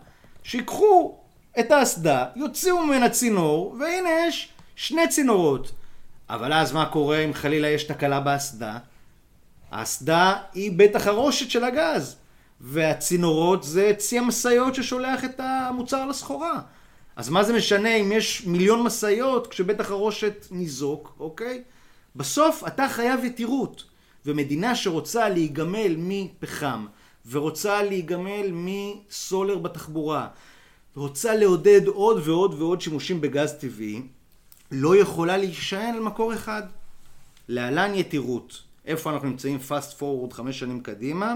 שיקחו 0.44 1.18
את 1.60 1.72
האסדה, 1.72 2.26
יוציאו 2.36 2.86
ממנה 2.86 3.10
צינור, 3.10 3.76
והנה 3.80 4.10
יש 4.28 4.50
שני 4.76 5.08
צינורות. 5.08 5.72
אבל 6.30 6.54
אז 6.54 6.72
מה 6.72 6.86
קורה 6.86 7.20
אם 7.20 7.34
חלילה 7.34 7.68
יש 7.68 7.84
תקלה 7.84 8.20
באסדה? 8.20 8.78
האסדה 9.72 10.36
היא 10.54 10.72
בית 10.72 10.96
החרושת 10.96 11.50
של 11.50 11.64
הגז, 11.64 12.16
והצינורות 12.62 13.64
זה 13.64 13.92
צי 13.98 14.18
המשאיות 14.18 14.76
ששולח 14.76 15.26
את 15.26 15.40
המוצר 15.40 16.06
לסחורה. 16.06 16.60
אז 17.16 17.30
מה 17.30 17.44
זה 17.44 17.54
משנה 17.54 17.96
אם 17.96 18.12
יש 18.12 18.46
מיליון 18.46 18.84
משאיות 18.84 19.48
כשבית 19.48 19.80
החרושת 19.80 20.48
ניזוק, 20.52 21.16
אוקיי? 21.20 21.64
בסוף 22.16 22.64
אתה 22.68 22.90
חייב 22.90 23.24
יתירות, 23.24 23.84
ומדינה 24.26 24.76
שרוצה 24.76 25.30
להיגמל 25.30 25.96
מפחם, 25.98 26.86
ורוצה 27.30 27.84
להיגמל 27.84 28.50
מסולר 28.52 29.58
בתחבורה, 29.58 30.28
ורוצה 30.98 31.36
לעודד 31.36 31.88
עוד 31.88 32.28
ועוד 32.28 32.54
ועוד 32.54 32.82
שימושים 32.82 33.22
בגז 33.22 33.54
טבעי, 33.54 34.02
לא 34.72 34.96
יכולה 34.96 35.38
להישען 35.38 35.96
על 35.96 36.00
מקור 36.00 36.34
אחד. 36.34 36.64
להלן 37.48 37.96
יתירות. 37.96 38.64
איפה 38.86 39.12
אנחנו 39.12 39.28
נמצאים 39.28 39.60
fast 39.70 40.00
forward 40.00 40.34
חמש 40.34 40.60
שנים 40.60 40.82
קדימה? 40.82 41.36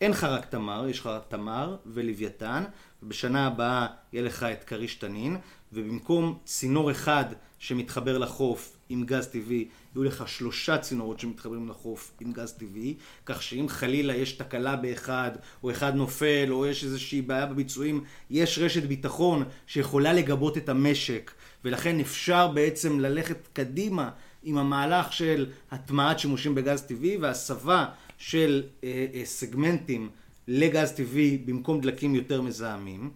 אין 0.00 0.10
לך 0.10 0.24
רק 0.24 0.44
תמר, 0.44 0.88
יש 0.88 1.00
לך 1.00 1.10
תמר 1.28 1.76
ולוויתן, 1.86 2.64
ובשנה 3.02 3.46
הבאה 3.46 3.86
יהיה 4.12 4.24
לך 4.24 4.42
את 4.42 4.64
כריש 4.64 4.94
תנין, 4.94 5.36
ובמקום 5.72 6.38
צינור 6.44 6.90
אחד 6.90 7.24
שמתחבר 7.58 8.18
לחוף 8.18 8.76
עם 8.88 9.04
גז 9.04 9.26
טבעי, 9.26 9.68
יהיו 9.94 10.04
לך 10.04 10.28
שלושה 10.28 10.78
צינורות 10.78 11.20
שמתחברים 11.20 11.68
לחוף 11.68 12.12
עם 12.20 12.32
גז 12.32 12.52
טבעי, 12.52 12.94
כך 13.26 13.42
שאם 13.42 13.66
חלילה 13.68 14.16
יש 14.16 14.32
תקלה 14.32 14.76
באחד, 14.76 15.30
או 15.62 15.70
אחד 15.70 15.94
נופל, 15.94 16.46
או 16.50 16.66
יש 16.66 16.84
איזושהי 16.84 17.22
בעיה 17.22 17.46
בביצועים, 17.46 18.04
יש 18.30 18.58
רשת 18.58 18.82
ביטחון 18.82 19.44
שיכולה 19.66 20.12
לגבות 20.12 20.56
את 20.56 20.68
המשק, 20.68 21.30
ולכן 21.64 22.00
אפשר 22.00 22.48
בעצם 22.48 23.00
ללכת 23.00 23.48
קדימה 23.52 24.10
עם 24.42 24.58
המהלך 24.58 25.12
של 25.12 25.46
הטמעת 25.70 26.18
שימושים 26.18 26.54
בגז 26.54 26.82
טבעי 26.82 27.16
והסבה 27.16 27.86
של 28.18 28.62
אה, 28.84 29.06
אה, 29.14 29.24
סגמנטים 29.24 30.10
לגז 30.48 30.92
טבעי 30.92 31.38
במקום 31.38 31.80
דלקים 31.80 32.14
יותר 32.14 32.42
מזהמים. 32.42 33.10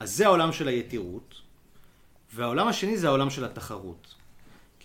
אז 0.00 0.16
זה 0.16 0.26
העולם 0.26 0.52
של 0.52 0.68
היתירות. 0.68 1.34
והעולם 2.34 2.68
השני 2.68 2.98
זה 2.98 3.06
העולם 3.06 3.30
של 3.30 3.44
התחרות. 3.44 4.15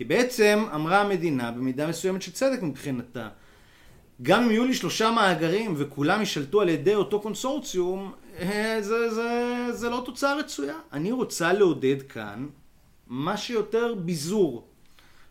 כי 0.01 0.05
בעצם 0.05 0.65
אמרה 0.75 1.01
המדינה, 1.01 1.51
במידה 1.51 1.87
מסוימת 1.87 2.21
של 2.21 2.31
צדק 2.31 2.61
מבחינתה, 2.61 3.29
גם 4.21 4.43
אם 4.43 4.51
יהיו 4.51 4.65
לי 4.65 4.73
שלושה 4.73 5.11
מאגרים 5.11 5.73
וכולם 5.77 6.19
יישלטו 6.19 6.61
על 6.61 6.69
ידי 6.69 6.95
אותו 6.95 7.21
קונסורציום, 7.21 8.13
אה, 8.39 8.77
זה, 8.81 9.13
זה, 9.13 9.67
זה 9.71 9.89
לא 9.89 10.03
תוצאה 10.05 10.35
רצויה. 10.35 10.75
אני 10.93 11.11
רוצה 11.11 11.53
לעודד 11.53 12.01
כאן 12.09 12.47
מה 13.07 13.37
שיותר 13.37 13.95
ביזור. 13.95 14.67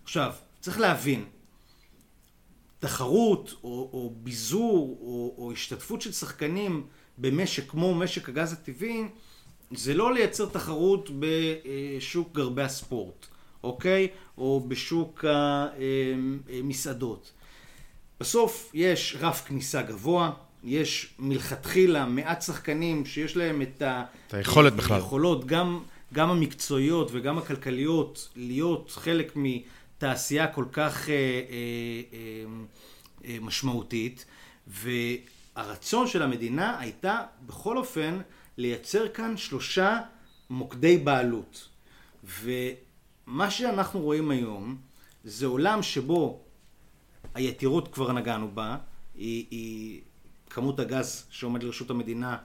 עכשיו, 0.02 0.32
צריך 0.60 0.80
להבין, 0.80 1.24
תחרות 2.78 3.54
או, 3.64 3.90
או 3.92 4.12
ביזור 4.16 4.98
או, 5.00 5.34
או 5.38 5.52
השתתפות 5.52 6.02
של 6.02 6.12
שחקנים 6.12 6.86
במשק 7.18 7.70
כמו 7.70 7.94
משק 7.94 8.28
הגז 8.28 8.52
הטבעי, 8.52 9.04
זה 9.70 9.94
לא 9.94 10.14
לייצר 10.14 10.46
תחרות 10.46 11.10
בשוק 11.18 12.32
גרבי 12.32 12.62
הספורט, 12.62 13.26
אוקיי? 13.62 14.08
או 14.40 14.64
בשוק 14.68 15.24
המסעדות. 16.48 17.32
בסוף 18.20 18.70
יש 18.74 19.16
רף 19.20 19.44
כניסה 19.46 19.82
גבוה, 19.82 20.30
יש 20.64 21.14
מלכתחילה 21.18 22.06
מעט 22.06 22.42
שחקנים 22.42 23.06
שיש 23.06 23.36
להם 23.36 23.62
את, 23.62 23.82
ה... 23.82 24.04
את 24.26 24.34
היכולת 24.34 24.72
בכלל. 24.72 24.96
היכולות, 24.96 25.46
גם, 25.46 25.80
גם 26.12 26.30
המקצועיות 26.30 27.08
וגם 27.12 27.38
הכלכליות, 27.38 28.28
להיות 28.36 28.90
חלק 28.90 29.32
מתעשייה 29.36 30.46
כל 30.46 30.64
כך 30.72 31.08
אה, 31.08 31.14
אה, 31.14 31.20
אה, 32.12 32.44
אה, 33.24 33.36
משמעותית, 33.40 34.24
והרצון 34.66 36.06
של 36.06 36.22
המדינה 36.22 36.78
הייתה 36.80 37.20
בכל 37.46 37.78
אופן 37.78 38.20
לייצר 38.58 39.08
כאן 39.08 39.36
שלושה 39.36 39.98
מוקדי 40.50 40.98
בעלות. 40.98 41.68
ומה 43.30 43.50
שאנחנו 43.50 44.00
רואים 44.00 44.30
היום 44.30 44.76
זה 45.24 45.46
עולם 45.46 45.82
שבו 45.82 46.40
היתירות 47.34 47.94
כבר 47.94 48.12
נגענו 48.12 48.50
בה, 48.54 48.76
היא, 49.14 49.46
היא 49.50 50.00
כמות 50.50 50.80
הגז 50.80 51.26
שעומד 51.30 51.62
לרשות 51.62 51.90
המדינה 51.90 52.36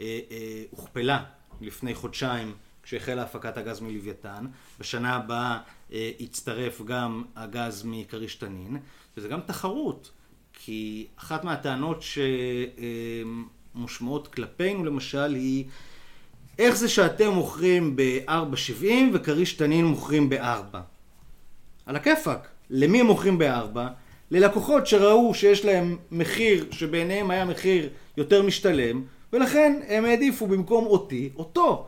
אה, 0.00 0.20
אה, 0.30 0.62
הוכפלה 0.70 1.24
לפני 1.60 1.94
חודשיים 1.94 2.54
כשהחלה 2.82 3.22
הפקת 3.22 3.56
הגז 3.56 3.80
מלוויתן. 3.80 4.46
בשנה 4.80 5.16
הבאה 5.16 5.58
אה, 5.92 6.10
יצטרף 6.18 6.82
גם 6.82 7.24
הגז 7.36 7.82
מכריש 7.86 8.34
תנין, 8.34 8.76
וזה 9.16 9.28
גם 9.28 9.40
תחרות, 9.40 10.10
כי 10.52 11.06
אחת 11.16 11.44
מהטענות 11.44 12.02
שמושמעות 13.74 14.28
כלפינו 14.28 14.84
למשל 14.84 15.34
היא 15.34 15.64
איך 16.58 16.76
זה 16.76 16.88
שאתם 16.88 17.30
מוכרים 17.30 17.96
ב-4.70 17.96 18.84
וכריש 19.12 19.52
תנין 19.52 19.84
מוכרים 19.84 20.28
ב-4? 20.28 20.76
על 21.86 21.96
הכיפאק. 21.96 22.48
למי 22.70 23.00
הם 23.00 23.06
מוכרים 23.06 23.38
ב-4? 23.38 23.78
ללקוחות 24.30 24.86
שראו 24.86 25.34
שיש 25.34 25.64
להם 25.64 25.96
מחיר 26.10 26.66
שבעיניהם 26.70 27.30
היה 27.30 27.44
מחיר 27.44 27.88
יותר 28.16 28.42
משתלם, 28.42 29.02
ולכן 29.32 29.80
הם 29.88 30.04
העדיפו 30.04 30.46
במקום 30.46 30.86
אותי, 30.86 31.30
אותו. 31.36 31.86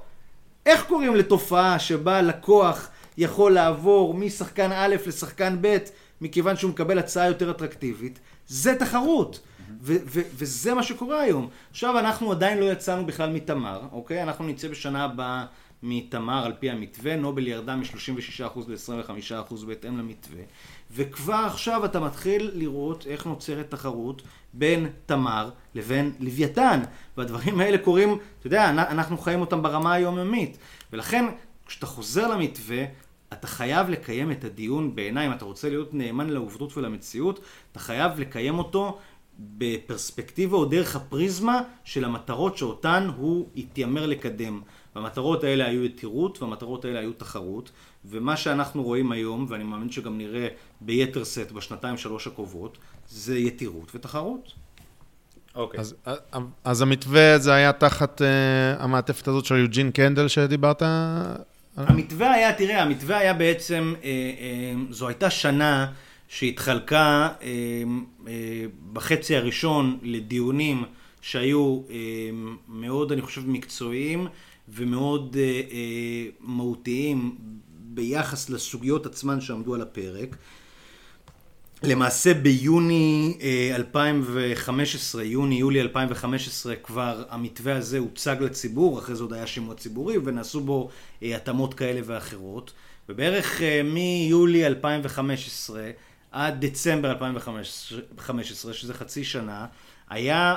איך 0.67 0.85
קוראים 0.85 1.17
לתופעה 1.17 1.79
שבה 1.79 2.23
לקוח 2.23 2.89
יכול 3.19 3.53
לעבור 3.53 4.15
משחקן 4.15 4.71
א' 4.73 4.97
לשחקן 5.07 5.57
ב' 5.61 5.77
מכיוון 6.21 6.57
שהוא 6.57 6.71
מקבל 6.71 6.99
הצעה 6.99 7.27
יותר 7.27 7.51
אטרקטיבית? 7.51 8.19
זה 8.49 8.75
תחרות. 8.79 9.41
וזה 9.87 10.75
מה 10.75 10.83
שקורה 10.83 11.21
היום. 11.21 11.49
עכשיו 11.71 11.99
אנחנו 11.99 12.33
עדיין 12.33 12.59
לא 12.59 12.65
יצאנו 12.65 13.07
בכלל 13.07 13.31
מתמר, 13.31 13.81
אוקיי? 13.93 14.23
אנחנו 14.23 14.47
נצא 14.47 14.69
בשנה 14.69 15.05
הבאה 15.05 15.47
מתמר 15.83 16.45
על 16.45 16.53
פי 16.59 16.71
המתווה, 16.71 17.17
נובל 17.17 17.47
ירדה 17.47 17.77
מ-36% 17.77 18.61
ל-25% 18.69 19.67
בהתאם 19.67 19.99
למתווה, 19.99 20.43
וכבר 20.91 21.45
עכשיו 21.47 21.85
אתה 21.85 22.01
מתחיל 22.01 22.51
לראות 22.55 23.07
איך 23.07 23.27
נוצרת 23.27 23.71
תחרות 23.71 24.23
בין 24.53 24.89
תמר 25.07 25.51
לבין 25.75 26.13
לוויתן, 26.21 26.81
והדברים 27.17 27.61
האלה 27.61 27.79
קורים, 27.79 28.19
אתה 28.39 28.47
יודע, 28.47 28.71
אנחנו 28.71 29.19
חיים 29.19 29.41
אותם 29.41 29.63
ברמה 29.63 29.93
היומיומית, 29.93 30.59
ולכן 30.93 31.25
כשאתה 31.67 31.87
חוזר 31.87 32.29
למתווה, 32.29 32.85
אתה 33.33 33.47
חייב 33.47 33.89
לקיים 33.89 34.31
את 34.31 34.45
הדיון 34.45 34.95
בעיניי, 34.95 35.27
אם 35.27 35.33
אתה 35.33 35.45
רוצה 35.45 35.69
להיות 35.69 35.95
נאמן 35.95 36.31
לעובדות 36.31 36.77
ולמציאות, 36.77 37.41
אתה 37.73 37.79
חייב 37.79 38.21
לקיים 38.21 38.59
אותו 38.59 38.99
בפרספקטיבה 39.39 40.57
או 40.57 40.65
דרך 40.65 40.97
הפריזמה 40.97 41.61
של 41.85 42.05
המטרות 42.05 42.57
שאותן 42.57 43.09
הוא 43.17 43.49
התיימר 43.57 44.07
לקדם. 44.07 44.61
והמטרות 44.97 45.45
האלה 45.45 45.67
היו 45.67 45.85
יתירות, 45.85 46.43
והמטרות 46.43 46.85
האלה 46.85 46.99
היו 46.99 47.13
תחרות, 47.13 47.71
ומה 48.05 48.37
שאנחנו 48.37 48.83
רואים 48.83 49.13
היום, 49.13 49.47
ואני 49.49 49.65
מאמין 49.65 49.91
שגם 49.91 50.19
נראה 50.19 50.49
ביתר 50.81 51.25
שאת 51.25 51.53
בשנתיים 51.53 51.97
שלוש 51.97 52.27
הקרובות, 52.27 52.79
זה 53.09 53.39
יתירות 53.39 53.95
ותחרות. 53.95 54.53
אוקיי. 55.55 55.81
אז, 55.81 55.95
אז 56.65 56.83
המתווה 56.83 57.39
זה 57.39 57.55
היה 57.55 57.73
תחת 57.73 58.21
uh, 58.21 58.83
המעטפת 58.83 59.29
הזאת 59.29 59.45
של 59.45 59.57
יוג'ין 59.57 59.91
קנדל 59.91 60.29
שדיברת? 60.29 60.83
המתווה 61.77 62.33
היה, 62.33 62.53
תראה, 62.53 62.83
המתווה 62.83 63.19
היה 63.19 63.35
בעצם, 63.35 63.95
אה, 64.05 64.09
אה, 64.09 64.75
זו 64.91 65.09
הייתה 65.09 65.31
שנה 65.31 65.87
שהתחלקה 66.29 67.29
אה, 67.43 67.49
אה, 68.29 68.65
בחצי 68.93 69.37
הראשון 69.37 69.99
לדיונים 70.03 70.85
שהיו 71.21 71.81
אה, 71.91 71.97
מאוד, 72.69 73.13
אני 73.13 73.23
חושב, 73.23 73.49
מקצועיים 73.49 74.27
ומאוד 74.69 75.37
אה, 75.39 75.43
אה, 75.43 76.27
מהותיים 76.41 77.37
ביחס 77.69 78.51
לסוגיות 78.51 79.07
עצמן 79.07 79.41
שעמדו 79.41 79.75
על 79.75 79.81
הפרק. 79.81 80.37
למעשה 81.83 82.35
ביוני 82.35 83.39
2015, 83.75 85.23
אה, 85.23 85.27
יוני-יולי 85.27 85.81
2015 85.81 86.77
כבר 86.77 87.25
המתווה 87.29 87.77
הזה 87.77 87.99
הוצג 87.99 88.37
לציבור, 88.41 88.99
אחרי 88.99 89.15
זה 89.15 89.23
עוד 89.23 89.33
היה 89.33 89.47
שימוע 89.47 89.75
ציבורי 89.75 90.19
ונעשו 90.25 90.61
בו 90.61 90.91
התאמות 91.23 91.75
כאלה 91.75 92.01
ואחרות. 92.05 92.73
ובערך 93.09 93.61
מיולי 93.85 94.67
2015 94.67 95.91
עד 96.37 96.65
דצמבר 96.65 97.11
2015, 97.11 98.73
שזה 98.73 98.95
חצי 98.95 99.25
שנה, 99.25 99.67
היה 100.11 100.57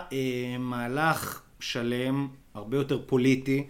מהלך 0.59 1.41
שלם, 1.59 2.27
הרבה 2.53 2.77
יותר 2.77 2.99
פוליטי, 3.05 3.67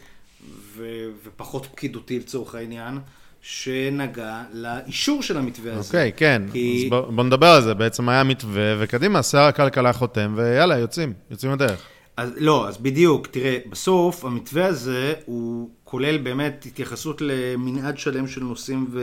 ו- 0.76 1.10
ופחות 1.24 1.66
פקידותי 1.66 2.20
לצורך 2.20 2.56
העניין, 2.56 3.00
שנגע 3.42 4.44
לאישור 4.54 5.24
של 5.24 5.38
המתווה 5.38 5.74
הזה. 5.74 5.88
אוקיי, 5.88 6.10
okay, 6.10 6.20
כן. 6.20 6.42
כי... 6.52 6.84
אז 6.86 6.90
בוא, 6.90 7.02
בוא 7.02 7.24
נדבר 7.24 7.48
על 7.48 7.62
זה. 7.62 7.74
בעצם 7.74 8.10
היה 8.10 8.24
מתווה, 8.24 8.76
וקדימה, 8.80 9.24
שר 9.24 9.42
הכלכלה 9.42 9.94
חותם, 9.94 10.34
ויאללה, 10.38 10.78
יוצאים, 10.78 11.14
יוצאים 11.32 11.52
לדרך. 11.52 11.82
אז 12.18 12.32
לא, 12.38 12.68
אז 12.68 12.78
בדיוק, 12.78 13.28
תראה, 13.28 13.58
בסוף 13.70 14.26
המתווה 14.26 14.66
הזה 14.66 15.14
הוא 15.26 15.70
כולל 15.84 16.18
באמת 16.18 16.66
התייחסות 16.66 17.22
למנעד 17.22 17.98
שלם 17.98 18.28
של 18.28 18.44
נושאים 18.44 18.88
ו... 18.92 19.02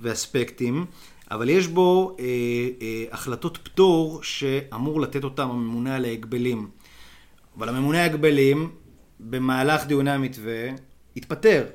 ואספקטים, 0.00 0.86
אבל 1.32 1.48
יש 1.48 1.66
בו 1.66 2.16
אה, 2.20 2.24
אה, 2.82 3.04
החלטות 3.10 3.56
פטור 3.56 4.22
שאמור 4.22 5.00
לתת 5.00 5.24
אותם 5.24 5.50
הממונה 5.50 5.96
על 5.96 6.04
ההגבלים. 6.04 6.70
אבל 7.56 7.68
הממונה 7.68 8.02
ההגבלים 8.02 8.70
במהלך 9.20 9.86
דיוני 9.86 10.10
המתווה 10.10 10.68
התפטר, 11.16 11.66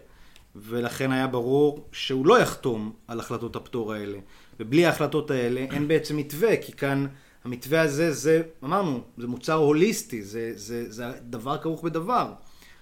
ולכן 0.56 1.12
היה 1.12 1.28
ברור 1.28 1.88
שהוא 1.92 2.26
לא 2.26 2.40
יחתום 2.40 2.94
על 3.08 3.20
החלטות 3.20 3.56
הפטור 3.56 3.94
האלה. 3.94 4.18
ובלי 4.60 4.86
ההחלטות 4.86 5.32
האלה 5.32 5.60
אין 5.60 5.88
בעצם 5.88 6.18
מתווה, 6.18 6.58
כי 6.58 6.72
כאן 6.72 7.06
המתווה 7.44 7.82
הזה, 7.82 8.12
זה, 8.12 8.42
אמרנו, 8.64 9.02
זה 9.18 9.28
מוצר 9.28 9.54
הוליסטי, 9.54 10.24
זה, 10.24 10.52
זה, 10.56 10.92
זה 10.92 11.06
דבר 11.22 11.58
כרוך 11.58 11.84
בדבר. 11.84 12.34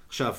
עכשיו, 0.08 0.36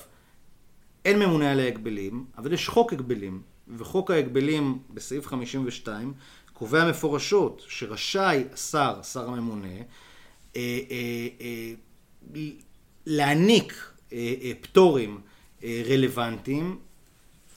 אין 1.04 1.18
ממונה 1.18 1.52
על 1.52 1.60
ההגבלים, 1.60 2.24
אבל 2.38 2.52
יש 2.52 2.68
חוק 2.68 2.92
הגבלים, 2.92 3.42
וחוק 3.68 4.10
ההגבלים 4.10 4.78
בסעיף 4.90 5.26
52 5.26 6.12
קובע 6.52 6.90
מפורשות 6.90 7.62
שרשאי 7.68 8.44
השר, 8.52 9.02
שר 9.02 9.28
הממונה, 9.28 9.68
אה, 10.56 10.80
אה, 10.90 11.28
אה, 11.40 12.42
להעניק 13.06 13.92
פטורים 14.60 15.20
רלוונטיים, 15.64 16.78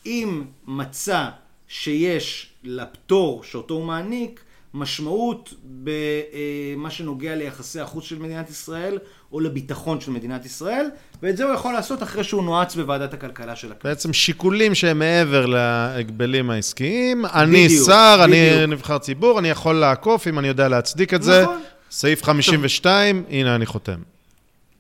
אם 0.06 0.44
מצא 0.68 1.30
שיש 1.68 2.54
לפטור 2.64 3.44
שאותו 3.44 3.74
הוא 3.74 3.86
מעניק 3.86 4.44
משמעות 4.74 5.54
במה 5.64 6.90
שנוגע 6.90 7.36
ליחסי 7.36 7.80
החוץ 7.80 8.04
של 8.04 8.20
מדינת 8.20 8.50
ישראל 8.50 8.98
או 9.32 9.40
לביטחון 9.40 10.02
של 10.02 10.12
מדינת 10.12 10.46
ישראל, 10.46 10.90
ואת 11.24 11.38
זה 11.38 11.44
הוא 11.44 11.54
יכול 11.54 11.74
לעשות 11.74 12.04
אחרי 12.04 12.24
שהוא 12.24 12.44
נועץ 12.44 12.76
בוועדת 12.76 13.14
הכלכלה 13.14 13.56
של 13.56 13.72
הכנסת. 13.72 13.86
בעצם 13.86 14.14
שיקולים 14.14 14.76
שהם 14.76 15.00
מעבר 15.00 15.46
להגבלים 15.46 16.50
העסקיים. 16.50 17.26
אני 17.26 17.66
בדיוק, 17.66 17.88
שר, 17.88 18.18
בדיוק. 18.24 18.58
אני 18.58 18.68
נבחר 18.68 18.98
ציבור, 18.98 19.40
אני 19.40 19.50
יכול 19.50 19.76
לעקוף 19.76 20.28
אם 20.28 20.40
אני 20.40 20.48
יודע 20.48 20.68
להצדיק 20.68 21.14
את 21.14 21.24
זה. 21.24 21.44
נכון. 21.44 21.62
סעיף 21.92 22.24
52, 22.24 23.22
טוב. 23.22 23.32
הנה 23.34 23.56
אני 23.56 23.66
חותם. 23.66 24.00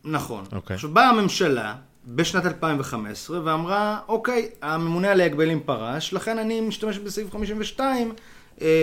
נכון. 0.03 0.43
אוקיי. 0.51 0.73
עכשיו 0.73 0.89
באה 0.89 1.09
הממשלה 1.09 1.75
בשנת 2.07 2.45
2015 2.45 3.39
ואמרה, 3.43 3.99
אוקיי, 4.07 4.49
הממונה 4.61 5.11
על 5.11 5.21
ההגבלים 5.21 5.59
פרש, 5.59 6.13
לכן 6.13 6.37
אני 6.37 6.61
משתמש 6.61 6.97
בסעיף 6.97 7.31
52, 7.31 8.07
אה, 8.07 8.13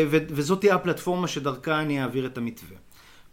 וזאת 0.09 0.61
תהיה 0.61 0.75
הפלטפורמה 0.75 1.29
שדרכה 1.29 1.81
אני 1.81 2.03
אעביר 2.03 2.27
את 2.27 2.39
המתווה. 2.39 2.77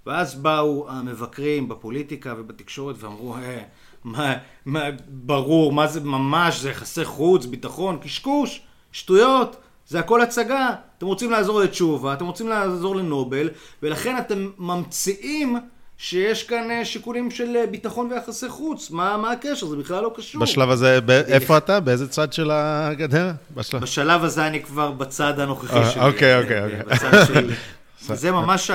ואז 0.05 0.35
באו 0.35 0.89
המבקרים 0.89 1.69
בפוליטיקה 1.69 2.33
ובתקשורת 2.37 2.95
ואמרו, 2.99 3.35
אה, 3.35 3.63
מה, 4.03 4.33
מה, 4.65 4.83
ברור, 5.07 5.73
מה 5.73 5.87
זה 5.87 6.01
ממש, 6.01 6.59
זה 6.59 6.69
יחסי 6.69 7.05
חוץ, 7.05 7.45
ביטחון, 7.45 7.97
קשקוש, 7.97 8.61
שטויות, 8.91 9.55
זה 9.87 9.99
הכל 9.99 10.21
הצגה. 10.21 10.75
אתם 10.97 11.05
רוצים 11.05 11.31
לעזור 11.31 11.59
לתשובה, 11.59 12.13
אתם 12.13 12.25
רוצים 12.25 12.47
לעזור 12.47 12.95
לנובל, 12.95 13.49
ולכן 13.83 14.17
אתם 14.17 14.49
ממציאים 14.57 15.57
שיש 16.03 16.43
כאן 16.43 16.71
אה, 16.71 16.85
שיקולים 16.85 17.31
של 17.31 17.55
אה, 17.55 17.67
ביטחון 17.67 18.11
ויחסי 18.11 18.49
חוץ. 18.49 18.91
מה, 18.91 19.17
מה 19.17 19.31
הקשר? 19.31 19.67
זה 19.67 19.75
בכלל 19.75 20.03
לא 20.03 20.13
קשור. 20.15 20.41
בשלב 20.41 20.69
הזה, 20.69 20.99
ב- 21.05 21.11
איפה 21.11 21.57
אתה? 21.57 21.79
באיזה 21.79 22.07
צד 22.07 22.33
של 22.33 22.51
הגדר? 22.53 23.31
בשלב... 23.55 23.81
בשלב 23.81 24.23
הזה 24.23 24.47
אני 24.47 24.61
כבר 24.63 24.91
בצד 24.91 25.39
הנוכחי 25.39 25.77
אה, 25.77 25.89
שלי. 25.89 26.03
אוקיי, 26.03 26.41
אוקיי, 26.41 26.63
אוקיי. 26.63 26.79
בצד 26.79 27.25
שלי. 27.27 27.53
זה 28.21 28.31
ממש 28.31 28.71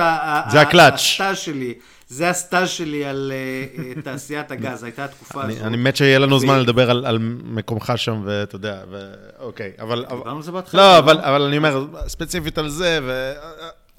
זה 0.51 0.61
הקלאץ'. 0.61 0.93
הסטאז' 0.93 1.37
שלי. 1.37 1.73
זה 2.07 2.29
הסטאז' 2.29 2.69
שלי 2.69 3.05
על 3.05 3.31
uh, 3.75 4.01
תעשיית 4.01 4.51
הגז, 4.51 4.83
הייתה 4.83 5.05
התקופה 5.05 5.43
הזאת. 5.43 5.61
אני 5.61 5.77
מת 5.77 5.95
שיהיה 5.95 6.19
לנו 6.19 6.39
זמן 6.39 6.59
לדבר 6.59 6.89
על, 6.89 7.05
על 7.05 7.17
מקומך 7.43 7.93
שם, 7.95 8.21
ואתה 8.25 8.55
יודע, 8.55 8.79
ואוקיי, 8.91 9.71
אבל... 9.79 10.05
דיברנו 10.09 10.37
על 10.37 10.43
זה 10.43 10.51
בהתחלה. 10.51 10.81
לא, 10.81 10.97
אבל, 10.97 11.17
אבל 11.17 11.41
אני 11.41 11.57
אומר, 11.57 11.85
ספציפית 12.07 12.57
על 12.57 12.69
זה, 12.69 12.99
ו... 13.03 13.33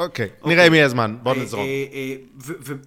אוקיי, 0.00 0.28
אוקיי, 0.40 0.54
נראה 0.54 0.66
אם 0.66 0.74
יהיה 0.74 0.88
זמן, 0.88 1.16
בוא 1.22 1.34
אה, 1.34 1.42
נזרום. 1.42 1.64
אה, 1.64 1.84
אה, 1.92 2.16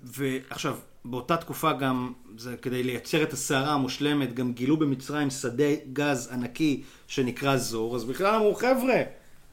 ועכשיו, 0.04 0.76
באותה 1.06 1.38
תקופה 1.38 1.74
גם, 1.74 2.14
זה 2.38 2.56
כדי 2.62 2.84
לייצר 2.84 3.24
את 3.24 3.34
הסערה 3.34 3.74
המושלמת, 3.74 4.34
גם 4.34 4.54
גילו 4.54 4.78
במצרים 4.78 5.30
שדה 5.30 5.74
גז 5.94 6.30
ענקי 6.32 6.84
שנקרא 7.08 7.58
זור, 7.58 7.96
אז 7.96 8.06
בכלל 8.06 8.36
אמרו, 8.36 8.56
חבר'ה, 8.56 9.02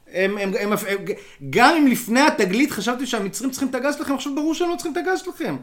הם, 0.07 0.37
הם, 0.37 0.51
הם, 0.59 0.73
הם, 0.73 1.05
גם 1.49 1.75
אם 1.75 1.87
לפני 1.87 2.21
התגלית 2.21 2.71
חשבתי 2.71 3.05
שהמצרים 3.05 3.51
צריכים 3.51 3.69
את 3.69 3.75
הגז 3.75 3.95
שלכם, 3.95 4.13
עכשיו 4.13 4.35
ברור 4.35 4.55
שהם 4.55 4.69
לא 4.69 4.75
צריכים 4.75 4.91
את 4.91 4.97
הגז 4.97 5.19
שלכם. 5.19 5.57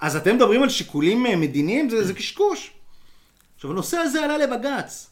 אז 0.00 0.16
אתם 0.16 0.36
מדברים 0.36 0.62
על 0.62 0.68
שיקולים 0.68 1.22
מדיניים? 1.22 1.90
זה, 1.90 2.04
זה 2.04 2.14
קשקוש. 2.14 2.70
עכשיו, 3.56 3.70
הנושא 3.70 3.96
הזה 3.96 4.24
עלה 4.24 4.38
לבג"ץ. 4.38 5.10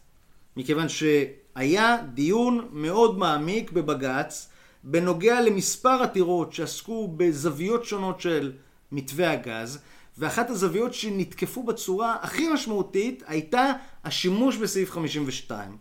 מכיוון 0.56 0.86
שהיה 0.88 1.96
דיון 2.14 2.68
מאוד 2.72 3.18
מעמיק 3.18 3.72
בבג"ץ 3.72 4.48
בנוגע 4.90 5.40
למספר 5.40 6.02
עתירות 6.02 6.52
שעסקו 6.52 7.08
בזוויות 7.16 7.84
שונות 7.84 8.20
של 8.20 8.52
מתווה 8.92 9.30
הגז, 9.32 9.78
ואחת 10.18 10.50
הזוויות 10.50 10.94
שנתקפו 10.94 11.62
בצורה 11.62 12.16
הכי 12.22 12.48
משמעותית 12.48 13.22
הייתה 13.26 13.72
השימוש 14.04 14.56
בסעיף 14.56 14.90
52. 14.90 15.76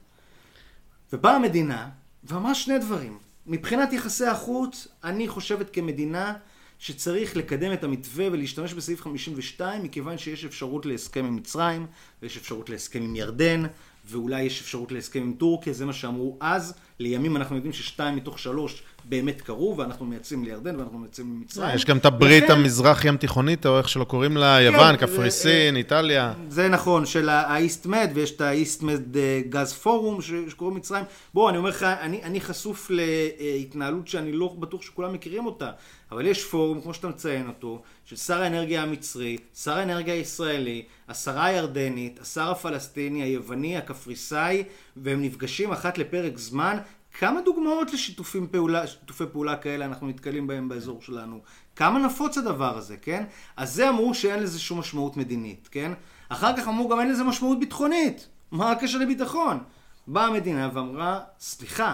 ובאה 1.14 1.36
המדינה 1.36 1.90
ואמרה 2.24 2.56
שני 2.56 2.80
דברים. 2.80 3.18
מבחינת 3.46 3.94
יחסי 3.94 4.26
החוץ, 4.26 4.88
אני 5.04 5.28
חושבת 5.28 5.74
כמדינה 5.74 6.34
שצריך 6.80 7.38
לקדם 7.38 7.74
את 7.74 7.84
המתווה 7.84 8.28
ולהשתמש 8.32 8.74
בסעיף 8.74 9.02
52 9.02 9.84
מכיוון 9.84 10.18
שיש 10.18 10.46
אפשרות 10.46 10.86
להסכם 10.86 11.26
עם 11.26 11.36
מצרים 11.36 11.86
ויש 12.22 12.38
אפשרות 12.38 12.70
להסכם 12.70 13.02
עם 13.02 13.16
ירדן 13.16 13.64
ואולי 14.06 14.42
יש 14.42 14.62
אפשרות 14.62 14.92
להסכם 14.92 15.22
עם 15.22 15.34
טורקיה, 15.38 15.74
זה 15.74 15.86
מה 15.86 15.94
שאמרו 15.94 16.38
אז. 16.40 16.74
לימים 17.00 17.38
אנחנו 17.38 17.56
יודעים 17.56 17.74
ששתיים 17.74 18.16
מתוך 18.16 18.40
שלוש 18.40 18.84
באמת 19.06 19.42
קרו, 19.42 19.78
ואנחנו 19.78 20.06
מייצאים 20.06 20.44
לירדן 20.44 20.76
ואנחנו 20.76 20.98
מייצאים 21.00 21.34
למצרים. 21.34 21.76
יש 21.76 21.86
גם 21.86 21.98
את 21.98 22.06
הברית 22.06 22.50
המזרח 22.50 23.06
ים 23.06 23.18
תיכונית, 23.18 23.66
או 23.66 23.78
איך 23.78 23.90
שלא 23.90 24.04
קוראים 24.04 24.38
לה, 24.38 24.58
כן, 24.60 24.66
יוון, 24.66 24.96
קפריסין, 24.96 25.76
איטליה. 25.76 26.34
זה 26.50 26.68
נכון, 26.68 27.06
של 27.06 27.30
האיסט-מד, 27.30 28.10
ויש 28.14 28.32
את 28.32 28.42
האיסט-מד 28.42 29.18
גז 29.50 29.74
פורום 29.74 30.20
שקוראים 30.50 30.78
מצרים. 30.78 31.06
בוא, 31.34 31.50
אני 31.50 31.58
אומר 31.58 31.70
לך, 31.70 31.84
אני, 31.84 32.24
אני 32.24 32.42
חשוף 32.42 32.92
להתנהלות 33.40 34.08
שאני 34.08 34.32
לא 34.32 34.56
בטוח 34.60 34.82
שכולם 34.82 35.14
מכירים 35.14 35.46
אותה, 35.46 35.72
אבל 36.12 36.26
יש 36.26 36.44
פורום, 36.44 36.82
כמו 36.82 36.94
שאתה 36.94 37.08
מציין 37.08 37.48
אותו, 37.48 37.82
של 38.06 38.16
שר 38.16 38.42
האנרגיה 38.42 38.84
המצרי, 38.84 39.38
שר 39.64 39.74
האנרגיה 39.78 40.14
הישראלי, 40.14 40.84
השרה 41.08 41.46
הירדנית, 41.46 42.20
השר 42.22 42.52
הפלסטיני, 42.52 43.24
היווני, 43.24 43.78
הקפריסאי, 43.78 44.64
והם 45.04 45.22
נפגשים 45.22 45.72
אחת 45.72 45.98
לפרק 45.98 46.38
זמן. 46.38 46.78
כמה 47.20 47.42
דוגמאות 47.42 47.94
לשיתופי 47.94 48.40
פעולה, 48.52 48.84
פעולה 49.32 49.56
כאלה 49.56 49.86
אנחנו 49.86 50.08
נתקלים 50.08 50.48
בהם 50.48 50.70
באזור 50.70 51.02
שלנו? 51.02 51.42
כמה 51.76 52.00
נפוץ 52.00 52.38
הדבר 52.38 52.78
הזה, 52.78 52.98
כן? 52.98 53.24
אז 53.58 53.74
זה 53.74 53.90
אמרו 53.90 54.14
שאין 54.14 54.44
לזה 54.44 54.60
שום 54.60 54.80
משמעות 54.80 55.18
מדינית, 55.18 55.70
כן? 55.72 55.92
אחר 56.30 56.58
כך 56.58 56.68
אמרו 56.68 56.90
גם 56.90 57.00
אין 57.00 57.12
לזה 57.12 57.24
משמעות 57.24 57.60
ביטחונית. 57.60 58.28
מה 58.52 58.72
הקשר 58.72 58.98
לביטחון? 58.98 59.60
באה 60.08 60.26
המדינה 60.26 60.70
ואמרה, 60.74 61.20
סליחה, 61.40 61.94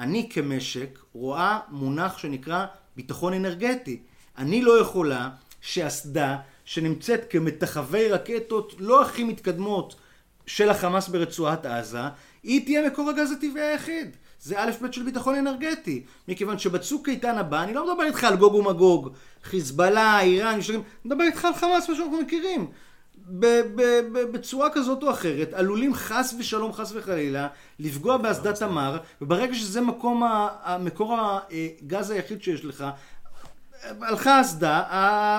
אני 0.00 0.28
כמשק 0.30 0.98
רואה 1.12 1.58
מונח 1.68 2.18
שנקרא 2.18 2.66
ביטחון 2.96 3.32
אנרגטי. 3.32 4.02
אני 4.38 4.62
לא 4.62 4.80
יכולה 4.80 5.30
שאסדה 5.60 6.36
שנמצאת 6.64 7.20
כמתחווי 7.30 8.08
רקטות 8.08 8.74
לא 8.78 9.02
הכי 9.02 9.24
מתקדמות 9.24 9.94
של 10.46 10.68
החמאס 10.68 11.08
ברצועת 11.08 11.66
עזה, 11.66 12.02
היא 12.42 12.64
תהיה 12.64 12.86
מקור 12.86 13.10
הגז 13.10 13.32
הטבעי 13.32 13.62
היחיד. 13.62 14.16
זה 14.40 14.60
א' 14.60 14.70
ב' 14.82 14.92
של 14.92 15.02
ביטחון 15.02 15.34
אנרגטי. 15.34 16.02
מכיוון 16.28 16.58
שבצוק 16.58 17.08
איתן 17.08 17.38
הבא, 17.38 17.62
אני 17.62 17.74
לא 17.74 17.92
מדבר 17.92 18.04
איתך 18.04 18.24
על 18.24 18.36
גוג 18.36 18.54
ומגוג, 18.54 19.10
חיזבאללה, 19.44 20.20
איראן, 20.20 20.58
משלמים, 20.58 20.80
אני 20.80 21.14
מדבר 21.14 21.24
איתך 21.24 21.44
על 21.44 21.54
חמאס, 21.54 21.88
מה 21.88 21.94
שאנחנו 21.96 22.20
מכירים. 22.20 22.70
בצורה 24.32 24.70
כזאת 24.70 25.02
או 25.02 25.10
אחרת, 25.10 25.52
עלולים 25.52 25.94
חס 25.94 26.34
ושלום, 26.38 26.72
חס 26.72 26.92
וחלילה, 26.94 27.48
לפגוע 27.78 28.16
באסדת 28.16 28.58
תמר, 28.58 28.98
וברגע 29.22 29.54
שזה 29.54 29.80
מקום, 29.80 30.22
מקור 30.80 31.18
הגז 31.20 32.10
היחיד 32.10 32.42
שיש 32.42 32.64
לך, 32.64 32.84
הלכה 34.00 34.40
אסדה, 34.40 34.82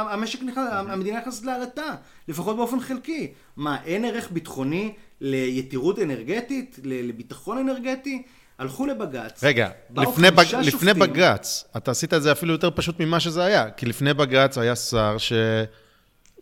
המשק 0.09 0.43
נכנס, 0.43 0.67
המדינה 0.71 1.19
נכנסת 1.19 1.45
להרעתה, 1.45 1.95
לפחות 2.27 2.55
באופן 2.55 2.79
חלקי. 2.79 3.31
מה, 3.57 3.77
אין 3.85 4.05
ערך 4.05 4.31
ביטחוני 4.31 4.93
ליתירות 5.21 5.99
אנרגטית, 5.99 6.79
לביטחון 6.83 7.57
אנרגטי? 7.57 8.23
הלכו 8.59 8.85
לבג"ץ, 8.85 9.43
רגע, 9.43 9.69
לפני, 9.97 10.31
בג... 10.31 10.55
לפני 10.55 10.93
בג"ץ, 10.93 11.63
אתה 11.77 11.91
עשית 11.91 12.13
את 12.13 12.21
זה 12.21 12.31
אפילו 12.31 12.51
יותר 12.53 12.69
פשוט 12.75 12.99
ממה 12.99 13.19
שזה 13.19 13.43
היה, 13.43 13.71
כי 13.71 13.85
לפני 13.85 14.13
בג"ץ 14.13 14.57
היה 14.57 14.75
שר 14.75 15.17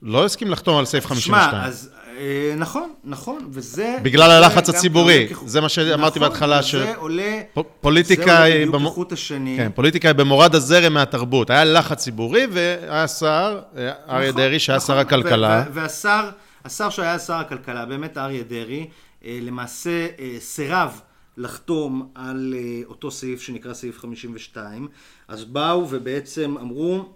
שלא 0.05 0.25
הסכים 0.25 0.51
לחתום 0.51 0.77
על 0.77 0.85
סעיף 0.85 1.05
52. 1.05 1.51
שמע, 1.51 1.65
אז 1.65 1.89
אה, 2.17 2.53
נכון, 2.57 2.93
נכון, 3.03 3.47
וזה... 3.51 3.97
בגלל 4.03 4.31
הלחץ 4.31 4.69
הציבורי. 4.69 5.27
זה 5.45 5.61
מה 5.61 5.69
שאמרתי 5.69 6.19
נכון, 6.19 6.29
בהתחלה, 6.29 6.61
זה 6.61 6.95
עולה, 6.95 7.41
פוליטיקה 7.81 8.25
זה 8.25 8.31
עולה 8.31 8.65
בדיוק 8.65 8.75
כחוט 8.83 9.11
השני. 9.11 9.57
כן, 9.57 9.71
פוליטיקה 9.75 10.07
היא 10.07 10.15
במורד 10.15 10.55
הזרם 10.55 10.93
מהתרבות. 10.93 11.49
היה 11.49 11.63
לחץ 11.63 12.03
ציבורי 12.03 12.47
והיה 12.51 13.07
שר, 13.07 13.59
אה, 13.77 13.91
אריה 14.09 14.29
נכון, 14.29 14.41
דרעי, 14.41 14.59
שהיה 14.59 14.77
נכון, 14.77 14.87
שר 14.87 14.99
הכלכלה. 14.99 15.63
ו- 15.67 15.71
ו- 15.71 15.75
והשר, 15.75 16.29
השר 16.65 16.89
שהיה 16.89 17.19
שר 17.19 17.33
הכלכלה, 17.33 17.85
באמת 17.85 18.17
אריה 18.17 18.43
דרעי, 18.43 18.87
אה, 19.25 19.39
למעשה 19.41 20.07
סירב 20.39 21.01
לחתום 21.37 22.09
על 22.15 22.53
אותו 22.85 23.11
סעיף 23.11 23.41
שנקרא 23.41 23.73
סעיף 23.73 23.99
52, 23.99 24.87
אז 25.27 25.43
באו 25.43 25.87
ובעצם 25.89 26.55
אמרו, 26.61 27.09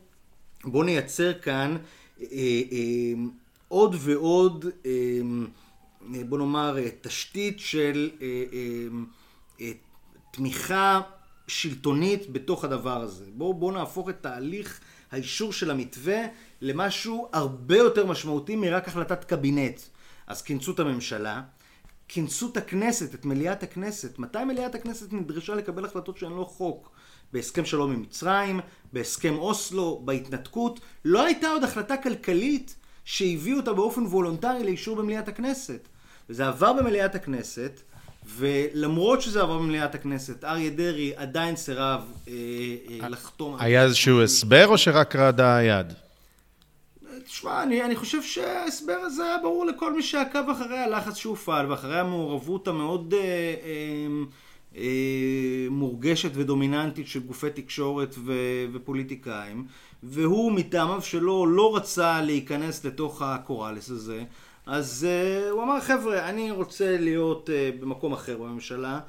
בואו 0.64 0.84
נייצר 0.84 1.34
כאן 1.34 1.78
עוד 3.67 3.95
ועוד, 3.99 4.65
אה, 4.85 4.91
אה, 6.15 6.23
בוא 6.29 6.37
נאמר, 6.37 6.77
אה, 6.77 6.89
תשתית 7.01 7.59
של 7.59 8.11
אה, 8.21 8.27
אה, 8.53 8.87
אה, 9.61 9.71
תמיכה 10.31 11.01
שלטונית 11.47 12.31
בתוך 12.31 12.63
הדבר 12.63 13.01
הזה. 13.01 13.25
בואו 13.33 13.53
בוא 13.53 13.71
נהפוך 13.71 14.09
את 14.09 14.15
תהליך 14.21 14.79
האישור 15.11 15.53
של 15.53 15.71
המתווה 15.71 16.21
למשהו 16.61 17.29
הרבה 17.33 17.77
יותר 17.77 18.05
משמעותי 18.05 18.55
מרק 18.55 18.87
החלטת 18.87 19.23
קבינט. 19.23 19.81
אז 20.27 20.41
כינסו 20.41 20.71
את 20.71 20.79
הממשלה, 20.79 21.41
כינסו 22.07 22.49
את 22.49 22.57
הכנסת, 22.57 23.13
את 23.13 23.25
מליאת 23.25 23.63
הכנסת. 23.63 24.19
מתי 24.19 24.43
מליאת 24.43 24.75
הכנסת 24.75 25.13
נדרשה 25.13 25.55
לקבל 25.55 25.85
החלטות 25.85 26.17
שהן 26.17 26.31
לא 26.31 26.43
חוק? 26.43 26.94
בהסכם 27.36 27.66
שלום 27.66 27.91
עם 27.91 28.02
מצרים, 28.02 28.60
בהסכם 28.94 29.36
אוסלו, 29.38 30.02
בהתנתקות. 30.06 30.80
לא 31.06 31.26
הייתה 31.26 31.48
עוד 31.48 31.64
החלטה 31.64 31.98
כלכלית 31.98 32.76
שהביאו 33.06 33.57
אותה 33.57 33.74
באופן 33.74 34.06
וולונטרי 34.06 34.64
לאישור 34.64 34.95
במליאת 34.95 35.28
הכנסת. 35.28 35.88
וזה 36.30 36.48
עבר 36.48 36.74
במליאת 36.74 37.16
הכנסת, 37.16 37.82
ולמרות 38.38 39.22
שזה 39.22 39.41
עבר 39.41 39.57
במליאת 39.57 39.95
הכנסת, 39.95 40.44
אריה 40.44 40.70
דרעי 40.70 41.14
עדיין 41.16 41.56
סירב 41.56 42.02
אה, 42.28 42.34
אה, 43.03 43.10
לחתום. 43.10 43.56
היה 43.60 43.84
איזשהו 43.84 44.24
הסבר 44.24 44.68
או 44.68 44.78
שרק 44.78 45.16
רעדה 45.16 45.56
היד? 45.56 45.94
תשמע, 47.26 47.64
אני, 47.64 47.84
אני 47.84 47.95
חושב 47.95 48.22
שההסבר 48.22 48.98
הזה 49.03 49.24
היה 49.24 49.38
ברור 49.38 49.66
לכל 49.66 49.94
מי 49.94 50.03
שעקב 50.03 50.49
אחרי 50.49 50.78
הלחץ 50.78 51.16
שהופעל 51.16 51.72
ואחרי 51.72 51.99
המעורבות 51.99 52.68
המאוד 52.68 53.14
אה, 53.14 53.20
אה, 53.20 54.07
מורגשת 55.69 56.31
ודומיננטית 56.34 57.07
של 57.07 57.19
גופי 57.19 57.49
תקשורת 57.49 58.15
ו, 58.18 58.34
ופוליטיקאים, 58.73 59.65
והוא 60.03 60.52
מטעמיו 60.52 61.02
שלו 61.02 61.45
לא 61.45 61.76
רצה 61.76 62.22
להיכנס 62.22 62.85
לתוך 62.85 63.22
הקוראלס 63.22 63.89
הזה, 63.89 64.23
אז 64.65 65.07
אה, 65.10 65.49
הוא 65.49 65.64
אמר, 65.64 65.80
חבר'ה, 65.80 66.30
אני 66.30 66.52
רוצה 66.52 66.97
להיות 66.97 67.49
אה, 67.49 67.69
במקום 67.80 68.14
אחר 68.14 68.38
בממשלה, 68.38 68.99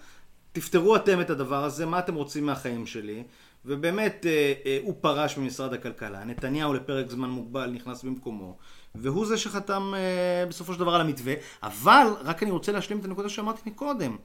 תפתרו 0.52 0.96
אתם 0.96 1.20
את 1.20 1.30
הדבר 1.30 1.64
הזה, 1.64 1.86
מה 1.86 1.98
אתם 1.98 2.14
רוצים 2.14 2.46
מהחיים 2.46 2.86
שלי? 2.86 3.22
ובאמת 3.66 4.26
אה, 4.26 4.52
אה, 4.66 4.78
הוא 4.82 4.94
פרש 5.00 5.38
ממשרד 5.38 5.72
הכלכלה, 5.72 6.24
נתניהו 6.24 6.74
לפרק 6.74 7.10
זמן 7.10 7.30
מוגבל 7.30 7.70
נכנס 7.70 8.02
במקומו, 8.02 8.56
והוא 8.94 9.26
זה 9.26 9.38
שחתם 9.38 9.92
אה, 9.96 10.46
בסופו 10.46 10.74
של 10.74 10.80
דבר 10.80 10.94
על 10.94 11.00
המתווה, 11.00 11.34
אבל 11.62 12.06
רק 12.24 12.42
אני 12.42 12.50
רוצה 12.50 12.72
להשלים 12.72 12.98
את 12.98 13.04
הנקודה 13.04 13.28
שאמרתי 13.28 13.70
מקודם. 13.70 14.16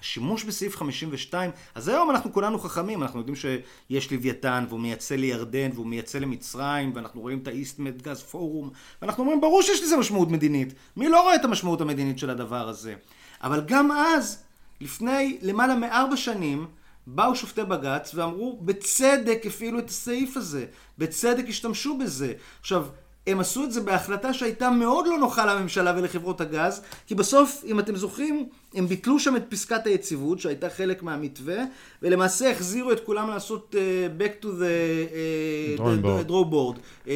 השימוש 0.00 0.44
בסעיף 0.44 0.76
52, 0.76 1.50
אז 1.74 1.88
היום 1.88 2.10
אנחנו 2.10 2.32
כולנו 2.32 2.58
חכמים, 2.58 3.02
אנחנו 3.02 3.18
יודעים 3.18 3.36
שיש 3.36 4.12
לוויתן 4.12 4.64
והוא 4.68 4.80
מייצא 4.80 5.14
לירדן 5.14 5.70
והוא 5.74 5.86
מייצא 5.86 6.18
למצרים 6.18 6.92
ואנחנו 6.94 7.20
רואים 7.20 7.38
את 7.38 7.48
האיסטמד 7.48 8.02
גז 8.02 8.22
פורום 8.22 8.70
ואנחנו 9.02 9.22
אומרים 9.22 9.40
ברור 9.40 9.62
שיש 9.62 9.82
לזה 9.82 9.96
משמעות 9.96 10.30
מדינית, 10.30 10.74
מי 10.96 11.08
לא 11.08 11.22
רואה 11.22 11.34
את 11.34 11.44
המשמעות 11.44 11.80
המדינית 11.80 12.18
של 12.18 12.30
הדבר 12.30 12.68
הזה? 12.68 12.94
אבל 13.42 13.60
גם 13.66 13.92
אז, 13.92 14.42
לפני 14.80 15.38
למעלה 15.42 15.74
מארבע 15.74 16.16
שנים, 16.16 16.66
באו 17.06 17.36
שופטי 17.36 17.64
בג"ץ 17.64 18.14
ואמרו, 18.14 18.58
בצדק 18.62 19.42
הפעילו 19.46 19.78
את 19.78 19.88
הסעיף 19.88 20.36
הזה, 20.36 20.66
בצדק 20.98 21.44
השתמשו 21.48 21.98
בזה. 21.98 22.32
עכשיו, 22.60 22.86
הם 23.26 23.40
עשו 23.40 23.64
את 23.64 23.72
זה 23.72 23.80
בהחלטה 23.80 24.32
שהייתה 24.32 24.70
מאוד 24.70 25.06
לא 25.06 25.18
נוחה 25.18 25.54
לממשלה 25.54 25.94
ולחברות 25.96 26.40
הגז, 26.40 26.82
כי 27.06 27.14
בסוף, 27.14 27.62
אם 27.66 27.80
אתם 27.80 27.96
זוכרים, 27.96 28.48
הם 28.74 28.86
ביטלו 28.86 29.18
שם 29.18 29.36
את 29.36 29.44
פסקת 29.48 29.86
היציבות, 29.86 30.40
שהייתה 30.40 30.70
חלק 30.70 31.02
מהמתווה, 31.02 31.56
ולמעשה 32.02 32.50
החזירו 32.50 32.92
את 32.92 33.00
כולם 33.00 33.30
לעשות 33.30 33.74
uh, 33.74 34.22
back 34.22 34.44
to 34.44 34.46
the, 34.46 35.78
uh, 35.78 35.80
Drawing 35.80 36.04
board. 36.04 36.30
draw 36.30 36.52
board. 36.52 36.78
Uh, 36.78 37.06
uh, 37.06 37.10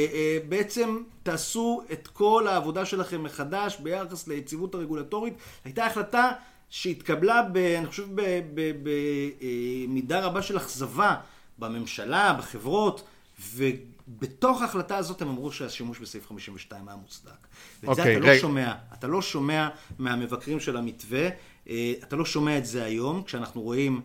בעצם 0.48 0.98
תעשו 1.22 1.82
את 1.92 2.08
כל 2.08 2.46
העבודה 2.48 2.84
שלכם 2.84 3.22
מחדש 3.22 3.78
ביחס 3.82 4.28
ליציבות 4.28 4.74
הרגולטורית. 4.74 5.34
הייתה 5.64 5.86
החלטה 5.86 6.32
שהתקבלה, 6.70 7.42
ב, 7.52 7.56
אני 7.56 7.86
חושב, 7.86 8.06
במידה 9.88 10.20
רבה 10.20 10.42
של 10.42 10.56
אכזבה 10.56 11.14
בממשלה, 11.58 12.32
בחברות, 12.38 13.02
ובתוך 14.08 14.62
ההחלטה 14.62 14.96
הזאת 14.96 15.22
הם 15.22 15.28
אמרו 15.28 15.52
שהשימוש 15.52 15.98
בסעיף 15.98 16.26
52 16.28 16.88
היה 16.88 16.96
מוצדק. 16.96 17.30
ואת 17.82 17.96
זה 17.96 18.02
אוקיי, 18.02 18.16
אתה 18.16 18.26
לא. 18.26 18.38
שומע, 18.38 18.72
אתה 18.92 19.06
לא 19.06 19.22
שומע 19.22 19.68
מהמבקרים 19.98 20.60
של 20.60 20.76
המתווה, 20.76 21.28
אה, 21.68 21.92
אתה 22.02 22.16
לא 22.16 22.24
שומע 22.24 22.58
את 22.58 22.66
זה 22.66 22.84
היום, 22.84 23.22
כשאנחנו 23.22 23.60
רואים 23.60 24.00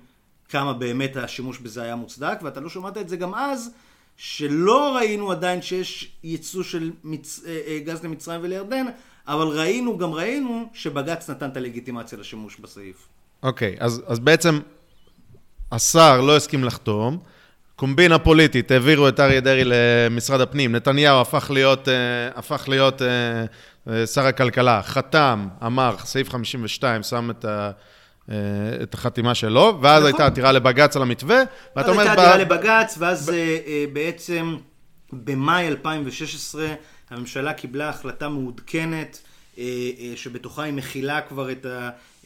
כמה 0.49 0.73
באמת 0.73 1.17
השימוש 1.17 1.59
בזה 1.59 1.83
היה 1.83 1.95
מוצדק, 1.95 2.39
ואתה 2.43 2.59
לא 2.59 2.69
שמעת 2.69 2.97
את 2.97 3.09
זה 3.09 3.17
גם 3.17 3.35
אז, 3.35 3.71
שלא 4.17 4.95
ראינו 4.95 5.31
עדיין 5.31 5.61
שיש 5.61 6.11
ייצוא 6.23 6.63
של 6.63 6.91
מצ... 7.03 7.41
אה, 7.45 7.61
אה, 7.67 7.79
גז 7.79 8.03
למצרים 8.03 8.39
ולירדן, 8.43 8.85
אבל 9.27 9.47
ראינו, 9.47 9.97
גם 9.97 10.13
ראינו, 10.13 10.69
שבג"ץ 10.73 11.29
נתן 11.29 11.49
את 11.49 11.57
הלגיטימציה 11.57 12.17
לשימוש 12.17 12.59
בסעיף. 12.59 13.07
אוקיי, 13.43 13.75
אז, 13.79 14.01
אז 14.07 14.19
בעצם 14.19 14.59
השר 15.71 16.21
לא 16.21 16.35
הסכים 16.35 16.63
לחתום, 16.63 17.19
קומבינה 17.79 18.19
פוליטית, 18.19 18.71
העבירו 18.71 19.07
את 19.07 19.19
אריה 19.19 19.39
דרעי 19.39 19.63
למשרד 19.65 20.41
הפנים, 20.41 20.75
נתניהו 20.75 21.21
הפך 21.21 21.51
להיות, 21.53 21.89
אה, 21.89 21.93
הפך 22.35 22.65
להיות 22.69 23.01
שר 24.05 24.25
הכלכלה, 24.25 24.81
חתם, 24.83 25.47
אמר, 25.65 25.95
סעיף 26.03 26.29
52, 26.29 27.03
שם 27.03 27.29
את 27.29 27.45
ה... 27.45 27.71
את 28.83 28.93
החתימה 28.93 29.35
שלו, 29.35 29.77
ואז 29.81 29.99
נכון. 29.99 30.05
הייתה 30.05 30.25
עתירה 30.25 30.51
לבג"ץ 30.51 30.95
על 30.95 31.01
המתווה, 31.01 31.41
ואתה 31.75 31.89
אומר... 31.91 32.01
אז 32.01 32.07
הייתה 32.07 32.21
עתירה 32.21 32.37
ב... 32.37 32.39
לבג"ץ, 32.39 32.95
ואז 32.99 33.29
ב... 33.29 33.33
בעצם 33.93 34.57
במאי 35.13 35.67
2016 35.67 36.67
הממשלה 37.09 37.53
קיבלה 37.53 37.89
החלטה 37.89 38.29
מעודכנת, 38.29 39.21
שבתוכה 40.15 40.63
היא 40.63 40.73
מכילה 40.73 41.21
כבר 41.21 41.51
את 41.51 41.65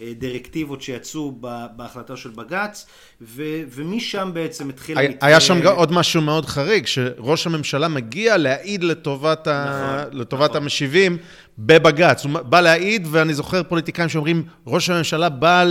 הדירקטיבות 0.01 0.81
שיצאו 0.81 1.31
בהחלטה 1.75 2.17
של 2.17 2.29
בג"ץ, 2.29 2.85
ו... 3.21 3.43
ומשם 3.69 4.31
בעצם 4.33 4.69
התחיל 4.69 4.97
המתווה... 4.97 5.27
היה 5.27 5.39
שם 5.39 5.67
עוד 5.67 5.91
משהו 5.91 6.21
מאוד 6.21 6.45
חריג, 6.45 6.85
שראש 6.85 7.47
הממשלה 7.47 7.87
מגיע 7.87 8.37
להעיד 8.37 8.83
לטובת, 8.83 9.47
נכון, 9.47 9.53
ה... 9.53 10.05
לטובת 10.11 10.49
נכון. 10.49 10.61
המשיבים. 10.61 11.17
בבג"ץ, 11.57 12.25
הוא 12.25 12.41
בא 12.41 12.61
להעיד, 12.61 13.07
ואני 13.11 13.33
זוכר 13.33 13.63
פוליטיקאים 13.63 14.09
שאומרים, 14.09 14.43
ראש 14.67 14.89
הממשלה 14.89 15.29
בא 15.29 15.63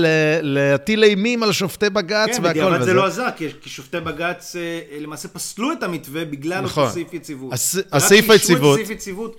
להטיל 0.42 1.04
אימים 1.04 1.42
על 1.42 1.52
שופטי 1.52 1.90
בג"ץ 1.90 2.36
כן, 2.36 2.44
והכל. 2.44 2.60
כן, 2.60 2.66
בדיעבד 2.66 2.84
זה 2.84 2.94
לא 2.94 3.06
עזר, 3.06 3.28
כי, 3.36 3.48
כי 3.60 3.70
שופטי 3.70 4.00
בג"ץ 4.00 4.56
אה, 4.56 4.98
למעשה 5.00 5.28
פסלו 5.28 5.72
את 5.72 5.82
המתווה 5.82 6.24
בגלל 6.24 6.60
נכון. 6.60 6.82
אותו 6.82 6.94
סעיף 6.94 7.14
יציבות. 7.14 7.52
הס, 7.52 7.76
הסעיף 7.92 8.30
היציבות. 8.30 8.80
יציבות. 8.90 9.36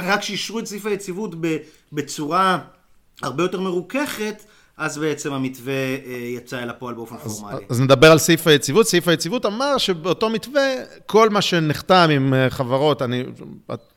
רק 0.00 0.20
כשאישרו 0.20 0.58
את 0.58 0.66
סעיף 0.66 0.86
היציבות 0.86 1.34
בצורה 1.92 2.58
הרבה 3.22 3.42
יותר 3.42 3.60
מרוככת, 3.60 4.44
אז 4.76 4.98
בעצם 4.98 5.32
המתווה 5.32 5.72
אה, 5.72 6.12
יצא 6.36 6.62
אל 6.62 6.70
הפועל 6.70 6.94
באופן 6.94 7.16
אז, 7.24 7.40
פורמלי. 7.40 7.64
אז 7.68 7.80
נדבר 7.80 8.12
על 8.12 8.18
סעיף 8.18 8.46
היציבות. 8.46 8.86
סעיף 8.86 9.08
היציבות 9.08 9.46
אמר 9.46 9.78
שבאותו 9.78 10.30
מתווה, 10.30 10.62
כל 11.06 11.30
מה 11.30 11.42
שנחתם 11.42 12.08
עם 12.12 12.34
אה, 12.34 12.50
חברות, 12.50 13.02
אני, 13.02 13.24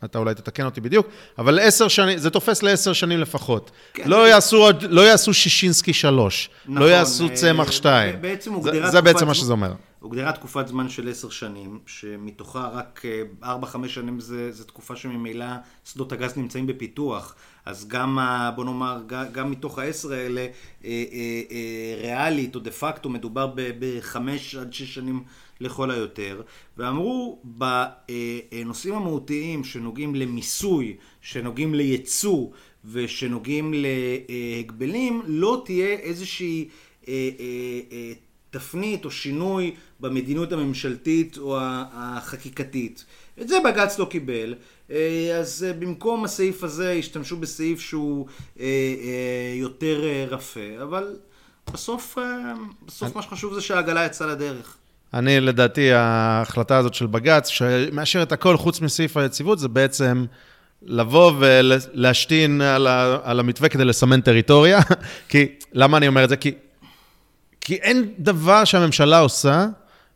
אתה 0.05 0.19
אולי 0.19 0.35
תתקן 0.35 0.65
אותי 0.65 0.81
בדיוק, 0.81 1.07
אבל 1.37 1.59
עשר 1.59 1.87
שנים, 1.87 2.17
זה 2.17 2.29
תופס 2.29 2.63
לעשר 2.63 2.93
שנים 2.93 3.19
לפחות. 3.19 3.71
כן. 3.93 4.03
לא, 4.09 4.27
יעשו, 4.27 4.67
לא 4.89 5.01
יעשו 5.01 5.33
שישינסקי 5.33 5.93
שלוש, 5.93 6.49
לא 6.65 6.73
נכון, 6.73 6.87
לא 6.87 6.91
יעשו 6.91 7.27
אה, 7.27 7.35
צמח 7.35 7.71
שתיים. 7.71 8.21
בעצם. 8.21 8.61
זה, 8.61 8.89
זה 8.89 9.01
בעצם 9.01 9.27
מה 9.27 9.33
שזה 9.33 9.51
אומר. 9.51 9.73
הוגדרה 9.99 10.31
תקופת 10.31 10.67
זמן 10.67 10.89
של 10.89 11.09
עשר 11.09 11.29
שנים, 11.29 11.79
שמתוכה 11.87 12.69
רק 12.73 13.01
ארבע, 13.43 13.67
חמש 13.67 13.93
שנים 13.93 14.19
זה, 14.19 14.51
זה 14.51 14.63
תקופה 14.63 14.95
שממילא 14.95 15.45
שדות 15.85 16.11
הגז 16.11 16.37
נמצאים 16.37 16.67
בפיתוח. 16.67 17.35
אז 17.65 17.87
גם, 17.87 18.17
בוא 18.55 18.65
נאמר, 18.65 19.01
גם 19.31 19.51
מתוך 19.51 19.79
העשר 19.79 20.13
האלה, 20.13 20.41
אה, 20.41 20.49
אה, 20.85 21.41
אה, 21.51 21.95
ריאלית 22.01 22.55
או 22.55 22.59
דה 22.59 22.71
פקטו 22.71 23.09
מדובר 23.09 23.53
בחמש 23.55 24.55
עד 24.55 24.73
שש 24.73 24.95
שנים 24.95 25.23
לכל 25.59 25.91
היותר, 25.91 26.41
ואמרו 26.77 27.41
בנושאים 27.43 28.93
המהותיים 28.93 29.63
שנוגעים 29.63 30.15
למיסוי, 30.15 30.95
שנוגעים 31.21 31.75
לייצוא 31.75 32.47
ושנוגעים 32.85 33.73
להגבלים, 33.73 35.21
לא 35.25 35.61
תהיה 35.65 35.87
איזושהי 35.87 36.69
תפנית 38.49 39.05
או 39.05 39.11
שינוי 39.11 39.75
במדיניות 39.99 40.51
הממשלתית 40.51 41.37
או 41.37 41.57
החקיקתית. 41.61 43.05
את 43.41 43.47
זה 43.47 43.57
בג"ץ 43.65 43.99
לא 43.99 44.05
קיבל. 44.05 44.55
אה, 44.91 45.37
אז 45.39 45.65
אה, 45.67 45.73
במקום 45.73 46.25
הסעיף 46.25 46.63
הזה 46.63 46.91
השתמשו 46.91 47.37
בסעיף 47.37 47.79
שהוא 47.79 48.27
אה, 48.59 48.65
יותר 49.55 50.01
רפה, 50.29 50.59
אבל 50.83 51.15
בסוף, 51.73 52.17
בסוף 52.87 53.03
אני... 53.03 53.11
מה 53.15 53.21
שחשוב 53.21 53.53
זה 53.53 53.61
שהעגלה 53.61 54.05
יצאה 54.05 54.27
לדרך. 54.27 54.77
אני, 55.13 55.39
לדעתי, 55.39 55.91
ההחלטה 55.91 56.77
הזאת 56.77 56.93
של 56.93 57.05
בג"ץ, 57.05 57.47
שמאשר 57.47 58.23
את 58.23 58.31
הכל 58.31 58.57
חוץ 58.57 58.81
מסעיף 58.81 59.17
היציבות, 59.17 59.59
זה 59.59 59.67
בעצם 59.67 60.25
לבוא 60.81 61.31
ולהשתין 61.39 62.61
על, 62.61 62.87
ה, 62.87 63.17
על 63.23 63.39
המתווה 63.39 63.69
כדי 63.69 63.85
לסמן 63.85 64.21
טריטוריה. 64.21 64.79
כי, 65.29 65.47
למה 65.73 65.97
אני 65.97 66.07
אומר 66.07 66.23
את 66.23 66.29
זה? 66.29 66.37
כי, 66.37 66.51
כי 67.61 67.75
אין 67.75 68.13
דבר 68.19 68.63
שהממשלה 68.63 69.19
עושה 69.19 69.65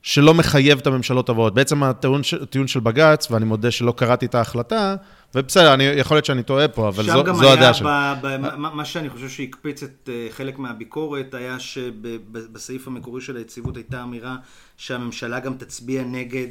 שלא 0.01 0.33
מחייב 0.33 0.79
את 0.79 0.87
הממשלות 0.87 1.29
הבאות. 1.29 1.53
בעצם 1.53 1.83
הטיעון, 1.83 2.21
הטיעון 2.41 2.67
של 2.67 2.79
בג"ץ, 2.79 3.31
ואני 3.31 3.45
מודה 3.45 3.71
שלא 3.71 3.91
קראתי 3.91 4.25
את 4.25 4.35
ההחלטה, 4.35 4.95
ובסדר, 5.35 5.73
אני, 5.73 5.83
יכול 5.83 6.17
להיות 6.17 6.25
שאני 6.25 6.43
טועה 6.43 6.67
פה, 6.67 6.87
אבל 6.87 7.03
זו, 7.03 7.23
זו 7.35 7.51
הדעה 7.51 7.73
שלי. 7.73 7.87
שם 7.87 8.15
גם 8.21 8.45
היה, 8.45 8.55
מה 8.57 8.85
שאני 8.85 9.09
חושב 9.09 9.29
שהקפיץ 9.29 9.83
את 9.83 10.09
אה, 10.11 10.27
חלק 10.31 10.59
מהביקורת, 10.59 11.33
היה 11.33 11.59
שבסעיף 11.59 12.87
המקורי 12.87 13.21
של 13.21 13.37
היציבות 13.37 13.77
הייתה 13.77 14.03
אמירה 14.03 14.35
שהממשלה 14.77 15.39
גם 15.39 15.53
תצביע 15.53 16.03
נגד 16.03 16.47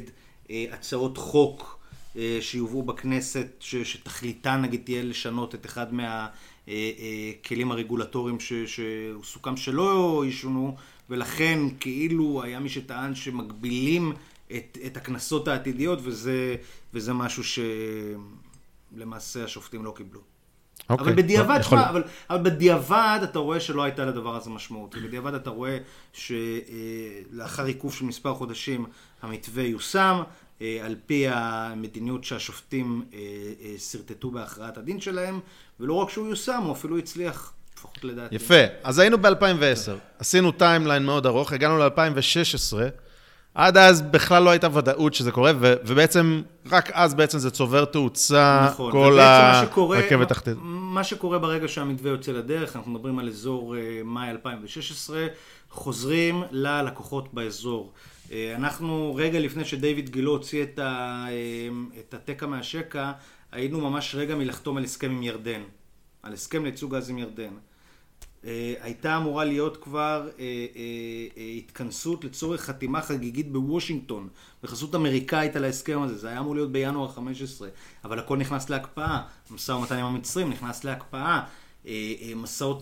אה, 0.51 0.65
הצעות 0.71 1.17
חוק 1.17 1.79
אה, 2.17 2.37
שיובאו 2.41 2.83
בכנסת, 2.83 3.47
שתכליתן 3.59 4.61
נגיד 4.61 4.81
תהיה 4.83 5.03
לשנות 5.03 5.55
את 5.55 5.65
אחד 5.65 5.87
מהכלים 5.93 7.71
הרגולטוריים 7.71 8.37
שסוכם 8.39 9.57
שלא 9.57 10.23
ישונו. 10.27 10.75
ולכן 11.09 11.59
כאילו 11.79 12.43
היה 12.43 12.59
מי 12.59 12.69
שטען 12.69 13.15
שמגבילים 13.15 14.13
את, 14.51 14.77
את 14.85 14.97
הקנסות 14.97 15.47
העתידיות, 15.47 15.99
וזה, 16.03 16.55
וזה 16.93 17.13
משהו 17.13 17.43
שלמעשה 18.93 19.43
השופטים 19.43 19.85
לא 19.85 19.93
קיבלו. 19.95 20.19
Okay, 20.19 20.83
אוקיי, 20.89 21.05
אבל 21.05 21.15
בדיעבד, 21.15 21.59
שמה, 21.61 21.89
אבל, 21.89 22.03
אבל 22.29 22.43
בדיעבד 22.43 23.19
אתה 23.23 23.39
רואה 23.39 23.59
שלא 23.59 23.83
הייתה 23.83 24.05
לדבר 24.05 24.35
הזה 24.35 24.49
משמעות. 24.49 24.95
ובדיעבד 24.95 25.33
אתה 25.33 25.49
רואה 25.49 25.77
שלאחר 26.13 27.65
עיכוב 27.65 27.93
של 27.93 28.05
מספר 28.05 28.33
חודשים 28.33 28.85
המתווה 29.21 29.63
יושם, 29.63 30.21
אה, 30.61 30.79
על 30.83 30.95
פי 31.05 31.27
המדיניות 31.27 32.23
שהשופטים 32.23 33.05
אה, 33.13 33.19
אה, 33.61 33.77
שרטטו 33.77 34.31
בהכרעת 34.31 34.77
הדין 34.77 35.01
שלהם, 35.01 35.39
ולא 35.79 35.93
רק 35.93 36.09
שהוא 36.09 36.27
יושם, 36.27 36.61
הוא 36.63 36.71
אפילו 36.71 36.97
הצליח 36.97 37.53
לפחות 37.79 38.03
לדעתי. 38.03 38.35
יפה. 38.35 38.63
אז 38.83 38.99
היינו 38.99 39.17
ב-2010, 39.17 39.91
עשינו 40.19 40.51
timeline 40.51 41.05
מאוד 41.05 41.25
ארוך, 41.25 41.53
הגענו 41.53 41.77
ל-2016. 41.77 42.77
עד 43.53 43.77
אז 43.77 44.01
בכלל 44.01 44.43
לא 44.43 44.49
הייתה 44.49 44.67
ודאות 44.77 45.13
שזה 45.13 45.31
קורה, 45.31 45.51
ו- 45.59 45.73
ובעצם, 45.85 46.41
רק 46.71 46.91
אז 46.93 47.13
בעצם 47.13 47.39
זה 47.39 47.51
צובר 47.51 47.85
תאוצה, 47.85 48.67
נכון, 48.71 48.91
כל 48.91 49.19
הרכבת 49.19 50.29
תחתית. 50.29 50.57
מה 50.61 51.03
שקורה 51.03 51.39
ברגע 51.39 51.67
שהמתווה 51.67 52.11
יוצא 52.11 52.31
לדרך, 52.31 52.75
אנחנו 52.75 52.91
מדברים 52.91 53.19
על 53.19 53.27
אזור 53.27 53.75
uh, 53.75 53.77
מאי 54.05 54.29
2016, 54.29 55.27
חוזרים 55.69 56.43
ללקוחות 56.51 57.33
באזור. 57.33 57.93
אה, 58.27 58.31
אנחנו, 58.55 59.15
רגע 59.15 59.39
לפני 59.39 59.65
שדייוויד 59.65 60.09
גילו 60.09 60.31
הוציא 60.31 60.63
את, 60.63 60.79
ה, 60.79 61.25
אה, 61.27 61.99
את 61.99 62.13
התקע 62.13 62.45
מהשקע, 62.45 63.11
היינו 63.51 63.89
ממש 63.89 64.15
רגע 64.15 64.35
מלחתום 64.35 64.77
על 64.77 64.83
הסכם 64.83 65.11
עם 65.11 65.23
ירדן. 65.23 65.61
על 66.23 66.33
הסכם 66.33 66.63
לייצוג 66.63 66.95
גז 66.95 67.09
עם 67.09 67.17
ירדן. 67.17 67.53
אה, 68.45 68.73
הייתה 68.81 69.17
אמורה 69.17 69.45
להיות 69.45 69.77
כבר 69.77 70.29
אה, 70.39 70.43
אה, 71.37 71.43
התכנסות 71.57 72.23
לצורך 72.23 72.61
חתימה 72.61 73.01
חגיגית 73.01 73.51
בוושינגטון, 73.51 74.27
בחסות 74.63 74.95
אמריקאית 74.95 75.55
על 75.55 75.63
ההסכם 75.63 76.01
הזה, 76.01 76.17
זה 76.17 76.29
היה 76.29 76.39
אמור 76.39 76.55
להיות 76.55 76.71
בינואר 76.71 77.07
15, 77.07 77.69
אבל 78.03 78.19
הכל 78.19 78.37
נכנס 78.37 78.69
להקפאה, 78.69 79.21
משא 79.51 79.71
ומתן 79.71 79.97
עם 79.97 80.05
המצרים 80.05 80.49
נכנס 80.49 80.83
להקפאה, 80.83 81.41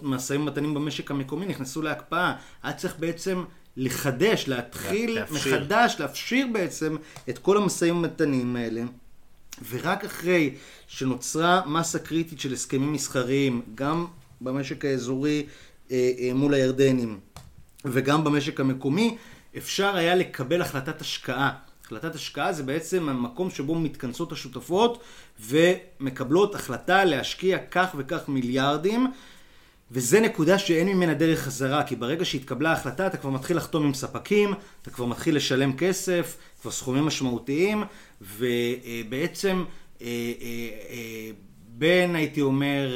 משאים 0.04 0.42
ומתנים 0.42 0.74
במשק 0.74 1.12
המקומי 1.12 1.46
נכנסו 1.46 1.82
להקפאה, 1.82 2.36
היה 2.64 2.74
צריך 2.74 2.96
בעצם 3.00 3.44
לחדש, 3.78 4.48
להתחיל 4.48 5.16
להפשיר. 5.16 5.60
מחדש, 5.60 5.96
להפשיר 6.00 6.48
בעצם 6.54 6.96
את 7.30 7.38
כל 7.38 7.58
המשאים 7.58 7.98
ומתנים 7.98 8.56
האלה. 8.56 8.82
ורק 9.70 10.06
אחרי 10.06 10.56
שנוצרה 10.88 11.62
מסה 11.66 12.00
קריטית 12.00 12.40
של 12.40 12.54
הסכמים 12.54 12.94
מסחריים, 12.94 13.62
גם 13.76 14.08
במשק 14.41 14.85
האזורי 14.85 15.45
אה, 15.91 16.11
אה, 16.19 16.34
מול 16.34 16.53
הירדנים 16.53 17.19
וגם 17.85 18.23
במשק 18.23 18.59
המקומי, 18.59 19.18
אפשר 19.57 19.95
היה 19.95 20.15
לקבל 20.15 20.61
החלטת 20.61 21.01
השקעה. 21.01 21.51
החלטת 21.85 22.15
השקעה 22.15 22.53
זה 22.53 22.64
בעצם 22.64 23.09
המקום 23.09 23.49
שבו 23.49 23.76
מתכנסות 23.76 24.31
השותפות 24.31 25.03
ומקבלות 25.39 26.55
החלטה 26.55 27.05
להשקיע 27.05 27.57
כך 27.72 27.95
וכך 27.97 28.30
מיליארדים 28.30 29.07
וזה 29.91 30.19
נקודה 30.19 30.59
שאין 30.59 30.88
ממנה 30.88 31.14
דרך 31.14 31.39
חזרה, 31.39 31.84
כי 31.84 31.95
ברגע 31.95 32.26
שהתקבלה 32.26 32.69
ההחלטה 32.69 33.07
אתה 33.07 33.18
כבר 33.18 33.30
מתחיל 33.30 33.57
לחתום 33.57 33.85
עם 33.85 33.93
ספקים, 33.93 34.53
אתה 34.81 34.89
כבר 34.89 35.05
מתחיל 35.05 35.35
לשלם 35.35 35.77
כסף, 35.77 36.38
כבר 36.61 36.72
סכומים 36.72 37.03
משמעותיים, 37.03 37.84
ובעצם 38.22 39.64
אה, 40.01 40.07
בין, 41.78 42.16
הייתי 42.16 42.41
אומר, 42.41 42.91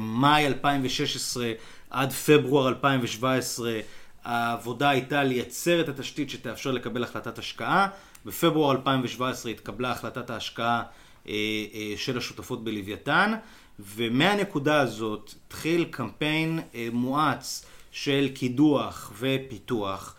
מאי 0.00 0.46
2016 0.46 1.52
עד 1.90 2.12
פברואר 2.12 2.68
2017 2.68 3.80
העבודה 4.24 4.88
הייתה 4.88 5.24
לייצר 5.24 5.80
את 5.80 5.88
התשתית 5.88 6.30
שתאפשר 6.30 6.70
לקבל 6.70 7.02
החלטת 7.02 7.38
השקעה. 7.38 7.88
בפברואר 8.26 8.72
2017 8.72 9.52
התקבלה 9.52 9.90
החלטת 9.90 10.30
ההשקעה 10.30 10.82
אה, 11.28 11.32
אה, 11.74 11.92
של 11.96 12.18
השותפות 12.18 12.64
בלוויתן, 12.64 13.34
ומהנקודה 13.78 14.80
הזאת 14.80 15.34
התחיל 15.46 15.84
קמפיין 15.90 16.60
אה, 16.74 16.88
מואץ 16.92 17.66
של 17.92 18.28
קידוח 18.34 19.12
ופיתוח 19.18 20.16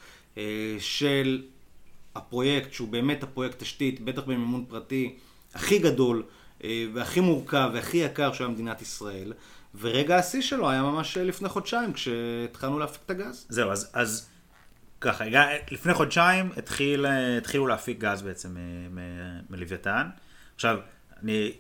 של 0.79 1.43
הפרויקט, 2.15 2.73
שהוא 2.73 2.87
באמת 2.87 3.23
הפרויקט 3.23 3.59
תשתית, 3.59 4.01
בטח 4.01 4.21
במימון 4.21 4.65
פרטי, 4.69 5.15
הכי 5.53 5.79
גדול 5.79 6.23
והכי 6.93 7.19
מורכב 7.19 7.69
והכי 7.73 7.97
יקר 7.97 8.33
של 8.33 8.47
מדינת 8.47 8.81
ישראל. 8.81 9.33
ורגע 9.79 10.17
השיא 10.17 10.41
שלו 10.41 10.69
היה 10.69 10.81
ממש 10.81 11.17
לפני 11.17 11.49
חודשיים, 11.49 11.93
כשהתחלנו 11.93 12.79
להפיק 12.79 13.01
את 13.05 13.11
הגז. 13.11 13.45
זהו, 13.49 13.71
אז, 13.71 13.91
אז 13.93 14.27
ככה, 15.01 15.25
לפני 15.71 15.93
חודשיים 15.93 16.49
התחיל, 16.57 17.05
התחילו 17.37 17.67
להפיק 17.67 17.99
גז 17.99 18.21
בעצם 18.21 18.49
מלוויתן. 19.49 20.07
עכשיו, 20.55 20.77
אני, 21.23 21.51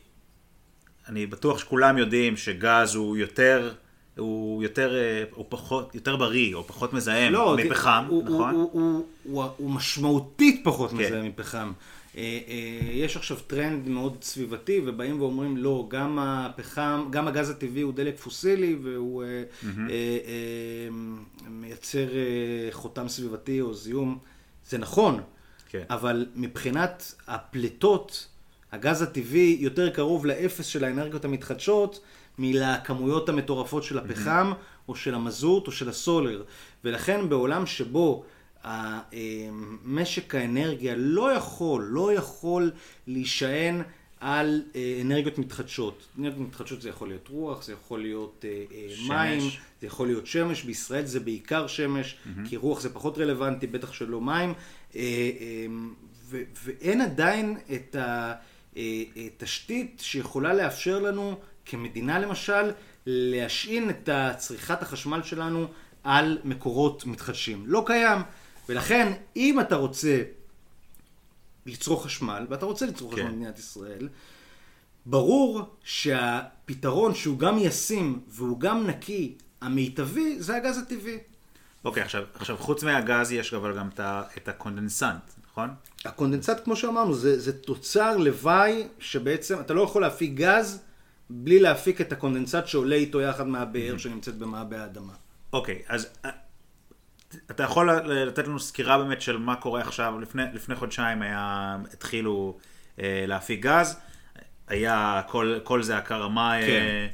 אני 1.07 1.25
בטוח 1.25 1.59
שכולם 1.59 1.97
יודעים 1.97 2.37
שגז 2.37 2.95
הוא 2.95 3.17
יותר, 3.17 3.73
הוא 4.17 4.63
יותר, 4.63 4.95
הוא 5.31 5.45
פחות, 5.49 5.95
יותר 5.95 6.15
בריא, 6.15 6.55
או 6.55 6.67
פחות 6.67 6.93
מזהם 6.93 7.33
לא, 7.33 7.57
מפחם, 7.57 8.05
הוא, 8.07 8.23
נכון? 8.23 8.53
הוא, 8.53 8.69
הוא, 8.73 8.81
הוא, 8.81 9.05
הוא, 9.23 9.51
הוא 9.57 9.71
משמעותית 9.71 10.61
פחות 10.63 10.89
כן. 10.89 10.97
מזהם 10.97 11.25
מפחם. 11.25 11.71
אה, 12.17 12.39
אה, 12.47 12.91
יש 12.91 13.17
עכשיו 13.17 13.37
טרנד 13.47 13.89
מאוד 13.89 14.17
סביבתי, 14.21 14.81
ובאים 14.85 15.21
ואומרים, 15.21 15.57
לא, 15.57 15.85
גם 15.89 16.19
הפחם, 16.19 17.07
גם 17.09 17.27
הגז 17.27 17.49
הטבעי 17.49 17.81
הוא 17.81 17.93
דלק 17.93 18.17
פוסילי, 18.19 18.75
והוא 18.83 19.23
mm-hmm. 19.23 19.67
מייצר 21.49 22.07
חותם 22.71 23.07
סביבתי 23.07 23.61
או 23.61 23.73
זיהום. 23.73 24.17
זה 24.69 24.77
נכון, 24.77 25.21
כן. 25.69 25.83
אבל 25.89 26.25
מבחינת 26.35 27.13
הפליטות, 27.27 28.27
הגז 28.71 29.01
הטבעי 29.01 29.57
יותר 29.59 29.89
קרוב 29.89 30.25
לאפס 30.25 30.65
של 30.65 30.83
האנרגיות 30.83 31.25
המתחדשות, 31.25 32.01
מלכמויות 32.39 33.29
המטורפות 33.29 33.83
של 33.83 33.99
הפחם, 33.99 34.51
mm-hmm. 34.51 34.89
או 34.89 34.95
של 34.95 35.15
המזוט, 35.15 35.67
או 35.67 35.71
של 35.71 35.89
הסולר. 35.89 36.43
ולכן 36.83 37.29
בעולם 37.29 37.65
שבו 37.65 38.23
משק 39.85 40.35
האנרגיה 40.35 40.95
לא 40.97 41.31
יכול, 41.31 41.83
לא 41.83 42.13
יכול 42.13 42.71
להישען 43.07 43.81
על 44.19 44.61
אה, 44.75 44.99
אנרגיות 45.01 45.37
מתחדשות. 45.37 46.07
אנרגיות 46.19 46.47
מתחדשות 46.47 46.81
זה 46.81 46.89
יכול 46.89 47.07
להיות 47.07 47.27
רוח, 47.27 47.63
זה 47.63 47.73
יכול 47.73 48.01
להיות 48.01 48.45
אה, 48.47 48.63
אה, 48.71 48.95
שמש. 48.95 49.09
מים, 49.09 49.41
זה 49.81 49.87
יכול 49.87 50.07
להיות 50.07 50.27
שמש, 50.27 50.63
בישראל 50.63 51.05
זה 51.05 51.19
בעיקר 51.19 51.67
שמש, 51.67 52.15
mm-hmm. 52.15 52.49
כי 52.49 52.57
רוח 52.57 52.81
זה 52.81 52.93
פחות 52.93 53.17
רלוונטי, 53.17 53.67
בטח 53.67 53.93
שלא 53.93 54.21
מים, 54.21 54.53
ו- 56.29 56.43
ואין 56.63 57.01
עדיין 57.01 57.57
את 57.73 57.95
התשתית 58.75 60.01
שיכולה 60.05 60.53
לאפשר 60.53 60.99
לנו, 60.99 61.39
כמדינה 61.65 62.19
למשל, 62.19 62.71
להשעין 63.05 63.89
את 63.89 64.09
צריכת 64.37 64.81
החשמל 64.81 65.23
שלנו 65.23 65.67
על 66.03 66.37
מקורות 66.43 67.05
מתחדשים. 67.05 67.63
לא 67.67 67.83
קיים. 67.85 68.21
ולכן, 68.69 69.13
אם 69.35 69.59
אתה 69.59 69.75
רוצה 69.75 70.21
לצרוך 71.65 72.05
חשמל, 72.05 72.45
ואתה 72.49 72.65
רוצה 72.65 72.85
לצרוך 72.85 73.15
כן. 73.15 73.21
חשמל 73.21 73.31
במדינת 73.31 73.59
ישראל, 73.59 74.09
ברור 75.05 75.61
שהפתרון 75.83 77.15
שהוא 77.15 77.39
גם 77.39 77.57
ישים 77.59 78.19
והוא 78.27 78.59
גם 78.59 78.87
נקי, 78.87 79.35
המיטבי, 79.61 80.35
זה 80.39 80.55
הגז 80.55 80.77
הטבעי. 80.77 81.17
אוקיי, 81.85 82.03
עכשיו, 82.03 82.23
עכשיו 82.33 82.57
חוץ 82.57 82.83
מהגז 82.83 83.31
יש 83.31 83.53
אבל 83.53 83.77
גם 83.77 83.89
את 84.37 84.47
הקונדנסנט, 84.47 85.21
נכון? 85.51 85.69
הקונדנסנט, 86.05 86.63
כמו 86.63 86.75
שאמרנו, 86.75 87.13
זה, 87.13 87.39
זה 87.39 87.61
תוצר 87.61 88.17
לוואי 88.17 88.87
שבעצם 88.99 89.59
אתה 89.59 89.73
לא 89.73 89.81
יכול 89.81 90.01
להפיק 90.01 90.33
גז 90.33 90.81
בלי 91.29 91.59
להפיק 91.59 92.01
את 92.01 92.11
הקונדנסנט 92.11 92.67
שעולה 92.67 92.95
איתו 92.95 93.21
יחד 93.21 93.47
מהבאר 93.47 93.95
mm-hmm. 93.95 93.99
שנמצאת 93.99 94.37
במעבה 94.37 94.81
האדמה. 94.81 95.13
אוקיי, 95.53 95.81
אז 95.87 96.07
אתה 97.51 97.63
יכול 97.63 97.91
לתת 97.91 98.47
לנו 98.47 98.59
סקירה 98.59 98.97
באמת 98.97 99.21
של 99.21 99.37
מה 99.37 99.55
קורה 99.55 99.81
עכשיו, 99.81 100.19
לפני, 100.19 100.43
לפני 100.53 100.75
חודשיים 100.75 101.21
היה, 101.21 101.77
התחילו 101.93 102.57
אה, 102.99 103.25
להפיק 103.27 103.61
גז, 103.61 103.99
היה 104.67 105.21
כל, 105.27 105.59
כל 105.63 105.83
זה 105.83 105.97
הדרמה 105.97 106.61
אה, 106.61 106.67
כן. 106.67 106.71
אה, 106.71 107.07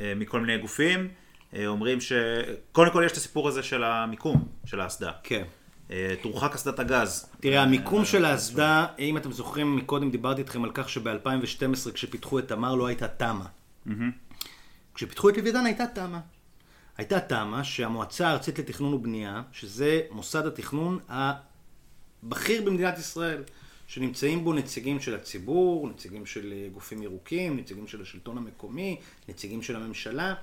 אה, 0.00 0.12
מכל 0.16 0.40
מיני 0.40 0.58
גופים, 0.58 1.08
אה, 1.54 1.66
אומרים 1.66 1.98
שקודם 2.00 2.92
כל 2.92 3.02
יש 3.06 3.12
את 3.12 3.16
הסיפור 3.16 3.48
הזה 3.48 3.62
של 3.62 3.84
המיקום 3.84 4.48
של 4.64 4.80
האסדה. 4.80 5.12
כן. 5.22 5.44
אה, 5.90 6.14
תורחק 6.22 6.54
אסדת 6.54 6.78
הגז. 6.78 7.30
תראה, 7.40 7.62
המיקום 7.62 8.00
אה, 8.00 8.04
של 8.04 8.24
האסדה, 8.24 8.86
אם 8.98 9.16
אתם 9.16 9.32
זוכרים, 9.32 9.76
מקודם 9.76 10.10
דיברתי 10.10 10.40
איתכם 10.40 10.64
על 10.64 10.70
כך 10.74 10.88
שב-2012 10.88 11.92
כשפיתחו 11.94 12.38
את 12.38 12.48
תמר 12.48 12.74
לא 12.74 12.86
הייתה 12.86 13.08
תמ"א. 13.08 13.44
Mm-hmm. 13.86 13.90
כשפיתחו 14.94 15.28
את 15.28 15.36
לווידן 15.36 15.66
הייתה 15.66 15.86
תמ"א. 15.86 16.33
הייתה 16.96 17.20
תמ"א 17.20 17.62
שהמועצה 17.62 18.28
הארצית 18.28 18.58
לתכנון 18.58 18.94
ובנייה, 18.94 19.42
שזה 19.52 20.00
מוסד 20.10 20.46
התכנון 20.46 20.98
הבכיר 21.08 22.62
במדינת 22.62 22.98
ישראל, 22.98 23.42
שנמצאים 23.86 24.44
בו 24.44 24.52
נציגים 24.52 25.00
של 25.00 25.14
הציבור, 25.14 25.88
נציגים 25.88 26.26
של 26.26 26.52
אה, 26.56 26.68
גופים 26.72 27.02
ירוקים, 27.02 27.56
נציגים 27.56 27.86
של 27.86 28.02
השלטון 28.02 28.38
המקומי, 28.38 29.00
נציגים 29.28 29.62
של 29.62 29.76
הממשלה. 29.76 30.34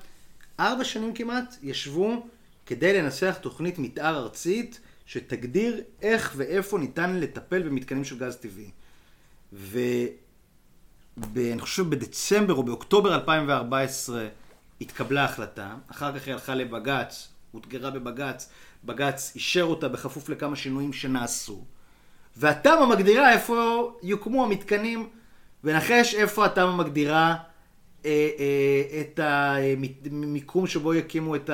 ארבע 0.59 0.83
שנים 0.83 1.13
כמעט 1.13 1.55
ישבו 1.63 2.25
כדי 2.65 3.01
לנסח 3.01 3.37
תוכנית 3.41 3.79
מתאר 3.79 4.17
ארצית 4.17 4.79
שתגדיר 5.05 5.81
איך 6.01 6.33
ואיפה 6.37 6.77
ניתן 6.77 7.19
לטפל 7.19 7.61
במתקנים 7.61 8.03
של 8.03 8.19
גז 8.19 8.35
טבעי. 8.35 8.71
ואני 11.17 11.61
חושב 11.61 11.89
בדצמבר 11.89 12.53
או 12.53 12.63
באוקטובר 12.63 13.15
2014 13.15 14.27
התקבלה 14.81 15.25
החלטה, 15.25 15.75
אחר 15.91 16.19
כך 16.19 16.25
היא 16.25 16.33
הלכה 16.33 16.55
לבג"ץ, 16.55 17.27
אותגרה 17.53 17.91
בבג"ץ, 17.91 18.49
בג"ץ 18.83 19.31
אישר 19.35 19.63
אותה 19.63 19.87
בכפוף 19.87 20.29
לכמה 20.29 20.55
שינויים 20.55 20.93
שנעשו. 20.93 21.65
והתמ"א 22.37 22.85
מגדירה 22.85 23.31
איפה 23.31 23.91
יוקמו 24.03 24.43
המתקנים, 24.43 25.09
ונחש 25.63 26.15
איפה 26.15 26.45
התמ"א 26.45 26.75
מגדירה 26.75 27.35
אה, 28.05 28.29
אה, 28.39 29.01
את 29.01 29.19
המיקום 29.23 30.67
שבו 30.67 30.93
יקימו 30.93 31.35
את 31.35 31.49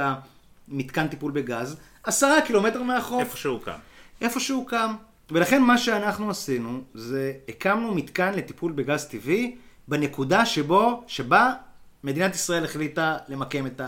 המתקן 0.68 1.08
טיפול 1.08 1.32
בגז, 1.32 1.78
עשרה 2.04 2.42
קילומטר 2.42 2.84
מהחוף. 2.84 3.22
איפה 3.22 3.38
שהוקם. 3.38 3.78
איפה 4.22 4.40
שהוקם. 4.40 4.96
ולכן 5.32 5.62
מה 5.62 5.78
שאנחנו 5.78 6.30
עשינו, 6.30 6.82
זה 6.94 7.34
הקמנו 7.50 7.96
מתקן 7.96 8.34
לטיפול 8.34 8.72
בגז 8.72 9.06
טבעי 9.06 9.56
בנקודה 9.88 10.46
שבו, 10.46 11.04
שבה 11.08 11.54
מדינת 12.04 12.36
ישראל 12.36 12.66
החליטה 12.66 13.18
למקם 13.28 13.68
את 13.68 13.82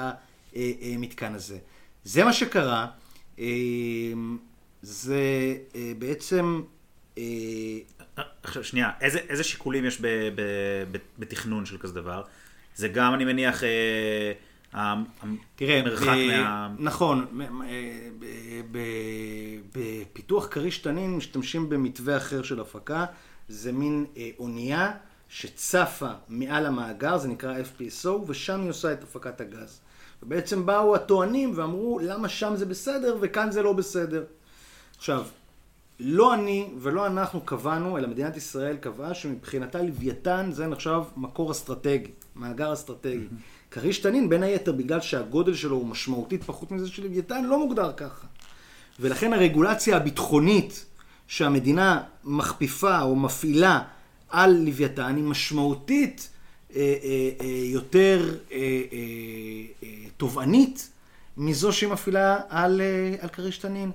המתקן 0.54 1.34
הזה. 1.34 1.58
זה 2.04 2.24
מה 2.24 2.34
שקרה. 2.34 2.88
אה, 3.40 3.46
זה 4.82 5.22
אה, 5.76 5.92
בעצם... 6.00 6.62
אה, 7.18 7.24
עכשיו 8.44 8.64
שנייה, 8.64 8.92
איזה, 9.02 9.20
איזה 9.20 9.44
שיקולים 9.44 9.86
יש 9.86 10.02
ב, 10.02 10.08
ב, 10.36 10.42
ב, 10.92 10.98
בתכנון 11.20 11.66
של 11.66 11.78
כזה 11.78 11.94
דבר? 11.94 12.24
זה 12.76 12.88
גם, 12.88 13.14
אני 13.14 13.26
מניח, 13.26 13.64
תראה, 15.56 15.80
המרחק 15.80 16.08
מה... 16.28 16.70
נכון, 16.80 17.48
בפיתוח 19.72 20.48
כריש 20.48 20.78
תנין 20.78 21.16
משתמשים 21.16 21.70
במתווה 21.70 22.18
אחר 22.18 22.44
של 22.44 22.60
הפקה, 22.60 23.06
זה 23.48 23.72
מין 23.72 24.06
אונייה 24.40 24.92
שצפה 25.30 26.10
מעל 26.30 26.66
המאגר, 26.66 27.18
זה 27.18 27.28
נקרא 27.28 27.56
FPSO, 27.60 28.10
ושם 28.28 28.62
היא 28.62 28.70
עושה 28.70 28.94
את 28.94 29.04
הפקת 29.04 29.42
הגז. 29.42 29.80
ובעצם 30.24 30.66
באו 30.66 30.96
הטוענים 30.96 31.52
ואמרו, 31.56 32.00
למה 32.00 32.30
שם 32.30 32.56
זה 32.56 32.66
בסדר 32.66 33.18
וכאן 33.22 33.52
זה 33.52 33.62
לא 33.62 33.74
בסדר. 33.74 34.24
עכשיו, 34.98 35.26
לא 36.00 36.34
אני 36.34 36.70
ולא 36.78 37.08
אנחנו 37.08 37.42
קבענו, 37.42 37.98
אלא 37.98 38.08
מדינת 38.08 38.38
ישראל 38.38 38.78
קבעה 38.78 39.14
שמבחינתה 39.14 39.82
לוויתן 39.82 40.50
זה 40.54 40.68
נחשב 40.68 41.02
מקור 41.18 41.52
אסטרטגי, 41.52 42.12
מאגר 42.36 42.74
אסטרטגי. 42.74 43.28
כריש 43.72 44.00
תנין, 44.00 44.30
בין 44.30 44.44
היתר, 44.44 44.72
בגלל 44.72 45.02
שהגודל 45.02 45.54
שלו 45.54 45.76
הוא 45.76 45.88
משמעותית 45.88 46.44
פחות 46.44 46.72
מזה 46.72 46.88
של 46.88 47.04
לוויתן, 47.04 47.46
לא 47.46 47.60
מוגדר 47.60 47.92
ככה. 47.98 48.28
ולכן 49.00 49.34
הרגולציה 49.34 49.98
הביטחונית 49.98 50.86
שהמדינה 51.28 52.04
מכפיפה 52.24 53.02
או 53.02 53.16
מפעילה 53.16 53.82
על 54.30 54.58
לוויתן 54.66 55.16
היא 55.16 55.24
משמעותית 55.24 56.30
אה, 56.76 56.96
אה, 57.04 57.30
אה, 57.42 57.48
יותר 57.48 58.36
תובענית 60.18 60.90
מזו 61.38 61.74
שהיא 61.74 61.90
מפעילה 61.90 62.40
על, 62.50 62.82
על 63.22 63.30
כריש 63.30 63.58
תנין. 63.58 63.92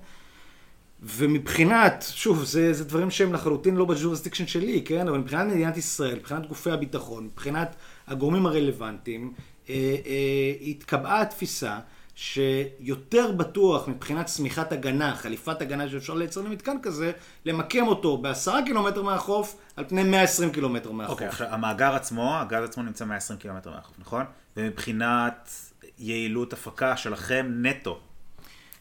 ומבחינת, 1.05 2.05
שוב, 2.15 2.45
זה, 2.45 2.73
זה 2.73 2.85
דברים 2.85 3.11
שהם 3.11 3.33
לחלוטין 3.33 3.77
לא 3.77 3.85
ב 3.85 3.90
jurisdiction 3.90 4.47
שלי, 4.47 4.83
כן? 4.85 5.09
אבל 5.09 5.19
מבחינת 5.19 5.47
מדינת 5.47 5.77
ישראל, 5.77 6.15
מבחינת 6.15 6.49
גופי 6.49 6.71
הביטחון, 6.71 7.25
מבחינת 7.25 7.77
הגורמים 8.07 8.47
הרלוונטיים, 8.47 9.33
אה, 9.69 9.75
אה, 10.07 10.53
התקבעה 10.67 11.21
התפיסה 11.21 11.79
שיותר 12.15 13.33
בטוח 13.37 13.89
מבחינת 13.89 14.27
שמיכת 14.27 14.73
הגנה, 14.73 15.15
חליפת 15.17 15.63
הגנה 15.63 15.89
שאפשר 15.89 16.15
לייצר 16.15 16.41
למתקן 16.41 16.77
כזה, 16.83 17.13
למקם 17.45 17.87
אותו 17.87 18.17
בעשרה 18.17 18.61
קילומטר 18.67 19.03
מהחוף 19.03 19.57
על 19.77 19.85
פני 19.89 20.03
120 20.03 20.51
קילומטר 20.53 20.91
מהחוף. 20.93 21.13
אוקיי, 21.13 21.27
עכשיו, 21.29 21.47
המאגר 21.51 21.95
עצמו, 21.95 22.35
הגז 22.39 22.65
עצמו 22.65 22.83
נמצא 22.83 23.05
120 23.05 23.39
קילומטר 23.39 23.71
מהחוף, 23.71 23.95
נכון? 23.99 24.25
ומבחינת 24.57 25.51
יעילות 25.99 26.53
הפקה 26.53 26.97
שלכם 26.97 27.47
נטו, 27.63 27.99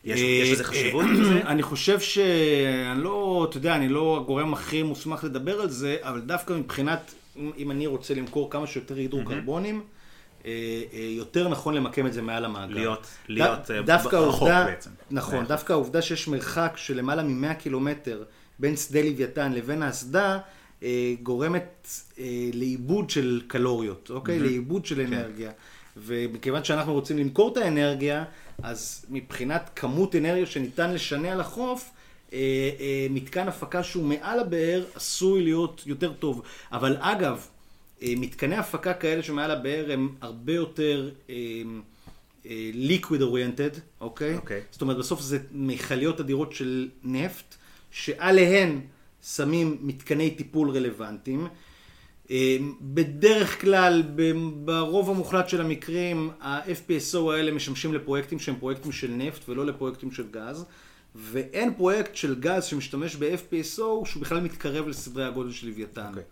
יש 0.03 0.19
יש 0.19 0.51
לזה 0.51 0.63
חשיבות? 0.63 1.05
אני 1.45 1.63
חושב 1.63 1.99
שאני 1.99 3.03
לא, 3.03 3.47
אתה 3.49 3.57
יודע, 3.57 3.75
אני 3.75 3.89
לא 3.89 4.17
הגורם 4.21 4.53
הכי 4.53 4.83
מוסמך 4.83 5.23
לדבר 5.23 5.61
על 5.61 5.69
זה, 5.69 5.97
אבל 6.01 6.21
דווקא 6.21 6.53
מבחינת, 6.53 7.13
אם- 7.57 7.71
אני 7.71 7.87
רוצה 7.87 8.13
למכור 8.13 8.51
כמה 8.51 8.67
שיותר 8.67 8.95
הידרוקרבונים, 8.95 9.75
אה, 9.75 9.81
אה, 9.81 10.02
יותר 10.93 11.47
נכון 11.49 11.73
למקם 11.73 12.07
את 12.07 12.13
זה 12.13 12.21
מעל 12.21 12.45
המאגר. 12.45 12.73
להיות- 12.73 13.07
להיות, 13.27 13.71
אה, 13.71 13.81
דווקא 13.81 14.15
רחוק 14.15 14.41
העובדה- 14.49 14.65
בעצם. 14.65 14.89
נכון, 15.11 15.33
מהחוף. 15.35 15.47
דווקא 15.49 15.73
העובדה 15.73 16.01
שיש 16.01 16.27
מרחק 16.27 16.73
של 16.75 16.97
למעלה 16.97 17.23
מ-100 17.23 17.53
קילומטר 17.53 18.23
בין 18.59 18.75
שדה 18.75 19.01
לוויתן 19.01 19.53
לבין 19.53 19.83
האסדה, 19.83 20.39
אה, 20.83 21.13
גורמת 21.23 21.87
אה, 22.19 22.23
לאיבוד 22.53 23.09
של 23.09 23.41
קלוריות, 23.47 24.09
אוקיי? 24.13 24.39
לאיבוד 24.39 24.81
כן. 24.81 24.87
של 24.87 25.01
אנרגיה. 25.01 25.51
ומכיוון 25.97 26.63
שאנחנו 26.63 26.93
רוצים 26.93 27.17
למכור 27.17 27.51
את 27.51 27.57
האנרגיה, 27.57 28.23
אז 28.63 29.05
מבחינת 29.09 29.69
כמות 29.75 30.15
אנרגיה 30.15 30.45
שניתן 30.45 30.93
לשנע 30.93 31.35
אה, 32.33 32.37
אה, 32.79 33.07
מתקן 33.09 33.47
הפקה 33.47 33.83
שהוא 33.83 34.03
מעל 34.05 34.39
הבאר 34.39 34.83
עשוי 34.95 35.43
להיות 35.43 35.83
יותר 35.85 36.13
טוב. 36.13 36.41
אבל 36.71 36.97
אגב, 36.99 37.33
אה, 37.33 37.52
מתקני 38.17 38.55
הפקה 38.55 38.93
כאלה 38.93 39.23
שמעל 39.23 39.51
הבאר 39.51 39.91
הם 39.91 40.15
הרבה 40.21 40.53
יותר 40.53 41.11
אה, 41.29 41.35
אה, 42.45 42.71
liquid 42.73 43.19
oriented, 43.21 43.79
אוקיי? 44.01 44.33
זאת 44.71 44.81
אומרת, 44.81 44.97
בסוף 44.97 45.21
זה 45.21 45.39
מכליות 45.51 46.19
אדירות 46.19 46.53
של 46.53 46.89
נפט, 47.03 47.55
שעליהן 47.91 48.79
שמים 49.23 49.77
מתקני 49.81 50.31
טיפול 50.31 50.69
רלוונטיים. 50.69 51.47
אה, 52.31 52.57
בדרך 52.81 53.61
כלל, 53.61 54.03
ברוב 54.65 55.09
המוחלט 55.09 55.49
של 55.49 55.61
המקרים, 55.61 56.29
ה-FPSO 56.41 57.31
האלה 57.31 57.51
משמשים 57.51 57.93
לפרויקטים 57.93 58.39
שהם 58.39 58.55
פרויקטים 58.55 58.91
של 58.91 59.11
נפט 59.11 59.49
ולא 59.49 59.65
לפרויקטים 59.65 60.11
של 60.11 60.25
גז, 60.31 60.65
ואין 61.15 61.73
פרויקט 61.73 62.15
של 62.15 62.39
גז 62.39 62.63
שמשתמש 62.63 63.15
ב-FPSO 63.15 64.05
שהוא 64.05 64.21
בכלל 64.21 64.39
מתקרב 64.39 64.87
לסדרי 64.87 65.25
הגודל 65.25 65.51
של 65.51 65.67
לוויתן. 65.67 66.07
אוקיי. 66.09 66.23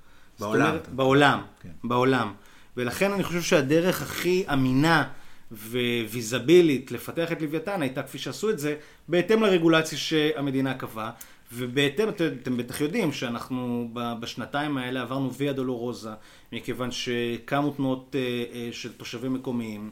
בעולם, 0.41 0.67
אומרת, 0.67 0.87
בעולם, 0.89 1.41
כן. 1.61 1.69
בעולם. 1.83 2.33
ולכן 2.77 3.11
אני 3.11 3.23
חושב 3.23 3.41
שהדרך 3.41 4.01
הכי 4.01 4.43
אמינה 4.53 5.03
וויזבילית 5.51 6.91
לפתח 6.91 7.31
את 7.31 7.41
לוויתן 7.41 7.81
הייתה 7.81 8.03
כפי 8.03 8.17
שעשו 8.17 8.49
את 8.49 8.59
זה, 8.59 8.75
בהתאם 9.07 9.43
לרגולציה 9.43 9.97
שהמדינה 9.97 10.73
קבעה. 10.73 11.11
ובהתאם, 11.53 12.09
אתם, 12.09 12.25
אתם 12.41 12.57
בטח 12.57 12.81
יודעים 12.81 13.11
שאנחנו 13.11 13.89
בשנתיים 13.93 14.77
האלה 14.77 15.01
עברנו 15.01 15.33
ויה 15.33 15.53
דולורוזה, 15.53 16.09
מכיוון 16.51 16.91
שקמו 16.91 17.71
תנועות 17.71 18.15
אה, 18.15 18.43
אה, 18.53 18.69
של 18.71 18.93
תושבים 18.93 19.33
מקומיים, 19.33 19.89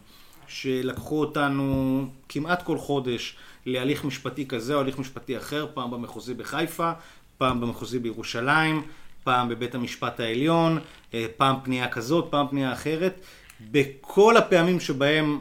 שלקחו 0.47 1.19
אותנו 1.19 2.05
כמעט 2.29 2.63
כל 2.63 2.77
חודש 2.77 3.35
להליך 3.65 4.05
משפטי 4.05 4.47
כזה 4.47 4.75
או 4.75 4.79
הליך 4.79 4.99
משפטי 4.99 5.37
אחר, 5.37 5.67
פעם 5.73 5.91
במחוזי 5.91 6.33
בחיפה, 6.33 6.91
פעם 7.37 7.61
במחוזי 7.61 7.99
בירושלים, 7.99 8.81
פעם 9.29 9.49
בבית 9.49 9.75
המשפט 9.75 10.19
העליון, 10.19 10.79
אה, 11.13 11.25
פעם 11.37 11.55
פנייה 11.63 11.87
כזאת, 11.87 12.27
פעם 12.29 12.47
פנייה 12.47 12.73
אחרת. 12.73 13.25
בכל 13.71 14.37
הפעמים 14.37 14.79
שבהם 14.79 15.39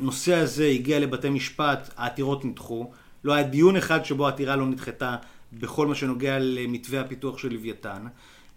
הנושא 0.00 0.34
הזה 0.34 0.66
הגיע 0.66 0.98
לבתי 0.98 1.30
משפט, 1.30 1.90
העתירות 1.96 2.44
נדחו. 2.44 2.90
לא 3.24 3.32
היה 3.32 3.42
דיון 3.42 3.76
אחד 3.76 4.04
שבו 4.04 4.26
העתירה 4.26 4.56
לא 4.56 4.66
נדחתה 4.66 5.16
בכל 5.52 5.86
מה 5.86 5.94
שנוגע 5.94 6.38
למתווה 6.38 7.00
הפיתוח 7.00 7.38
של 7.38 7.52
לוויתן. 7.52 8.06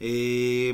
אה, 0.01 0.71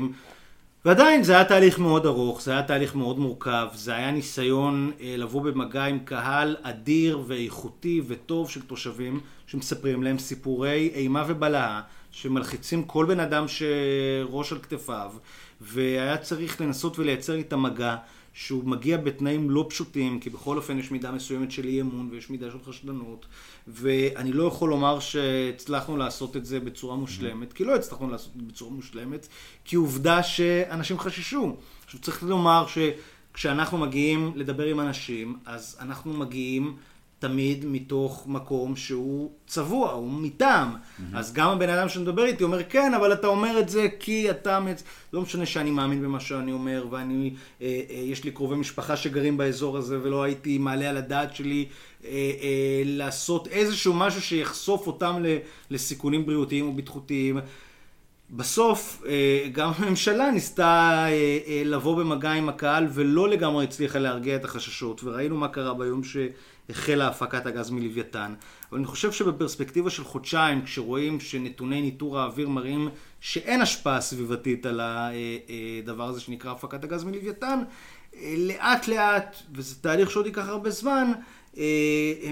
ועדיין 0.84 1.22
זה 1.22 1.32
היה 1.32 1.44
תהליך 1.44 1.78
מאוד 1.78 2.06
ארוך, 2.06 2.42
זה 2.42 2.52
היה 2.52 2.62
תהליך 2.62 2.94
מאוד 2.94 3.18
מורכב, 3.18 3.68
זה 3.74 3.94
היה 3.94 4.10
ניסיון 4.10 4.92
אה, 5.00 5.14
לבוא 5.18 5.42
במגע 5.42 5.84
עם 5.84 5.98
קהל 5.98 6.56
אדיר 6.62 7.22
ואיכותי 7.26 8.02
וטוב 8.06 8.50
של 8.50 8.62
תושבים 8.62 9.20
שמספרים 9.46 10.02
להם 10.02 10.18
סיפורי 10.18 10.90
אימה 10.94 11.24
ובלהה, 11.28 11.80
שמלחיצים 12.10 12.84
כל 12.84 13.06
בן 13.06 13.20
אדם 13.20 13.44
שראש 13.48 14.52
על 14.52 14.58
כתפיו, 14.58 15.12
והיה 15.60 16.16
צריך 16.16 16.60
לנסות 16.60 16.98
ולייצר 16.98 17.34
איתם 17.34 17.62
מגע. 17.62 17.96
שהוא 18.32 18.64
מגיע 18.64 18.96
בתנאים 18.96 19.50
לא 19.50 19.66
פשוטים, 19.70 20.20
כי 20.20 20.30
בכל 20.30 20.56
אופן 20.56 20.78
יש 20.78 20.90
מידה 20.90 21.12
מסוימת 21.12 21.50
של 21.50 21.64
אי 21.64 21.80
אמון 21.80 22.08
ויש 22.10 22.30
מידה 22.30 22.50
של 22.50 22.58
חשדנות, 22.66 23.26
ואני 23.68 24.32
לא 24.32 24.44
יכול 24.44 24.70
לומר 24.70 25.00
שהצלחנו 25.00 25.96
לעשות 25.96 26.36
את 26.36 26.46
זה 26.46 26.60
בצורה 26.60 26.96
מושלמת, 26.96 27.52
כי 27.52 27.64
לא 27.64 27.74
הצלחנו 27.74 28.10
לעשות 28.10 28.32
את 28.36 28.40
זה 28.40 28.46
בצורה 28.46 28.70
מושלמת, 28.70 29.28
כי 29.64 29.76
עובדה 29.76 30.22
שאנשים 30.22 30.98
חששו. 30.98 31.56
עכשיו 31.84 32.00
צריך 32.00 32.22
לומר 32.22 32.66
שכשאנחנו 32.66 33.78
מגיעים 33.78 34.32
לדבר 34.34 34.64
עם 34.64 34.80
אנשים, 34.80 35.38
אז 35.46 35.76
אנחנו 35.80 36.12
מגיעים 36.12 36.76
תמיד 37.20 37.64
מתוך 37.64 38.24
מקום 38.26 38.76
שהוא 38.76 39.30
צבוע, 39.46 39.90
הוא 39.90 40.12
מטעם. 40.12 40.74
Mm-hmm. 40.74 41.02
אז 41.16 41.32
גם 41.32 41.50
הבן 41.50 41.68
אדם 41.68 41.88
שמדבר 41.88 42.24
איתי 42.24 42.44
אומר, 42.44 42.62
כן, 42.68 42.94
אבל 42.94 43.12
אתה 43.12 43.26
אומר 43.26 43.60
את 43.60 43.68
זה 43.68 43.88
כי 44.00 44.30
אתה... 44.30 44.60
מצ... 44.60 44.82
לא 45.12 45.22
משנה 45.22 45.46
שאני 45.46 45.70
מאמין 45.70 46.02
במה 46.02 46.20
שאני 46.20 46.52
אומר, 46.52 46.86
ואני, 46.90 47.34
אה, 47.62 47.80
אה, 47.90 47.96
יש 47.96 48.24
לי 48.24 48.30
קרובי 48.30 48.56
משפחה 48.56 48.96
שגרים 48.96 49.36
באזור 49.36 49.76
הזה, 49.76 49.98
ולא 50.02 50.22
הייתי 50.22 50.58
מעלה 50.58 50.90
על 50.90 50.96
הדעת 50.96 51.36
שלי 51.36 51.66
אה, 52.04 52.10
אה, 52.10 52.82
לעשות 52.84 53.48
איזשהו 53.48 53.94
משהו 53.94 54.22
שיחשוף 54.22 54.86
אותם 54.86 55.16
ל, 55.22 55.36
לסיכונים 55.70 56.26
בריאותיים 56.26 56.66
או 56.66 56.72
בטיחותיים. 56.72 57.40
בסוף 58.32 59.02
אה, 59.06 59.48
גם 59.52 59.70
הממשלה 59.76 60.30
ניסתה 60.30 61.04
אה, 61.08 61.38
אה, 61.46 61.62
לבוא 61.64 61.96
במגע 61.96 62.30
עם 62.30 62.48
הקהל 62.48 62.86
ולא 62.90 63.28
לגמרי 63.28 63.64
הצליחה 63.64 63.98
להרגיע 63.98 64.36
את 64.36 64.44
החששות 64.44 65.04
וראינו 65.04 65.36
מה 65.36 65.48
קרה 65.48 65.74
ביום 65.74 66.04
שהחלה 66.72 67.08
הפקת 67.08 67.46
הגז 67.46 67.70
מלוויתן 67.70 68.34
אבל 68.70 68.78
אני 68.78 68.86
חושב 68.86 69.12
שבפרספקטיבה 69.12 69.90
של 69.90 70.04
חודשיים 70.04 70.62
כשרואים 70.62 71.20
שנתוני 71.20 71.82
ניטור 71.82 72.18
האוויר 72.18 72.48
מראים 72.48 72.88
שאין 73.20 73.60
השפעה 73.60 74.00
סביבתית 74.00 74.66
על 74.66 74.80
הדבר 74.82 76.08
הזה 76.08 76.20
שנקרא 76.20 76.52
הפקת 76.52 76.84
הגז 76.84 77.04
מלוויתן 77.04 77.58
אה, 78.16 78.34
לאט 78.38 78.88
לאט 78.88 79.36
וזה 79.54 79.74
תהליך 79.80 80.10
שעוד 80.10 80.26
ייקח 80.26 80.48
הרבה 80.48 80.70
זמן 80.70 81.12
אה, 81.58 81.62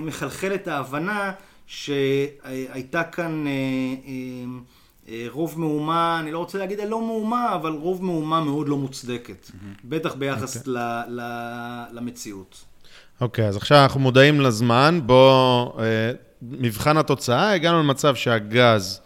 מחלחלת 0.02 0.69
ההבנה 0.69 1.32
שהייתה 1.66 3.05
כאן 3.05 3.47
אה, 3.47 3.52
אה, 3.52 4.60
אה, 5.09 5.27
רוב 5.31 5.60
מהומה, 5.60 6.20
אני 6.20 6.32
לא 6.32 6.39
רוצה 6.39 6.59
להגיד 6.59 6.81
הלא 6.81 7.06
מהומה, 7.06 7.55
אבל 7.55 7.73
רוב 7.73 8.05
מהומה 8.05 8.44
מאוד 8.44 8.69
לא 8.69 8.77
מוצדקת. 8.77 9.51
בטח 9.85 10.15
ביחס 10.15 10.66
ל, 10.66 10.78
ל, 11.09 11.20
למציאות. 11.93 12.65
אוקיי, 13.20 13.49
אז 13.49 13.57
עכשיו 13.57 13.82
אנחנו 13.82 14.01
מודעים 14.01 14.40
לזמן, 14.40 15.01
בוא, 15.07 15.81
אה, 15.81 16.12
מבחן 16.43 16.97
התוצאה, 16.97 17.53
הגענו 17.53 17.78
למצב 17.78 18.15
שהגז, 18.15 19.01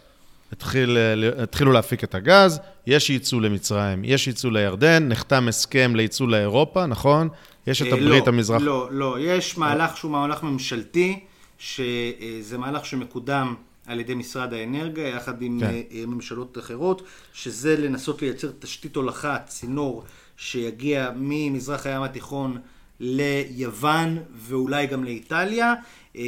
התחיל, 0.51 0.97
אה, 0.97 1.43
התחילו 1.43 1.71
להפיק 1.71 2.03
את 2.03 2.15
הגז, 2.15 2.59
יש 2.87 3.09
ייצוא 3.09 3.41
למצרים, 3.41 4.01
יש 4.03 4.27
ייצוא 4.27 4.51
לירדן, 4.51 5.07
נחתם 5.07 5.47
הסכם 5.47 5.95
לייצוא 5.95 6.27
לאירופה, 6.27 6.85
נכון? 6.85 7.29
יש 7.67 7.81
את 7.81 7.87
אה, 7.87 7.93
הברית 7.93 8.27
לא, 8.27 8.33
המזרח... 8.33 8.61
לא, 8.61 8.87
לא, 8.91 9.17
יש 9.19 9.57
מהלך 9.57 9.97
שהוא 9.97 10.11
מהלך 10.11 10.43
ממשלתי, 10.43 11.19
שזה 11.57 12.57
מהלך 12.57 12.85
שמקודם 12.85 13.55
על 13.87 13.99
ידי 13.99 14.15
משרד 14.15 14.53
האנרגיה, 14.53 15.07
יחד 15.07 15.41
עם 15.41 15.59
כן. 15.59 15.65
אה, 15.65 16.05
ממשלות 16.07 16.57
אחרות, 16.57 17.01
שזה 17.33 17.77
לנסות 17.77 18.21
לייצר 18.21 18.47
תשתית 18.59 18.95
הולכה, 18.95 19.37
צינור, 19.47 20.03
שיגיע 20.37 21.09
ממזרח 21.15 21.85
הים 21.85 22.03
התיכון 22.03 22.57
ליוון 22.99 24.17
ואולי 24.47 24.87
גם 24.87 25.03
לאיטליה, 25.03 25.73
אה, 26.17 26.21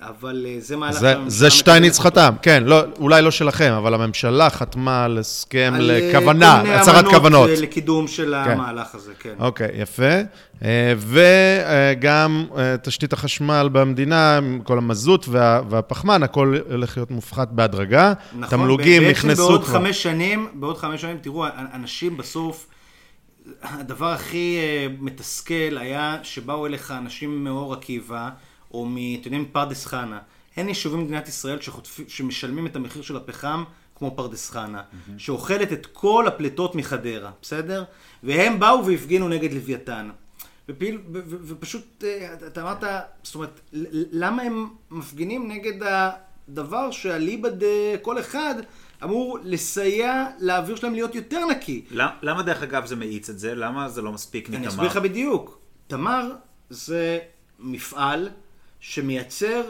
אבל 0.00 0.46
אה, 0.48 0.56
זה 0.58 0.76
מהלך 0.76 0.94
זה, 0.94 1.14
זה 1.26 1.50
שטייניץ. 1.50 1.98
חתם, 1.98 2.34
כן, 2.42 2.64
לא, 2.66 2.80
אולי 2.98 3.22
לא 3.22 3.30
שלכם, 3.30 3.72
אבל 3.72 3.94
הממשלה 3.94 4.50
חתמה 4.50 5.04
על 5.04 5.18
הסכם 5.18 5.72
על, 5.76 5.90
אה, 5.90 6.08
לכוונה, 6.10 6.62
מיני 6.62 6.74
הצהרת 6.74 7.04
כוונות. 7.04 7.50
אה, 7.50 7.54
לקידום 7.60 8.08
של 8.08 8.34
המהלך 8.34 8.94
הזה, 8.94 9.12
כן. 9.18 9.34
אוקיי, 9.38 9.68
יפה. 9.74 10.20
אה, 10.64 10.94
וגם 10.98 12.46
אה, 12.58 12.76
תשתית 12.82 13.12
החשמל 13.12 13.68
במדינה, 13.72 14.40
כל 14.64 14.78
המזוט 14.78 15.26
וה, 15.28 15.60
והפחמן, 15.68 16.22
הכל 16.22 16.56
הולך 16.70 16.96
להיות 16.96 17.10
מופחת 17.10 17.48
בהדרגה. 17.48 18.12
נכון, 18.38 18.58
תמלוגים 18.58 19.02
בעצם 19.02 19.10
נכנסו 19.28 19.48
בעוד 19.48 19.64
כבר. 19.64 19.78
חמש 19.78 20.02
שנים, 20.02 20.48
בעוד 20.54 20.78
חמש 20.78 21.00
שנים, 21.00 21.18
תראו, 21.20 21.46
אנשים 21.74 22.16
בסוף, 22.16 22.66
הדבר 23.62 24.12
הכי 24.12 24.58
אה, 24.58 24.86
מתסכל 25.00 25.78
היה 25.78 26.18
שבאו 26.22 26.66
אליך 26.66 26.90
אנשים 26.90 27.44
מאור 27.44 27.72
עקיבא, 27.72 28.30
או 28.74 28.86
מ... 28.86 28.96
אתם 28.96 29.24
יודעים, 29.24 29.42
מפרדס 29.42 29.86
חנה. 29.86 30.18
אין 30.56 30.68
יישובים 30.68 31.00
במדינת 31.00 31.28
ישראל 31.28 31.60
שחוטפים, 31.60 32.04
שמשלמים 32.08 32.66
את 32.66 32.76
המחיר 32.76 33.02
של 33.02 33.16
הפחם 33.16 33.64
כמו 33.94 34.16
פרדס 34.16 34.50
חנה, 34.50 34.82
שאוכלת 35.18 35.72
את 35.72 35.86
כל 35.86 36.24
הפליטות 36.26 36.74
מחדרה, 36.74 37.30
בסדר? 37.42 37.84
והם 38.22 38.60
באו 38.60 38.86
והפגינו 38.86 39.28
נגד 39.28 39.52
לוויתן. 39.52 40.10
ופעיל, 40.68 40.98
ו- 41.12 41.20
ו- 41.26 41.36
ופשוט, 41.42 42.04
אה, 42.04 42.34
אתה 42.46 42.62
אמרת, 42.62 42.84
זאת 43.22 43.34
אומרת, 43.34 43.60
למה 44.12 44.42
הם 44.42 44.68
מפגינים 44.90 45.48
נגד 45.52 45.82
הדבר 45.82 46.90
שאליבא 46.90 47.48
דכל 47.48 48.20
אחד 48.20 48.54
אמור 49.04 49.38
לסייע 49.42 50.26
לאוויר 50.40 50.76
שלהם 50.76 50.94
להיות 50.94 51.14
יותר 51.14 51.46
נקי? 51.46 51.84
למ- 51.90 52.08
למה 52.22 52.42
דרך 52.42 52.62
אגב 52.62 52.86
זה 52.86 52.96
מאיץ 52.96 53.30
את 53.30 53.38
זה? 53.38 53.54
למה 53.54 53.88
זה 53.88 54.02
לא 54.02 54.12
מספיק 54.12 54.48
אני 54.48 54.56
מתמר? 54.56 54.68
אסביר 54.68 54.86
לך 54.86 54.96
בדיוק. 54.96 55.58
תמר 55.86 56.32
זה 56.70 57.18
מפעל 57.58 58.28
שמייצר 58.80 59.62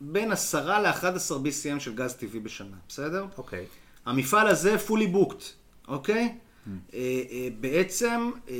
בין 0.00 0.32
10 0.32 0.78
ל-11 0.80 1.04
BCM 1.30 1.80
של 1.80 1.94
גז 1.94 2.14
טבעי 2.14 2.40
בשנה, 2.40 2.76
בסדר? 2.88 3.26
אוקיי. 3.38 3.64
המפעל 4.06 4.46
הזה 4.48 4.76
fully 4.88 5.14
booked, 5.16 5.44
אוקיי? 5.88 6.22
אה, 6.94 6.98
אה, 7.30 7.48
בעצם 7.60 8.30
אה, 8.48 8.54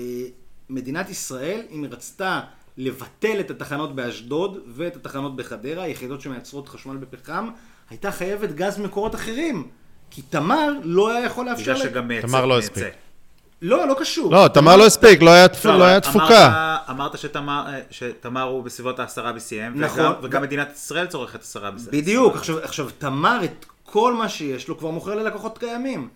מדינת 0.71 1.11
ישראל, 1.11 1.61
אם 1.71 1.83
היא 1.83 1.91
רצתה 1.93 2.41
לבטל 2.77 3.41
את 3.41 3.51
התחנות 3.51 3.95
באשדוד 3.95 4.59
ואת 4.69 4.97
התחנות 4.97 5.37
בחדרה, 5.37 5.83
היחידות 5.83 6.21
שמייצרות 6.21 6.69
חשמל 6.69 6.97
בפחם, 6.97 7.49
הייתה 7.93 8.11
חייבת 8.11 8.53
גז 8.53 8.79
ממקורות 8.79 9.15
אחרים. 9.15 9.67
כי 10.11 10.23
תמר 10.23 10.69
לא 10.83 11.11
היה 11.11 11.25
יכול 11.27 11.47
לאפשר... 11.47 11.63
בגלל 11.63 11.75
לה- 11.75 11.83
שגם 11.91 12.09
מייצא. 12.09 12.27
תמר 12.27 12.47
לא. 12.47 12.59
הספיק. 12.59 12.85
לא, 13.63 13.89
לא 13.89 13.95
קשור. 13.99 14.33
לא, 14.33 14.49
תמר 14.49 14.77
לא 14.77 14.87
הספיק, 14.87 15.23
לא 15.23 15.31
היה 15.31 15.47
תפ- 15.49 15.65
לא, 15.69 15.79
לא 15.79 15.99
תפוקה. 15.99 16.77
אמרת 16.91 17.19
שתמר, 17.19 17.65
שתמר 17.91 18.43
הוא 18.43 18.63
בסביבות 18.65 19.01
ה-10 19.01 19.09
BCM, 19.19 19.79
נכון. 19.79 20.13
וגם, 20.23 20.43
מדינת 20.43 20.73
ישראל 20.75 21.07
צורכת 21.07 21.41
10 21.43 21.61
BCM. 21.69 21.91
בדיוק, 21.91 22.35
עכשיו, 22.37 22.59
עכשיו 22.59 22.89
תמר 22.99 23.45
את 23.45 23.65
כל 23.85 24.15
מה 24.15 24.29
שיש 24.29 24.69
לו 24.69 24.79
כבר 24.79 24.91
מוכר 24.91 25.15
ללקוחות 25.15 25.59
קיימים. 25.59 26.09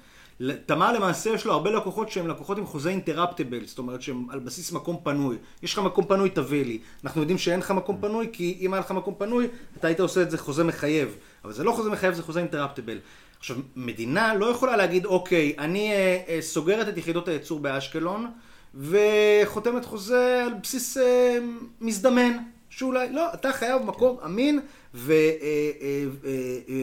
תמר 0.67 0.93
למעשה 0.93 1.31
יש 1.31 1.45
לו 1.45 1.53
הרבה 1.53 1.71
לקוחות 1.71 2.11
שהם 2.11 2.29
לקוחות 2.29 2.59
עם 2.59 2.67
חוזה 2.67 2.91
אינטראפטיבל, 2.91 3.67
זאת 3.67 3.79
אומרת 3.79 4.03
שהם 4.03 4.27
על 4.31 4.39
בסיס 4.39 4.73
מקום 4.73 4.97
פנוי. 5.03 5.37
יש 5.63 5.73
לך 5.73 5.79
מקום 5.79 6.05
פנוי, 6.05 6.31
תביא 6.31 6.65
לי. 6.65 6.79
אנחנו 7.05 7.21
יודעים 7.21 7.39
שאין 7.39 7.61
לך 7.61 7.71
מקום 7.71 7.99
פנוי, 8.01 8.29
כי 8.33 8.59
אם 8.61 8.75
היה 8.75 8.81
לך 8.81 8.91
מקום 8.91 9.15
פנוי, 9.19 9.49
אתה 9.77 9.87
היית 9.87 10.01
עושה 10.01 10.23
את 10.23 10.31
זה 10.31 10.39
חוזה 10.39 10.65
מחייב. 10.65 11.17
אבל 11.45 11.53
זה 11.53 11.65
לא 11.65 11.73
חוזה 11.73 11.91
מחייב, 11.91 12.15
זה 12.15 12.23
חוזה 12.23 12.41
אינטראפטיבל. 12.41 12.99
עכשיו, 13.39 13.57
מדינה 13.77 14.35
לא 14.35 14.47
יכולה 14.47 14.77
להגיד, 14.77 15.05
אוקיי, 15.05 15.55
אני 15.59 15.93
אה, 15.93 16.23
אה, 16.29 16.39
סוגרת 16.43 16.89
את 16.89 16.99
יחידות 16.99 17.29
הייצור 17.29 17.61
באשקלון, 17.61 18.31
וחותמת 18.75 19.85
חוזה 19.85 20.45
על 20.45 20.55
בסיס 20.63 20.97
אה, 20.97 21.39
מזדמן. 21.81 22.33
שאולי, 22.71 23.13
לא, 23.13 23.35
אתה 23.35 23.53
חייב 23.53 23.83
מקור 23.83 24.21
אמין 24.25 24.61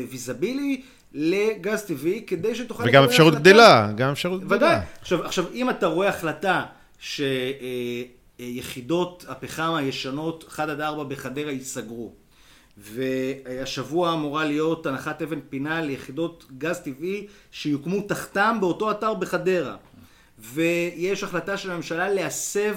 וויזבילי 0.09 0.81
לגז 1.13 1.81
טבעי, 1.81 2.23
כדי 2.27 2.55
שתוכל... 2.55 2.83
וגם 2.87 3.03
אפשרות 3.03 3.33
החלטה. 3.33 3.49
גדילה, 3.49 3.91
גם 3.95 4.11
אפשרות 4.11 4.41
ודאי. 4.49 4.77
עכשיו, 5.01 5.25
עכשיו, 5.25 5.45
אם 5.53 5.69
אתה 5.69 5.87
רואה 5.87 6.09
החלטה 6.09 6.65
שיחידות 8.39 9.25
הפחם 9.27 9.73
הישנות 9.73 10.45
1 10.49 10.69
עד 10.69 10.81
4 10.81 11.03
בחדרה 11.03 11.51
ייסגרו, 11.51 12.13
והשבוע 12.77 14.13
אמורה 14.13 14.45
להיות 14.45 14.85
הנחת 14.85 15.21
אבן 15.21 15.39
פינה 15.49 15.81
ליחידות 15.81 16.45
גז 16.57 16.79
טבעי 16.79 17.27
שיוקמו 17.51 18.01
תחתם 18.01 18.57
באותו 18.59 18.91
אתר 18.91 19.13
בחדרה. 19.13 19.75
ויש 20.39 21.23
החלטה 21.23 21.57
של 21.57 21.71
הממשלה 21.71 22.09
להסב 22.09 22.75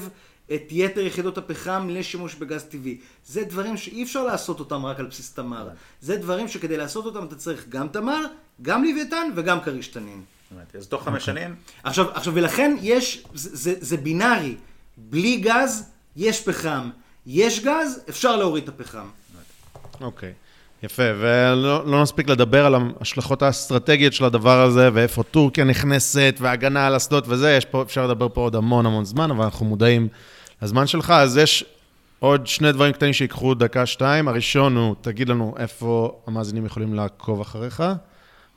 את 0.54 0.62
יתר 0.70 1.00
יחידות 1.00 1.38
הפחם 1.38 1.88
לשימוש 1.90 2.34
בגז 2.34 2.64
טבעי. 2.64 2.98
זה 3.26 3.44
דברים 3.44 3.76
שאי 3.76 4.02
אפשר 4.02 4.24
לעשות 4.24 4.60
אותם 4.60 4.86
רק 4.86 5.00
על 5.00 5.06
בסיס 5.06 5.32
תמר. 5.32 5.68
זה 6.00 6.16
דברים 6.16 6.48
שכדי 6.48 6.76
לעשות 6.76 7.04
אותם 7.04 7.24
אתה 7.24 7.34
צריך 7.36 7.68
גם 7.68 7.88
תמר, 7.88 8.24
גם 8.62 8.84
לוויתן 8.84 9.30
וגם 9.36 9.60
כריש 9.60 9.88
תנין. 9.88 10.22
אז 10.78 10.86
תוך 10.86 11.04
חמש 11.04 11.24
שנים, 11.24 11.54
עכשיו, 11.82 12.10
עכשיו, 12.10 12.34
ולכן 12.34 12.76
יש, 12.80 13.24
זה, 13.34 13.56
זה, 13.56 13.74
זה 13.80 13.96
בינארי. 13.96 14.54
בלי 14.96 15.36
גז, 15.36 15.90
יש 16.16 16.42
פחם. 16.42 16.90
יש 17.26 17.60
גז, 17.60 18.00
אפשר 18.08 18.36
להוריד 18.36 18.62
את 18.62 18.68
הפחם. 18.68 19.06
אוקיי, 20.00 20.32
יפה, 20.82 21.02
ולא 21.20 21.86
לא 21.86 22.02
נספיק 22.02 22.28
לדבר 22.28 22.66
על 22.66 22.74
ההשלכות 22.74 23.42
האסטרטגיות 23.42 24.12
של 24.12 24.24
הדבר 24.24 24.62
הזה, 24.62 24.90
ואיפה 24.92 25.22
טורקיה 25.22 25.64
נכנסת, 25.64 26.34
והגנה 26.40 26.86
על 26.86 26.96
אסדות 26.96 27.24
וזה, 27.28 27.52
יש 27.52 27.64
פה, 27.64 27.82
אפשר 27.82 28.06
לדבר 28.06 28.28
פה 28.28 28.40
עוד 28.40 28.54
המון 28.54 28.86
המון 28.86 29.04
זמן, 29.04 29.30
אבל 29.30 29.44
אנחנו 29.44 29.66
מודעים 29.66 30.08
לזמן 30.62 30.86
שלך, 30.86 31.10
אז 31.10 31.36
יש 31.36 31.64
עוד 32.18 32.46
שני 32.46 32.72
דברים 32.72 32.92
קטנים 32.92 33.12
שיקחו 33.12 33.54
דקה-שתיים. 33.54 34.28
הראשון 34.28 34.76
הוא, 34.76 34.94
תגיד 35.00 35.28
לנו 35.28 35.54
איפה 35.58 36.20
המאזינים 36.26 36.66
יכולים 36.66 36.94
לעקוב 36.94 37.40
אחריך, 37.40 37.82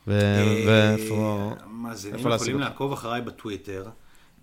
ו- 0.08 0.44
ואיפה... 0.68 1.54
המאזינים 1.64 2.20
יכולים? 2.20 2.60
לעקוב 2.60 2.94
אחריי 2.94 3.22
בטוויטר. 3.22 3.86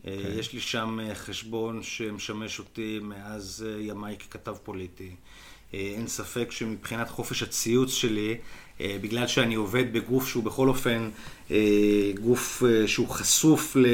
אה, 0.07 0.13
יש 0.39 0.53
לי 0.53 0.61
שם 0.61 0.99
אה, 1.03 1.15
חשבון 1.15 1.83
שמשמש 1.83 2.59
אותי 2.59 3.01
מאז 3.03 3.67
אה, 3.69 3.83
ימיי 3.83 4.17
ככתב 4.17 4.57
פוליטי. 4.63 5.11
אה, 5.75 5.79
אין 5.97 6.07
ספק 6.07 6.51
שמבחינת 6.51 7.11
חופש 7.11 7.43
הציוץ 7.43 7.93
שלי, 7.93 8.37
אה, 8.81 8.97
בגלל 9.01 9.27
שאני 9.27 9.55
עובד 9.55 9.93
בגוף 9.93 10.29
שהוא 10.29 10.45
בכל 10.45 10.69
אופן 10.69 11.11
אה, 11.51 11.57
גוף 12.21 12.63
אה, 12.67 12.89
שהוא 12.89 13.09
חשוף 13.09 13.77
ל... 13.77 13.87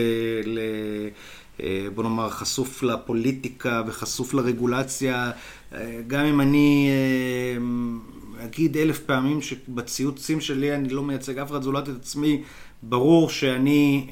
אה, 1.60 1.86
בוא 1.94 2.02
נאמר, 2.02 2.30
חשוף 2.30 2.82
לפוליטיקה 2.82 3.82
וחשוף 3.86 4.34
לרגולציה, 4.34 5.30
אה, 5.74 6.00
גם 6.06 6.24
אם 6.24 6.40
אני 6.40 6.88
אה, 6.90 8.44
אגיד 8.44 8.76
אלף 8.76 8.98
פעמים 8.98 9.42
שבציוצים 9.42 10.40
שלי 10.40 10.74
אני 10.74 10.88
לא 10.88 11.02
מייצג 11.02 11.38
אף 11.38 11.50
אחד 11.50 11.62
זולת 11.62 11.88
את 11.88 11.94
עצמי, 11.96 12.42
ברור 12.82 13.30
שאני 13.30 14.06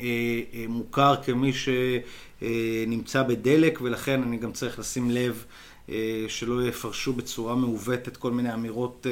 מוכר 0.68 1.14
כמי 1.22 1.52
שנמצא 1.52 3.22
בדלק, 3.22 3.78
ולכן 3.82 4.22
אני 4.22 4.36
גם 4.36 4.52
צריך 4.52 4.78
לשים 4.78 5.10
לב 5.10 5.44
שלא 6.28 6.68
יפרשו 6.68 7.12
בצורה 7.12 7.54
מעוותת 7.54 8.16
כל 8.16 8.32
מיני 8.32 8.54
אמירות 8.54 9.06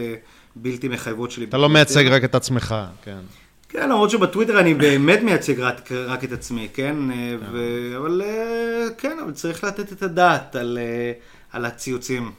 בלתי 0.56 0.88
מחייבות 0.88 1.30
שלי. 1.30 1.44
אתה 1.44 1.58
לא 1.58 1.68
מייצג 1.68 2.06
רק 2.06 2.24
את 2.24 2.34
עצמך, 2.34 2.74
כן. 3.04 3.20
כן, 3.68 3.88
למרות 3.88 4.10
שבטוויטר 4.10 4.60
אני 4.60 4.74
באמת 4.74 5.22
מייצג 5.22 5.60
רק, 5.60 5.92
רק 5.92 6.24
את 6.24 6.32
עצמי, 6.32 6.68
כן? 6.74 7.10
אה, 7.10 7.36
ו... 7.52 7.58
אבל 7.96 8.22
אה, 8.24 8.84
כן, 8.98 9.16
אבל 9.24 9.32
צריך 9.32 9.64
לתת 9.64 9.92
את 9.92 10.02
הדעת 10.02 10.56
על, 10.56 10.78
אה, 10.80 11.12
על 11.52 11.64
הציוצים. 11.64 12.32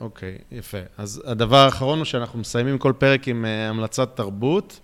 אוקיי, 0.00 0.38
יפה. 0.52 0.78
אז 0.98 1.22
הדבר 1.26 1.56
האחרון 1.56 1.98
הוא 1.98 2.04
שאנחנו 2.04 2.38
מסיימים 2.38 2.78
כל 2.78 2.92
פרק 2.98 3.28
עם 3.28 3.44
המלצת 3.44 4.16
תרבות, 4.16 4.80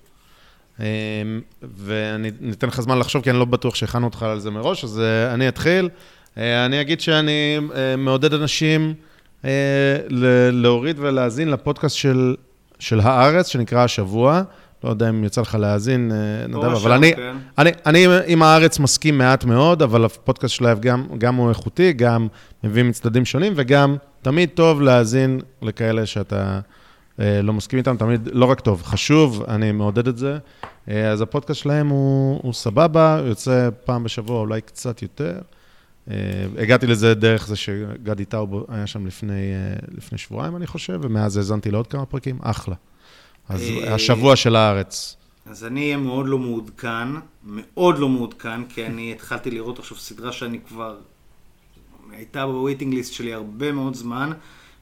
ואני 1.62 2.30
ניתן 2.40 2.68
לך 2.68 2.80
זמן 2.80 2.98
לחשוב, 2.98 3.22
כי 3.22 3.30
אני 3.30 3.38
לא 3.38 3.44
בטוח 3.44 3.74
שהכנו 3.74 4.06
אותך 4.06 4.22
על 4.22 4.40
זה 4.40 4.50
מראש, 4.50 4.84
אז 4.84 5.00
אני 5.34 5.48
אתחיל. 5.48 5.88
אני 6.36 6.80
אגיד 6.80 7.00
שאני 7.00 7.58
מעודד 7.98 8.34
אנשים 8.34 8.94
להוריד 10.52 10.96
ולהאזין 10.98 11.50
לפודקאסט 11.50 11.96
של, 11.96 12.34
של 12.80 13.00
הארץ, 13.00 13.48
שנקרא 13.48 13.84
השבוע. 13.84 14.42
לא 14.84 14.90
יודע 14.90 15.08
אם 15.08 15.24
יצא 15.24 15.40
לך 15.40 15.54
להאזין, 15.54 16.12
אה, 16.12 16.46
נדב, 16.46 16.64
אבל 16.64 16.78
שם, 16.78 16.92
אני, 16.92 17.14
כן. 17.16 17.36
אני, 17.58 17.70
אני 17.86 18.06
עם 18.26 18.42
הארץ 18.42 18.78
מסכים 18.78 19.18
מעט 19.18 19.44
מאוד, 19.44 19.82
אבל 19.82 20.04
הפודקאסט 20.04 20.54
שלהם 20.54 20.78
גם, 20.80 21.06
גם 21.18 21.34
הוא 21.34 21.48
איכותי, 21.48 21.92
גם 21.92 22.28
מביא 22.64 22.82
מצדדים 22.82 23.24
שונים, 23.24 23.52
וגם 23.56 23.96
תמיד 24.22 24.48
טוב 24.54 24.80
להאזין 24.80 25.40
לכאלה 25.62 26.06
שאתה 26.06 26.60
אה, 27.20 27.42
לא 27.42 27.52
מסכים 27.52 27.78
איתם, 27.78 27.96
תמיד 27.96 28.28
לא 28.32 28.44
רק 28.44 28.60
טוב, 28.60 28.82
חשוב, 28.82 29.44
אני 29.48 29.72
מעודד 29.72 30.08
את 30.08 30.18
זה. 30.18 30.38
אה, 30.88 31.10
אז 31.10 31.20
הפודקאסט 31.20 31.60
שלהם 31.60 31.88
הוא, 31.88 32.40
הוא 32.42 32.52
סבבה, 32.52 33.18
הוא 33.18 33.28
יוצא 33.28 33.68
פעם 33.84 34.04
בשבוע, 34.04 34.40
אולי 34.40 34.60
קצת 34.60 35.02
יותר. 35.02 35.38
אה, 36.10 36.14
הגעתי 36.58 36.86
לזה 36.86 37.14
דרך 37.14 37.46
זה 37.46 37.56
שגדי 37.56 38.24
טאוב 38.24 38.64
היה 38.68 38.86
שם 38.86 39.06
לפני, 39.06 39.52
אה, 39.52 39.76
לפני 39.96 40.18
שבועיים, 40.18 40.56
אני 40.56 40.66
חושב, 40.66 40.98
ומאז 41.02 41.36
האזנתי 41.36 41.70
לעוד 41.70 41.86
כמה 41.86 42.06
פרקים, 42.06 42.38
אחלה. 42.42 42.74
אז 43.48 43.62
אה, 43.62 43.94
השבוע 43.94 44.36
של 44.36 44.56
הארץ. 44.56 45.16
אז 45.46 45.64
אני 45.64 45.84
אהיה 45.84 45.96
מאוד 45.96 46.28
לא 46.28 46.38
מעודכן, 46.38 47.08
מאוד 47.44 47.98
לא 47.98 48.08
מעודכן, 48.08 48.64
כי 48.64 48.86
אני 48.86 49.12
התחלתי 49.12 49.50
לראות 49.50 49.78
עכשיו 49.78 49.96
סדרה 49.96 50.32
שאני 50.32 50.58
כבר... 50.68 50.96
הייתה 52.12 52.46
ב 52.46 52.52
waiting 52.52 52.94
list 52.94 53.12
שלי 53.12 53.32
הרבה 53.32 53.72
מאוד 53.72 53.94
זמן, 53.94 54.30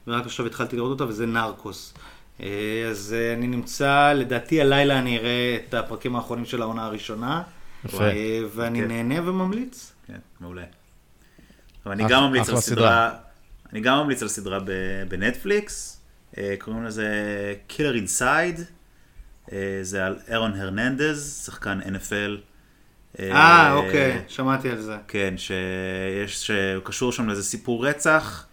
ורק 0.07 0.25
עכשיו 0.25 0.45
התחלתי 0.45 0.75
לראות 0.75 0.91
אותה, 0.91 1.03
וזה 1.03 1.25
נרקוס. 1.25 1.93
אז 2.89 3.15
אני 3.37 3.47
נמצא, 3.47 4.13
לדעתי 4.13 4.61
הלילה 4.61 4.99
אני 4.99 5.17
אראה 5.17 5.57
את 5.67 5.73
הפרקים 5.73 6.15
האחרונים 6.15 6.45
של 6.45 6.61
העונה 6.61 6.85
הראשונה. 6.85 7.41
יפה. 7.85 8.03
ואני 8.55 8.81
כן. 8.81 8.87
נהנה 8.87 9.29
וממליץ. 9.29 9.91
כן, 10.07 10.19
מעולה. 10.39 10.63
אבל 11.89 12.01
אני 12.01 12.09
גם 12.09 12.23
ממליץ 12.23 12.49
על 12.49 12.57
סדרה. 12.57 13.11
אני 13.71 13.81
גם 13.81 13.97
ממליץ 13.97 14.21
על 14.21 14.27
סדרה 14.27 14.59
בנטפליקס, 15.07 16.01
אה, 16.37 16.55
קוראים 16.59 16.85
לזה 16.85 17.07
Killer 17.69 18.05
Inside, 18.05 18.61
אה, 19.51 19.79
זה 19.81 20.05
על 20.05 20.15
אירון 20.27 20.53
הרננדז, 20.59 21.43
שחקן 21.45 21.79
NFL. 21.81 22.37
אה, 23.19 23.73
אוקיי, 23.73 24.21
שמעתי 24.27 24.69
על 24.69 24.81
זה. 24.81 24.95
כן, 25.07 25.33
שיש, 25.37 26.47
שהוא 26.47 26.83
קשור 26.83 27.11
שם 27.11 27.27
לאיזה 27.27 27.43
סיפור 27.43 27.87
רצח, 27.87 28.45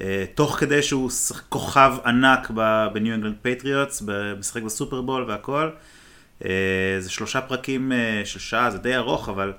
אה, 0.00 0.24
תוך 0.34 0.56
כדי 0.60 0.82
שהוא 0.82 1.10
כוכב 1.48 1.92
ענק 2.06 2.50
בניו 2.92 3.14
אנגלנד 3.14 3.36
פטריוטס, 3.42 4.02
משחק 4.38 4.62
בסופרבול 4.62 5.24
והכל. 5.28 5.70
אה, 6.44 6.50
זה 6.98 7.10
שלושה 7.10 7.40
פרקים 7.40 7.92
אה, 7.92 8.22
של 8.24 8.38
שעה, 8.38 8.70
זה 8.70 8.78
די 8.78 8.96
ארוך, 8.96 9.28
אבל 9.28 9.48
אה, 9.48 9.54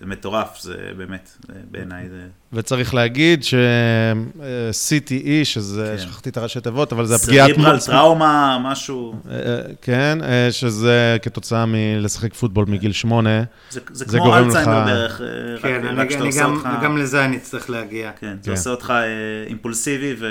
זה 0.00 0.06
מטורף, 0.06 0.60
זה 0.60 0.74
באמת, 0.96 1.36
בעיניי 1.70 2.08
זה... 2.08 2.26
וצריך 2.52 2.94
להגיד 2.94 3.44
ש-CTE, 3.44 5.14
שזה, 5.44 5.94
כן. 5.98 6.02
שכחתי 6.02 6.28
את 6.30 6.36
הראשי 6.36 6.60
תיבות, 6.60 6.92
אבל 6.92 7.06
זה 7.06 7.14
הפגיעת... 7.14 7.50
cerebral 7.50 7.72
מוח- 7.74 7.86
טראומה, 7.86 8.58
משהו, 8.62 9.14
אה, 9.30 9.36
אה, 9.36 9.60
כן, 9.82 10.18
אה, 10.22 10.48
שזה 10.52 11.16
כתוצאה 11.22 11.64
מלשחק 11.66 12.34
פוטבול 12.34 12.64
מגיל 12.68 12.92
שמונה. 12.92 13.42
זה, 13.70 13.80
זה 13.92 14.04
זה 14.08 14.18
כמו 14.18 14.36
אלצהיימר 14.36 14.80
לך- 14.84 14.86
בערך, 14.86 15.20
אה, 15.20 15.26
כן, 15.62 15.80
רק, 15.84 15.84
אני, 15.84 16.00
רק 16.00 16.10
שאתה 16.10 16.20
אני 16.20 16.28
עושה 16.28 16.40
גם, 16.42 16.54
אותך... 16.56 16.68
גם 16.82 16.96
לזה 16.98 17.24
אני 17.24 17.36
אצטרך 17.36 17.70
להגיע. 17.70 18.10
כן, 18.20 18.36
זה 18.40 18.44
כן. 18.44 18.50
עושה 18.50 18.70
אותך 18.70 18.90
אה, 18.96 19.04
אימפולסיבי 19.48 20.14
ו... 20.18 20.26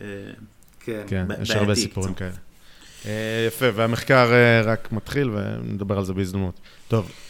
אה, 0.00 0.06
כן. 0.84 1.02
כן, 1.06 1.26
יש 1.42 1.50
הרבה 1.50 1.74
סיפורים 1.74 2.10
קצת. 2.14 2.18
כאלה. 2.18 2.30
אה, 3.06 3.44
יפה, 3.48 3.66
והמחקר 3.74 4.32
אה, 4.32 4.60
רק 4.64 4.88
מתחיל, 4.92 5.30
ונדבר 5.34 5.98
על 5.98 6.04
זה 6.04 6.12
בהזדמנות. 6.12 6.60
טוב, 6.88 7.04
אה, 7.04 7.10
אה, 7.10 7.23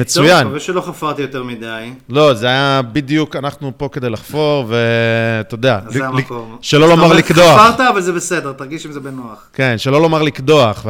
מצוין. 0.00 0.36
טוב, 0.36 0.46
מקווה 0.46 0.60
שלא 0.60 0.80
חפרתי 0.80 1.22
יותר 1.22 1.42
מדי. 1.42 1.92
לא, 2.08 2.34
זה 2.34 2.46
היה 2.46 2.80
בדיוק, 2.92 3.36
אנחנו 3.36 3.72
פה 3.76 3.88
כדי 3.92 4.10
לחפור, 4.10 4.64
ואתה 4.68 5.54
יודע, 5.54 5.80
זה 5.88 6.06
המקום. 6.06 6.58
שלא 6.60 6.88
לומר 6.88 7.12
לקדוח. 7.12 7.60
חפרת, 7.60 7.80
אבל 7.80 8.00
זה 8.00 8.12
בסדר, 8.12 8.52
תרגיש 8.52 8.86
עם 8.86 8.92
זה 8.92 9.00
בנוח. 9.00 9.48
כן, 9.52 9.78
שלא 9.78 10.02
לומר 10.02 10.22
לקדוח. 10.22 10.86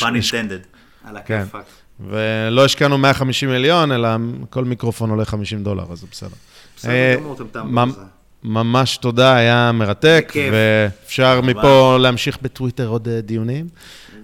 pun 0.00 0.14
intended. 0.14 0.58
על 1.04 1.16
כן. 1.26 1.40
היה 1.40 1.47
כיפאק. 1.47 1.64
ולא 2.08 2.64
השקענו 2.64 2.98
150 2.98 3.50
מיליון, 3.50 3.92
אלא 3.92 4.08
כל 4.50 4.64
מיקרופון 4.64 5.10
עולה 5.10 5.24
50 5.24 5.64
דולר, 5.64 5.84
אז 5.92 5.98
זה 5.98 6.06
בסדר. 6.10 6.28
בסדר 6.76 6.92
אה, 6.92 7.14
גמור, 7.20 7.34
אתם 7.34 7.44
תעמדו 7.52 7.92
בזה. 7.92 8.00
ממש 8.44 8.96
תודה, 8.96 9.36
היה 9.36 9.72
מרתק. 9.72 10.32
ואפשר 10.52 11.40
מפה 11.40 11.96
להמשיך 12.00 12.38
בטוויטר 12.42 12.86
עוד 12.86 13.08
אה, 13.08 13.20
דיונים. 13.20 13.66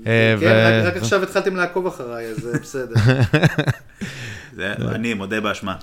אה, 0.07 0.35
כן, 0.41 0.85
רק- 0.87 0.97
עכשיו 0.97 1.23
התחלתם 1.23 1.57
לעקוב 1.57 1.87
אחריי, 1.87 2.27
אז 2.27 2.37
זה 2.37 2.59
בסדר. 2.63 2.95
זה- 4.57 4.73
אני 4.95 5.15
מודה 5.15 5.41
באשמה. 5.41 5.75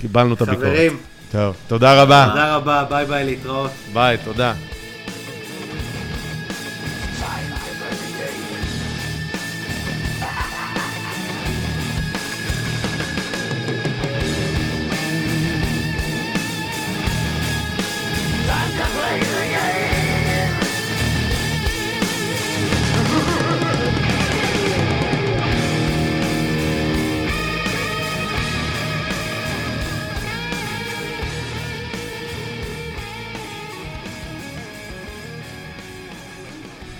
קיבלנו 0.00 0.34
את 0.34 0.40
הביקורת. 0.42 0.66
חברים, 0.68 0.96
טוב, 1.32 1.56
תודה 1.68 2.02
רבה. 2.02 2.26
תודה 2.30 2.56
רבה, 2.56 2.84
ביי 2.90 3.06
ביי, 3.06 3.24
להתראות. 3.24 3.70
ביי, 3.92 4.18
תודה. 4.24 4.54